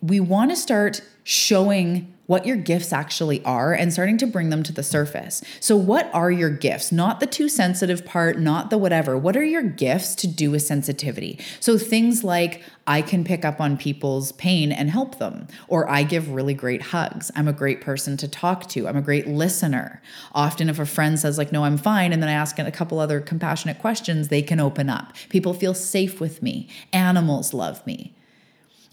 We 0.03 0.21
want 0.21 0.51
to 0.51 0.57
start 0.57 1.01
showing 1.25 2.13
what 2.31 2.47
your 2.47 2.57
gifts 2.57 2.93
actually 2.93 3.45
are 3.45 3.73
and 3.73 3.93
starting 3.93 4.17
to 4.17 4.25
bring 4.25 4.51
them 4.51 4.63
to 4.63 4.73
the 4.73 4.85
surface. 4.85 5.43
So, 5.59 5.77
what 5.77 6.09
are 6.15 6.31
your 6.31 6.49
gifts? 6.49 6.93
Not 6.93 7.19
the 7.19 7.27
too 7.27 7.49
sensitive 7.49 8.05
part, 8.05 8.39
not 8.39 8.71
the 8.71 8.79
whatever. 8.79 9.19
What 9.19 9.37
are 9.37 9.43
your 9.43 9.65
gifts 9.65 10.15
to 10.15 10.29
do 10.29 10.53
with 10.53 10.63
sensitivity? 10.63 11.41
So, 11.59 11.77
things 11.77 12.23
like 12.23 12.63
I 12.87 13.03
can 13.03 13.25
pick 13.25 13.45
up 13.45 13.61
on 13.61 13.77
people's 13.77 14.31
pain 14.31 14.71
and 14.71 14.89
help 14.91 15.19
them, 15.19 15.49
or 15.67 15.91
I 15.91 16.05
give 16.05 16.31
really 16.31 16.55
great 16.55 16.83
hugs. 16.83 17.33
I'm 17.35 17.49
a 17.49 17.53
great 17.53 17.81
person 17.81 18.17
to 18.19 18.29
talk 18.29 18.69
to. 18.69 18.87
I'm 18.87 18.97
a 18.97 19.03
great 19.03 19.27
listener. 19.27 20.01
Often, 20.33 20.69
if 20.69 20.79
a 20.79 20.87
friend 20.87 21.19
says, 21.19 21.37
like, 21.37 21.51
no, 21.51 21.65
I'm 21.65 21.79
fine, 21.79 22.13
and 22.13 22.23
then 22.23 22.31
I 22.31 22.35
ask 22.35 22.61
a 22.61 22.71
couple 22.71 23.01
other 23.01 23.21
compassionate 23.21 23.81
questions, 23.81 24.29
they 24.29 24.43
can 24.43 24.61
open 24.61 24.89
up. 24.89 25.15
People 25.31 25.53
feel 25.53 25.75
safe 25.75 26.21
with 26.21 26.45
me. 26.45 26.69
Animals 26.93 27.53
love 27.53 27.85
me. 27.89 28.15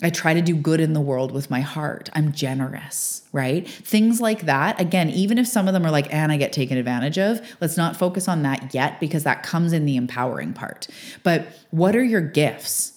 I 0.01 0.11
try 0.11 0.35
to 0.35 0.41
do 0.41 0.55
good 0.55 0.79
in 0.79 0.93
the 0.93 1.01
world 1.01 1.31
with 1.31 1.49
my 1.49 1.61
heart. 1.61 2.09
I'm 2.13 2.31
generous, 2.31 3.23
right? 3.31 3.67
Things 3.67 4.21
like 4.21 4.41
that. 4.45 4.79
Again, 4.79 5.09
even 5.09 5.39
if 5.39 5.47
some 5.47 5.67
of 5.67 5.73
them 5.73 5.85
are 5.85 5.91
like, 5.91 6.13
and 6.13 6.31
I 6.31 6.37
get 6.37 6.53
taken 6.53 6.77
advantage 6.77 7.17
of, 7.17 7.41
let's 7.61 7.77
not 7.77 7.97
focus 7.97 8.27
on 8.27 8.43
that 8.43 8.75
yet 8.75 8.99
because 8.99 9.23
that 9.23 9.41
comes 9.41 9.73
in 9.73 9.85
the 9.85 9.95
empowering 9.95 10.53
part. 10.53 10.87
But 11.23 11.47
what 11.71 11.95
are 11.95 12.03
your 12.03 12.21
gifts? 12.21 12.96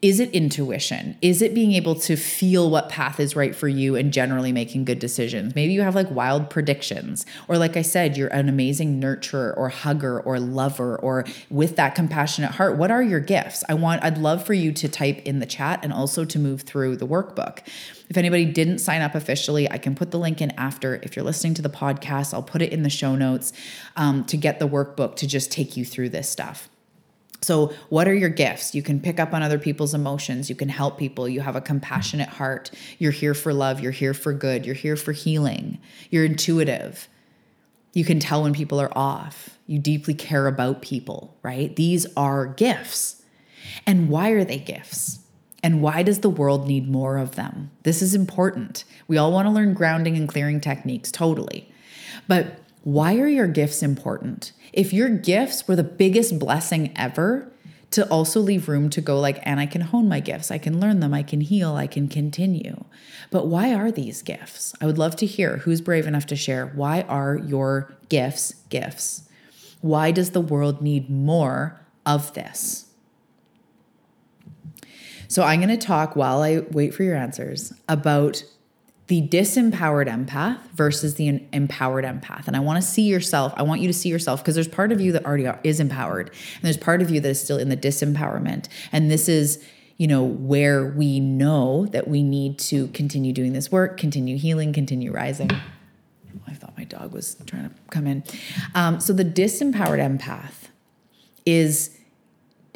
Is 0.00 0.20
it 0.20 0.30
intuition? 0.30 1.18
Is 1.20 1.42
it 1.42 1.54
being 1.54 1.72
able 1.72 1.96
to 1.96 2.14
feel 2.14 2.70
what 2.70 2.88
path 2.88 3.18
is 3.18 3.34
right 3.34 3.54
for 3.54 3.66
you 3.66 3.96
and 3.96 4.12
generally 4.12 4.52
making 4.52 4.84
good 4.84 5.00
decisions? 5.00 5.56
Maybe 5.56 5.72
you 5.72 5.82
have 5.82 5.96
like 5.96 6.08
wild 6.12 6.50
predictions. 6.50 7.26
Or, 7.48 7.58
like 7.58 7.76
I 7.76 7.82
said, 7.82 8.16
you're 8.16 8.28
an 8.28 8.48
amazing 8.48 9.00
nurturer 9.02 9.56
or 9.56 9.70
hugger 9.70 10.20
or 10.20 10.38
lover 10.38 10.96
or 10.96 11.24
with 11.50 11.74
that 11.76 11.96
compassionate 11.96 12.52
heart. 12.52 12.76
What 12.76 12.92
are 12.92 13.02
your 13.02 13.18
gifts? 13.18 13.64
I 13.68 13.74
want, 13.74 14.04
I'd 14.04 14.18
love 14.18 14.46
for 14.46 14.54
you 14.54 14.72
to 14.72 14.88
type 14.88 15.18
in 15.24 15.40
the 15.40 15.46
chat 15.46 15.80
and 15.82 15.92
also 15.92 16.24
to 16.26 16.38
move 16.38 16.62
through 16.62 16.96
the 16.96 17.06
workbook. 17.06 17.66
If 18.08 18.16
anybody 18.16 18.44
didn't 18.44 18.78
sign 18.78 19.02
up 19.02 19.16
officially, 19.16 19.68
I 19.68 19.78
can 19.78 19.96
put 19.96 20.12
the 20.12 20.18
link 20.18 20.40
in 20.40 20.52
after. 20.52 21.00
If 21.02 21.16
you're 21.16 21.24
listening 21.24 21.54
to 21.54 21.62
the 21.62 21.68
podcast, 21.68 22.32
I'll 22.32 22.42
put 22.42 22.62
it 22.62 22.72
in 22.72 22.84
the 22.84 22.90
show 22.90 23.16
notes 23.16 23.52
um, 23.96 24.24
to 24.26 24.36
get 24.36 24.60
the 24.60 24.68
workbook 24.68 25.16
to 25.16 25.26
just 25.26 25.50
take 25.50 25.76
you 25.76 25.84
through 25.84 26.10
this 26.10 26.28
stuff. 26.30 26.70
So, 27.40 27.72
what 27.88 28.08
are 28.08 28.14
your 28.14 28.30
gifts? 28.30 28.74
You 28.74 28.82
can 28.82 29.00
pick 29.00 29.20
up 29.20 29.32
on 29.32 29.42
other 29.42 29.58
people's 29.58 29.94
emotions. 29.94 30.50
You 30.50 30.56
can 30.56 30.68
help 30.68 30.98
people. 30.98 31.28
You 31.28 31.40
have 31.40 31.54
a 31.56 31.60
compassionate 31.60 32.28
heart. 32.28 32.70
You're 32.98 33.12
here 33.12 33.34
for 33.34 33.52
love. 33.54 33.80
You're 33.80 33.92
here 33.92 34.14
for 34.14 34.32
good. 34.32 34.66
You're 34.66 34.74
here 34.74 34.96
for 34.96 35.12
healing. 35.12 35.78
You're 36.10 36.24
intuitive. 36.24 37.08
You 37.92 38.04
can 38.04 38.18
tell 38.18 38.42
when 38.42 38.54
people 38.54 38.80
are 38.80 38.96
off. 38.96 39.58
You 39.66 39.78
deeply 39.78 40.14
care 40.14 40.46
about 40.46 40.82
people, 40.82 41.36
right? 41.42 41.74
These 41.74 42.06
are 42.16 42.46
gifts. 42.46 43.22
And 43.86 44.08
why 44.08 44.30
are 44.30 44.44
they 44.44 44.58
gifts? 44.58 45.20
And 45.62 45.82
why 45.82 46.02
does 46.02 46.20
the 46.20 46.30
world 46.30 46.66
need 46.66 46.88
more 46.88 47.18
of 47.18 47.34
them? 47.34 47.70
This 47.82 48.02
is 48.02 48.14
important. 48.14 48.84
We 49.06 49.16
all 49.16 49.32
want 49.32 49.46
to 49.46 49.52
learn 49.52 49.74
grounding 49.74 50.16
and 50.16 50.28
clearing 50.28 50.60
techniques, 50.60 51.10
totally. 51.10 51.70
But 52.26 52.60
why 52.88 53.18
are 53.18 53.28
your 53.28 53.46
gifts 53.46 53.82
important? 53.82 54.52
If 54.72 54.94
your 54.94 55.10
gifts 55.10 55.68
were 55.68 55.76
the 55.76 55.84
biggest 55.84 56.38
blessing 56.38 56.90
ever, 56.96 57.52
to 57.90 58.08
also 58.08 58.40
leave 58.40 58.66
room 58.66 58.88
to 58.88 59.02
go 59.02 59.20
like, 59.20 59.40
and 59.42 59.60
I 59.60 59.66
can 59.66 59.82
hone 59.82 60.08
my 60.08 60.20
gifts, 60.20 60.50
I 60.50 60.56
can 60.56 60.80
learn 60.80 61.00
them, 61.00 61.12
I 61.12 61.22
can 61.22 61.42
heal, 61.42 61.74
I 61.74 61.86
can 61.86 62.08
continue. 62.08 62.84
But 63.30 63.46
why 63.46 63.74
are 63.74 63.92
these 63.92 64.22
gifts? 64.22 64.74
I 64.80 64.86
would 64.86 64.96
love 64.96 65.16
to 65.16 65.26
hear 65.26 65.58
who's 65.58 65.82
brave 65.82 66.06
enough 66.06 66.24
to 66.28 66.36
share. 66.36 66.68
Why 66.68 67.02
are 67.02 67.36
your 67.36 67.94
gifts 68.08 68.54
gifts? 68.70 69.28
Why 69.82 70.10
does 70.10 70.30
the 70.30 70.40
world 70.40 70.80
need 70.80 71.10
more 71.10 71.78
of 72.06 72.32
this? 72.32 72.86
So, 75.28 75.42
I'm 75.42 75.60
going 75.60 75.78
to 75.78 75.86
talk 75.86 76.16
while 76.16 76.40
I 76.40 76.60
wait 76.70 76.94
for 76.94 77.02
your 77.02 77.16
answers 77.16 77.74
about 77.86 78.42
the 79.08 79.26
disempowered 79.26 80.06
empath 80.06 80.60
versus 80.74 81.14
the 81.14 81.42
empowered 81.52 82.04
empath. 82.04 82.46
And 82.46 82.54
I 82.54 82.60
want 82.60 82.80
to 82.82 82.86
see 82.86 83.02
yourself, 83.02 83.54
I 83.56 83.62
want 83.62 83.80
you 83.80 83.86
to 83.88 83.92
see 83.92 84.10
yourself 84.10 84.42
because 84.42 84.54
there's 84.54 84.68
part 84.68 84.92
of 84.92 85.00
you 85.00 85.12
that 85.12 85.24
already 85.24 85.48
is 85.64 85.80
empowered 85.80 86.28
and 86.28 86.62
there's 86.62 86.76
part 86.76 87.00
of 87.00 87.10
you 87.10 87.18
that 87.20 87.28
is 87.28 87.42
still 87.42 87.58
in 87.58 87.70
the 87.70 87.76
disempowerment. 87.76 88.68
And 88.92 89.10
this 89.10 89.26
is, 89.26 89.64
you 89.96 90.06
know, 90.06 90.22
where 90.22 90.86
we 90.86 91.20
know 91.20 91.86
that 91.86 92.06
we 92.06 92.22
need 92.22 92.58
to 92.60 92.88
continue 92.88 93.32
doing 93.32 93.54
this 93.54 93.72
work, 93.72 93.96
continue 93.96 94.36
healing, 94.36 94.74
continue 94.74 95.10
rising. 95.10 95.50
I 96.46 96.52
thought 96.52 96.76
my 96.76 96.84
dog 96.84 97.12
was 97.12 97.36
trying 97.46 97.70
to 97.70 97.74
come 97.90 98.06
in. 98.06 98.22
Um, 98.74 99.00
so 99.00 99.14
the 99.14 99.24
disempowered 99.24 99.98
empath 99.98 100.68
is 101.46 101.96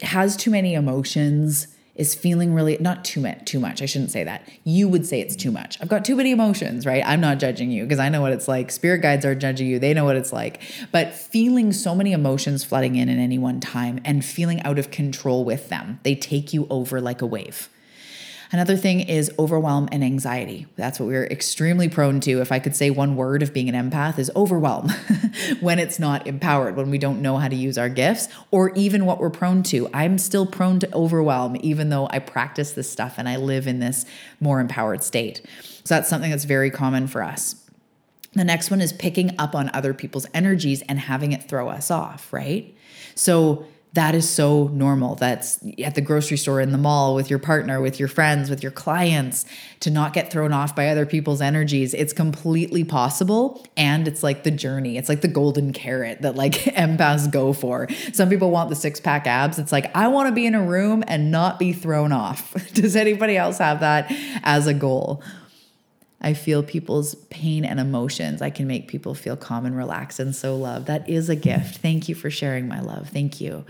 has 0.01 0.35
too 0.35 0.51
many 0.51 0.75
emotions 0.75 1.72
is 1.95 2.15
feeling 2.15 2.55
really 2.55 2.77
not 2.81 3.05
too 3.05 3.21
much 3.21 3.45
too 3.45 3.61
much 3.61 3.83
i 3.83 3.87
shouldn't 3.87 4.11
say 4.11 4.25
that. 4.25 4.49
You 4.65 4.89
would 4.89 5.07
say 5.07 5.21
it's 5.21 5.37
too 5.37 5.51
much. 5.51 5.79
I've 5.81 5.89
got 5.89 6.05
too 6.05 6.17
many 6.17 6.31
emotions 6.31 6.87
right? 6.87 7.03
I'm 7.07 7.21
not 7.21 7.39
judging 7.39 7.71
you 7.71 7.83
because 7.85 7.99
i 7.99 8.09
know 8.09 8.21
what 8.21 8.33
it's 8.33 8.49
like. 8.49 8.71
Spirit 8.71 9.03
guides 9.03 9.25
are 9.25 9.35
judging 9.35 9.67
you. 9.67 9.79
They 9.79 9.95
know 9.95 10.05
what 10.05 10.17
it's 10.17 10.33
like. 10.33 10.61
But 10.91 11.15
feeling 11.15 11.73
so 11.73 11.95
many 11.95 12.13
emotions 12.13 12.65
flooding 12.65 12.97
in 12.97 13.09
at 13.09 13.19
any 13.19 13.39
one 13.39 13.61
time 13.61 14.01
and 14.05 14.25
feeling 14.25 14.61
out 14.63 14.79
of 14.79 14.91
control 14.91 15.45
with 15.45 15.69
them 15.69 16.01
they 16.03 16.15
take 16.15 16.53
you 16.53 16.67
over 16.71 17.01
like 17.01 17.23
a 17.23 17.27
wave 17.27 17.69
Another 18.53 18.77
thing 18.77 19.01
is 19.01 19.33
overwhelm 19.39 19.89
and 19.91 20.05
anxiety. 20.05 20.67
That's 20.77 21.01
what 21.01 21.07
we're 21.07 21.25
extremely 21.25 21.89
prone 21.89 22.21
to. 22.21 22.43
If 22.43 22.53
I 22.53 22.59
could 22.59 22.77
say 22.77 22.91
one 22.91 23.17
word 23.17 23.43
of 23.43 23.55
being 23.55 23.75
an 23.75 23.91
empath 23.91 24.19
is 24.19 24.31
overwhelm 24.37 24.91
when 25.61 25.79
it's 25.79 25.99
not 25.99 26.27
empowered, 26.27 26.77
when 26.77 26.91
we 26.91 26.99
don't 26.99 27.23
know 27.23 27.39
how 27.39 27.49
to 27.49 27.57
use 27.57 27.79
our 27.79 27.89
gifts 27.89 28.29
or 28.51 28.71
even 28.75 29.07
what 29.07 29.19
we're 29.19 29.31
prone 29.31 29.63
to. 29.65 29.89
I'm 29.95 30.19
still 30.19 30.45
prone 30.45 30.81
to 30.81 30.95
overwhelm 30.95 31.57
even 31.61 31.89
though 31.89 32.09
I 32.11 32.19
practice 32.19 32.73
this 32.73 32.91
stuff 32.91 33.15
and 33.17 33.27
I 33.27 33.37
live 33.37 33.67
in 33.67 33.81
this 33.81 34.05
more 34.39 34.61
empowered 34.61 35.03
state. 35.03 35.41
So 35.85 35.95
that's 35.95 36.11
something 36.11 36.31
that's 36.31 36.45
very 36.45 36.71
common 36.71 37.07
for 37.07 37.23
us. 37.23 37.57
The 38.35 38.45
next 38.45 38.71
one 38.71 38.83
is 38.83 38.93
picking 38.93 39.35
up 39.39 39.55
on 39.55 39.71
other 39.73 39.95
people's 39.95 40.27
energies 40.35 40.83
and 40.83 41.01
having 41.01 41.33
it 41.33 41.49
throw 41.49 41.71
us 41.71 41.91
off, 41.91 42.31
right? 42.33 42.75
So 43.15 43.67
that 43.95 44.15
is 44.15 44.29
so 44.29 44.69
normal. 44.69 45.17
That's 45.17 45.59
at 45.83 45.95
the 45.95 46.01
grocery 46.01 46.39
store, 46.39 46.61
in 46.61 46.73
the 46.73 46.79
mall, 46.79 47.15
with 47.15 47.29
your 47.29 47.39
partner, 47.39 47.81
with 47.81 47.99
your 47.99 48.09
friends, 48.09 48.49
with 48.49 48.63
your 48.63 48.73
clients, 48.73 49.45
to 49.81 49.91
not 49.91 50.15
get 50.15 50.31
thrown 50.31 50.53
off 50.53 50.75
by 50.75 50.89
other 50.89 51.05
people's 51.05 51.43
energies. 51.43 51.93
It's 51.93 52.15
completely 52.15 52.85
possible. 52.85 53.65
And 53.77 54.09
it's 54.09 54.23
like 54.23 54.45
the 54.45 54.51
journey. 54.51 54.97
It's 54.97 55.11
like 55.11 55.21
the 55.21 55.29
golden 55.29 55.73
carrot 55.75 56.23
that 56.23 56.37
like 56.37 56.53
empaths 56.75 57.31
go 57.31 57.53
for. 57.53 57.87
Some 58.15 58.31
people 58.31 58.51
want 58.51 58.71
the 58.71 58.77
six 58.77 58.99
pack 58.99 59.27
abs. 59.27 59.59
It's 59.59 59.73
like, 59.73 59.95
I 59.95 60.09
want 60.09 60.29
to 60.29 60.35
be 60.35 60.47
in 60.47 60.55
a 60.55 60.63
room 60.63 61.05
and 61.07 61.31
not 61.31 61.59
be 61.59 61.75
thrown 61.75 62.13
off. 62.13 62.55
Does 62.73 62.97
anybody 62.97 63.37
else 63.37 63.59
have 63.59 63.81
that 63.81 64.11
as 64.43 64.67
a 64.67 64.75
goal? 64.75 65.23
I 66.23 66.35
feel 66.35 66.63
people's 66.63 67.17
pain 67.31 67.65
and 67.65 67.81
emotions. 67.81 68.41
I 68.41 68.51
can 68.51 68.67
make 68.67 68.87
people 68.87 69.15
feel 69.15 69.37
calm 69.37 69.67
and 69.67 69.77
relaxed 69.77 70.21
and 70.21 70.35
so 70.35 70.57
loved. 70.57 70.87
That 70.87 71.09
is 71.09 71.29
a 71.29 71.37
gift. 71.37 71.79
Thank 71.79 72.09
you 72.09 72.15
for 72.15 72.31
sharing 72.31 72.69
my 72.69 72.81
love. 72.81 73.09
Thank 73.09 73.41
you. 73.41 73.65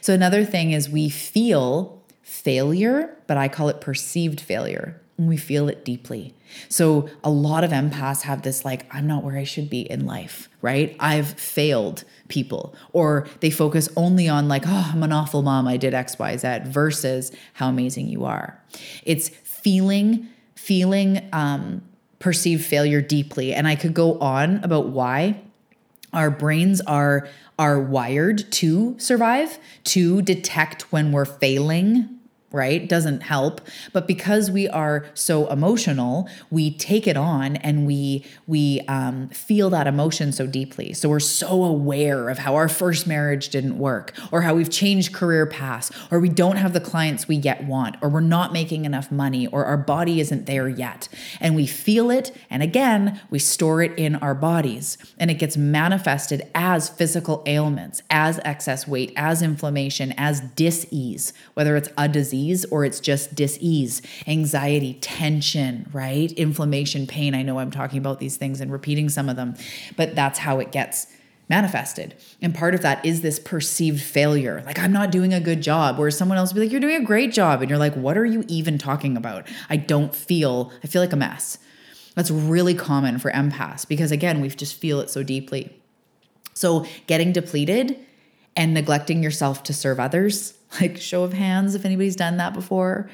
So, 0.00 0.14
another 0.14 0.44
thing 0.44 0.70
is 0.70 0.88
we 0.88 1.08
feel 1.08 2.00
failure, 2.22 3.16
but 3.26 3.36
I 3.36 3.48
call 3.48 3.68
it 3.68 3.80
perceived 3.80 4.40
failure. 4.40 5.00
And 5.18 5.28
we 5.28 5.38
feel 5.38 5.68
it 5.68 5.82
deeply. 5.84 6.34
So, 6.68 7.08
a 7.24 7.30
lot 7.30 7.64
of 7.64 7.70
empaths 7.70 8.22
have 8.22 8.42
this 8.42 8.64
like, 8.64 8.86
I'm 8.94 9.06
not 9.06 9.24
where 9.24 9.36
I 9.36 9.44
should 9.44 9.68
be 9.68 9.80
in 9.80 10.06
life, 10.06 10.48
right? 10.60 10.94
I've 11.00 11.28
failed 11.40 12.04
people, 12.28 12.74
or 12.92 13.26
they 13.40 13.50
focus 13.50 13.88
only 13.96 14.28
on 14.28 14.46
like, 14.46 14.64
oh, 14.66 14.90
I'm 14.92 15.02
an 15.02 15.12
awful 15.12 15.42
mom. 15.42 15.66
I 15.66 15.76
did 15.76 15.94
X, 15.94 16.18
Y, 16.18 16.36
Z 16.36 16.60
versus 16.66 17.32
how 17.54 17.68
amazing 17.68 18.08
you 18.08 18.24
are. 18.24 18.62
It's 19.04 19.28
feeling, 19.28 20.28
feeling, 20.54 21.28
um, 21.32 21.82
perceive 22.18 22.64
failure 22.64 23.00
deeply. 23.00 23.54
And 23.54 23.66
I 23.68 23.76
could 23.76 23.94
go 23.94 24.18
on 24.18 24.62
about 24.64 24.88
why 24.88 25.40
our 26.12 26.30
brains 26.30 26.80
are 26.82 27.28
are 27.58 27.80
wired 27.80 28.50
to 28.52 28.94
survive, 28.98 29.58
to 29.84 30.20
detect 30.22 30.92
when 30.92 31.10
we're 31.10 31.24
failing 31.24 32.15
right? 32.52 32.88
Doesn't 32.88 33.22
help. 33.22 33.60
But 33.92 34.06
because 34.06 34.50
we 34.50 34.68
are 34.68 35.06
so 35.14 35.48
emotional, 35.48 36.28
we 36.50 36.70
take 36.70 37.06
it 37.06 37.16
on 37.16 37.56
and 37.56 37.86
we 37.86 38.24
we 38.46 38.80
um, 38.88 39.28
feel 39.30 39.68
that 39.70 39.86
emotion 39.86 40.32
so 40.32 40.46
deeply. 40.46 40.92
So 40.92 41.08
we're 41.08 41.18
so 41.20 41.64
aware 41.64 42.28
of 42.28 42.38
how 42.38 42.54
our 42.54 42.68
first 42.68 43.06
marriage 43.06 43.48
didn't 43.48 43.78
work, 43.78 44.12
or 44.30 44.42
how 44.42 44.54
we've 44.54 44.70
changed 44.70 45.12
career 45.12 45.46
paths, 45.46 45.90
or 46.10 46.20
we 46.20 46.28
don't 46.28 46.56
have 46.56 46.72
the 46.72 46.80
clients 46.80 47.26
we 47.26 47.36
yet 47.36 47.64
want, 47.64 47.96
or 48.00 48.08
we're 48.08 48.20
not 48.20 48.52
making 48.52 48.84
enough 48.84 49.10
money, 49.10 49.46
or 49.48 49.64
our 49.64 49.76
body 49.76 50.20
isn't 50.20 50.46
there 50.46 50.68
yet. 50.68 51.08
And 51.40 51.56
we 51.56 51.66
feel 51.66 52.10
it, 52.10 52.34
and 52.48 52.62
again, 52.62 53.20
we 53.30 53.38
store 53.38 53.82
it 53.82 53.98
in 53.98 54.16
our 54.16 54.34
bodies, 54.34 54.98
and 55.18 55.30
it 55.30 55.34
gets 55.34 55.56
manifested 55.56 56.42
as 56.54 56.88
physical 56.88 57.42
ailments, 57.46 58.02
as 58.08 58.38
excess 58.44 58.86
weight, 58.86 59.12
as 59.16 59.42
inflammation, 59.42 60.12
as 60.16 60.40
dis-ease, 60.40 61.32
whether 61.54 61.76
it's 61.76 61.88
a 61.98 62.08
disease 62.08 62.35
disease 62.36 62.64
or 62.66 62.84
it's 62.84 63.00
just 63.00 63.34
dis-ease, 63.34 64.02
anxiety, 64.26 64.94
tension, 65.00 65.88
right? 65.92 66.30
Inflammation, 66.32 67.06
pain. 67.06 67.34
I 67.34 67.42
know 67.42 67.58
I'm 67.58 67.70
talking 67.70 67.98
about 67.98 68.20
these 68.20 68.36
things 68.36 68.60
and 68.60 68.70
repeating 68.70 69.08
some 69.08 69.28
of 69.28 69.36
them, 69.36 69.54
but 69.96 70.14
that's 70.14 70.38
how 70.38 70.58
it 70.58 70.72
gets 70.72 71.06
manifested. 71.48 72.14
And 72.42 72.54
part 72.54 72.74
of 72.74 72.82
that 72.82 73.04
is 73.04 73.20
this 73.20 73.38
perceived 73.38 74.02
failure. 74.02 74.62
Like, 74.66 74.78
I'm 74.78 74.92
not 74.92 75.12
doing 75.12 75.32
a 75.32 75.40
good 75.40 75.62
job. 75.62 75.98
Where 75.98 76.10
someone 76.10 76.38
else 76.38 76.52
will 76.52 76.56
be 76.56 76.66
like, 76.66 76.72
You're 76.72 76.80
doing 76.80 77.02
a 77.02 77.04
great 77.04 77.32
job. 77.32 77.62
And 77.62 77.70
you're 77.70 77.78
like, 77.78 77.94
What 77.94 78.18
are 78.18 78.24
you 78.24 78.44
even 78.48 78.78
talking 78.78 79.16
about? 79.16 79.46
I 79.70 79.76
don't 79.76 80.14
feel, 80.14 80.72
I 80.82 80.88
feel 80.88 81.02
like 81.02 81.12
a 81.12 81.16
mess. 81.16 81.58
That's 82.16 82.30
really 82.30 82.74
common 82.74 83.18
for 83.18 83.30
empaths 83.30 83.86
because, 83.86 84.10
again, 84.10 84.40
we 84.40 84.48
just 84.48 84.74
feel 84.80 85.00
it 85.00 85.10
so 85.10 85.22
deeply. 85.22 85.80
So, 86.54 86.86
getting 87.06 87.32
depleted 87.32 87.96
and 88.56 88.72
neglecting 88.72 89.22
yourself 89.22 89.62
to 89.64 89.74
serve 89.74 90.00
others 90.00 90.55
like, 90.80 90.96
show 90.96 91.22
of 91.22 91.32
hands 91.32 91.74
if 91.74 91.84
anybody's 91.84 92.16
done 92.16 92.36
that 92.38 92.52
before. 92.52 93.10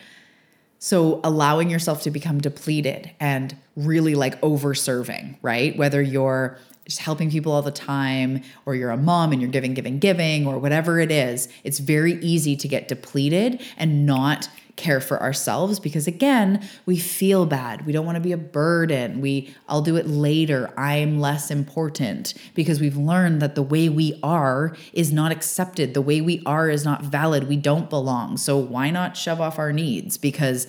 So, 0.78 1.20
allowing 1.22 1.70
yourself 1.70 2.02
to 2.02 2.10
become 2.10 2.40
depleted 2.40 3.10
and 3.20 3.56
really 3.76 4.14
like 4.14 4.42
over 4.42 4.74
serving, 4.74 5.38
right? 5.40 5.76
Whether 5.76 6.02
you're 6.02 6.58
just 6.92 7.00
helping 7.00 7.30
people 7.30 7.52
all 7.52 7.62
the 7.62 7.70
time, 7.70 8.42
or 8.66 8.74
you're 8.74 8.90
a 8.90 8.96
mom 8.98 9.32
and 9.32 9.40
you're 9.40 9.50
giving, 9.50 9.72
giving, 9.72 9.98
giving, 9.98 10.46
or 10.46 10.58
whatever 10.58 11.00
it 11.00 11.10
is, 11.10 11.48
it's 11.64 11.78
very 11.78 12.14
easy 12.20 12.54
to 12.54 12.68
get 12.68 12.86
depleted 12.86 13.62
and 13.78 14.04
not 14.04 14.50
care 14.76 15.00
for 15.00 15.20
ourselves 15.22 15.80
because 15.80 16.06
again, 16.06 16.66
we 16.84 16.98
feel 16.98 17.46
bad. 17.46 17.86
We 17.86 17.92
don't 17.92 18.04
want 18.04 18.16
to 18.16 18.20
be 18.20 18.32
a 18.32 18.38
burden. 18.38 19.22
We 19.22 19.54
I'll 19.68 19.80
do 19.80 19.96
it 19.96 20.06
later. 20.06 20.72
I'm 20.78 21.18
less 21.18 21.50
important 21.50 22.34
because 22.54 22.80
we've 22.80 22.96
learned 22.96 23.40
that 23.40 23.54
the 23.54 23.62
way 23.62 23.88
we 23.88 24.18
are 24.22 24.76
is 24.92 25.12
not 25.12 25.32
accepted. 25.32 25.94
The 25.94 26.02
way 26.02 26.20
we 26.20 26.42
are 26.44 26.68
is 26.68 26.84
not 26.84 27.02
valid. 27.02 27.48
We 27.48 27.56
don't 27.56 27.88
belong. 27.88 28.36
So 28.36 28.58
why 28.58 28.90
not 28.90 29.16
shove 29.16 29.40
off 29.40 29.58
our 29.58 29.72
needs 29.72 30.18
because 30.18 30.66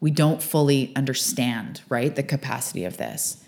we 0.00 0.10
don't 0.10 0.42
fully 0.42 0.92
understand, 0.96 1.82
right? 1.88 2.14
The 2.14 2.22
capacity 2.22 2.84
of 2.84 2.96
this. 2.96 3.44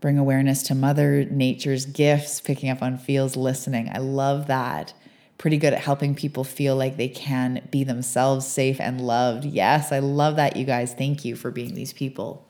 Bring 0.00 0.18
awareness 0.18 0.62
to 0.64 0.74
Mother 0.74 1.24
Nature's 1.24 1.86
gifts, 1.86 2.40
picking 2.40 2.70
up 2.70 2.82
on 2.82 2.98
feels, 2.98 3.36
listening. 3.36 3.90
I 3.92 3.98
love 3.98 4.46
that 4.46 4.92
pretty 5.38 5.56
good 5.56 5.72
at 5.72 5.80
helping 5.80 6.16
people 6.16 6.42
feel 6.42 6.76
like 6.76 6.96
they 6.96 7.08
can 7.08 7.66
be 7.70 7.84
themselves, 7.84 8.46
safe 8.46 8.80
and 8.80 9.00
loved. 9.00 9.44
Yes, 9.44 9.92
I 9.92 10.00
love 10.00 10.36
that, 10.36 10.56
you 10.56 10.64
guys. 10.64 10.92
Thank 10.92 11.24
you 11.24 11.36
for 11.36 11.52
being 11.52 11.74
these 11.74 11.92
people. 11.92 12.44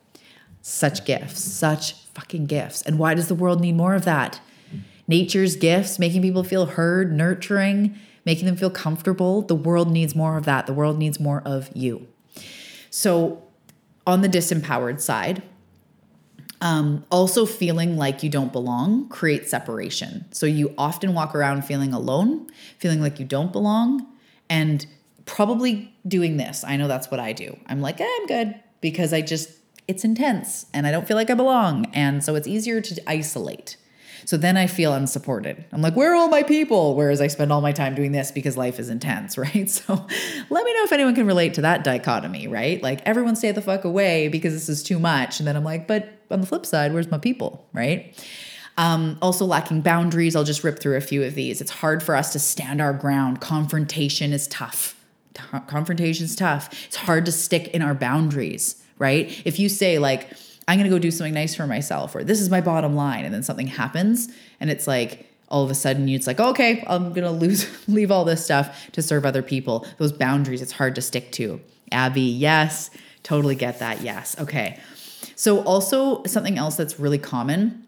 Such 0.63 1.05
gifts, 1.05 1.45
such 1.45 1.93
fucking 2.15 2.47
gifts. 2.47 2.83
And 2.83 2.99
why 2.99 3.15
does 3.15 3.29
the 3.29 3.35
world 3.35 3.61
need 3.61 3.77
more 3.77 3.95
of 3.95 4.07
that? 4.07 4.41
Nature's 5.07 5.55
gifts, 5.55 5.99
making 5.99 6.23
people 6.23 6.43
feel 6.43 6.67
heard, 6.67 7.13
nurturing, 7.13 7.95
making 8.25 8.47
them 8.47 8.57
feel 8.57 8.71
comfortable. 8.71 9.43
The 9.43 9.55
world 9.55 9.91
needs 9.91 10.15
more 10.15 10.37
of 10.37 10.45
that. 10.47 10.67
The 10.67 10.75
world 10.75 10.99
needs 10.99 11.21
more 11.21 11.43
of 11.45 11.71
you. 11.75 12.09
So, 12.91 13.43
on 14.07 14.23
the 14.23 14.29
disempowered 14.29 15.01
side, 15.01 15.43
um, 16.61 17.05
also, 17.11 17.47
feeling 17.47 17.97
like 17.97 18.23
you 18.23 18.31
don't 18.31 18.53
belong 18.53 19.09
creates 19.09 19.51
separation. 19.51 20.25
So 20.33 20.47
you 20.47 20.75
often 20.77 21.15
walk 21.15 21.35
around 21.35 21.65
feeling 21.65 21.93
alone, 21.93 22.49
feeling 22.79 23.01
like 23.01 23.21
you 23.21 23.25
don't 23.25 23.53
belong, 23.53 24.07
and 24.51 24.85
probably 25.25 25.95
doing 26.07 26.37
this. 26.37 26.65
I 26.65 26.77
know 26.77 26.89
that's 26.89 27.11
what 27.11 27.21
I 27.21 27.33
do. 27.33 27.57
I'm 27.67 27.81
like, 27.81 28.01
eh, 28.01 28.09
I'm 28.21 28.27
good 28.27 28.55
because 28.81 29.13
I 29.13 29.21
just, 29.21 29.51
it's 29.87 30.05
intense 30.05 30.67
and 30.73 30.87
I 30.87 30.91
don't 30.91 31.07
feel 31.07 31.17
like 31.17 31.31
I 31.31 31.35
belong. 31.35 31.87
And 31.93 32.25
so 32.25 32.35
it's 32.35 32.49
easier 32.49 32.81
to 32.81 33.11
isolate. 33.11 33.77
So 34.25 34.37
then 34.37 34.57
I 34.57 34.67
feel 34.67 34.93
unsupported. 34.93 35.65
I'm 35.73 35.83
like, 35.83 35.97
where 35.97 36.13
are 36.13 36.17
all 36.17 36.29
my 36.29 36.43
people? 36.43 36.95
Whereas 36.95 37.21
I 37.21 37.27
spend 37.27 37.53
all 37.53 37.61
my 37.61 37.73
time 37.73 37.95
doing 37.95 38.13
this 38.13 38.31
because 38.31 38.57
life 38.57 38.79
is 38.79 38.89
intense, 38.89 39.39
right? 39.39 39.69
So 39.69 39.95
let 40.51 40.65
me 40.65 40.75
know 40.75 40.85
if 40.85 40.93
anyone 40.93 41.15
can 41.15 41.27
relate 41.27 41.55
to 41.55 41.63
that 41.63 41.85
dichotomy, 41.85 42.49
right? 42.49 42.83
Like 42.83 43.01
everyone 43.07 43.37
stay 43.37 43.53
the 43.53 43.63
fuck 43.63 43.85
away 43.85 44.29
because 44.29 44.53
this 44.55 44.69
is 44.69 44.83
too 44.83 44.99
much. 44.99 45.41
And 45.41 45.47
then 45.47 45.57
I'm 45.57 45.65
like, 45.65 45.87
but 45.87 46.09
on 46.31 46.41
the 46.41 46.47
flip 46.47 46.67
side, 46.67 46.93
where's 46.93 47.11
my 47.11 47.19
people, 47.19 47.67
right? 47.73 48.15
Um, 48.79 49.19
also, 49.21 49.45
lacking 49.45 49.81
boundaries. 49.81 50.37
I'll 50.37 50.45
just 50.45 50.63
rip 50.63 50.79
through 50.79 50.97
a 50.97 51.01
few 51.01 51.25
of 51.25 51.35
these. 51.35 51.61
It's 51.61 51.71
hard 51.71 52.01
for 52.01 52.15
us 52.15 52.33
to 52.33 52.39
stand 52.39 52.81
our 52.81 52.93
ground. 52.93 53.41
Confrontation 53.41 54.33
is 54.33 54.47
tough. 54.47 54.95
Confrontation 55.67 56.25
is 56.25 56.37
tough. 56.37 56.73
It's 56.87 56.97
hard 56.97 57.27
to 57.27 57.33
stick 57.33 57.69
in 57.69 57.83
our 57.83 57.95
boundaries, 57.95 58.81
right? 58.99 59.43
If 59.45 59.59
you 59.59 59.69
say, 59.69 59.99
like, 59.99 60.29
I'm 60.69 60.79
going 60.79 60.89
to 60.89 60.95
go 60.95 61.01
do 61.01 61.11
something 61.11 61.35
nice 61.35 61.55
for 61.55 61.67
myself, 61.67 62.15
or 62.15 62.23
this 62.23 62.41
is 62.41 62.51
my 62.51 62.61
bottom 62.61 62.95
line. 62.95 63.25
And 63.25 63.33
then 63.33 63.43
something 63.43 63.67
happens 63.67 64.29
and 64.61 64.71
it's 64.71 64.87
like, 64.87 65.25
all 65.51 65.65
of 65.65 65.71
a 65.71 65.75
sudden 65.75 66.09
you, 66.09 66.15
it's 66.15 66.27
like, 66.27 66.39
okay, 66.39 66.85
I'm 66.87 67.15
going 67.15 67.25
to 67.25 67.31
lose, 67.31 67.67
leave 67.89 68.11
all 68.11 68.27
this 68.27 68.45
stuff 68.45 68.91
to 68.93 69.01
serve 69.01 69.25
other 69.25 69.43
people. 69.43 69.87
Those 69.97 70.13
boundaries, 70.13 70.61
it's 70.61 70.73
hard 70.73 70.95
to 70.97 71.01
stick 71.01 71.33
to. 71.33 71.59
Abby, 71.91 72.21
yes, 72.21 72.91
totally 73.23 73.55
get 73.55 73.79
that. 73.79 74.03
Yes. 74.03 74.39
Okay. 74.39 74.79
So, 75.37 75.63
also 75.63 76.23
something 76.25 76.59
else 76.59 76.77
that's 76.77 77.01
really 77.01 77.17
common 77.17 77.88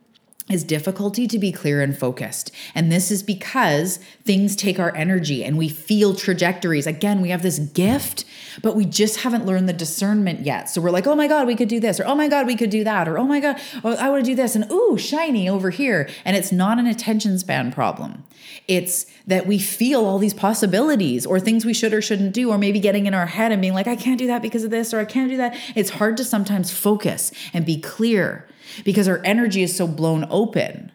is 0.50 0.64
difficulty 0.64 1.26
to 1.28 1.38
be 1.38 1.52
clear 1.52 1.80
and 1.80 1.96
focused. 1.96 2.50
And 2.74 2.90
this 2.90 3.10
is 3.10 3.22
because 3.22 3.98
things 4.24 4.56
take 4.56 4.78
our 4.78 4.94
energy 4.96 5.44
and 5.44 5.56
we 5.56 5.68
feel 5.68 6.14
trajectories. 6.14 6.86
Again, 6.86 7.20
we 7.20 7.30
have 7.30 7.42
this 7.42 7.58
gift, 7.58 8.24
but 8.62 8.74
we 8.74 8.84
just 8.84 9.20
haven't 9.20 9.46
learned 9.46 9.68
the 9.68 9.72
discernment 9.72 10.40
yet. 10.40 10.68
So 10.68 10.80
we're 10.80 10.90
like, 10.90 11.06
oh 11.06 11.14
my 11.14 11.28
God, 11.28 11.46
we 11.46 11.56
could 11.56 11.68
do 11.68 11.80
this, 11.80 12.00
or 12.00 12.06
oh 12.06 12.14
my 12.14 12.28
God, 12.28 12.46
we 12.46 12.56
could 12.56 12.70
do 12.70 12.84
that, 12.84 13.08
or 13.08 13.18
oh 13.18 13.24
my 13.24 13.40
God, 13.40 13.60
oh, 13.84 13.94
I 13.96 14.10
want 14.10 14.24
to 14.24 14.30
do 14.30 14.34
this, 14.34 14.56
and 14.56 14.70
ooh, 14.70 14.98
shiny 14.98 15.48
over 15.48 15.70
here. 15.70 16.08
And 16.24 16.36
it's 16.36 16.52
not 16.52 16.78
an 16.78 16.86
attention 16.86 17.38
span 17.38 17.72
problem. 17.72 18.24
It's 18.66 19.06
that 19.26 19.46
we 19.46 19.58
feel 19.58 20.04
all 20.04 20.18
these 20.18 20.34
possibilities 20.34 21.26
or 21.26 21.38
things 21.38 21.64
we 21.64 21.74
should 21.74 21.94
or 21.94 22.02
shouldn't 22.02 22.34
do, 22.34 22.50
or 22.50 22.58
maybe 22.58 22.80
getting 22.80 23.06
in 23.06 23.14
our 23.14 23.26
head 23.26 23.52
and 23.52 23.60
being 23.60 23.74
like, 23.74 23.86
I 23.86 23.96
can't 23.96 24.18
do 24.18 24.26
that 24.26 24.42
because 24.42 24.64
of 24.64 24.70
this, 24.70 24.92
or 24.92 24.98
I 24.98 25.04
can't 25.04 25.30
do 25.30 25.36
that. 25.36 25.56
It's 25.74 25.90
hard 25.90 26.16
to 26.16 26.24
sometimes 26.24 26.70
focus 26.70 27.32
and 27.52 27.64
be 27.64 27.80
clear 27.80 28.46
because 28.84 29.08
our 29.08 29.20
energy 29.24 29.62
is 29.62 29.76
so 29.76 29.86
blown 29.86 30.26
open. 30.30 30.92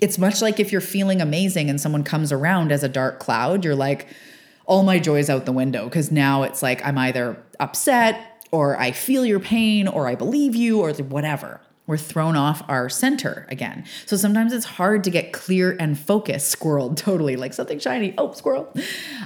It's 0.00 0.18
much 0.18 0.42
like 0.42 0.60
if 0.60 0.72
you're 0.72 0.80
feeling 0.80 1.20
amazing 1.20 1.70
and 1.70 1.80
someone 1.80 2.04
comes 2.04 2.32
around 2.32 2.70
as 2.70 2.82
a 2.82 2.88
dark 2.88 3.18
cloud, 3.18 3.64
you're 3.64 3.74
like, 3.74 4.06
all 4.66 4.82
my 4.82 4.98
joy 4.98 5.18
is 5.18 5.30
out 5.30 5.46
the 5.46 5.52
window 5.52 5.84
because 5.84 6.10
now 6.10 6.42
it's 6.42 6.62
like 6.62 6.84
I'm 6.84 6.98
either 6.98 7.42
upset 7.60 8.44
or 8.50 8.78
I 8.78 8.90
feel 8.92 9.24
your 9.24 9.40
pain 9.40 9.88
or 9.88 10.08
I 10.08 10.14
believe 10.14 10.54
you 10.54 10.80
or 10.80 10.92
whatever. 10.92 11.60
We're 11.86 11.96
thrown 11.96 12.36
off 12.36 12.62
our 12.68 12.88
center 12.88 13.46
again. 13.48 13.84
So 14.06 14.16
sometimes 14.16 14.52
it's 14.52 14.64
hard 14.64 15.04
to 15.04 15.10
get 15.10 15.32
clear 15.32 15.76
and 15.78 15.98
focused, 15.98 16.48
squirrel, 16.48 16.94
totally 16.94 17.36
like 17.36 17.54
something 17.54 17.78
shiny. 17.78 18.12
Oh, 18.18 18.32
squirrel. 18.32 18.72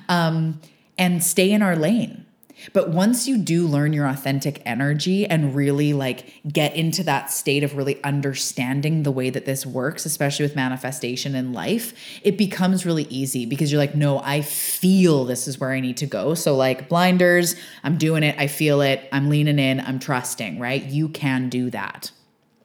Um, 0.08 0.60
and 0.98 1.24
stay 1.24 1.50
in 1.50 1.62
our 1.62 1.74
lane. 1.74 2.26
But 2.72 2.90
once 2.90 3.26
you 3.26 3.38
do 3.38 3.66
learn 3.66 3.92
your 3.92 4.06
authentic 4.06 4.62
energy 4.64 5.26
and 5.26 5.54
really 5.54 5.92
like 5.92 6.32
get 6.50 6.74
into 6.74 7.02
that 7.04 7.30
state 7.30 7.62
of 7.62 7.76
really 7.76 8.02
understanding 8.04 9.02
the 9.02 9.10
way 9.10 9.30
that 9.30 9.46
this 9.46 9.64
works, 9.64 10.04
especially 10.04 10.44
with 10.44 10.56
manifestation 10.56 11.34
in 11.34 11.52
life, 11.52 11.92
it 12.22 12.36
becomes 12.36 12.86
really 12.86 13.04
easy 13.04 13.46
because 13.46 13.70
you're 13.72 13.80
like, 13.80 13.94
no, 13.94 14.20
I 14.20 14.42
feel 14.42 15.24
this 15.24 15.48
is 15.48 15.58
where 15.58 15.70
I 15.70 15.80
need 15.80 15.96
to 15.98 16.06
go. 16.06 16.34
So, 16.34 16.56
like 16.56 16.88
blinders, 16.88 17.56
I'm 17.82 17.96
doing 17.96 18.22
it, 18.22 18.36
I 18.38 18.46
feel 18.46 18.80
it, 18.80 19.08
I'm 19.12 19.28
leaning 19.28 19.58
in, 19.58 19.80
I'm 19.80 19.98
trusting, 19.98 20.58
right? 20.58 20.84
You 20.84 21.08
can 21.08 21.48
do 21.48 21.70
that. 21.70 22.10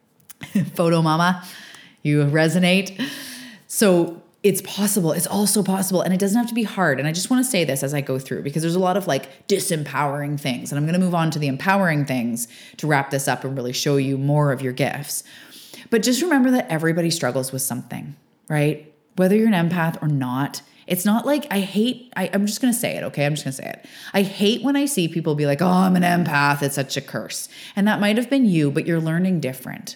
Photo 0.76 1.02
mama, 1.02 1.43
you 2.02 2.24
resonate. 2.26 3.02
So, 3.68 4.22
it's 4.46 4.62
possible. 4.62 5.12
It's 5.12 5.26
also 5.26 5.64
possible. 5.64 6.02
And 6.02 6.14
it 6.14 6.20
doesn't 6.20 6.38
have 6.38 6.48
to 6.50 6.54
be 6.54 6.62
hard. 6.62 7.00
And 7.00 7.08
I 7.08 7.12
just 7.12 7.32
want 7.32 7.43
to 7.43 7.50
say 7.50 7.64
this 7.64 7.82
as 7.82 7.96
I 7.96 8.02
go 8.02 8.20
through 8.20 8.43
because 8.43 8.62
there's 8.62 8.76
a 8.76 8.80
lot 8.80 8.96
of 8.96 9.08
like 9.08 9.48
disempowering 9.48 10.39
things. 10.39 10.72
And 10.72 10.78
I'm 10.78 10.86
going 10.86 10.93
to 10.93 11.04
move 11.04 11.16
on 11.16 11.32
to 11.32 11.39
the 11.39 11.48
empowering 11.48 12.06
things 12.06 12.48
to 12.78 12.86
wrap 12.86 13.10
this 13.10 13.28
up 13.28 13.43
and 13.43 13.58
really 13.58 13.74
show 13.74 13.98
you 13.98 14.20
more 14.20 14.52
of 14.52 14.62
your 14.62 14.72
gifts. 14.72 15.24
But 15.89 16.04
just 16.04 16.22
remember 16.22 16.52
that 16.52 16.68
everybody 16.70 17.10
struggles 17.10 17.52
with 17.52 17.64
something, 17.64 18.16
right? 18.48 18.93
Whether 19.16 19.36
you're 19.36 19.52
an 19.52 19.70
empath 19.70 20.00
or 20.04 20.10
not, 20.10 20.62
it's 20.86 21.06
not 21.06 21.26
like 21.26 21.48
I 21.50 21.62
hate, 21.62 22.14
I, 22.16 22.26
am 22.26 22.46
just 22.46 22.62
gonna 22.62 22.72
say 22.72 22.98
it, 22.98 23.02
okay? 23.02 23.26
I'm 23.26 23.34
just 23.34 23.46
gonna 23.46 23.54
say 23.54 23.68
it. 23.68 23.88
I 24.14 24.22
hate 24.22 24.62
when 24.62 24.76
I 24.76 24.86
see 24.86 25.08
people 25.08 25.34
be 25.34 25.48
like, 25.48 25.64
oh, 25.64 25.68
I'm 25.68 25.96
an 25.96 26.04
empath, 26.04 26.62
it's 26.62 26.76
such 26.76 26.98
a 26.98 27.02
curse. 27.02 27.50
And 27.76 27.88
that 27.88 28.00
might 28.00 28.18
have 28.18 28.30
been 28.30 28.46
you, 28.46 28.70
but 28.70 28.86
you're 28.86 29.02
learning 29.02 29.39
different. 29.39 29.96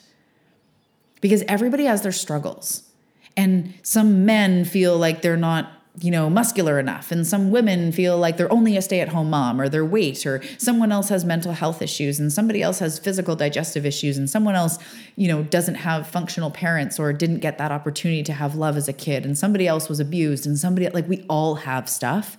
Because 1.21 1.43
everybody 1.47 1.83
has 1.83 2.01
their 2.01 2.11
struggles. 2.11 2.88
And 3.37 3.73
some 3.83 4.25
men 4.25 4.65
feel 4.65 4.97
like 4.97 5.21
they're 5.21 5.37
not 5.37 5.71
you 6.01 6.11
know, 6.11 6.29
muscular 6.29 6.79
enough. 6.79 7.11
And 7.11 7.25
some 7.27 7.51
women 7.51 7.91
feel 7.91 8.17
like 8.17 8.37
they're 8.37 8.51
only 8.51 8.77
a 8.77 8.81
stay 8.81 9.01
at 9.01 9.09
home 9.09 9.29
mom 9.29 9.59
or 9.59 9.67
their 9.67 9.83
weight, 9.83 10.25
or 10.25 10.41
someone 10.57 10.91
else 10.91 11.09
has 11.09 11.25
mental 11.25 11.53
health 11.53 11.81
issues 11.81 12.19
and 12.19 12.31
somebody 12.31 12.61
else 12.61 12.79
has 12.79 12.99
physical 12.99 13.35
digestive 13.35 13.85
issues 13.85 14.17
and 14.17 14.29
someone 14.29 14.55
else, 14.55 14.77
you 15.15 15.27
know, 15.27 15.43
doesn't 15.43 15.75
have 15.75 16.07
functional 16.07 16.51
parents 16.51 16.99
or 16.99 17.11
didn't 17.11 17.39
get 17.39 17.57
that 17.57 17.71
opportunity 17.71 18.23
to 18.23 18.33
have 18.33 18.55
love 18.55 18.77
as 18.77 18.87
a 18.87 18.93
kid 18.93 19.25
and 19.25 19.37
somebody 19.37 19.67
else 19.67 19.89
was 19.89 19.99
abused 19.99 20.45
and 20.45 20.57
somebody, 20.57 20.87
like, 20.89 21.07
we 21.09 21.25
all 21.29 21.55
have 21.55 21.89
stuff. 21.89 22.37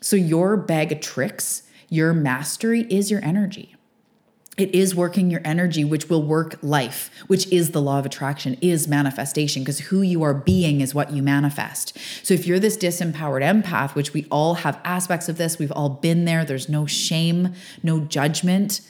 So 0.00 0.16
your 0.16 0.56
bag 0.56 0.92
of 0.92 1.00
tricks, 1.00 1.62
your 1.88 2.12
mastery 2.12 2.82
is 2.90 3.10
your 3.10 3.24
energy 3.24 3.74
it 4.58 4.74
is 4.74 4.94
working 4.94 5.30
your 5.30 5.40
energy 5.44 5.82
which 5.82 6.10
will 6.10 6.22
work 6.22 6.58
life 6.62 7.10
which 7.26 7.50
is 7.50 7.70
the 7.70 7.80
law 7.80 7.98
of 7.98 8.06
attraction 8.06 8.56
is 8.60 8.86
manifestation 8.86 9.62
because 9.62 9.78
who 9.80 10.02
you 10.02 10.22
are 10.22 10.34
being 10.34 10.80
is 10.80 10.94
what 10.94 11.10
you 11.10 11.22
manifest. 11.22 11.96
So 12.22 12.34
if 12.34 12.46
you're 12.46 12.58
this 12.58 12.76
disempowered 12.76 13.42
empath 13.42 13.94
which 13.94 14.12
we 14.12 14.26
all 14.30 14.54
have 14.54 14.78
aspects 14.84 15.28
of 15.28 15.38
this 15.38 15.58
we've 15.58 15.72
all 15.72 15.88
been 15.88 16.24
there 16.24 16.44
there's 16.44 16.68
no 16.68 16.86
shame 16.86 17.54
no 17.82 18.00
judgment 18.00 18.82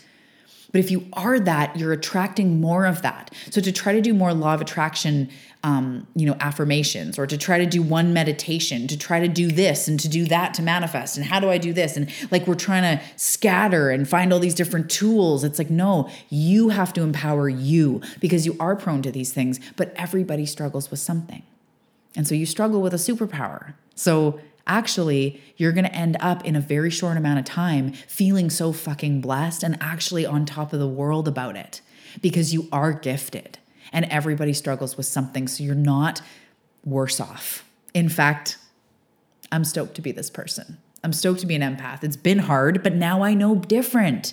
but 0.72 0.78
if 0.78 0.90
you 0.90 1.06
are 1.12 1.38
that 1.38 1.76
you're 1.76 1.92
attracting 1.92 2.60
more 2.60 2.86
of 2.86 3.02
that 3.02 3.30
so 3.50 3.60
to 3.60 3.70
try 3.70 3.92
to 3.92 4.00
do 4.00 4.12
more 4.12 4.34
law 4.34 4.54
of 4.54 4.60
attraction 4.60 5.28
um, 5.64 6.06
you 6.16 6.26
know, 6.26 6.36
affirmations 6.40 7.18
or 7.18 7.26
to 7.26 7.38
try 7.38 7.58
to 7.58 7.66
do 7.66 7.82
one 7.82 8.12
meditation, 8.12 8.88
to 8.88 8.98
try 8.98 9.20
to 9.20 9.28
do 9.28 9.48
this 9.48 9.86
and 9.86 9.98
to 10.00 10.08
do 10.08 10.24
that 10.26 10.54
to 10.54 10.62
manifest. 10.62 11.16
And 11.16 11.24
how 11.24 11.38
do 11.38 11.50
I 11.50 11.58
do 11.58 11.72
this? 11.72 11.96
And 11.96 12.10
like 12.32 12.46
we're 12.48 12.54
trying 12.54 12.82
to 12.82 13.04
scatter 13.16 13.90
and 13.90 14.08
find 14.08 14.32
all 14.32 14.40
these 14.40 14.54
different 14.54 14.90
tools. 14.90 15.44
It's 15.44 15.58
like, 15.58 15.70
no, 15.70 16.10
you 16.30 16.70
have 16.70 16.92
to 16.94 17.02
empower 17.02 17.48
you 17.48 18.00
because 18.20 18.44
you 18.44 18.56
are 18.58 18.74
prone 18.74 19.02
to 19.02 19.12
these 19.12 19.32
things, 19.32 19.60
but 19.76 19.92
everybody 19.94 20.46
struggles 20.46 20.90
with 20.90 21.00
something. 21.00 21.44
And 22.16 22.26
so 22.26 22.34
you 22.34 22.44
struggle 22.44 22.82
with 22.82 22.92
a 22.92 22.98
superpower. 22.98 23.74
So 23.94 24.40
actually, 24.66 25.40
you're 25.56 25.72
going 25.72 25.84
to 25.84 25.94
end 25.94 26.16
up 26.20 26.44
in 26.44 26.56
a 26.56 26.60
very 26.60 26.90
short 26.90 27.16
amount 27.16 27.38
of 27.38 27.44
time 27.44 27.92
feeling 27.92 28.50
so 28.50 28.72
fucking 28.72 29.20
blessed 29.20 29.62
and 29.62 29.76
actually 29.80 30.26
on 30.26 30.44
top 30.44 30.72
of 30.72 30.78
the 30.78 30.88
world 30.88 31.28
about 31.28 31.56
it 31.56 31.80
because 32.20 32.52
you 32.52 32.68
are 32.72 32.92
gifted 32.92 33.58
and 33.92 34.04
everybody 34.06 34.52
struggles 34.52 34.96
with 34.96 35.06
something. 35.06 35.48
So 35.48 35.64
you're 35.64 35.74
not 35.74 36.20
worse 36.84 37.20
off. 37.20 37.64
In 37.94 38.08
fact, 38.08 38.58
I'm 39.50 39.64
stoked 39.64 39.94
to 39.96 40.02
be 40.02 40.12
this 40.12 40.30
person. 40.30 40.78
I'm 41.04 41.12
stoked 41.12 41.40
to 41.40 41.46
be 41.46 41.54
an 41.54 41.62
empath. 41.62 42.04
It's 42.04 42.16
been 42.16 42.38
hard, 42.38 42.82
but 42.82 42.94
now 42.94 43.22
I 43.22 43.34
know 43.34 43.56
different, 43.56 44.32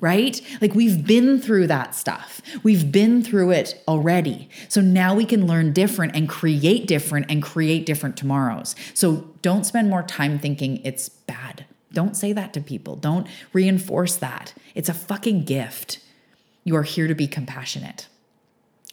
right? 0.00 0.40
Like 0.60 0.74
we've 0.74 1.06
been 1.06 1.40
through 1.40 1.66
that 1.68 1.94
stuff. 1.94 2.40
We've 2.62 2.90
been 2.90 3.22
through 3.22 3.50
it 3.52 3.82
already. 3.86 4.48
So 4.68 4.80
now 4.80 5.14
we 5.14 5.24
can 5.24 5.46
learn 5.46 5.72
different 5.72 6.16
and 6.16 6.28
create 6.28 6.86
different 6.86 7.26
and 7.30 7.42
create 7.42 7.86
different 7.86 8.16
tomorrows. 8.16 8.74
So 8.94 9.28
don't 9.42 9.64
spend 9.64 9.90
more 9.90 10.02
time 10.02 10.38
thinking 10.38 10.80
it's 10.84 11.08
bad. 11.08 11.66
Don't 11.92 12.16
say 12.16 12.32
that 12.32 12.52
to 12.54 12.60
people. 12.60 12.96
Don't 12.96 13.26
reinforce 13.52 14.16
that. 14.16 14.54
It's 14.74 14.88
a 14.88 14.94
fucking 14.94 15.44
gift. 15.44 15.98
You 16.64 16.76
are 16.76 16.82
here 16.82 17.08
to 17.08 17.14
be 17.14 17.26
compassionate 17.26 18.06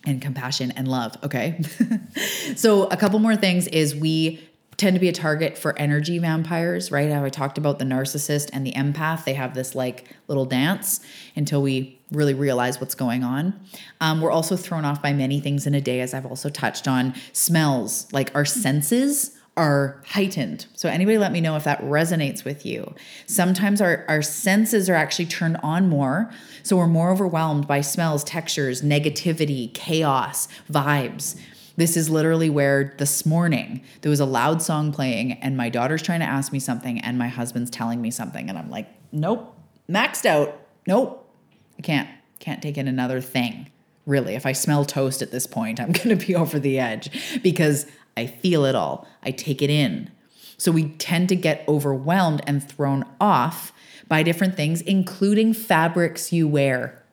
and 0.06 0.22
compassion 0.22 0.72
and 0.72 0.88
love. 0.88 1.16
Okay. 1.24 1.62
so, 2.56 2.86
a 2.86 2.98
couple 2.98 3.20
more 3.20 3.36
things 3.36 3.68
is 3.68 3.96
we 3.96 4.42
tend 4.78 4.94
to 4.96 5.00
be 5.00 5.10
a 5.10 5.14
target 5.14 5.58
for 5.58 5.78
energy 5.78 6.20
vampires, 6.20 6.92
right? 6.92 7.12
How 7.12 7.26
I 7.26 7.30
talked 7.30 7.58
about 7.58 7.80
the 7.80 7.86
narcissist 7.86 8.50
and 8.54 8.66
the 8.66 8.74
empath. 8.74 9.26
They 9.26 9.34
have 9.34 9.56
this 9.56 9.74
like 9.74 10.16
little 10.28 10.46
dance 10.46 11.00
until 11.36 11.64
we 11.64 12.00
really 12.12 12.36
realize 12.36 12.80
what's 12.80 12.96
going 12.96 13.24
on. 13.24 13.60
Um, 14.02 14.22
we're 14.22 14.32
also 14.32 14.56
thrown 14.56 14.86
off 14.86 15.02
by 15.02 15.14
many 15.14 15.40
things 15.40 15.66
in 15.66 15.74
a 15.74 15.82
day, 15.82 16.00
as 16.00 16.14
I've 16.14 16.28
also 16.28 16.50
touched 16.50 16.88
on. 16.88 17.16
Smells, 17.34 18.08
like 18.14 18.34
our 18.36 18.46
senses 18.46 19.36
are 19.58 20.00
heightened. 20.06 20.68
So, 20.76 20.88
anybody 20.88 21.18
let 21.18 21.32
me 21.32 21.42
know 21.42 21.56
if 21.56 21.64
that 21.64 21.82
resonates 21.82 22.46
with 22.46 22.64
you. 22.64 22.94
Sometimes 23.26 23.82
our, 23.82 24.06
our 24.08 24.22
senses 24.22 24.88
are 24.88 24.94
actually 24.94 25.26
turned 25.26 25.58
on 25.64 25.90
more. 25.90 26.32
So, 26.62 26.78
we're 26.78 26.86
more 26.86 27.10
overwhelmed 27.10 27.68
by 27.68 27.82
smells, 27.82 28.24
textures, 28.24 28.84
negativity, 28.84 29.74
chaos, 29.74 30.48
vibes. 30.72 31.36
This 31.78 31.96
is 31.96 32.10
literally 32.10 32.50
where 32.50 32.96
this 32.98 33.26
morning 33.26 33.82
there 34.02 34.10
was 34.10 34.20
a 34.20 34.26
loud 34.26 34.62
song 34.62 34.92
playing, 34.92 35.34
and 35.34 35.56
my 35.56 35.70
daughter's 35.70 36.02
trying 36.02 36.20
to 36.20 36.26
ask 36.26 36.52
me 36.52 36.60
something, 36.60 37.00
and 37.00 37.18
my 37.18 37.28
husband's 37.30 37.70
telling 37.70 38.02
me 38.02 38.12
something. 38.12 38.50
And 38.50 38.58
I'm 38.58 38.70
like, 38.70 38.90
nope, 39.12 39.56
maxed 39.90 40.26
out. 40.26 40.60
Nope, 40.86 41.32
I 41.78 41.82
can't, 41.82 42.10
can't 42.40 42.62
take 42.62 42.78
in 42.78 42.88
another 42.88 43.22
thing 43.22 43.72
really. 44.08 44.34
If 44.34 44.46
I 44.48 44.54
smell 44.54 44.86
toast 44.86 45.22
at 45.22 45.32
this 45.32 45.46
point, 45.46 45.80
I'm 45.80 45.92
going 45.92 46.18
to 46.18 46.26
be 46.26 46.34
over 46.34 46.58
the 46.58 46.80
edge 46.80 47.42
because 47.44 47.86
I 48.16 48.26
feel 48.26 48.66
it 48.66 48.74
all, 48.74 49.08
I 49.22 49.30
take 49.30 49.62
it 49.62 49.70
in. 49.70 50.10
So 50.58 50.72
we 50.72 50.90
tend 50.90 51.30
to 51.30 51.36
get 51.36 51.64
overwhelmed 51.68 52.42
and 52.48 52.68
thrown 52.68 53.06
off 53.22 53.72
by 54.08 54.24
different 54.24 54.56
things, 54.56 54.82
including 54.82 55.54
fabrics 55.54 56.34
you 56.34 56.48
wear. 56.48 57.04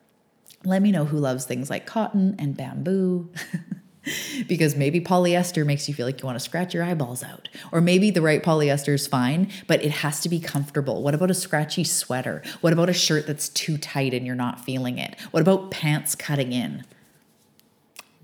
Let 0.64 0.80
me 0.80 0.90
know 0.90 1.04
who 1.04 1.18
loves 1.18 1.44
things 1.44 1.68
like 1.68 1.84
cotton 1.84 2.36
and 2.38 2.56
bamboo. 2.56 3.30
because 4.48 4.76
maybe 4.76 5.00
polyester 5.00 5.64
makes 5.64 5.88
you 5.88 5.94
feel 5.94 6.06
like 6.06 6.20
you 6.20 6.26
want 6.26 6.36
to 6.36 6.44
scratch 6.44 6.74
your 6.74 6.84
eyeballs 6.84 7.22
out. 7.22 7.48
Or 7.72 7.80
maybe 7.80 8.10
the 8.10 8.22
right 8.22 8.42
polyester 8.42 8.94
is 8.94 9.06
fine, 9.06 9.50
but 9.66 9.82
it 9.82 9.90
has 9.90 10.20
to 10.20 10.28
be 10.28 10.40
comfortable. 10.40 11.02
What 11.02 11.14
about 11.14 11.30
a 11.30 11.34
scratchy 11.34 11.84
sweater? 11.84 12.42
What 12.60 12.72
about 12.72 12.88
a 12.88 12.94
shirt 12.94 13.26
that's 13.26 13.48
too 13.48 13.78
tight 13.78 14.14
and 14.14 14.26
you're 14.26 14.34
not 14.34 14.60
feeling 14.60 14.98
it? 14.98 15.18
What 15.30 15.40
about 15.40 15.70
pants 15.70 16.14
cutting 16.14 16.52
in? 16.52 16.84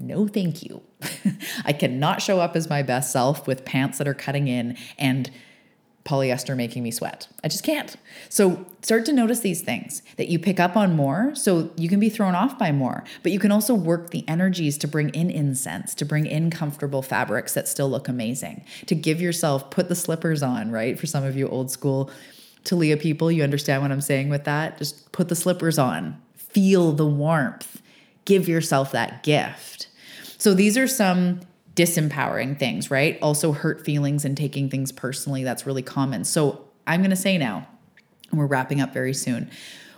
no 0.00 0.26
thank 0.26 0.62
you. 0.62 0.80
I 1.64 1.72
cannot 1.72 2.22
show 2.22 2.40
up 2.40 2.56
as 2.56 2.68
my 2.68 2.82
best 2.82 3.12
self 3.12 3.46
with 3.46 3.64
pants 3.64 3.98
that 3.98 4.08
are 4.08 4.14
cutting 4.14 4.48
in 4.48 4.76
and 4.98 5.30
polyester 6.10 6.56
making 6.56 6.82
me 6.82 6.90
sweat. 6.90 7.28
I 7.44 7.48
just 7.48 7.62
can't. 7.62 7.96
So 8.28 8.66
start 8.82 9.06
to 9.06 9.12
notice 9.12 9.40
these 9.40 9.62
things 9.62 10.02
that 10.16 10.28
you 10.28 10.40
pick 10.40 10.58
up 10.58 10.76
on 10.76 10.96
more 10.96 11.34
so 11.36 11.70
you 11.76 11.88
can 11.88 12.00
be 12.00 12.08
thrown 12.08 12.34
off 12.34 12.58
by 12.58 12.72
more. 12.72 13.04
But 13.22 13.30
you 13.30 13.38
can 13.38 13.52
also 13.52 13.74
work 13.74 14.10
the 14.10 14.28
energies 14.28 14.76
to 14.78 14.88
bring 14.88 15.10
in 15.10 15.30
incense, 15.30 15.94
to 15.94 16.04
bring 16.04 16.26
in 16.26 16.50
comfortable 16.50 17.02
fabrics 17.02 17.54
that 17.54 17.68
still 17.68 17.88
look 17.88 18.08
amazing, 18.08 18.64
to 18.86 18.96
give 18.96 19.20
yourself, 19.20 19.70
put 19.70 19.88
the 19.88 19.94
slippers 19.94 20.42
on, 20.42 20.72
right? 20.72 20.98
For 20.98 21.06
some 21.06 21.22
of 21.22 21.36
you 21.36 21.48
old 21.48 21.70
school 21.70 22.10
Talia 22.64 22.96
people, 22.96 23.30
you 23.30 23.44
understand 23.44 23.82
what 23.82 23.92
I'm 23.92 24.00
saying 24.00 24.28
with 24.28 24.44
that? 24.44 24.78
Just 24.78 25.12
put 25.12 25.28
the 25.28 25.36
slippers 25.36 25.78
on, 25.78 26.20
feel 26.34 26.92
the 26.92 27.06
warmth, 27.06 27.80
give 28.24 28.48
yourself 28.48 28.90
that 28.92 29.22
gift. 29.22 29.86
So 30.38 30.54
these 30.54 30.76
are 30.76 30.88
some 30.88 31.40
disempowering 31.74 32.58
things, 32.58 32.90
right? 32.90 33.18
Also, 33.22 33.52
hurt 33.52 33.84
feelings 33.84 34.24
and 34.24 34.36
taking 34.36 34.68
things 34.68 34.92
personally. 34.92 35.44
That's 35.44 35.66
really 35.66 35.82
common. 35.82 36.24
So, 36.24 36.64
I'm 36.86 37.00
going 37.00 37.10
to 37.10 37.16
say 37.16 37.38
now, 37.38 37.68
and 38.30 38.38
we're 38.38 38.46
wrapping 38.46 38.80
up 38.80 38.92
very 38.92 39.14
soon, 39.14 39.50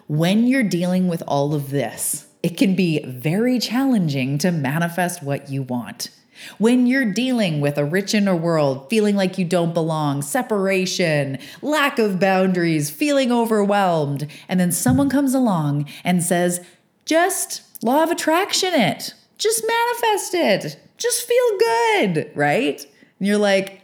when 0.06 0.46
you're 0.46 0.62
dealing 0.62 1.08
with 1.08 1.22
all 1.26 1.54
of 1.54 1.70
this, 1.70 2.26
it 2.42 2.56
can 2.56 2.74
be 2.74 3.02
very 3.04 3.58
challenging 3.58 4.36
to 4.38 4.50
manifest 4.50 5.22
what 5.22 5.48
you 5.48 5.62
want. 5.62 6.10
When 6.58 6.86
you're 6.86 7.12
dealing 7.12 7.60
with 7.60 7.78
a 7.78 7.84
rich 7.84 8.14
inner 8.14 8.34
world, 8.34 8.90
feeling 8.90 9.16
like 9.16 9.38
you 9.38 9.44
don't 9.44 9.72
belong, 9.72 10.22
separation, 10.22 11.38
lack 11.60 11.98
of 11.98 12.18
boundaries, 12.18 12.90
feeling 12.90 13.30
overwhelmed, 13.30 14.26
and 14.48 14.58
then 14.58 14.72
someone 14.72 15.08
comes 15.08 15.34
along 15.34 15.88
and 16.04 16.22
says, 16.22 16.60
just 17.04 17.62
law 17.82 18.02
of 18.02 18.10
attraction 18.10 18.74
it, 18.74 19.14
just 19.38 19.64
manifest 19.66 20.34
it 20.34 20.80
just 21.02 21.26
feel 21.26 21.58
good, 21.58 22.30
right? 22.34 22.80
And 23.18 23.28
you're 23.28 23.38
like, 23.38 23.82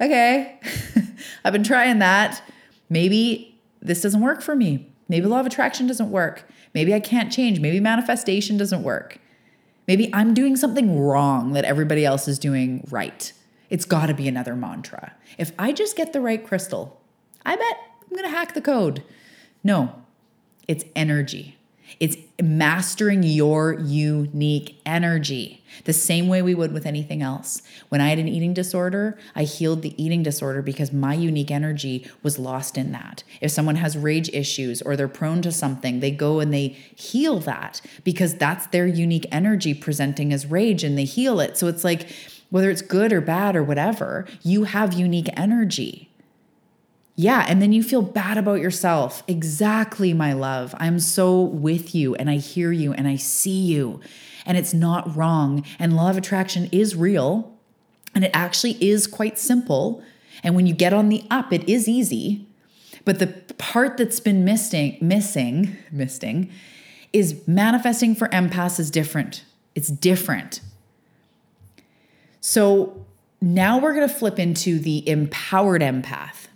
okay, 0.00 0.60
I've 1.44 1.52
been 1.52 1.64
trying 1.64 1.98
that. 1.98 2.42
Maybe 2.88 3.58
this 3.80 4.02
doesn't 4.02 4.20
work 4.20 4.42
for 4.42 4.54
me. 4.54 4.90
Maybe 5.08 5.26
law 5.26 5.40
of 5.40 5.46
attraction 5.46 5.86
doesn't 5.86 6.10
work. 6.10 6.48
Maybe 6.74 6.94
I 6.94 7.00
can't 7.00 7.32
change. 7.32 7.60
Maybe 7.60 7.80
manifestation 7.80 8.56
doesn't 8.56 8.82
work. 8.82 9.18
Maybe 9.86 10.12
I'm 10.12 10.34
doing 10.34 10.56
something 10.56 10.98
wrong 10.98 11.52
that 11.52 11.64
everybody 11.64 12.04
else 12.04 12.26
is 12.26 12.38
doing 12.38 12.86
right. 12.90 13.32
It's 13.70 13.84
got 13.84 14.06
to 14.06 14.14
be 14.14 14.28
another 14.28 14.54
mantra. 14.56 15.14
If 15.38 15.52
I 15.58 15.72
just 15.72 15.96
get 15.96 16.12
the 16.12 16.20
right 16.20 16.44
crystal, 16.44 17.00
I 17.44 17.56
bet 17.56 17.76
I'm 18.02 18.16
going 18.16 18.24
to 18.24 18.36
hack 18.36 18.54
the 18.54 18.60
code. 18.60 19.02
No, 19.62 20.02
it's 20.66 20.84
energy. 20.94 21.55
It's 22.00 22.16
mastering 22.40 23.22
your 23.22 23.74
unique 23.74 24.80
energy 24.84 25.62
the 25.84 25.92
same 25.92 26.28
way 26.28 26.42
we 26.42 26.54
would 26.54 26.72
with 26.72 26.86
anything 26.86 27.22
else. 27.22 27.62
When 27.88 28.00
I 28.00 28.08
had 28.08 28.18
an 28.18 28.28
eating 28.28 28.54
disorder, 28.54 29.18
I 29.34 29.44
healed 29.44 29.82
the 29.82 30.02
eating 30.02 30.22
disorder 30.22 30.62
because 30.62 30.92
my 30.92 31.14
unique 31.14 31.50
energy 31.50 32.08
was 32.22 32.38
lost 32.38 32.78
in 32.78 32.92
that. 32.92 33.24
If 33.40 33.50
someone 33.50 33.76
has 33.76 33.96
rage 33.96 34.28
issues 34.30 34.82
or 34.82 34.96
they're 34.96 35.08
prone 35.08 35.42
to 35.42 35.52
something, 35.52 36.00
they 36.00 36.10
go 36.10 36.40
and 36.40 36.52
they 36.52 36.68
heal 36.94 37.38
that 37.40 37.80
because 38.04 38.34
that's 38.34 38.66
their 38.68 38.86
unique 38.86 39.26
energy 39.30 39.74
presenting 39.74 40.32
as 40.32 40.46
rage 40.46 40.84
and 40.84 40.96
they 40.96 41.04
heal 41.04 41.40
it. 41.40 41.56
So 41.56 41.66
it's 41.66 41.84
like, 41.84 42.08
whether 42.50 42.70
it's 42.70 42.82
good 42.82 43.12
or 43.12 43.20
bad 43.20 43.56
or 43.56 43.62
whatever, 43.62 44.26
you 44.42 44.64
have 44.64 44.92
unique 44.92 45.28
energy. 45.36 46.08
Yeah, 47.18 47.46
and 47.48 47.62
then 47.62 47.72
you 47.72 47.82
feel 47.82 48.02
bad 48.02 48.36
about 48.36 48.60
yourself. 48.60 49.22
Exactly, 49.26 50.12
my 50.12 50.34
love. 50.34 50.74
I'm 50.78 51.00
so 51.00 51.40
with 51.40 51.94
you 51.94 52.14
and 52.14 52.28
I 52.28 52.36
hear 52.36 52.72
you 52.72 52.92
and 52.92 53.08
I 53.08 53.16
see 53.16 53.58
you. 53.58 54.00
And 54.44 54.58
it's 54.58 54.74
not 54.74 55.16
wrong. 55.16 55.64
And 55.78 55.96
law 55.96 56.10
of 56.10 56.18
attraction 56.18 56.68
is 56.70 56.94
real 56.94 57.56
and 58.14 58.22
it 58.22 58.30
actually 58.34 58.76
is 58.86 59.06
quite 59.06 59.38
simple. 59.38 60.02
And 60.42 60.54
when 60.54 60.66
you 60.66 60.74
get 60.74 60.92
on 60.92 61.08
the 61.08 61.24
up, 61.30 61.54
it 61.54 61.66
is 61.68 61.88
easy. 61.88 62.46
But 63.06 63.18
the 63.18 63.28
part 63.56 63.96
that's 63.96 64.20
been 64.20 64.44
missing, 64.44 64.98
missing, 65.02 65.76
missing, 65.90 66.50
is 67.14 67.46
manifesting 67.48 68.14
for 68.14 68.28
empaths 68.28 68.78
is 68.78 68.90
different. 68.90 69.42
It's 69.74 69.88
different. 69.88 70.60
So 72.42 73.06
now 73.40 73.78
we're 73.78 73.94
going 73.94 74.06
to 74.06 74.14
flip 74.14 74.38
into 74.38 74.78
the 74.78 75.08
empowered 75.08 75.80
empath. 75.80 76.48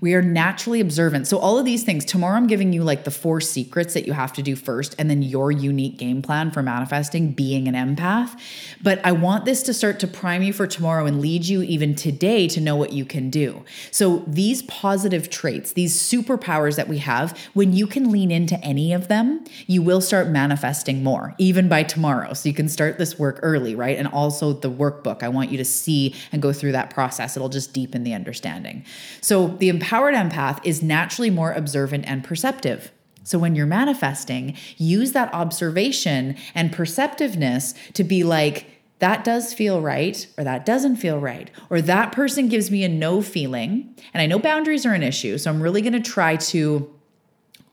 We 0.00 0.14
are 0.14 0.22
naturally 0.22 0.80
observant. 0.80 1.26
So, 1.26 1.38
all 1.38 1.58
of 1.58 1.64
these 1.64 1.82
things, 1.82 2.04
tomorrow 2.04 2.36
I'm 2.36 2.46
giving 2.46 2.72
you 2.72 2.82
like 2.82 3.04
the 3.04 3.10
four 3.10 3.40
secrets 3.40 3.92
that 3.94 4.06
you 4.06 4.14
have 4.14 4.32
to 4.34 4.42
do 4.42 4.56
first, 4.56 4.94
and 4.98 5.10
then 5.10 5.22
your 5.22 5.52
unique 5.52 5.98
game 5.98 6.22
plan 6.22 6.50
for 6.50 6.62
manifesting 6.62 7.32
being 7.32 7.68
an 7.68 7.74
empath. 7.74 8.38
But 8.82 9.04
I 9.04 9.12
want 9.12 9.44
this 9.44 9.62
to 9.64 9.74
start 9.74 10.00
to 10.00 10.06
prime 10.06 10.42
you 10.42 10.52
for 10.52 10.66
tomorrow 10.66 11.04
and 11.04 11.20
lead 11.20 11.46
you 11.46 11.62
even 11.62 11.94
today 11.94 12.48
to 12.48 12.60
know 12.60 12.76
what 12.76 12.92
you 12.92 13.04
can 13.04 13.28
do. 13.28 13.62
So, 13.90 14.24
these 14.26 14.62
positive 14.62 15.28
traits, 15.28 15.72
these 15.72 15.94
superpowers 15.94 16.76
that 16.76 16.88
we 16.88 16.98
have, 16.98 17.38
when 17.52 17.74
you 17.74 17.86
can 17.86 18.10
lean 18.10 18.30
into 18.30 18.58
any 18.64 18.92
of 18.92 19.08
them, 19.08 19.44
you 19.66 19.82
will 19.82 20.00
start 20.00 20.28
manifesting 20.28 21.02
more, 21.02 21.34
even 21.38 21.68
by 21.68 21.82
tomorrow. 21.82 22.32
So, 22.32 22.48
you 22.48 22.54
can 22.54 22.68
start 22.70 22.96
this 22.96 23.18
work 23.18 23.38
early, 23.42 23.74
right? 23.74 23.98
And 23.98 24.08
also 24.08 24.54
the 24.54 24.70
workbook. 24.70 25.22
I 25.22 25.28
want 25.28 25.50
you 25.50 25.58
to 25.58 25.64
see 25.64 26.14
and 26.32 26.40
go 26.40 26.54
through 26.54 26.72
that 26.72 26.88
process. 26.88 27.36
It'll 27.36 27.50
just 27.50 27.74
deepen 27.74 28.04
the 28.04 28.14
understanding. 28.14 28.84
So, 29.20 29.48
the 29.48 29.68
empowered 29.90 30.14
empath 30.14 30.60
is 30.62 30.84
naturally 30.84 31.30
more 31.30 31.50
observant 31.50 32.04
and 32.06 32.22
perceptive. 32.22 32.92
So 33.24 33.40
when 33.40 33.56
you're 33.56 33.66
manifesting, 33.66 34.56
use 34.76 35.10
that 35.12 35.34
observation 35.34 36.36
and 36.54 36.72
perceptiveness 36.72 37.74
to 37.94 38.04
be 38.04 38.22
like, 38.22 38.66
that 39.00 39.24
does 39.24 39.52
feel 39.52 39.80
right, 39.80 40.28
or 40.38 40.44
that 40.44 40.64
doesn't 40.64 40.96
feel 40.96 41.18
right, 41.18 41.50
or 41.70 41.82
that 41.82 42.12
person 42.12 42.48
gives 42.48 42.70
me 42.70 42.84
a 42.84 42.88
no 42.88 43.20
feeling. 43.20 43.92
And 44.14 44.22
I 44.22 44.26
know 44.26 44.38
boundaries 44.38 44.86
are 44.86 44.94
an 44.94 45.02
issue, 45.02 45.38
so 45.38 45.50
I'm 45.50 45.60
really 45.60 45.82
gonna 45.82 46.00
try 46.00 46.36
to 46.36 46.88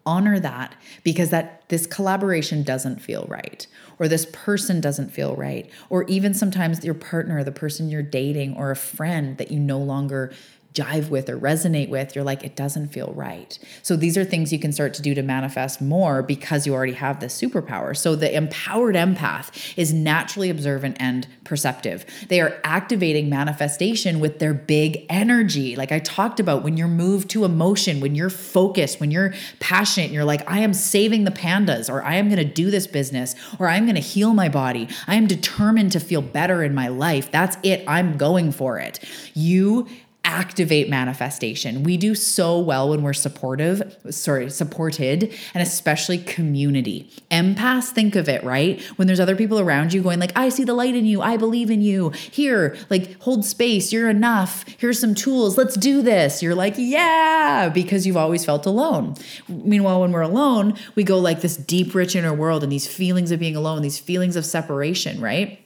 honor 0.08 0.40
that 0.40 0.74
because 1.04 1.30
that 1.30 1.68
this 1.70 1.86
collaboration 1.86 2.64
doesn't 2.64 3.00
feel 3.00 3.26
right 3.28 3.68
or 4.00 4.08
this 4.08 4.26
person 4.32 4.80
doesn't 4.80 5.10
feel 5.10 5.36
right 5.36 5.70
or 5.90 6.04
even 6.06 6.34
sometimes 6.34 6.84
your 6.86 6.94
partner 6.94 7.44
the 7.44 7.52
person 7.52 7.90
you're 7.90 8.02
dating 8.02 8.56
or 8.56 8.72
a 8.72 8.76
friend 8.76 9.38
that 9.38 9.52
you 9.52 9.60
no 9.60 9.78
longer 9.78 10.32
jive 10.78 11.10
with 11.10 11.30
or 11.30 11.38
resonate 11.38 11.90
with, 11.90 12.16
you're 12.16 12.24
like, 12.24 12.44
it 12.44 12.56
doesn't 12.56 12.90
feel 12.90 13.12
right. 13.16 13.58
So 13.82 13.96
these 13.96 14.18
are 14.18 14.24
things 14.24 14.54
you 14.54 14.60
can 14.60 14.72
start 14.72 14.94
to 14.96 15.02
do 15.02 15.14
to 15.16 15.22
manifest 15.22 15.82
more 15.82 16.22
because 16.22 16.68
you 16.68 16.74
already 16.74 16.94
have 16.94 17.20
this 17.20 17.40
superpower. 17.40 17.96
So 17.96 18.16
the 18.16 18.34
empowered 18.34 18.96
empath 18.96 19.74
is 19.78 19.94
naturally 19.94 20.50
observant 20.50 20.98
and 21.00 21.28
perceptive. 21.44 22.06
They 22.28 22.42
are 22.42 22.60
activating 22.64 23.30
manifestation 23.30 24.20
with 24.20 24.40
their 24.40 24.54
big 24.54 25.06
energy. 25.10 25.76
Like 25.76 25.92
I 25.92 26.00
talked 26.00 26.40
about, 26.40 26.64
when 26.64 26.78
you're 26.78 26.88
moved 26.88 27.30
to 27.32 27.46
emotion, 27.46 28.00
when 28.00 28.16
you're 28.16 28.30
focused, 28.30 29.00
when 29.00 29.12
you're 29.12 29.34
passionate, 29.60 30.12
you're 30.12 30.26
like, 30.26 30.50
I 30.50 30.60
am 30.60 30.74
saving 30.74 31.24
the 31.24 31.32
pandas, 31.32 31.92
or 31.92 32.04
I 32.04 32.16
am 32.16 32.28
going 32.30 32.38
to 32.38 32.54
do 32.54 32.70
this 32.70 32.88
business, 32.88 33.36
or 33.60 33.68
I'm 33.68 33.86
going 33.86 33.96
to 33.96 34.02
heal 34.02 34.34
my 34.34 34.50
body. 34.50 34.90
I 35.08 35.16
am 35.16 35.28
determined 35.28 35.92
to 35.94 36.00
feel 36.00 36.22
better 36.22 36.64
in 36.64 36.76
my 36.76 36.90
life. 36.90 37.32
That's 37.32 37.58
it. 37.64 37.84
I'm 37.88 38.18
going 38.18 38.52
for 38.52 38.80
it. 38.80 39.00
You 39.34 39.88
activate 40.28 40.90
manifestation. 40.90 41.84
We 41.84 41.96
do 41.96 42.14
so 42.14 42.60
well 42.60 42.90
when 42.90 43.02
we're 43.02 43.14
supportive, 43.14 43.96
sorry, 44.10 44.50
supported, 44.50 45.34
and 45.54 45.64
especially 45.64 46.18
community. 46.18 47.10
Empaths 47.32 47.86
think 47.86 48.18
of 48.18 48.28
it, 48.28 48.44
right? 48.44 48.82
When 48.98 49.08
there's 49.08 49.22
other 49.22 49.38
people 49.38 49.58
around 49.58 49.94
you 49.94 50.02
going 50.02 50.20
like, 50.20 50.34
"I 50.36 50.50
see 50.50 50.66
the 50.66 50.74
light 50.74 50.96
in 50.96 51.06
you. 51.06 51.22
I 51.22 51.38
believe 51.38 51.72
in 51.72 51.82
you. 51.82 52.10
Here, 52.10 52.76
like 52.90 53.20
hold 53.22 53.46
space. 53.46 53.94
You're 53.94 54.10
enough. 54.10 54.66
Here's 54.78 55.00
some 55.00 55.16
tools. 55.16 55.58
Let's 55.58 55.76
do 55.76 56.02
this." 56.02 56.44
You're 56.44 56.56
like, 56.56 56.76
"Yeah," 56.78 57.70
because 57.74 58.06
you've 58.06 58.18
always 58.18 58.44
felt 58.44 58.66
alone. 58.66 59.16
Meanwhile, 59.48 60.02
when 60.02 60.12
we're 60.12 60.22
alone, 60.22 60.74
we 60.96 61.06
go 61.06 61.18
like 61.18 61.40
this 61.40 61.56
deep 61.56 61.96
rich 61.96 62.16
inner 62.18 62.34
world 62.34 62.64
and 62.64 62.72
these 62.72 62.86
feelings 62.86 63.32
of 63.32 63.40
being 63.40 63.56
alone, 63.56 63.82
these 63.82 63.98
feelings 63.98 64.36
of 64.36 64.46
separation, 64.46 65.22
right? 65.22 65.60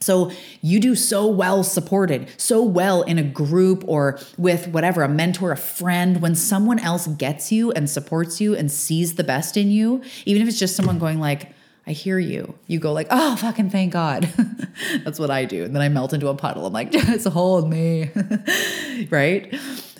So 0.00 0.30
you 0.60 0.78
do 0.78 0.94
so 0.94 1.26
well 1.26 1.64
supported, 1.64 2.28
so 2.36 2.62
well 2.62 3.02
in 3.02 3.18
a 3.18 3.22
group 3.22 3.82
or 3.86 4.18
with 4.36 4.68
whatever, 4.68 5.02
a 5.02 5.08
mentor, 5.08 5.52
a 5.52 5.56
friend, 5.56 6.20
when 6.20 6.34
someone 6.34 6.78
else 6.78 7.06
gets 7.06 7.50
you 7.50 7.72
and 7.72 7.88
supports 7.88 8.40
you 8.40 8.54
and 8.54 8.70
sees 8.70 9.14
the 9.14 9.24
best 9.24 9.56
in 9.56 9.70
you, 9.70 10.02
even 10.26 10.42
if 10.42 10.48
it's 10.48 10.58
just 10.58 10.76
someone 10.76 10.98
going 10.98 11.18
like, 11.18 11.52
I 11.86 11.92
hear 11.92 12.18
you. 12.18 12.54
You 12.66 12.80
go 12.80 12.92
like, 12.92 13.06
oh, 13.10 13.36
fucking 13.36 13.70
thank 13.70 13.92
God. 13.92 14.28
That's 15.04 15.18
what 15.18 15.30
I 15.30 15.44
do. 15.44 15.64
And 15.64 15.74
then 15.74 15.82
I 15.82 15.88
melt 15.88 16.12
into 16.12 16.28
a 16.28 16.34
puddle. 16.34 16.66
I'm 16.66 16.72
like, 16.72 16.90
just 16.90 17.28
hold 17.28 17.70
me. 17.70 18.10
right? 19.10 19.54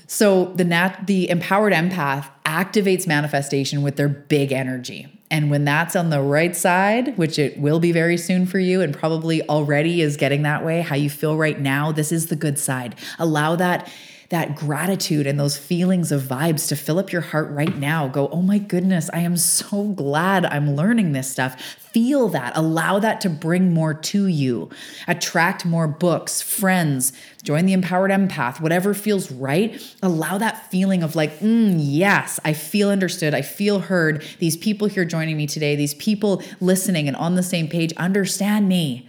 So 0.08 0.46
the 0.46 0.64
nat 0.64 1.06
the 1.06 1.30
empowered 1.30 1.72
empath 1.72 2.28
activates 2.44 3.06
manifestation 3.06 3.82
with 3.82 3.96
their 3.96 4.08
big 4.08 4.52
energy. 4.52 5.15
And 5.30 5.50
when 5.50 5.64
that's 5.64 5.96
on 5.96 6.10
the 6.10 6.22
right 6.22 6.54
side, 6.54 7.16
which 7.18 7.38
it 7.38 7.58
will 7.58 7.80
be 7.80 7.92
very 7.92 8.16
soon 8.16 8.46
for 8.46 8.58
you 8.58 8.80
and 8.80 8.94
probably 8.94 9.46
already 9.48 10.00
is 10.00 10.16
getting 10.16 10.42
that 10.42 10.64
way, 10.64 10.82
how 10.82 10.94
you 10.94 11.10
feel 11.10 11.36
right 11.36 11.58
now, 11.60 11.90
this 11.90 12.12
is 12.12 12.26
the 12.26 12.36
good 12.36 12.58
side. 12.58 12.94
Allow 13.18 13.56
that 13.56 13.90
that 14.30 14.56
gratitude 14.56 15.26
and 15.26 15.38
those 15.38 15.56
feelings 15.56 16.10
of 16.10 16.22
vibes 16.22 16.68
to 16.68 16.76
fill 16.76 16.98
up 16.98 17.12
your 17.12 17.22
heart 17.22 17.50
right 17.50 17.76
now. 17.76 18.08
Go, 18.08 18.28
oh 18.28 18.42
my 18.42 18.58
goodness, 18.58 19.08
I 19.12 19.20
am 19.20 19.36
so 19.36 19.84
glad 19.84 20.44
I'm 20.44 20.74
learning 20.74 21.12
this 21.12 21.30
stuff. 21.30 21.60
Feel 21.60 22.28
that, 22.28 22.52
allow 22.56 22.98
that 22.98 23.20
to 23.22 23.30
bring 23.30 23.72
more 23.72 23.94
to 23.94 24.26
you. 24.26 24.68
Attract 25.08 25.64
more 25.64 25.88
books, 25.88 26.42
friends, 26.42 27.12
join 27.42 27.66
the 27.66 27.72
empowered 27.72 28.10
empath, 28.10 28.60
whatever 28.60 28.92
feels 28.92 29.30
right. 29.32 29.80
Allow 30.02 30.38
that 30.38 30.70
feeling 30.70 31.02
of 31.02 31.16
like, 31.16 31.38
mm, 31.38 31.76
yes, 31.78 32.38
I 32.44 32.52
feel 32.52 32.90
understood, 32.90 33.32
I 33.34 33.42
feel 33.42 33.80
heard. 33.80 34.24
These 34.38 34.56
people 34.56 34.88
here 34.88 35.04
joining 35.04 35.36
me 35.36 35.46
today, 35.46 35.76
these 35.76 35.94
people 35.94 36.42
listening 36.60 37.08
and 37.08 37.16
on 37.16 37.34
the 37.34 37.42
same 37.42 37.68
page 37.68 37.92
understand 37.94 38.68
me. 38.68 39.08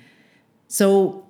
So 0.68 1.27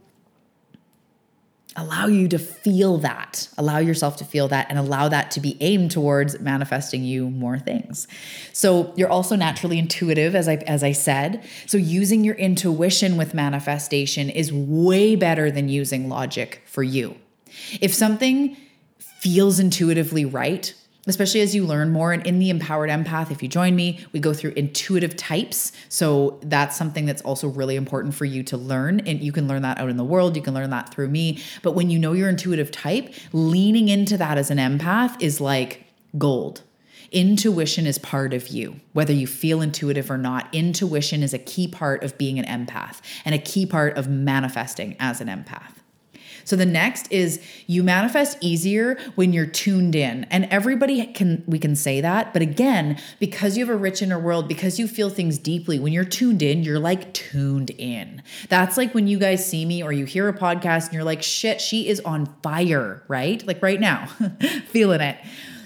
allow 1.78 2.08
you 2.08 2.28
to 2.28 2.40
feel 2.40 2.98
that, 2.98 3.48
allow 3.58 3.78
yourself 3.78 4.18
to 4.18 4.26
feel 4.26 4.48
that, 4.48 4.66
and 4.70 4.80
allow 4.80 5.08
that 5.08 5.30
to 5.32 5.40
be 5.40 5.56
aimed 5.62 5.92
towards 5.92 6.40
manifesting 6.40 7.04
you 7.04 7.30
more 7.30 7.60
things. 7.60 8.08
So 8.52 8.92
you're 8.96 9.10
also 9.10 9.36
naturally 9.36 9.78
intuitive, 9.78 10.36
as 10.36 10.48
I 10.50 10.56
as 10.56 10.84
I 10.84 10.92
said. 10.92 11.48
So 11.68 11.78
using 11.78 12.24
your 12.24 12.36
intuition 12.36 13.16
with 13.16 13.34
manifestation 13.34 14.30
is 14.30 14.52
way 14.52 15.16
better 15.16 15.52
than 15.52 15.70
using 15.70 16.10
logic 16.10 16.64
for 16.66 16.84
you. 16.84 17.16
If 17.80 17.94
something 17.94 18.58
feels 19.00 19.60
intuitively 19.60 20.26
right, 20.26 20.74
especially 21.08 21.42
as 21.42 21.56
you 21.56 21.66
learn 21.66 21.90
more. 21.90 22.12
And 22.12 22.26
in 22.26 22.40
the 22.40 22.50
Empowered 22.50 22.90
Empath, 22.90 23.32
if 23.32 23.42
you 23.42 23.50
join 23.50 23.76
me, 23.76 24.06
we 24.12 24.20
go 24.20 24.34
through 24.34 24.52
intuitive 24.52 25.16
types. 25.16 25.72
So 25.90 26.40
that's 26.44 26.76
something 26.76 27.06
that's 27.06 27.22
also 27.24 27.48
really 27.48 27.76
important 27.76 28.14
for 28.14 28.26
you 28.26 28.44
to 28.44 28.58
learn. 28.58 29.00
And 29.02 29.22
you 29.22 29.32
can 29.32 29.48
learn 29.48 29.62
that 29.64 29.80
out 29.80 29.90
in 29.90 29.98
the 29.98 30.04
world, 30.04 30.36
you 30.36 30.42
can 30.42 30.54
learn 30.54 30.70
that 30.70 30.94
through 30.94 31.10
me. 31.10 31.42
But 31.64 31.72
when 31.72 31.90
you 31.90 32.00
know 32.00 32.14
your 32.14 32.30
intuitive 32.30 32.72
type, 32.72 33.14
leaning 33.34 33.90
into 33.90 34.18
that 34.18 34.38
as 34.38 34.52
an 34.52 34.58
empath 34.58 35.22
is 35.22 35.42
like 35.42 35.86
gold. 36.18 36.62
Intuition 37.12 37.86
is 37.86 37.98
part 37.98 38.34
of 38.34 38.50
you, 38.50 38.82
whether 38.92 39.14
you 39.14 39.28
feel 39.28 39.62
intuitive 39.62 40.12
or 40.12 40.18
not. 40.18 40.54
Intuition 40.54 41.24
is 41.24 41.34
a 41.34 41.40
key 41.40 41.68
part 41.68 42.04
of 42.04 42.18
being 42.18 42.38
an 42.38 42.46
empath 42.46 43.00
and 43.24 43.34
a 43.34 43.40
key 43.40 43.66
part 43.66 43.98
of 43.98 44.10
manifesting 44.10 44.96
as 45.00 45.22
an 45.22 45.28
empath. 45.28 45.77
So 46.48 46.56
the 46.56 46.66
next 46.66 47.12
is 47.12 47.42
you 47.66 47.84
manifest 47.84 48.38
easier 48.40 48.98
when 49.16 49.34
you're 49.34 49.46
tuned 49.46 49.98
in. 49.98 50.24
And 50.26 50.46
everybody 50.46 51.06
can 51.08 51.44
we 51.46 51.60
can 51.60 51.76
say 51.76 52.00
that, 52.00 52.32
but 52.32 52.42
again, 52.42 52.98
because 53.20 53.58
you 53.58 53.66
have 53.66 53.76
a 53.76 53.78
rich 53.78 54.02
inner 54.02 54.18
world, 54.18 54.48
because 54.48 54.80
you 54.80 54.88
feel 54.88 55.10
things 55.10 55.38
deeply, 55.38 55.78
when 55.78 55.92
you're 55.92 56.06
tuned 56.06 56.42
in, 56.42 56.64
you're 56.64 56.80
like 56.80 57.14
tuned 57.14 57.72
in. 57.72 58.24
That's 58.48 58.78
like 58.78 58.94
when 58.94 59.08
you 59.08 59.20
guys 59.20 59.46
see 59.46 59.66
me 59.66 59.84
or 59.84 59.92
you 59.92 60.06
hear 60.06 60.30
a 60.30 60.34
podcast 60.34 60.86
and 60.86 60.94
you're 60.94 61.04
like, 61.04 61.22
"Shit, 61.22 61.60
she 61.60 61.90
is 61.90 62.00
on 62.00 62.28
fire," 62.42 63.04
right? 63.10 63.46
Like 63.46 63.62
right 63.62 63.82
now. 63.82 64.08
feeling 64.68 65.02
it. 65.02 65.18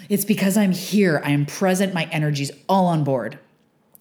It's 0.09 0.25
because 0.25 0.57
I'm 0.57 0.71
here, 0.71 1.21
I 1.23 1.29
am 1.29 1.45
present, 1.45 1.93
my 1.93 2.05
energy's 2.11 2.51
all 2.67 2.88
on 2.88 3.03
board. 3.03 3.38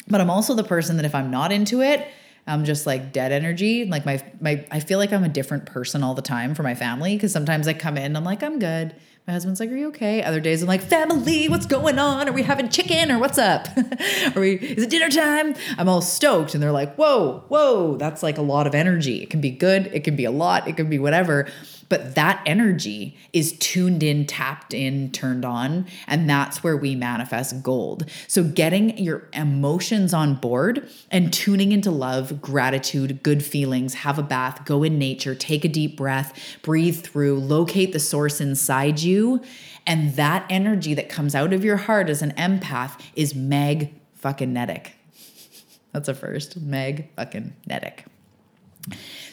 But 0.09 0.23
I'm 0.23 0.31
also 0.31 0.55
the 0.55 0.65
person 0.65 0.97
that 0.97 1.05
if 1.05 1.15
I'm 1.15 1.31
not 1.31 1.53
into 1.53 1.83
it, 1.83 2.09
I'm 2.51 2.65
just 2.65 2.85
like 2.85 3.13
dead 3.13 3.31
energy. 3.31 3.85
Like 3.85 4.05
my 4.05 4.23
my 4.41 4.65
I 4.71 4.81
feel 4.81 4.99
like 4.99 5.13
I'm 5.13 5.23
a 5.23 5.29
different 5.29 5.67
person 5.67 6.03
all 6.03 6.15
the 6.15 6.23
time 6.23 6.55
for 6.55 6.65
my 6.65 6.75
family 6.75 7.15
because 7.15 7.33
sometimes 7.33 7.69
I 7.69 7.75
come 7.75 7.97
in 7.97 8.17
I'm 8.17 8.25
like 8.25 8.43
I'm 8.43 8.59
good. 8.59 8.95
My 9.27 9.35
husband's 9.35 9.61
like, 9.61 9.71
"Are 9.71 9.77
you 9.77 9.89
okay?" 9.89 10.25
Other 10.25 10.41
days 10.41 10.61
I'm 10.61 10.67
like, 10.67 10.81
"Family, 10.81 11.49
what's 11.49 11.67
going 11.67 12.01
on? 12.01 12.29
Are 12.29 12.33
we 12.33 12.43
having 12.43 12.69
chicken 12.69 13.13
or 13.13 13.21
what's 13.21 13.39
up? 13.39 13.69
Are 14.35 14.41
we 14.41 14.55
is 14.57 14.83
it 14.83 14.91
dinner 14.91 15.09
time?" 15.09 15.55
I'm 15.79 15.89
all 15.89 16.01
stoked 16.01 16.55
and 16.55 16.63
they're 16.63 16.73
like, 16.73 16.97
"Whoa, 16.97 17.45
whoa, 17.49 17.97
that's 17.97 18.23
like 18.23 18.39
a 18.39 18.43
lot 18.43 18.67
of 18.67 18.75
energy. 18.75 19.23
It 19.23 19.31
can 19.31 19.41
be 19.41 19.51
good, 19.53 19.89
it 19.93 20.03
can 20.03 20.17
be 20.17 20.25
a 20.25 20.33
lot, 20.33 20.67
it 20.67 20.77
can 20.77 20.91
be 20.91 20.99
whatever." 20.99 21.47
But 21.91 22.15
that 22.15 22.41
energy 22.47 23.19
is 23.35 23.53
tuned 23.59 24.03
in, 24.03 24.25
tapped 24.25 24.73
in, 24.73 25.11
turned 25.11 25.45
on. 25.45 25.87
And 26.07 26.31
that's 26.31 26.63
where 26.63 26.77
we 26.77 26.95
manifest 26.95 27.63
gold. 27.63 28.09
So 28.29 28.45
getting 28.45 28.97
your 28.97 29.29
emotions 29.35 30.15
on 30.15 30.37
board 30.37 30.89
and 31.11 31.33
tuning 31.33 31.73
into 31.73 31.91
love, 31.91 32.41
gratitude, 32.41 33.23
good 33.23 33.45
feelings, 33.45 33.95
have 33.95 34.19
a 34.19 34.23
bath, 34.23 34.65
go 34.65 34.85
in 34.85 34.99
nature, 34.99 35.35
take 35.35 35.65
a 35.65 35.69
deep 35.69 35.97
breath, 35.97 36.59
breathe 36.63 37.03
through, 37.03 37.41
locate 37.41 37.93
the 37.93 37.99
source 37.99 38.41
inside 38.41 39.01
you. 39.01 39.43
And 39.85 40.15
that 40.15 40.47
energy 40.49 40.95
that 40.95 41.09
comes 41.09 41.35
out 41.35 41.53
of 41.53 41.65
your 41.65 41.77
heart 41.77 42.09
as 42.09 42.23
an 42.23 42.31
empath 42.33 43.01
is 43.17 43.35
meg 43.35 43.93
fucking 44.15 44.55
netic. 44.55 44.93
That's 45.93 46.09
a 46.09 46.15
first. 46.15 46.57
Meg 46.61 47.11
fucking 47.17 47.55
netic. 47.69 48.05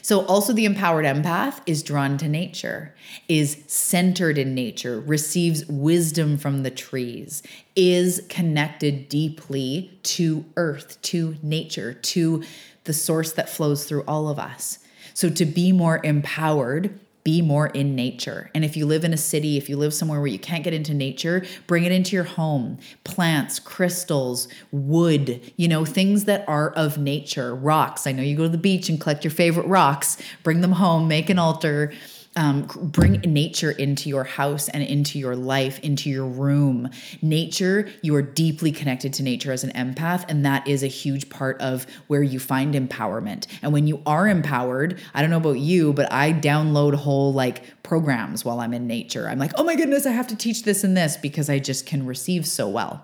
So, 0.02 0.26
also 0.26 0.54
the 0.54 0.66
empowered 0.66 1.06
empath 1.06 1.62
is 1.66 1.84
drawn 1.84 2.18
to 2.20 2.28
nature, 2.28 2.96
is 3.28 3.64
centered 3.68 4.38
in 4.38 4.54
nature, 4.54 5.00
receives 5.00 5.66
wisdom 5.68 6.38
from 6.38 6.64
the 6.64 6.72
trees, 6.72 7.44
is 7.76 8.26
connected 8.30 9.10
deeply 9.10 10.00
to 10.04 10.46
earth, 10.56 11.02
to 11.04 11.36
nature, 11.42 11.94
to 11.94 12.44
the 12.86 12.94
source 12.94 13.34
that 13.34 13.50
flows 13.50 13.86
through 13.86 14.04
all 14.08 14.30
of 14.30 14.40
us. 14.40 14.80
So, 15.14 15.30
to 15.30 15.46
be 15.46 15.72
more 15.72 16.00
empowered, 16.04 17.00
be 17.28 17.42
more 17.42 17.68
in 17.68 17.94
nature. 17.94 18.50
And 18.56 18.64
if 18.64 18.78
you 18.78 18.86
live 18.86 19.04
in 19.04 19.12
a 19.12 19.18
city, 19.18 19.58
if 19.58 19.68
you 19.68 19.76
live 19.76 19.94
somewhere 19.94 20.22
where 20.22 20.30
you 20.30 20.40
can't 20.40 20.64
get 20.64 20.74
into 20.74 20.94
nature, 20.94 21.46
bring 21.68 21.84
it 21.84 21.92
into 21.92 22.16
your 22.16 22.24
home. 22.24 22.78
Plants, 23.04 23.60
crystals, 23.60 24.48
wood, 24.72 25.42
you 25.58 25.68
know, 25.68 25.84
things 25.84 26.24
that 26.24 26.48
are 26.48 26.70
of 26.70 26.98
nature, 26.98 27.54
rocks. 27.54 28.08
I 28.08 28.14
know 28.14 28.24
you 28.24 28.38
go 28.38 28.44
to 28.44 28.50
the 28.50 28.58
beach 28.58 28.88
and 28.88 28.98
collect 28.98 29.26
your 29.26 29.32
favorite 29.32 29.68
rocks, 29.68 30.18
bring 30.42 30.62
them 30.62 30.72
home, 30.72 31.10
make 31.10 31.30
an 31.30 31.38
altar 31.38 31.92
um, 32.38 32.68
bring 32.68 33.14
nature 33.22 33.72
into 33.72 34.10
your 34.10 34.24
house 34.24 34.70
and 34.70 34.84
into 34.84 35.18
your 35.18 35.36
life, 35.36 35.80
into 35.80 36.10
your 36.10 36.26
room. 36.26 36.90
Nature, 37.22 37.90
you 38.04 38.16
are 38.16 38.22
deeply 38.22 38.72
connected 38.72 39.12
to 39.14 39.24
nature 39.24 39.52
as 39.52 39.64
an 39.64 39.72
empath, 39.72 40.24
and 40.30 40.46
that 40.46 40.68
is 40.68 40.84
a 40.84 40.88
huge 40.88 41.30
part 41.30 41.60
of 41.60 41.88
where 42.06 42.22
you 42.22 42.40
find 42.40 42.76
empowerment. 42.76 43.48
And 43.64 43.74
when 43.74 43.88
you 43.88 44.04
are 44.06 44.28
empowered, 44.28 45.00
I 45.16 45.22
don't 45.22 45.32
know 45.32 45.38
about 45.38 45.60
you, 45.60 45.94
but 45.94 46.14
I 46.14 46.32
download 46.32 46.94
whole 46.94 47.34
like 47.34 47.82
programs 47.82 48.46
while 48.46 48.60
I'm 48.60 48.74
in 48.74 48.86
nature. 48.86 49.28
I'm 49.28 49.40
like, 49.40 49.54
oh 49.58 49.64
my 49.64 49.76
goodness, 49.76 50.06
I 50.06 50.12
have 50.12 50.28
to 50.28 50.36
teach 50.36 50.64
this 50.64 50.84
and 50.84 50.96
this 50.96 51.18
because 51.18 51.50
I 51.50 51.58
just 51.58 51.88
can 51.88 52.06
receive 52.06 52.46
so 52.46 52.70
well. 52.70 53.04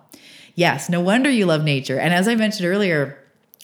Yes, 0.53 0.89
no 0.89 1.01
wonder 1.01 1.31
you 1.31 1.47
love 1.47 1.63
nature. 1.63 1.97
And 1.99 2.13
as 2.13 2.27
I 2.27 2.35
mentioned 2.35 2.67
earlier, 2.67 3.17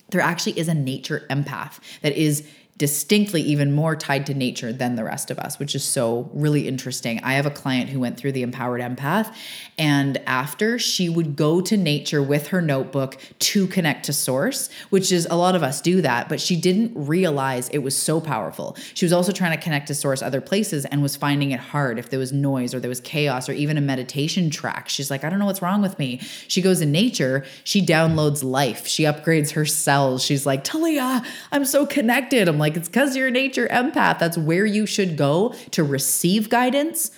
there 0.09 0.21
actually 0.21 0.57
is 0.57 0.67
a 0.67 0.73
nature 0.73 1.27
empath 1.29 1.79
that 2.01 2.13
is 2.13 2.47
distinctly 2.79 3.41
even 3.41 3.73
more 3.73 3.93
tied 3.93 4.25
to 4.25 4.33
nature 4.33 4.71
than 4.71 4.95
the 4.95 5.03
rest 5.03 5.29
of 5.29 5.37
us, 5.37 5.59
which 5.59 5.75
is 5.75 5.83
so 5.83 6.29
really 6.33 6.67
interesting. 6.67 7.19
I 7.23 7.33
have 7.33 7.45
a 7.45 7.51
client 7.51 7.89
who 7.89 7.99
went 7.99 8.17
through 8.17 8.31
the 8.31 8.41
empowered 8.41 8.79
empath, 8.81 9.35
and 9.77 10.17
after 10.25 10.79
she 10.79 11.09
would 11.09 11.35
go 11.35 11.59
to 11.61 11.75
nature 11.75 12.23
with 12.23 12.47
her 12.47 12.61
notebook 12.61 13.17
to 13.39 13.67
connect 13.67 14.05
to 14.05 14.13
source, 14.13 14.69
which 14.89 15.11
is 15.11 15.27
a 15.29 15.35
lot 15.35 15.55
of 15.55 15.61
us 15.61 15.81
do 15.81 16.01
that, 16.01 16.29
but 16.29 16.39
she 16.39 16.55
didn't 16.55 16.93
realize 16.95 17.67
it 17.69 17.79
was 17.79 17.97
so 17.97 18.21
powerful. 18.21 18.77
She 18.93 19.03
was 19.03 19.11
also 19.11 19.33
trying 19.33 19.57
to 19.57 19.61
connect 19.61 19.87
to 19.87 19.95
source 19.95 20.21
other 20.21 20.39
places 20.39 20.85
and 20.85 21.01
was 21.01 21.17
finding 21.17 21.51
it 21.51 21.59
hard 21.59 21.99
if 21.99 22.09
there 22.09 22.19
was 22.19 22.31
noise 22.31 22.73
or 22.73 22.79
there 22.79 22.89
was 22.89 23.01
chaos 23.01 23.49
or 23.49 23.53
even 23.53 23.77
a 23.77 23.81
meditation 23.81 24.49
track. 24.49 24.87
She's 24.87 25.11
like, 25.11 25.25
I 25.25 25.29
don't 25.29 25.39
know 25.39 25.45
what's 25.45 25.61
wrong 25.61 25.81
with 25.81 25.99
me. 25.99 26.19
She 26.47 26.61
goes 26.61 26.79
in 26.79 26.93
nature, 26.93 27.43
she 27.65 27.85
downloads 27.85 28.41
life, 28.41 28.87
she 28.87 29.03
upgrades 29.03 29.51
her 29.51 29.65
cells. 29.65 30.23
She's 30.23 30.45
like, 30.45 30.63
Talia, 30.63 31.23
I'm 31.51 31.65
so 31.65 31.85
connected. 31.85 32.47
I'm 32.47 32.57
like, 32.57 32.68
like 32.69 32.77
it's 32.77 32.87
because 32.87 33.15
you're 33.15 33.27
a 33.27 33.31
nature 33.31 33.67
empath. 33.69 34.19
That's 34.19 34.37
where 34.37 34.65
you 34.65 34.85
should 34.85 35.17
go 35.17 35.55
to 35.71 35.83
receive 35.83 36.49
guidance, 36.49 37.11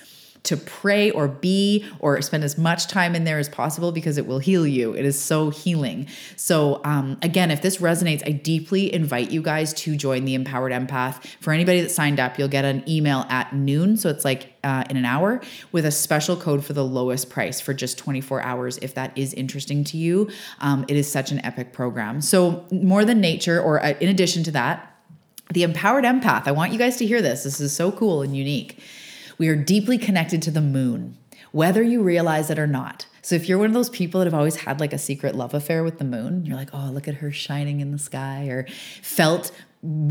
to 0.44 0.56
pray 0.56 1.10
or 1.10 1.28
be 1.28 1.84
or 2.00 2.20
spend 2.20 2.44
as 2.44 2.58
much 2.58 2.88
time 2.88 3.14
in 3.14 3.24
there 3.24 3.38
as 3.38 3.48
possible 3.48 3.92
because 3.92 4.18
it 4.18 4.26
will 4.26 4.38
heal 4.38 4.66
you. 4.66 4.92
It 4.94 5.04
is 5.04 5.20
so 5.20 5.50
healing. 5.50 6.08
So, 6.36 6.80
um, 6.84 7.18
again, 7.22 7.50
if 7.50 7.62
this 7.62 7.78
resonates, 7.78 8.26
I 8.26 8.32
deeply 8.32 8.92
invite 8.92 9.30
you 9.30 9.42
guys 9.42 9.72
to 9.74 9.96
join 9.96 10.24
the 10.24 10.34
Empowered 10.34 10.72
Empath. 10.72 11.24
For 11.40 11.52
anybody 11.52 11.80
that 11.82 11.90
signed 11.90 12.18
up, 12.18 12.38
you'll 12.38 12.48
get 12.48 12.64
an 12.64 12.82
email 12.88 13.24
at 13.28 13.54
noon. 13.54 13.96
So 13.96 14.08
it's 14.08 14.24
like 14.24 14.52
uh, 14.64 14.84
in 14.90 14.96
an 14.96 15.04
hour 15.04 15.40
with 15.72 15.84
a 15.84 15.90
special 15.90 16.36
code 16.36 16.64
for 16.64 16.72
the 16.72 16.84
lowest 16.84 17.30
price 17.30 17.60
for 17.60 17.74
just 17.74 17.98
24 17.98 18.42
hours 18.42 18.78
if 18.78 18.94
that 18.94 19.16
is 19.16 19.34
interesting 19.34 19.84
to 19.84 19.96
you. 19.96 20.30
Um, 20.60 20.84
it 20.88 20.96
is 20.96 21.10
such 21.10 21.30
an 21.32 21.44
epic 21.44 21.72
program. 21.72 22.20
So, 22.20 22.64
more 22.70 23.04
than 23.04 23.20
nature, 23.20 23.60
or 23.60 23.82
uh, 23.82 23.94
in 24.00 24.08
addition 24.08 24.44
to 24.44 24.50
that, 24.52 24.91
the 25.52 25.62
empowered 25.62 26.04
empath, 26.04 26.46
I 26.46 26.52
want 26.52 26.72
you 26.72 26.78
guys 26.78 26.96
to 26.96 27.06
hear 27.06 27.20
this. 27.20 27.44
This 27.44 27.60
is 27.60 27.74
so 27.74 27.92
cool 27.92 28.22
and 28.22 28.36
unique. 28.36 28.78
We 29.38 29.48
are 29.48 29.56
deeply 29.56 29.98
connected 29.98 30.42
to 30.42 30.50
the 30.50 30.60
moon, 30.60 31.16
whether 31.52 31.82
you 31.82 32.02
realize 32.02 32.50
it 32.50 32.58
or 32.58 32.66
not. 32.66 33.06
So 33.22 33.34
if 33.34 33.48
you're 33.48 33.58
one 33.58 33.68
of 33.68 33.74
those 33.74 33.90
people 33.90 34.20
that 34.20 34.26
have 34.26 34.34
always 34.34 34.56
had 34.56 34.80
like 34.80 34.92
a 34.92 34.98
secret 34.98 35.34
love 35.34 35.54
affair 35.54 35.84
with 35.84 35.98
the 35.98 36.04
moon, 36.04 36.44
you're 36.44 36.56
like, 36.56 36.70
oh, 36.72 36.90
look 36.92 37.06
at 37.06 37.16
her 37.16 37.30
shining 37.30 37.80
in 37.80 37.92
the 37.92 37.98
sky, 37.98 38.46
or 38.46 38.66
felt 39.02 39.52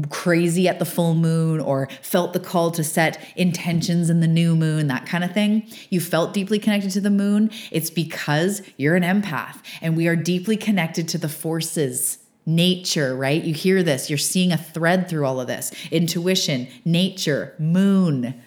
crazy 0.09 0.67
at 0.67 0.79
the 0.79 0.85
full 0.85 1.15
moon, 1.15 1.59
or 1.59 1.87
felt 2.01 2.33
the 2.33 2.39
call 2.39 2.71
to 2.71 2.83
set 2.83 3.21
intentions 3.35 4.09
in 4.09 4.19
the 4.19 4.27
new 4.27 4.55
moon, 4.55 4.87
that 4.87 5.05
kind 5.05 5.23
of 5.23 5.33
thing. 5.33 5.67
You 5.89 6.01
felt 6.01 6.33
deeply 6.33 6.59
connected 6.59 6.91
to 6.91 7.01
the 7.01 7.09
moon. 7.09 7.51
It's 7.71 7.89
because 7.89 8.61
you're 8.77 8.95
an 8.95 9.03
empath 9.03 9.57
and 9.81 9.97
we 9.97 10.07
are 10.07 10.15
deeply 10.15 10.57
connected 10.57 11.07
to 11.09 11.17
the 11.17 11.29
forces 11.29 12.17
nature, 12.45 13.15
right? 13.15 13.43
You 13.43 13.53
hear 13.53 13.83
this, 13.83 14.09
you're 14.09 14.17
seeing 14.17 14.51
a 14.51 14.57
thread 14.57 15.09
through 15.09 15.25
all 15.25 15.39
of 15.39 15.47
this. 15.47 15.71
Intuition, 15.91 16.67
nature, 16.85 17.55
moon. 17.59 18.41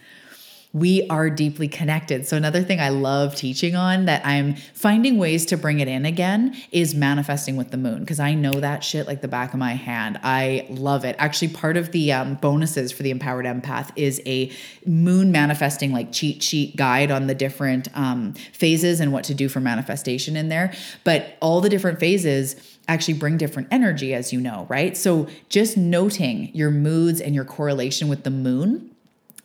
We 0.74 1.06
are 1.08 1.30
deeply 1.30 1.68
connected. 1.68 2.26
So, 2.26 2.36
another 2.36 2.62
thing 2.62 2.80
I 2.80 2.88
love 2.88 3.36
teaching 3.36 3.76
on 3.76 4.06
that 4.06 4.26
I'm 4.26 4.56
finding 4.56 5.18
ways 5.18 5.46
to 5.46 5.56
bring 5.56 5.78
it 5.78 5.86
in 5.86 6.04
again 6.04 6.56
is 6.72 6.96
manifesting 6.96 7.56
with 7.56 7.70
the 7.70 7.76
moon 7.76 8.00
because 8.00 8.18
I 8.18 8.34
know 8.34 8.50
that 8.50 8.82
shit 8.82 9.06
like 9.06 9.22
the 9.22 9.28
back 9.28 9.54
of 9.54 9.60
my 9.60 9.74
hand. 9.74 10.18
I 10.24 10.66
love 10.68 11.04
it. 11.04 11.14
Actually, 11.20 11.48
part 11.48 11.76
of 11.76 11.92
the 11.92 12.12
um, 12.12 12.34
bonuses 12.34 12.90
for 12.90 13.04
the 13.04 13.10
Empowered 13.10 13.46
Empath 13.46 13.90
is 13.94 14.20
a 14.26 14.50
moon 14.84 15.30
manifesting 15.30 15.92
like 15.92 16.12
cheat 16.12 16.42
sheet 16.42 16.74
guide 16.74 17.12
on 17.12 17.28
the 17.28 17.34
different 17.36 17.88
um, 17.96 18.34
phases 18.52 18.98
and 18.98 19.12
what 19.12 19.22
to 19.24 19.34
do 19.34 19.48
for 19.48 19.60
manifestation 19.60 20.36
in 20.36 20.48
there. 20.48 20.74
But 21.04 21.36
all 21.40 21.60
the 21.60 21.68
different 21.68 22.00
phases 22.00 22.56
actually 22.88 23.14
bring 23.14 23.38
different 23.38 23.68
energy, 23.70 24.12
as 24.12 24.32
you 24.32 24.40
know, 24.40 24.66
right? 24.68 24.96
So, 24.96 25.28
just 25.48 25.76
noting 25.76 26.52
your 26.52 26.72
moods 26.72 27.20
and 27.20 27.32
your 27.32 27.44
correlation 27.44 28.08
with 28.08 28.24
the 28.24 28.30
moon 28.30 28.90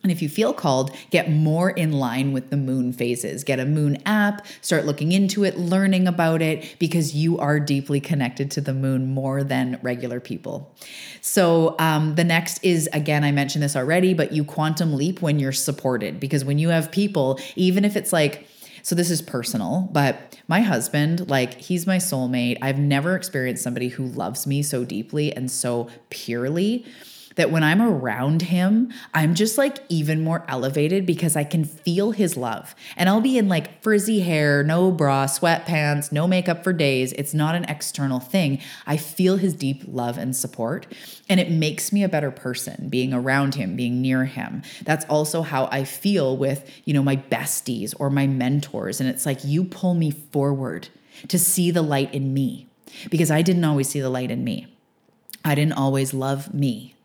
and 0.02 0.10
if 0.10 0.22
you 0.22 0.28
feel 0.30 0.54
called, 0.54 0.96
get 1.10 1.30
more 1.30 1.68
in 1.68 1.92
line 1.92 2.32
with 2.32 2.48
the 2.48 2.56
moon 2.56 2.92
phases. 2.92 3.44
Get 3.44 3.60
a 3.60 3.66
moon 3.66 3.98
app, 4.06 4.46
start 4.62 4.86
looking 4.86 5.12
into 5.12 5.44
it, 5.44 5.58
learning 5.58 6.08
about 6.08 6.40
it, 6.40 6.76
because 6.78 7.14
you 7.14 7.38
are 7.38 7.60
deeply 7.60 8.00
connected 8.00 8.50
to 8.52 8.62
the 8.62 8.72
moon 8.72 9.12
more 9.12 9.44
than 9.44 9.78
regular 9.82 10.18
people. 10.18 10.74
So, 11.20 11.76
um, 11.78 12.14
the 12.14 12.24
next 12.24 12.64
is 12.64 12.88
again, 12.94 13.24
I 13.24 13.32
mentioned 13.32 13.62
this 13.62 13.76
already, 13.76 14.14
but 14.14 14.32
you 14.32 14.42
quantum 14.42 14.94
leap 14.94 15.20
when 15.20 15.38
you're 15.38 15.52
supported. 15.52 16.18
Because 16.18 16.46
when 16.46 16.58
you 16.58 16.70
have 16.70 16.90
people, 16.90 17.38
even 17.54 17.84
if 17.84 17.94
it's 17.94 18.12
like, 18.12 18.46
so 18.82 18.94
this 18.94 19.10
is 19.10 19.20
personal, 19.20 19.90
but 19.92 20.38
my 20.48 20.62
husband, 20.62 21.28
like, 21.28 21.60
he's 21.60 21.86
my 21.86 21.98
soulmate. 21.98 22.56
I've 22.62 22.78
never 22.78 23.14
experienced 23.14 23.62
somebody 23.62 23.88
who 23.88 24.06
loves 24.06 24.46
me 24.46 24.62
so 24.62 24.86
deeply 24.86 25.36
and 25.36 25.50
so 25.50 25.88
purely 26.08 26.86
that 27.40 27.50
when 27.50 27.64
I'm 27.64 27.80
around 27.80 28.42
him, 28.42 28.92
I'm 29.14 29.34
just 29.34 29.56
like 29.56 29.78
even 29.88 30.22
more 30.22 30.44
elevated 30.46 31.06
because 31.06 31.36
I 31.36 31.44
can 31.44 31.64
feel 31.64 32.10
his 32.10 32.36
love. 32.36 32.74
And 32.98 33.08
I'll 33.08 33.22
be 33.22 33.38
in 33.38 33.48
like 33.48 33.82
frizzy 33.82 34.20
hair, 34.20 34.62
no 34.62 34.92
bra, 34.92 35.24
sweatpants, 35.24 36.12
no 36.12 36.28
makeup 36.28 36.62
for 36.62 36.74
days. 36.74 37.14
It's 37.14 37.32
not 37.32 37.54
an 37.54 37.64
external 37.64 38.20
thing. 38.20 38.60
I 38.86 38.98
feel 38.98 39.38
his 39.38 39.54
deep 39.54 39.84
love 39.86 40.18
and 40.18 40.36
support. 40.36 40.86
And 41.30 41.40
it 41.40 41.50
makes 41.50 41.94
me 41.94 42.04
a 42.04 42.10
better 42.10 42.30
person 42.30 42.90
being 42.90 43.14
around 43.14 43.54
him, 43.54 43.74
being 43.74 44.02
near 44.02 44.26
him. 44.26 44.60
That's 44.82 45.06
also 45.06 45.40
how 45.40 45.66
I 45.72 45.84
feel 45.84 46.36
with, 46.36 46.70
you 46.84 46.92
know, 46.92 47.02
my 47.02 47.16
besties 47.16 47.94
or 47.98 48.10
my 48.10 48.26
mentors. 48.26 49.00
And 49.00 49.08
it's 49.08 49.24
like 49.24 49.46
you 49.46 49.64
pull 49.64 49.94
me 49.94 50.10
forward 50.10 50.90
to 51.28 51.38
see 51.38 51.70
the 51.70 51.80
light 51.80 52.12
in 52.12 52.34
me 52.34 52.66
because 53.08 53.30
I 53.30 53.40
didn't 53.40 53.64
always 53.64 53.88
see 53.88 54.00
the 54.00 54.10
light 54.10 54.30
in 54.30 54.44
me. 54.44 54.66
I 55.42 55.54
didn't 55.54 55.72
always 55.72 56.12
love 56.12 56.52
me. 56.52 56.96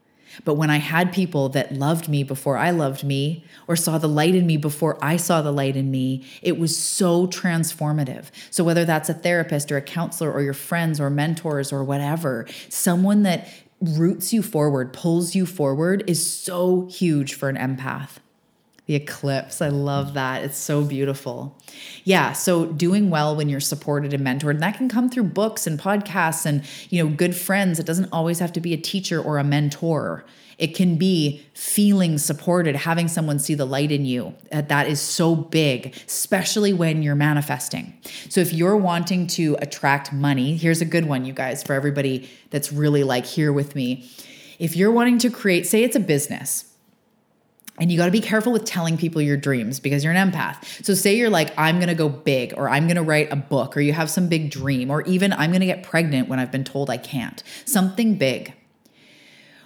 But 0.44 0.56
when 0.56 0.70
I 0.70 0.78
had 0.78 1.14
people 1.14 1.50
that 1.50 1.74
loved 1.74 2.10
me 2.10 2.24
before 2.24 2.58
I 2.58 2.72
loved 2.72 3.04
me, 3.04 3.44
or 3.68 3.76
saw 3.76 3.98
the 3.98 4.08
light 4.08 4.36
in 4.36 4.46
me 4.46 4.58
before 4.58 4.98
I 5.02 5.18
saw 5.18 5.42
the 5.42 5.52
light 5.52 5.76
in 5.76 5.92
me, 5.92 6.26
it 6.42 6.58
was 6.58 6.78
so 6.78 7.28
transformative. 7.28 8.26
So, 8.52 8.64
whether 8.64 8.86
that's 8.86 9.10
a 9.10 9.14
therapist 9.14 9.72
or 9.72 9.78
a 9.78 9.82
counselor 9.82 10.32
or 10.32 10.42
your 10.42 10.54
friends 10.54 11.00
or 11.00 11.10
mentors 11.10 11.72
or 11.72 11.84
whatever, 11.84 12.48
someone 12.70 13.24
that 13.24 13.48
roots 13.82 14.34
you 14.34 14.42
forward, 14.42 14.94
pulls 14.94 15.36
you 15.36 15.46
forward 15.46 16.04
is 16.08 16.32
so 16.32 16.88
huge 16.88 17.34
for 17.34 17.50
an 17.50 17.58
empath. 17.58 18.18
The 18.88 18.96
eclipse. 18.96 19.62
I 19.62 19.70
love 19.70 20.14
that. 20.14 20.44
It's 20.44 20.58
so 20.58 20.84
beautiful. 20.84 21.58
Yeah. 22.04 22.34
So 22.34 22.68
doing 22.68 23.10
well 23.10 23.36
when 23.36 23.50
you're 23.50 23.60
supported 23.60 24.14
and 24.14 24.26
mentored, 24.26 24.52
and 24.52 24.62
that 24.62 24.78
can 24.78 24.90
come 24.90 25.10
through 25.10 25.24
books 25.24 25.66
and 25.66 25.80
podcasts 25.80 26.46
and, 26.46 26.64
you 26.90 27.04
know, 27.04 27.10
good 27.10 27.36
friends. 27.36 27.80
It 27.80 27.86
doesn't 27.86 28.10
always 28.12 28.40
have 28.40 28.54
to 28.54 28.62
be 28.62 28.74
a 28.74 28.78
teacher 28.78 29.20
or 29.20 29.40
a 29.40 29.44
mentor. 29.44 30.24
It 30.58 30.76
can 30.76 30.98
be 30.98 31.46
feeling 31.54 32.18
supported, 32.18 32.76
having 32.76 33.08
someone 33.08 33.40
see 33.40 33.56
the 33.56 33.66
light 33.66 33.92
in 33.92 34.06
you. 34.06 34.34
Uh, 34.52 34.62
that 34.62 34.88
is 34.88 35.02
so 35.02 35.36
big, 35.36 35.96
especially 36.08 36.72
when 36.72 37.04
you're 37.04 37.16
manifesting. 37.16 37.94
So, 38.30 38.40
if 38.40 38.54
you're 38.54 38.78
wanting 38.78 39.28
to 39.28 39.58
attract 39.60 40.14
money, 40.14 40.56
here's 40.56 40.82
a 40.82 40.86
good 40.86 41.06
one, 41.06 41.26
you 41.26 41.34
guys, 41.34 41.62
for 41.62 41.74
everybody 41.74 42.30
that's 42.52 42.72
really 42.72 43.04
like 43.04 43.26
here 43.26 43.52
with 43.52 43.76
me. 43.76 44.10
If 44.58 44.78
you're 44.78 44.92
wanting 44.92 45.18
to 45.20 45.30
create, 45.30 45.68
say 45.68 45.84
it's 45.84 45.98
a 45.98 46.00
business, 46.00 46.74
and 47.78 47.92
you 47.92 47.98
got 47.98 48.06
to 48.06 48.12
be 48.12 48.22
careful 48.22 48.54
with 48.54 48.64
telling 48.64 48.98
people 48.98 49.22
your 49.22 49.36
dreams 49.36 49.80
because 49.80 50.04
you're 50.04 50.14
an 50.14 50.32
empath. 50.32 50.84
So, 50.84 50.94
say 50.94 51.18
you're 51.18 51.30
like, 51.30 51.54
I'm 51.58 51.78
going 51.78 51.90
to 51.90 51.96
go 51.96 52.08
big, 52.08 52.54
or 52.56 52.70
I'm 52.70 52.88
going 52.88 52.96
to 52.96 53.04
write 53.04 53.32
a 53.32 53.36
book, 53.36 53.76
or 53.76 53.82
you 53.82 53.94
have 53.94 54.10
some 54.10 54.30
big 54.30 54.50
dream, 54.50 54.90
or 54.90 55.02
even 55.04 55.34
I'm 55.34 55.52
going 55.52 55.60
to 55.60 55.66
get 55.66 55.84
pregnant 55.84 56.30
when 56.30 56.40
I've 56.40 56.52
been 56.52 56.64
told 56.64 56.90
I 56.90 56.98
can't. 56.98 57.44
Something 57.66 58.16
big. 58.16 58.54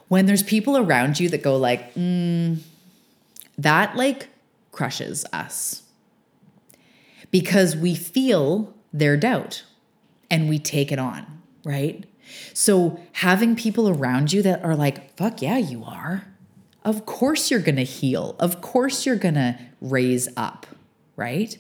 When 0.08 0.26
there's 0.26 0.42
people 0.42 0.76
around 0.76 1.20
you 1.20 1.30
that 1.30 1.44
go, 1.44 1.56
like, 1.56 1.94
mm, 1.94 2.60
that 3.60 3.96
like 3.96 4.28
crushes 4.72 5.26
us 5.32 5.84
because 7.30 7.76
we 7.76 7.94
feel 7.94 8.74
their 8.92 9.18
doubt 9.18 9.66
and 10.32 10.50
we 10.50 10.58
take 10.58 10.92
it 10.92 10.98
on, 10.98 11.42
right? 11.64 12.06
So, 12.54 13.00
having 13.14 13.56
people 13.56 13.88
around 13.88 14.34
you 14.34 14.42
that 14.42 14.64
are 14.64 14.76
like, 14.76 15.16
fuck 15.16 15.44
yeah, 15.44 15.58
you 15.58 15.84
are 15.84 16.24
of 16.90 17.06
course 17.06 17.52
you're 17.52 17.60
going 17.60 17.76
to 17.76 17.84
heal. 17.84 18.36
Of 18.40 18.62
course 18.62 19.06
you're 19.06 19.16
going 19.16 19.36
to 19.36 19.58
raise 19.80 20.28
up, 20.36 20.66
right? 21.16 21.58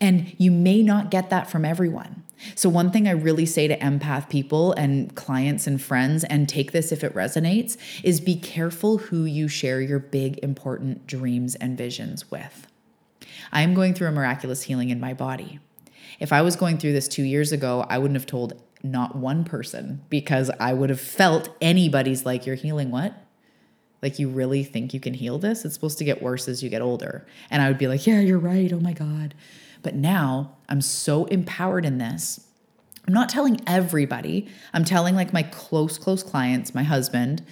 And 0.00 0.34
you 0.38 0.50
may 0.50 0.82
not 0.82 1.10
get 1.10 1.30
that 1.30 1.50
from 1.50 1.64
everyone. 1.64 2.22
So, 2.54 2.68
one 2.68 2.90
thing 2.90 3.08
I 3.08 3.12
really 3.12 3.46
say 3.46 3.68
to 3.68 3.78
empath 3.78 4.28
people 4.28 4.72
and 4.72 5.14
clients 5.14 5.66
and 5.66 5.80
friends, 5.80 6.24
and 6.24 6.48
take 6.48 6.72
this 6.72 6.92
if 6.92 7.02
it 7.02 7.14
resonates, 7.14 7.76
is 8.02 8.20
be 8.20 8.36
careful 8.36 8.98
who 8.98 9.24
you 9.24 9.48
share 9.48 9.80
your 9.80 9.98
big, 9.98 10.38
important 10.42 11.06
dreams 11.06 11.54
and 11.54 11.78
visions 11.78 12.30
with. 12.30 12.66
I 13.52 13.62
am 13.62 13.72
going 13.72 13.94
through 13.94 14.08
a 14.08 14.12
miraculous 14.12 14.62
healing 14.62 14.90
in 14.90 15.00
my 15.00 15.14
body. 15.14 15.58
If 16.20 16.32
I 16.32 16.42
was 16.42 16.56
going 16.56 16.78
through 16.78 16.92
this 16.92 17.08
two 17.08 17.22
years 17.22 17.52
ago, 17.52 17.86
I 17.88 17.98
wouldn't 17.98 18.16
have 18.16 18.26
told 18.26 18.60
not 18.82 19.16
one 19.16 19.44
person 19.44 20.02
because 20.10 20.50
I 20.60 20.74
would 20.74 20.90
have 20.90 21.00
felt 21.00 21.48
anybody's 21.60 22.26
like, 22.26 22.46
You're 22.46 22.56
healing 22.56 22.90
what? 22.90 23.23
Like, 24.04 24.20
you 24.20 24.28
really 24.28 24.62
think 24.62 24.94
you 24.94 25.00
can 25.00 25.14
heal 25.14 25.38
this? 25.38 25.64
It's 25.64 25.74
supposed 25.74 25.98
to 25.98 26.04
get 26.04 26.22
worse 26.22 26.46
as 26.46 26.62
you 26.62 26.68
get 26.68 26.82
older. 26.82 27.26
And 27.50 27.60
I 27.60 27.68
would 27.68 27.78
be 27.78 27.88
like, 27.88 28.06
yeah, 28.06 28.20
you're 28.20 28.38
right. 28.38 28.72
Oh 28.72 28.78
my 28.78 28.92
God. 28.92 29.34
But 29.82 29.96
now 29.96 30.56
I'm 30.68 30.80
so 30.80 31.24
empowered 31.24 31.84
in 31.84 31.98
this. 31.98 32.46
I'm 33.08 33.14
not 33.14 33.28
telling 33.28 33.60
everybody. 33.66 34.46
I'm 34.72 34.84
telling 34.84 35.14
like 35.14 35.32
my 35.32 35.42
close, 35.42 35.98
close 35.98 36.22
clients, 36.22 36.74
my 36.74 36.82
husband, 36.82 37.44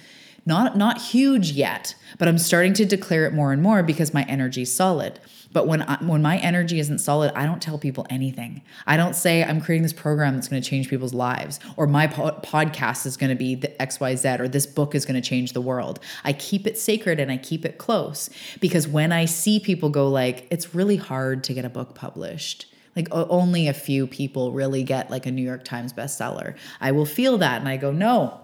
not 0.45 0.77
not 0.77 1.01
huge 1.01 1.51
yet, 1.51 1.95
but 2.17 2.27
I'm 2.27 2.37
starting 2.37 2.73
to 2.73 2.85
declare 2.85 3.25
it 3.25 3.33
more 3.33 3.53
and 3.53 3.61
more 3.61 3.83
because 3.83 4.13
my 4.13 4.23
energy's 4.23 4.71
solid. 4.71 5.19
But 5.53 5.67
when 5.67 5.83
I, 5.83 6.03
when 6.03 6.21
my 6.21 6.37
energy 6.39 6.79
isn't 6.79 6.97
solid, 6.97 7.31
I 7.35 7.45
don't 7.45 7.61
tell 7.61 7.77
people 7.77 8.07
anything. 8.09 8.63
I 8.87 8.97
don't 8.97 9.15
say 9.15 9.43
I'm 9.43 9.61
creating 9.61 9.83
this 9.83 9.93
program 9.93 10.33
that's 10.33 10.47
going 10.47 10.61
to 10.61 10.67
change 10.67 10.89
people's 10.89 11.13
lives, 11.13 11.59
or 11.77 11.85
my 11.85 12.07
po- 12.07 12.39
podcast 12.43 13.05
is 13.05 13.17
going 13.17 13.29
to 13.29 13.35
be 13.35 13.55
the 13.55 13.79
X 13.81 13.99
Y 13.99 14.15
Z, 14.15 14.29
or 14.39 14.47
this 14.47 14.65
book 14.65 14.95
is 14.95 15.05
going 15.05 15.21
to 15.21 15.27
change 15.27 15.53
the 15.53 15.61
world. 15.61 15.99
I 16.23 16.33
keep 16.33 16.65
it 16.65 16.77
sacred 16.77 17.19
and 17.19 17.31
I 17.31 17.37
keep 17.37 17.65
it 17.65 17.77
close 17.77 18.29
because 18.59 18.87
when 18.87 19.11
I 19.11 19.25
see 19.25 19.59
people 19.59 19.89
go 19.89 20.09
like, 20.09 20.47
it's 20.49 20.73
really 20.73 20.97
hard 20.97 21.43
to 21.45 21.53
get 21.53 21.65
a 21.65 21.69
book 21.69 21.93
published 21.93 22.65
like 22.95 23.07
only 23.11 23.67
a 23.67 23.73
few 23.73 24.05
people 24.05 24.51
really 24.51 24.83
get 24.83 25.09
like 25.09 25.25
a 25.25 25.31
New 25.31 25.41
York 25.41 25.63
Times 25.63 25.93
bestseller. 25.93 26.55
I 26.79 26.91
will 26.91 27.05
feel 27.05 27.37
that 27.39 27.59
and 27.59 27.67
I 27.67 27.77
go, 27.77 27.91
no, 27.91 28.41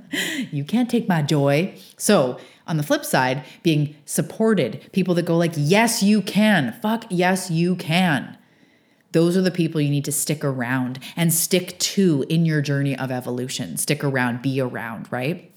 you 0.50 0.64
can't 0.64 0.90
take 0.90 1.08
my 1.08 1.22
joy. 1.22 1.74
So 1.96 2.38
on 2.66 2.76
the 2.76 2.82
flip 2.82 3.04
side, 3.04 3.44
being 3.62 3.94
supported, 4.04 4.90
people 4.92 5.14
that 5.14 5.24
go 5.24 5.36
like, 5.36 5.52
yes, 5.56 6.02
you 6.02 6.20
can. 6.22 6.72
Fuck, 6.82 7.04
yes, 7.10 7.50
you 7.50 7.76
can. 7.76 8.36
Those 9.12 9.36
are 9.36 9.42
the 9.42 9.50
people 9.50 9.80
you 9.80 9.90
need 9.90 10.06
to 10.06 10.12
stick 10.12 10.44
around 10.44 10.98
and 11.16 11.32
stick 11.32 11.78
to 11.78 12.24
in 12.28 12.46
your 12.46 12.62
journey 12.62 12.98
of 12.98 13.10
evolution. 13.10 13.76
Stick 13.76 14.02
around, 14.02 14.42
be 14.42 14.60
around, 14.60 15.06
right? 15.12 15.50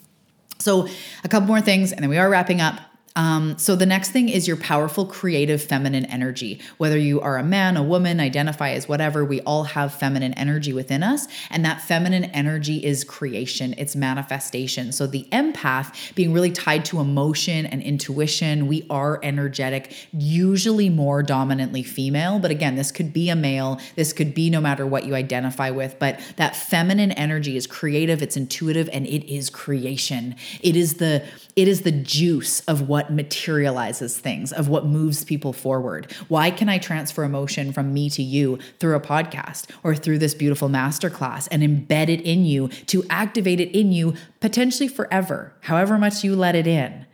So, 0.60 0.88
a 1.24 1.28
couple 1.28 1.48
more 1.48 1.62
things, 1.62 1.92
and 1.92 2.02
then 2.02 2.10
we 2.10 2.18
are 2.18 2.30
wrapping 2.30 2.62
up. 2.62 2.80
Um, 3.16 3.58
so 3.58 3.78
the 3.78 3.86
next 3.86 4.12
thing 4.12 4.28
is 4.28 4.48
your 4.48 4.58
powerful 4.58 5.06
creative 5.06 5.64
feminine 5.64 6.06
energy. 6.06 6.60
Whether 6.78 6.98
you 6.98 7.22
are 7.22 7.38
a 7.38 7.44
man, 7.44 7.78
a 7.78 7.84
woman, 7.84 8.20
identify 8.20 8.72
as 8.72 8.90
whatever, 8.90 9.24
we 9.24 9.40
all 9.42 9.64
have 9.64 9.94
feminine 9.94 10.34
energy 10.34 10.74
within 10.74 11.02
us. 11.02 11.28
And 11.50 11.64
that 11.64 11.82
feminine 11.82 12.26
energy 12.26 12.84
is 12.84 13.06
creation, 13.06 13.74
it's 13.78 13.96
manifestation. 13.96 14.92
So 14.92 15.08
the 15.08 15.28
empath 15.32 16.14
being 16.16 16.34
really 16.34 16.52
tied 16.52 16.84
to 16.86 17.00
emotion 17.00 17.66
and 17.66 17.82
intuition, 17.82 18.68
we 18.68 18.86
are 18.90 19.20
energetic, 19.24 19.96
usually 20.12 20.90
more 20.90 21.24
dominantly 21.24 21.84
female. 21.84 22.40
But 22.40 22.52
again, 22.52 22.76
this 22.76 22.92
could 22.92 23.14
be 23.14 23.30
a 23.30 23.36
male, 23.36 23.80
this 23.96 24.12
could 24.12 24.34
be 24.34 24.50
no 24.50 24.60
matter 24.60 24.86
what 24.86 25.06
you 25.06 25.16
identify 25.16 25.70
with. 25.70 25.98
But 26.00 26.20
that 26.36 26.56
feminine 26.56 27.14
energy 27.14 27.56
is 27.56 27.66
creative, 27.66 28.22
it's 28.22 28.36
intuitive, 28.36 28.90
and 28.92 29.08
it 29.08 29.32
is 29.32 29.50
creation. 29.50 30.36
It 30.62 30.76
is 30.76 30.96
the 30.96 31.24
it 31.56 31.70
is 31.70 31.82
the 31.82 31.92
juice 31.92 32.60
of 32.62 32.90
what 32.90 33.14
materializes 33.14 34.18
things, 34.18 34.52
of 34.52 34.68
what 34.68 34.86
moves 34.86 35.24
people 35.24 35.54
forward. 35.54 36.12
Why 36.28 36.52
can 36.52 36.68
I 36.68 36.80
transfer 36.80 37.24
emotion 37.24 37.72
from 37.72 37.94
me 37.94 38.10
to 38.10 38.22
you 38.22 38.60
through 38.80 38.96
a 38.96 39.00
podcast 39.00 39.70
or 39.82 39.96
through 39.96 40.20
this 40.20 40.34
beautiful 40.34 40.68
masterclass 40.68 41.48
and 41.52 41.64
embed 41.64 42.10
it 42.10 42.22
in 42.22 42.46
you 42.46 42.68
to 42.88 43.06
activate 43.10 43.62
it 43.62 43.78
in 43.78 43.94
you 43.94 44.16
potentially 44.42 44.90
forever, 44.90 45.54
however 45.62 45.98
much 45.98 46.24
you 46.26 46.36
let 46.36 46.56
it 46.56 46.68
in? 46.68 47.06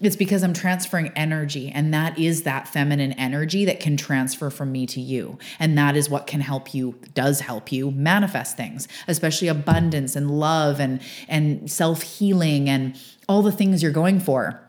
It's 0.00 0.16
because 0.16 0.42
I'm 0.42 0.52
transferring 0.52 1.08
energy, 1.16 1.70
and 1.70 1.92
that 1.94 2.18
is 2.18 2.42
that 2.42 2.68
feminine 2.68 3.12
energy 3.12 3.64
that 3.64 3.80
can 3.80 3.96
transfer 3.96 4.50
from 4.50 4.70
me 4.70 4.86
to 4.88 5.00
you. 5.00 5.38
And 5.58 5.76
that 5.78 5.96
is 5.96 6.10
what 6.10 6.26
can 6.26 6.40
help 6.40 6.74
you, 6.74 6.96
does 7.14 7.40
help 7.40 7.72
you 7.72 7.90
manifest 7.90 8.56
things, 8.56 8.88
especially 9.08 9.48
abundance 9.48 10.14
and 10.14 10.30
love 10.30 10.80
and, 10.80 11.00
and 11.28 11.70
self 11.70 12.02
healing 12.02 12.68
and 12.68 12.98
all 13.28 13.42
the 13.42 13.52
things 13.52 13.82
you're 13.82 13.92
going 13.92 14.20
for 14.20 14.60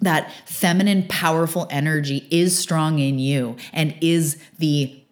that 0.00 0.30
feminine, 0.44 1.04
powerful 1.08 1.66
energy 1.70 2.26
is 2.30 2.58
strong 2.58 2.98
in 2.98 3.18
you 3.18 3.56
and 3.72 3.94
is 4.00 4.36
the 4.58 5.02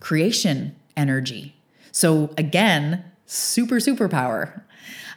creation 0.00 0.74
energy. 0.96 1.54
So, 1.92 2.32
again, 2.38 3.04
super, 3.26 3.76
superpower. 3.76 4.62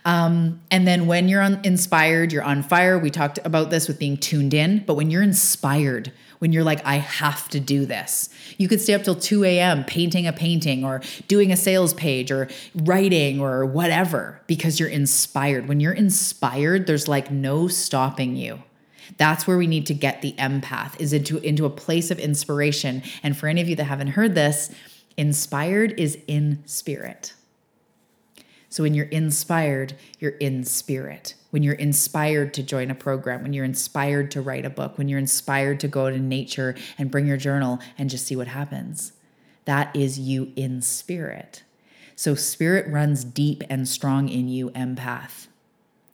Um, 0.05 0.61
and 0.69 0.85
then 0.85 1.07
when 1.07 1.29
you're 1.29 1.41
on, 1.41 1.61
inspired, 1.63 2.33
you're 2.33 2.43
on 2.43 2.61
fire. 2.61 2.99
We 2.99 3.09
talked 3.09 3.39
about 3.45 3.69
this 3.69 3.87
with 3.87 3.99
being 3.99 4.17
tuned 4.17 4.53
in, 4.53 4.83
but 4.85 4.95
when 4.95 5.09
you're 5.09 5.23
inspired, 5.23 6.11
when 6.43 6.51
you're 6.51 6.65
like, 6.65 6.85
I 6.85 6.97
have 6.97 7.47
to 7.51 7.59
do 7.61 7.85
this, 7.85 8.27
you 8.57 8.67
could 8.67 8.81
stay 8.81 8.93
up 8.93 9.03
till 9.03 9.15
2 9.15 9.45
a.m. 9.45 9.85
painting 9.85 10.27
a 10.27 10.33
painting 10.33 10.83
or 10.83 11.01
doing 11.29 11.53
a 11.53 11.55
sales 11.55 11.93
page 11.93 12.31
or 12.31 12.49
writing 12.75 13.39
or 13.39 13.65
whatever 13.65 14.41
because 14.45 14.77
you're 14.77 14.89
inspired. 14.89 15.69
When 15.69 15.79
you're 15.79 15.93
inspired, 15.93 16.85
there's 16.85 17.07
like 17.07 17.31
no 17.31 17.69
stopping 17.69 18.35
you. 18.35 18.61
That's 19.15 19.47
where 19.47 19.57
we 19.57 19.67
need 19.67 19.85
to 19.85 19.93
get 19.93 20.21
the 20.21 20.33
empath 20.33 20.99
is 20.99 21.13
into 21.13 21.37
into 21.37 21.63
a 21.63 21.69
place 21.69 22.11
of 22.11 22.19
inspiration. 22.19 23.03
And 23.23 23.37
for 23.37 23.47
any 23.47 23.61
of 23.61 23.69
you 23.69 23.77
that 23.77 23.85
haven't 23.85 24.07
heard 24.07 24.35
this, 24.35 24.69
inspired 25.15 25.97
is 25.97 26.17
in 26.27 26.61
spirit. 26.65 27.35
So 28.67 28.83
when 28.83 28.93
you're 28.93 29.05
inspired, 29.05 29.93
you're 30.19 30.31
in 30.31 30.65
spirit. 30.65 31.35
When 31.53 31.61
you're 31.61 31.75
inspired 31.75 32.51
to 32.55 32.63
join 32.63 32.89
a 32.89 32.95
program, 32.95 33.43
when 33.43 33.53
you're 33.53 33.63
inspired 33.63 34.31
to 34.31 34.41
write 34.41 34.65
a 34.65 34.71
book, 34.71 34.97
when 34.97 35.07
you're 35.07 35.19
inspired 35.19 35.79
to 35.81 35.87
go 35.87 36.09
to 36.09 36.17
nature 36.17 36.73
and 36.97 37.11
bring 37.11 37.27
your 37.27 37.37
journal 37.37 37.77
and 37.95 38.09
just 38.09 38.25
see 38.25 38.35
what 38.35 38.47
happens, 38.47 39.13
that 39.65 39.95
is 39.95 40.17
you 40.17 40.51
in 40.55 40.81
spirit. 40.81 41.61
So 42.15 42.33
spirit 42.33 42.91
runs 42.91 43.23
deep 43.23 43.61
and 43.69 43.87
strong 43.87 44.29
in 44.29 44.47
you, 44.47 44.71
empath. 44.71 45.45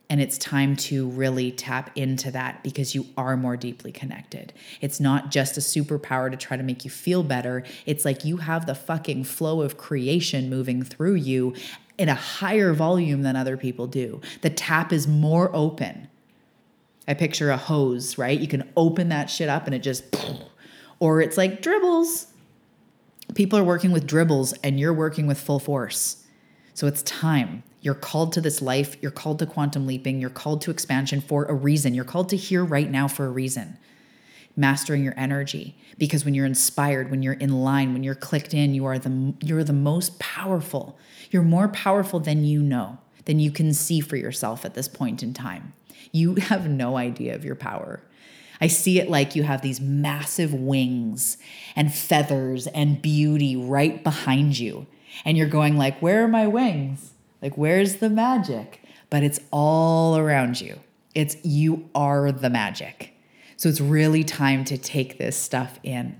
And 0.10 0.20
it's 0.20 0.38
time 0.38 0.76
to 0.76 1.08
really 1.08 1.54
tap 1.54 1.92
into 1.96 2.32
that 2.32 2.62
because 2.62 2.94
you 2.94 3.06
are 3.16 3.38
more 3.38 3.56
deeply 3.56 3.94
connected. 3.94 4.52
It's 4.82 5.00
not 5.00 5.32
just 5.32 5.56
a 5.56 5.62
superpower 5.62 6.30
to 6.30 6.36
try 6.36 6.58
to 6.58 6.64
make 6.64 6.84
you 6.84 6.92
feel 6.92 7.24
better. 7.24 7.64
It's 7.86 8.04
like 8.04 8.26
you 8.26 8.38
have 8.38 8.66
the 8.66 8.76
fucking 8.76 9.24
flow 9.24 9.62
of 9.62 9.78
creation 9.78 10.50
moving 10.50 10.84
through 10.84 11.16
you 11.16 11.56
in 12.00 12.08
a 12.08 12.16
higher 12.16 12.74
volume 12.74 13.22
than 13.24 13.36
other 13.36 13.58
people 13.58 13.86
do. 13.86 14.22
The 14.42 14.50
tap 14.50 14.94
is 14.94 15.06
more 15.06 15.54
open. 15.54 16.08
I 17.08 17.14
picture 17.14 17.52
a 17.52 17.58
hose, 17.58 18.18
right? 18.18 18.40
You 18.40 18.48
can 18.48 18.72
open 18.78 19.10
that 19.10 19.30
shit 19.30 19.50
up 19.50 19.66
and 19.66 19.76
it 19.76 19.84
just, 19.84 20.04
or 21.00 21.22
it's 21.22 21.38
like 21.38 21.62
dribbles. 21.62 22.28
People 23.36 23.60
are 23.60 23.64
working 23.64 23.92
with 23.92 24.08
dribbles 24.08 24.54
and 24.64 24.80
you're 24.80 24.94
working 24.94 25.28
with 25.28 25.40
full 25.40 25.60
force. 25.60 26.26
So 26.74 26.88
it's 26.88 27.04
time. 27.04 27.64
You're 27.82 27.96
called 27.96 28.32
to 28.34 28.42
this 28.42 28.62
life. 28.62 28.96
You're 29.02 29.12
called 29.12 29.40
to 29.40 29.46
quantum 29.46 29.86
leaping. 29.86 30.22
You're 30.22 30.30
called 30.30 30.62
to 30.62 30.72
expansion 30.72 31.20
for 31.20 31.46
a 31.46 31.54
reason. 31.54 31.94
You're 31.94 32.06
called 32.06 32.30
to 32.30 32.38
here 32.38 32.64
right 32.64 32.90
now 32.90 33.10
for 33.10 33.26
a 33.26 33.30
reason. 33.30 33.78
Mastering 34.60 35.06
your 35.06 35.14
energy 35.16 35.78
because 35.98 36.26
when 36.26 36.34
you're 36.34 36.46
inspired, 36.46 37.10
when 37.10 37.24
you're 37.24 37.34
in 37.34 37.62
line, 37.62 37.94
when 37.94 38.04
you're 38.04 38.14
clicked 38.14 38.54
in, 38.54 38.74
you 38.74 38.86
are 38.86 39.00
the 39.00 39.34
you're 39.42 39.64
the 39.64 39.72
most 39.72 40.20
powerful. 40.20 40.98
You're 41.32 41.44
more 41.44 41.70
powerful 41.70 42.20
than 42.20 42.44
you 42.44 42.62
know, 42.62 42.98
than 43.24 43.40
you 43.40 43.52
can 43.52 43.74
see 43.74 44.02
for 44.02 44.18
yourself 44.18 44.66
at 44.66 44.74
this 44.74 44.90
point 44.90 45.24
in 45.24 45.34
time. 45.34 45.74
You 46.12 46.36
have 46.36 46.70
no 46.70 46.98
idea 46.98 47.36
of 47.36 47.46
your 47.46 47.56
power. 47.56 48.02
I 48.60 48.68
see 48.68 49.00
it 49.00 49.10
like 49.10 49.36
you 49.36 49.44
have 49.44 49.62
these 49.62 49.80
massive 49.80 50.54
wings 50.54 51.38
and 51.78 51.94
feathers 51.94 52.68
and 52.68 53.02
beauty 53.02 53.56
right 53.56 54.04
behind 54.04 54.60
you. 54.60 54.88
And 55.24 55.38
you're 55.38 55.48
going 55.48 55.78
like, 55.78 56.02
"Where 56.02 56.26
are 56.26 56.28
my 56.28 56.48
wings?" 56.48 57.14
Like, 57.42 57.58
where's 57.58 57.96
the 57.96 58.10
magic? 58.10 58.82
But 59.10 59.24
it's 59.24 59.40
all 59.52 60.18
around 60.18 60.60
you. 60.60 60.80
It's 61.16 61.38
you 61.44 61.90
are 61.96 62.32
the 62.32 62.50
magic. 62.50 63.16
So 63.60 63.68
it's 63.68 63.82
really 63.82 64.24
time 64.24 64.64
to 64.66 64.78
take 64.78 65.18
this 65.18 65.36
stuff 65.36 65.82
in. 65.84 66.18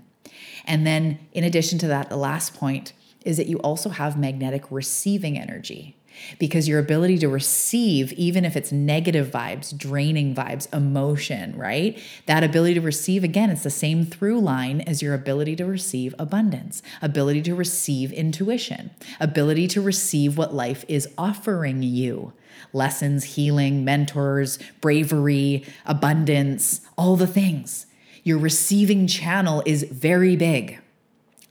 And 0.66 0.86
then, 0.86 1.20
in 1.32 1.42
addition 1.42 1.78
to 1.78 1.86
that, 1.86 2.10
the 2.10 2.18
last 2.18 2.52
point 2.52 2.92
is 3.24 3.38
that 3.38 3.46
you 3.46 3.56
also 3.60 3.88
have 3.88 4.18
magnetic 4.18 4.70
receiving 4.70 5.38
energy 5.38 5.96
because 6.38 6.68
your 6.68 6.78
ability 6.78 7.16
to 7.16 7.30
receive, 7.30 8.12
even 8.12 8.44
if 8.44 8.58
it's 8.58 8.72
negative 8.72 9.28
vibes, 9.28 9.74
draining 9.74 10.34
vibes, 10.34 10.70
emotion, 10.74 11.56
right? 11.56 11.98
That 12.26 12.44
ability 12.44 12.74
to 12.74 12.82
receive, 12.82 13.24
again, 13.24 13.48
it's 13.48 13.62
the 13.62 13.70
same 13.70 14.04
through 14.04 14.40
line 14.40 14.82
as 14.82 15.00
your 15.00 15.14
ability 15.14 15.56
to 15.56 15.64
receive 15.64 16.14
abundance, 16.18 16.82
ability 17.00 17.40
to 17.44 17.54
receive 17.54 18.12
intuition, 18.12 18.90
ability 19.18 19.66
to 19.68 19.80
receive 19.80 20.36
what 20.36 20.52
life 20.52 20.84
is 20.88 21.08
offering 21.16 21.82
you 21.82 22.34
lessons, 22.72 23.24
healing, 23.24 23.84
mentors, 23.84 24.58
bravery, 24.80 25.64
abundance, 25.86 26.80
all 26.96 27.16
the 27.16 27.26
things. 27.26 27.86
Your 28.22 28.38
receiving 28.38 29.06
channel 29.06 29.62
is 29.66 29.84
very 29.84 30.36
big. 30.36 30.78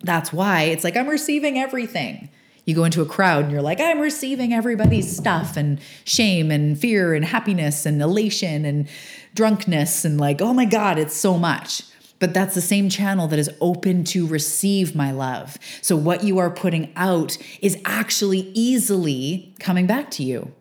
That's 0.01 0.32
why 0.32 0.64
it's 0.64 0.84
like, 0.84 0.95
I'm 0.95 1.10
receiving 1.10 1.57
everything 1.57 2.30
you 2.70 2.76
go 2.76 2.84
into 2.84 3.01
a 3.01 3.05
crowd 3.05 3.45
and 3.45 3.51
you're 3.51 3.64
like, 3.64 3.82
I'm 3.82 3.99
receiving 3.99 4.53
everybody's 4.53 5.16
stuff 5.16 5.57
and 5.57 5.80
shame 6.03 6.51
and 6.51 6.80
fear 6.80 7.16
and 7.16 7.26
happiness 7.26 7.84
and 7.84 7.99
elation 7.99 8.64
and 8.64 8.88
drunkenness 9.34 10.05
and 10.05 10.20
like, 10.20 10.39
oh 10.39 10.53
my 10.53 10.66
God, 10.66 10.99
it's 10.99 11.16
so 11.16 11.36
much. 11.36 11.82
But 12.20 12.36
that's 12.36 12.53
the 12.53 12.62
same 12.62 12.88
channel 12.89 13.28
that 13.30 13.39
is 13.39 13.49
open 13.60 14.03
to 14.05 14.28
receive 14.28 14.93
my 14.93 15.12
love. 15.12 15.57
So 15.82 15.95
what 15.95 16.24
you 16.24 16.38
are 16.38 16.51
putting 16.51 16.93
out 16.95 17.39
is 17.60 17.82
actually 17.86 18.51
easily 18.53 19.55
coming 19.60 19.88
back 19.88 20.12
to 20.12 20.24
you. 20.24 20.53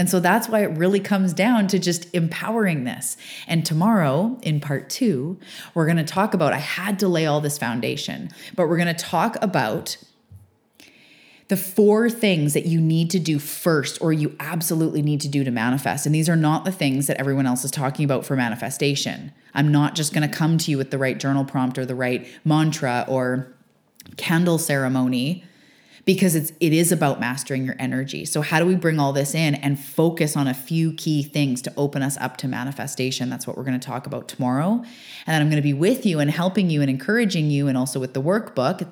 And 0.00 0.08
so 0.08 0.18
that's 0.18 0.48
why 0.48 0.60
it 0.60 0.78
really 0.78 0.98
comes 0.98 1.34
down 1.34 1.66
to 1.66 1.78
just 1.78 2.08
empowering 2.14 2.84
this. 2.84 3.18
And 3.46 3.66
tomorrow, 3.66 4.38
in 4.40 4.58
part 4.58 4.88
two, 4.88 5.38
we're 5.74 5.86
gonna 5.86 6.04
talk 6.04 6.32
about, 6.32 6.54
I 6.54 6.58
had 6.58 6.98
to 7.00 7.06
lay 7.06 7.26
all 7.26 7.42
this 7.42 7.58
foundation, 7.58 8.30
but 8.54 8.66
we're 8.66 8.78
gonna 8.78 8.94
talk 8.94 9.36
about 9.42 9.98
the 11.48 11.56
four 11.58 12.08
things 12.08 12.54
that 12.54 12.64
you 12.64 12.80
need 12.80 13.10
to 13.10 13.18
do 13.18 13.38
first 13.38 14.00
or 14.00 14.10
you 14.10 14.34
absolutely 14.40 15.02
need 15.02 15.20
to 15.20 15.28
do 15.28 15.44
to 15.44 15.50
manifest. 15.50 16.06
And 16.06 16.14
these 16.14 16.30
are 16.30 16.36
not 16.36 16.64
the 16.64 16.72
things 16.72 17.06
that 17.06 17.18
everyone 17.18 17.44
else 17.44 17.62
is 17.62 17.70
talking 17.70 18.06
about 18.06 18.24
for 18.24 18.36
manifestation. 18.36 19.32
I'm 19.52 19.70
not 19.70 19.94
just 19.94 20.14
going 20.14 20.26
to 20.26 20.34
come 20.34 20.56
to 20.56 20.70
you 20.70 20.78
with 20.78 20.90
the 20.90 20.96
right 20.96 21.18
journal 21.18 21.44
prompt 21.44 21.76
or 21.76 21.84
the 21.84 21.94
right 21.94 22.26
mantra 22.42 23.04
or 23.06 23.52
candle 24.16 24.56
ceremony 24.56 25.44
because 26.04 26.34
it's 26.34 26.52
it 26.60 26.72
is 26.72 26.92
about 26.92 27.20
mastering 27.20 27.64
your 27.64 27.76
energy. 27.78 28.24
So 28.24 28.40
how 28.40 28.58
do 28.58 28.66
we 28.66 28.74
bring 28.74 28.98
all 28.98 29.12
this 29.12 29.34
in 29.34 29.54
and 29.56 29.78
focus 29.78 30.36
on 30.36 30.48
a 30.48 30.54
few 30.54 30.92
key 30.92 31.22
things 31.22 31.62
to 31.62 31.72
open 31.76 32.02
us 32.02 32.16
up 32.18 32.36
to 32.38 32.48
manifestation? 32.48 33.30
That's 33.30 33.46
what 33.46 33.56
we're 33.56 33.64
going 33.64 33.78
to 33.78 33.86
talk 33.86 34.06
about 34.06 34.28
tomorrow. 34.28 34.72
And 34.72 34.86
then 35.26 35.40
I'm 35.40 35.48
going 35.48 35.56
to 35.56 35.62
be 35.62 35.74
with 35.74 36.06
you 36.06 36.20
and 36.20 36.30
helping 36.30 36.70
you 36.70 36.80
and 36.80 36.90
encouraging 36.90 37.50
you 37.50 37.68
and 37.68 37.76
also 37.76 38.00
with 38.00 38.14
the 38.14 38.22
workbook 38.22 38.90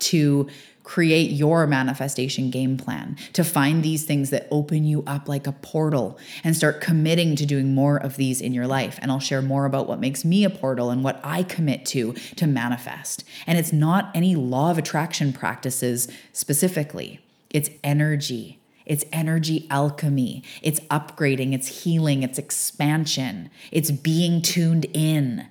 to 0.00 0.48
create 0.82 1.30
your 1.30 1.66
manifestation 1.66 2.50
game 2.50 2.76
plan, 2.76 3.16
to 3.32 3.44
find 3.44 3.82
these 3.82 4.04
things 4.04 4.30
that 4.30 4.48
open 4.50 4.84
you 4.84 5.02
up 5.06 5.28
like 5.28 5.46
a 5.46 5.52
portal 5.52 6.18
and 6.42 6.56
start 6.56 6.80
committing 6.80 7.36
to 7.36 7.46
doing 7.46 7.74
more 7.74 7.96
of 7.96 8.16
these 8.16 8.40
in 8.40 8.52
your 8.54 8.66
life. 8.66 8.98
And 9.02 9.10
I'll 9.10 9.20
share 9.20 9.42
more 9.42 9.66
about 9.66 9.86
what 9.86 10.00
makes 10.00 10.24
me 10.24 10.44
a 10.44 10.50
portal 10.50 10.90
and 10.90 11.04
what 11.04 11.20
I 11.22 11.42
commit 11.42 11.84
to 11.86 12.12
to 12.36 12.46
manifest. 12.46 13.24
And 13.46 13.58
it's 13.58 13.72
not 13.72 14.10
any 14.14 14.34
law 14.34 14.70
of 14.70 14.78
attraction 14.78 15.32
practices 15.32 16.08
specifically, 16.32 17.20
it's 17.50 17.70
energy. 17.84 18.56
It's 18.86 19.04
energy 19.12 19.68
alchemy. 19.70 20.42
It's 20.62 20.80
upgrading, 20.80 21.54
it's 21.54 21.84
healing, 21.84 22.24
it's 22.24 22.40
expansion, 22.40 23.48
it's 23.70 23.92
being 23.92 24.42
tuned 24.42 24.86
in. 24.92 25.46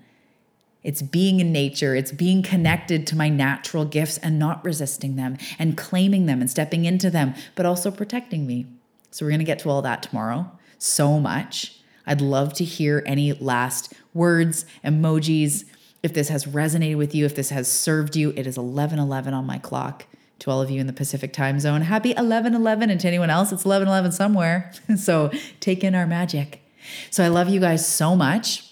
It's 0.82 1.01
being 1.01 1.39
in 1.39 1.51
nature, 1.51 1.95
it's 1.95 2.11
being 2.11 2.41
connected 2.41 3.05
to 3.07 3.17
my 3.17 3.27
natural 3.27 3.84
gifts 3.84 4.17
and 4.17 4.39
not 4.39 4.63
resisting 4.63 5.17
them 5.17 5.38
and 5.57 5.77
claiming 5.77 6.25
them 6.25 6.39
and 6.39 6.49
stepping 6.49 6.86
into 6.86 7.09
them, 7.09 7.34
but 7.55 7.65
also 7.65 7.91
protecting 7.91 8.47
me. 8.47 8.65
So, 9.11 9.25
we're 9.25 9.32
going 9.32 9.39
to 9.39 9.45
get 9.45 9.59
to 9.59 9.69
all 9.69 9.82
that 9.82 10.03
tomorrow. 10.03 10.51
So 10.77 11.19
much. 11.19 11.80
I'd 12.05 12.21
love 12.21 12.53
to 12.53 12.63
hear 12.63 13.03
any 13.05 13.34
last 13.34 13.93
words, 14.13 14.65
emojis. 14.84 15.65
If 16.01 16.13
this 16.13 16.30
has 16.30 16.45
resonated 16.45 16.97
with 16.97 17.13
you, 17.13 17.25
if 17.25 17.36
this 17.36 17.49
has 17.49 17.69
served 17.69 18.15
you, 18.15 18.34
it 18.38 18.47
is 18.47 18.57
11 18.57 18.99
11 18.99 19.34
on 19.34 19.45
my 19.45 19.57
clock. 19.57 20.05
To 20.39 20.51
all 20.51 20.61
of 20.61 20.71
you 20.71 20.80
in 20.80 20.88
the 20.88 20.93
Pacific 20.93 21.34
time 21.34 21.59
zone, 21.59 21.82
happy 21.82 22.13
11 22.15 22.53
11. 22.53 22.89
And 22.89 22.99
to 23.01 23.07
anyone 23.07 23.30
else, 23.30 23.51
it's 23.51 23.65
11 23.65 23.89
11 23.89 24.13
somewhere. 24.13 24.71
so, 24.97 25.32
take 25.59 25.84
in 25.84 25.93
our 25.93 26.07
magic. 26.07 26.61
So, 27.09 27.25
I 27.25 27.27
love 27.27 27.49
you 27.49 27.59
guys 27.59 27.86
so 27.86 28.15
much. 28.15 28.68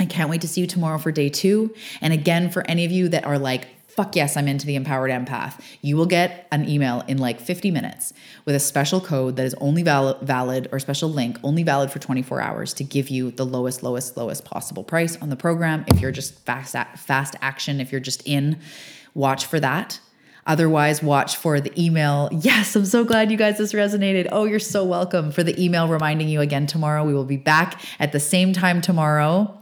I 0.00 0.06
can't 0.06 0.30
wait 0.30 0.40
to 0.40 0.48
see 0.48 0.62
you 0.62 0.66
tomorrow 0.66 0.98
for 0.98 1.12
day 1.12 1.28
two. 1.28 1.74
And 2.00 2.12
again, 2.12 2.50
for 2.50 2.66
any 2.66 2.84
of 2.86 2.90
you 2.90 3.10
that 3.10 3.24
are 3.24 3.38
like, 3.38 3.68
fuck 3.86 4.16
yes, 4.16 4.36
I'm 4.36 4.48
into 4.48 4.66
the 4.66 4.76
empowered 4.76 5.10
empath, 5.10 5.60
you 5.82 5.96
will 5.96 6.06
get 6.06 6.48
an 6.50 6.66
email 6.66 7.04
in 7.06 7.18
like 7.18 7.38
50 7.38 7.70
minutes 7.70 8.14
with 8.46 8.54
a 8.54 8.60
special 8.60 9.00
code 9.00 9.36
that 9.36 9.44
is 9.44 9.54
only 9.60 9.82
valid, 9.82 10.16
valid 10.22 10.68
or 10.72 10.78
special 10.78 11.10
link 11.10 11.36
only 11.42 11.62
valid 11.62 11.90
for 11.90 11.98
24 11.98 12.40
hours 12.40 12.72
to 12.74 12.84
give 12.84 13.10
you 13.10 13.30
the 13.30 13.44
lowest, 13.44 13.82
lowest, 13.82 14.16
lowest 14.16 14.44
possible 14.44 14.82
price 14.82 15.20
on 15.20 15.28
the 15.28 15.36
program. 15.36 15.84
If 15.86 16.00
you're 16.00 16.12
just 16.12 16.34
fast, 16.46 16.74
fast 16.98 17.36
action, 17.42 17.78
if 17.80 17.92
you're 17.92 18.00
just 18.00 18.22
in, 18.26 18.58
watch 19.14 19.44
for 19.44 19.60
that. 19.60 20.00
Otherwise, 20.46 21.02
watch 21.02 21.36
for 21.36 21.60
the 21.60 21.72
email. 21.80 22.28
Yes, 22.32 22.74
I'm 22.74 22.86
so 22.86 23.04
glad 23.04 23.30
you 23.30 23.36
guys 23.36 23.58
this 23.58 23.72
resonated. 23.72 24.28
Oh, 24.32 24.44
you're 24.44 24.58
so 24.58 24.84
welcome 24.84 25.30
for 25.30 25.42
the 25.42 25.62
email 25.62 25.86
reminding 25.88 26.28
you 26.28 26.40
again 26.40 26.66
tomorrow. 26.66 27.04
We 27.04 27.12
will 27.12 27.24
be 27.24 27.36
back 27.36 27.80
at 27.98 28.12
the 28.12 28.20
same 28.20 28.52
time 28.52 28.80
tomorrow. 28.80 29.59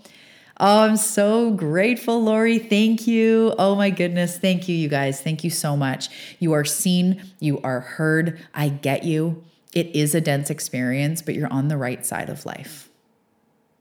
Oh, 0.61 0.81
I'm 0.81 0.97
so 0.97 1.53
grateful, 1.53 2.21
Lori. 2.23 2.59
Thank 2.59 3.07
you. 3.07 3.55
Oh 3.59 3.77
my 3.77 3.91
goodness. 3.91 4.39
Thank 4.39 4.69
you, 4.69 4.75
you 4.75 4.89
guys. 4.89 5.21
Thank 5.21 5.45
you 5.45 5.51
so 5.51 5.77
much. 5.77 6.09
You 6.41 6.53
are 6.53 6.65
seen, 6.65 7.23
you 7.39 7.61
are 7.63 7.81
heard. 7.81 8.41
I 8.55 8.69
get 8.69 9.05
you. 9.05 9.45
It 9.73 9.95
is 9.95 10.15
a 10.15 10.21
dense 10.21 10.51
experience, 10.51 11.23
but 11.23 11.35
you're 11.37 11.53
on 11.53 11.69
the 11.69 11.77
right 11.77 12.05
side 12.05 12.29
of 12.29 12.45
life. 12.45 12.89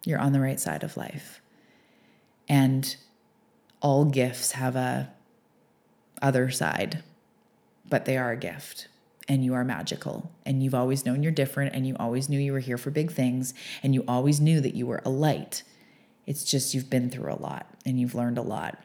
You're 0.04 0.20
on 0.20 0.34
the 0.34 0.40
right 0.40 0.60
side 0.60 0.84
of 0.84 0.98
life. 0.98 1.42
And 2.48 2.96
all 3.82 4.06
gifts 4.06 4.52
have 4.52 4.76
a 4.76 5.12
other 6.22 6.50
side, 6.52 7.04
but 7.90 8.06
they 8.06 8.18
are 8.18 8.32
a 8.32 8.38
gift 8.38 8.88
and 9.28 9.44
you 9.44 9.54
are 9.54 9.64
magical 9.64 10.32
and 10.46 10.64
you've 10.64 10.74
always 10.76 11.06
known 11.06 11.22
you're 11.22 11.32
different 11.32 11.76
and 11.76 11.86
you 11.86 11.96
always 12.00 12.30
knew 12.30 12.40
you 12.40 12.54
were 12.54 12.60
here 12.60 12.78
for 12.78 12.92
big 12.92 13.12
things 13.12 13.54
and 13.84 13.94
you 13.94 14.04
always 14.08 14.40
knew 14.40 14.62
that 14.62 14.74
you 14.74 14.88
were 14.88 15.02
a 15.06 15.10
light 15.10 15.64
it's 16.28 16.44
just 16.44 16.74
you've 16.74 16.90
been 16.90 17.10
through 17.10 17.34
a 17.34 17.42
lot 17.42 17.66
and 17.86 18.00
you've 18.00 18.14
learned 18.14 18.38
a 18.38 18.44
lot. 18.44 18.78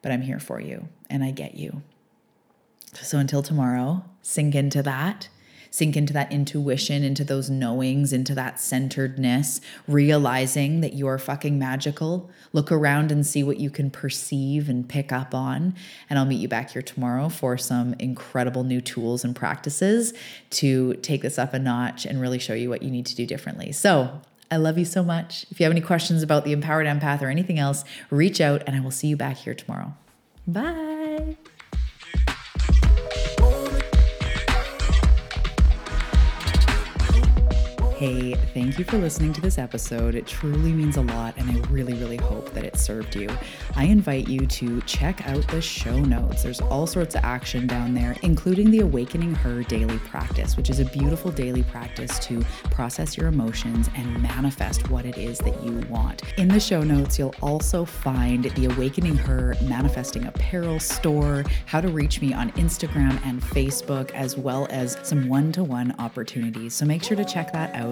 But 0.00 0.10
I'm 0.10 0.22
here 0.22 0.40
for 0.40 0.60
you 0.60 0.88
and 1.08 1.22
I 1.22 1.30
get 1.30 1.54
you. 1.54 1.82
So 2.94 3.18
until 3.18 3.42
tomorrow, 3.42 4.04
sink 4.22 4.54
into 4.54 4.82
that. 4.82 5.28
Sink 5.70 5.96
into 5.96 6.12
that 6.12 6.30
intuition, 6.30 7.02
into 7.02 7.24
those 7.24 7.48
knowings, 7.48 8.12
into 8.12 8.34
that 8.34 8.60
centeredness, 8.60 9.58
realizing 9.88 10.82
that 10.82 10.92
you 10.92 11.06
are 11.06 11.18
fucking 11.18 11.58
magical. 11.58 12.30
Look 12.52 12.70
around 12.70 13.10
and 13.10 13.26
see 13.26 13.42
what 13.42 13.56
you 13.56 13.70
can 13.70 13.90
perceive 13.90 14.68
and 14.68 14.86
pick 14.86 15.12
up 15.12 15.34
on. 15.34 15.74
And 16.10 16.18
I'll 16.18 16.26
meet 16.26 16.40
you 16.40 16.48
back 16.48 16.72
here 16.72 16.82
tomorrow 16.82 17.30
for 17.30 17.56
some 17.56 17.94
incredible 17.94 18.64
new 18.64 18.82
tools 18.82 19.24
and 19.24 19.34
practices 19.34 20.12
to 20.50 20.92
take 20.96 21.22
this 21.22 21.38
up 21.38 21.54
a 21.54 21.58
notch 21.58 22.04
and 22.04 22.20
really 22.20 22.38
show 22.38 22.52
you 22.52 22.68
what 22.68 22.82
you 22.82 22.90
need 22.90 23.06
to 23.06 23.16
do 23.16 23.24
differently. 23.24 23.72
So 23.72 24.20
I 24.52 24.56
love 24.56 24.76
you 24.76 24.84
so 24.84 25.02
much. 25.02 25.46
If 25.50 25.58
you 25.58 25.64
have 25.64 25.72
any 25.72 25.80
questions 25.80 26.22
about 26.22 26.44
the 26.44 26.52
empowered 26.52 26.86
empath 26.86 27.22
or 27.22 27.30
anything 27.30 27.58
else, 27.58 27.84
reach 28.10 28.38
out 28.38 28.62
and 28.66 28.76
I 28.76 28.80
will 28.80 28.90
see 28.90 29.06
you 29.06 29.16
back 29.16 29.38
here 29.38 29.54
tomorrow. 29.54 29.94
Bye. 30.46 31.38
Hey, 38.02 38.34
thank 38.52 38.80
you 38.80 38.84
for 38.84 38.98
listening 38.98 39.32
to 39.34 39.40
this 39.40 39.58
episode. 39.58 40.16
It 40.16 40.26
truly 40.26 40.72
means 40.72 40.96
a 40.96 41.02
lot, 41.02 41.34
and 41.36 41.48
I 41.48 41.54
really, 41.68 41.94
really 41.94 42.16
hope 42.16 42.52
that 42.52 42.64
it 42.64 42.76
served 42.76 43.14
you. 43.14 43.28
I 43.76 43.84
invite 43.84 44.26
you 44.26 44.44
to 44.44 44.80
check 44.80 45.24
out 45.28 45.46
the 45.46 45.62
show 45.62 45.96
notes. 45.96 46.42
There's 46.42 46.60
all 46.60 46.88
sorts 46.88 47.14
of 47.14 47.22
action 47.22 47.68
down 47.68 47.94
there, 47.94 48.16
including 48.22 48.72
the 48.72 48.80
Awakening 48.80 49.36
Her 49.36 49.62
daily 49.62 49.98
practice, 49.98 50.56
which 50.56 50.68
is 50.68 50.80
a 50.80 50.84
beautiful 50.86 51.30
daily 51.30 51.62
practice 51.62 52.18
to 52.26 52.42
process 52.72 53.16
your 53.16 53.28
emotions 53.28 53.88
and 53.94 54.20
manifest 54.20 54.90
what 54.90 55.06
it 55.06 55.16
is 55.16 55.38
that 55.38 55.62
you 55.62 55.74
want. 55.88 56.22
In 56.38 56.48
the 56.48 56.58
show 56.58 56.82
notes, 56.82 57.20
you'll 57.20 57.36
also 57.40 57.84
find 57.84 58.46
the 58.46 58.64
Awakening 58.64 59.16
Her 59.16 59.54
Manifesting 59.62 60.26
Apparel 60.26 60.80
store, 60.80 61.44
how 61.66 61.80
to 61.80 61.86
reach 61.86 62.20
me 62.20 62.32
on 62.34 62.50
Instagram 62.54 63.24
and 63.24 63.40
Facebook, 63.40 64.10
as 64.10 64.36
well 64.36 64.66
as 64.70 64.98
some 65.04 65.28
one 65.28 65.52
to 65.52 65.62
one 65.62 65.94
opportunities. 66.00 66.74
So 66.74 66.84
make 66.84 67.04
sure 67.04 67.16
to 67.16 67.24
check 67.24 67.52
that 67.52 67.72
out 67.76 67.91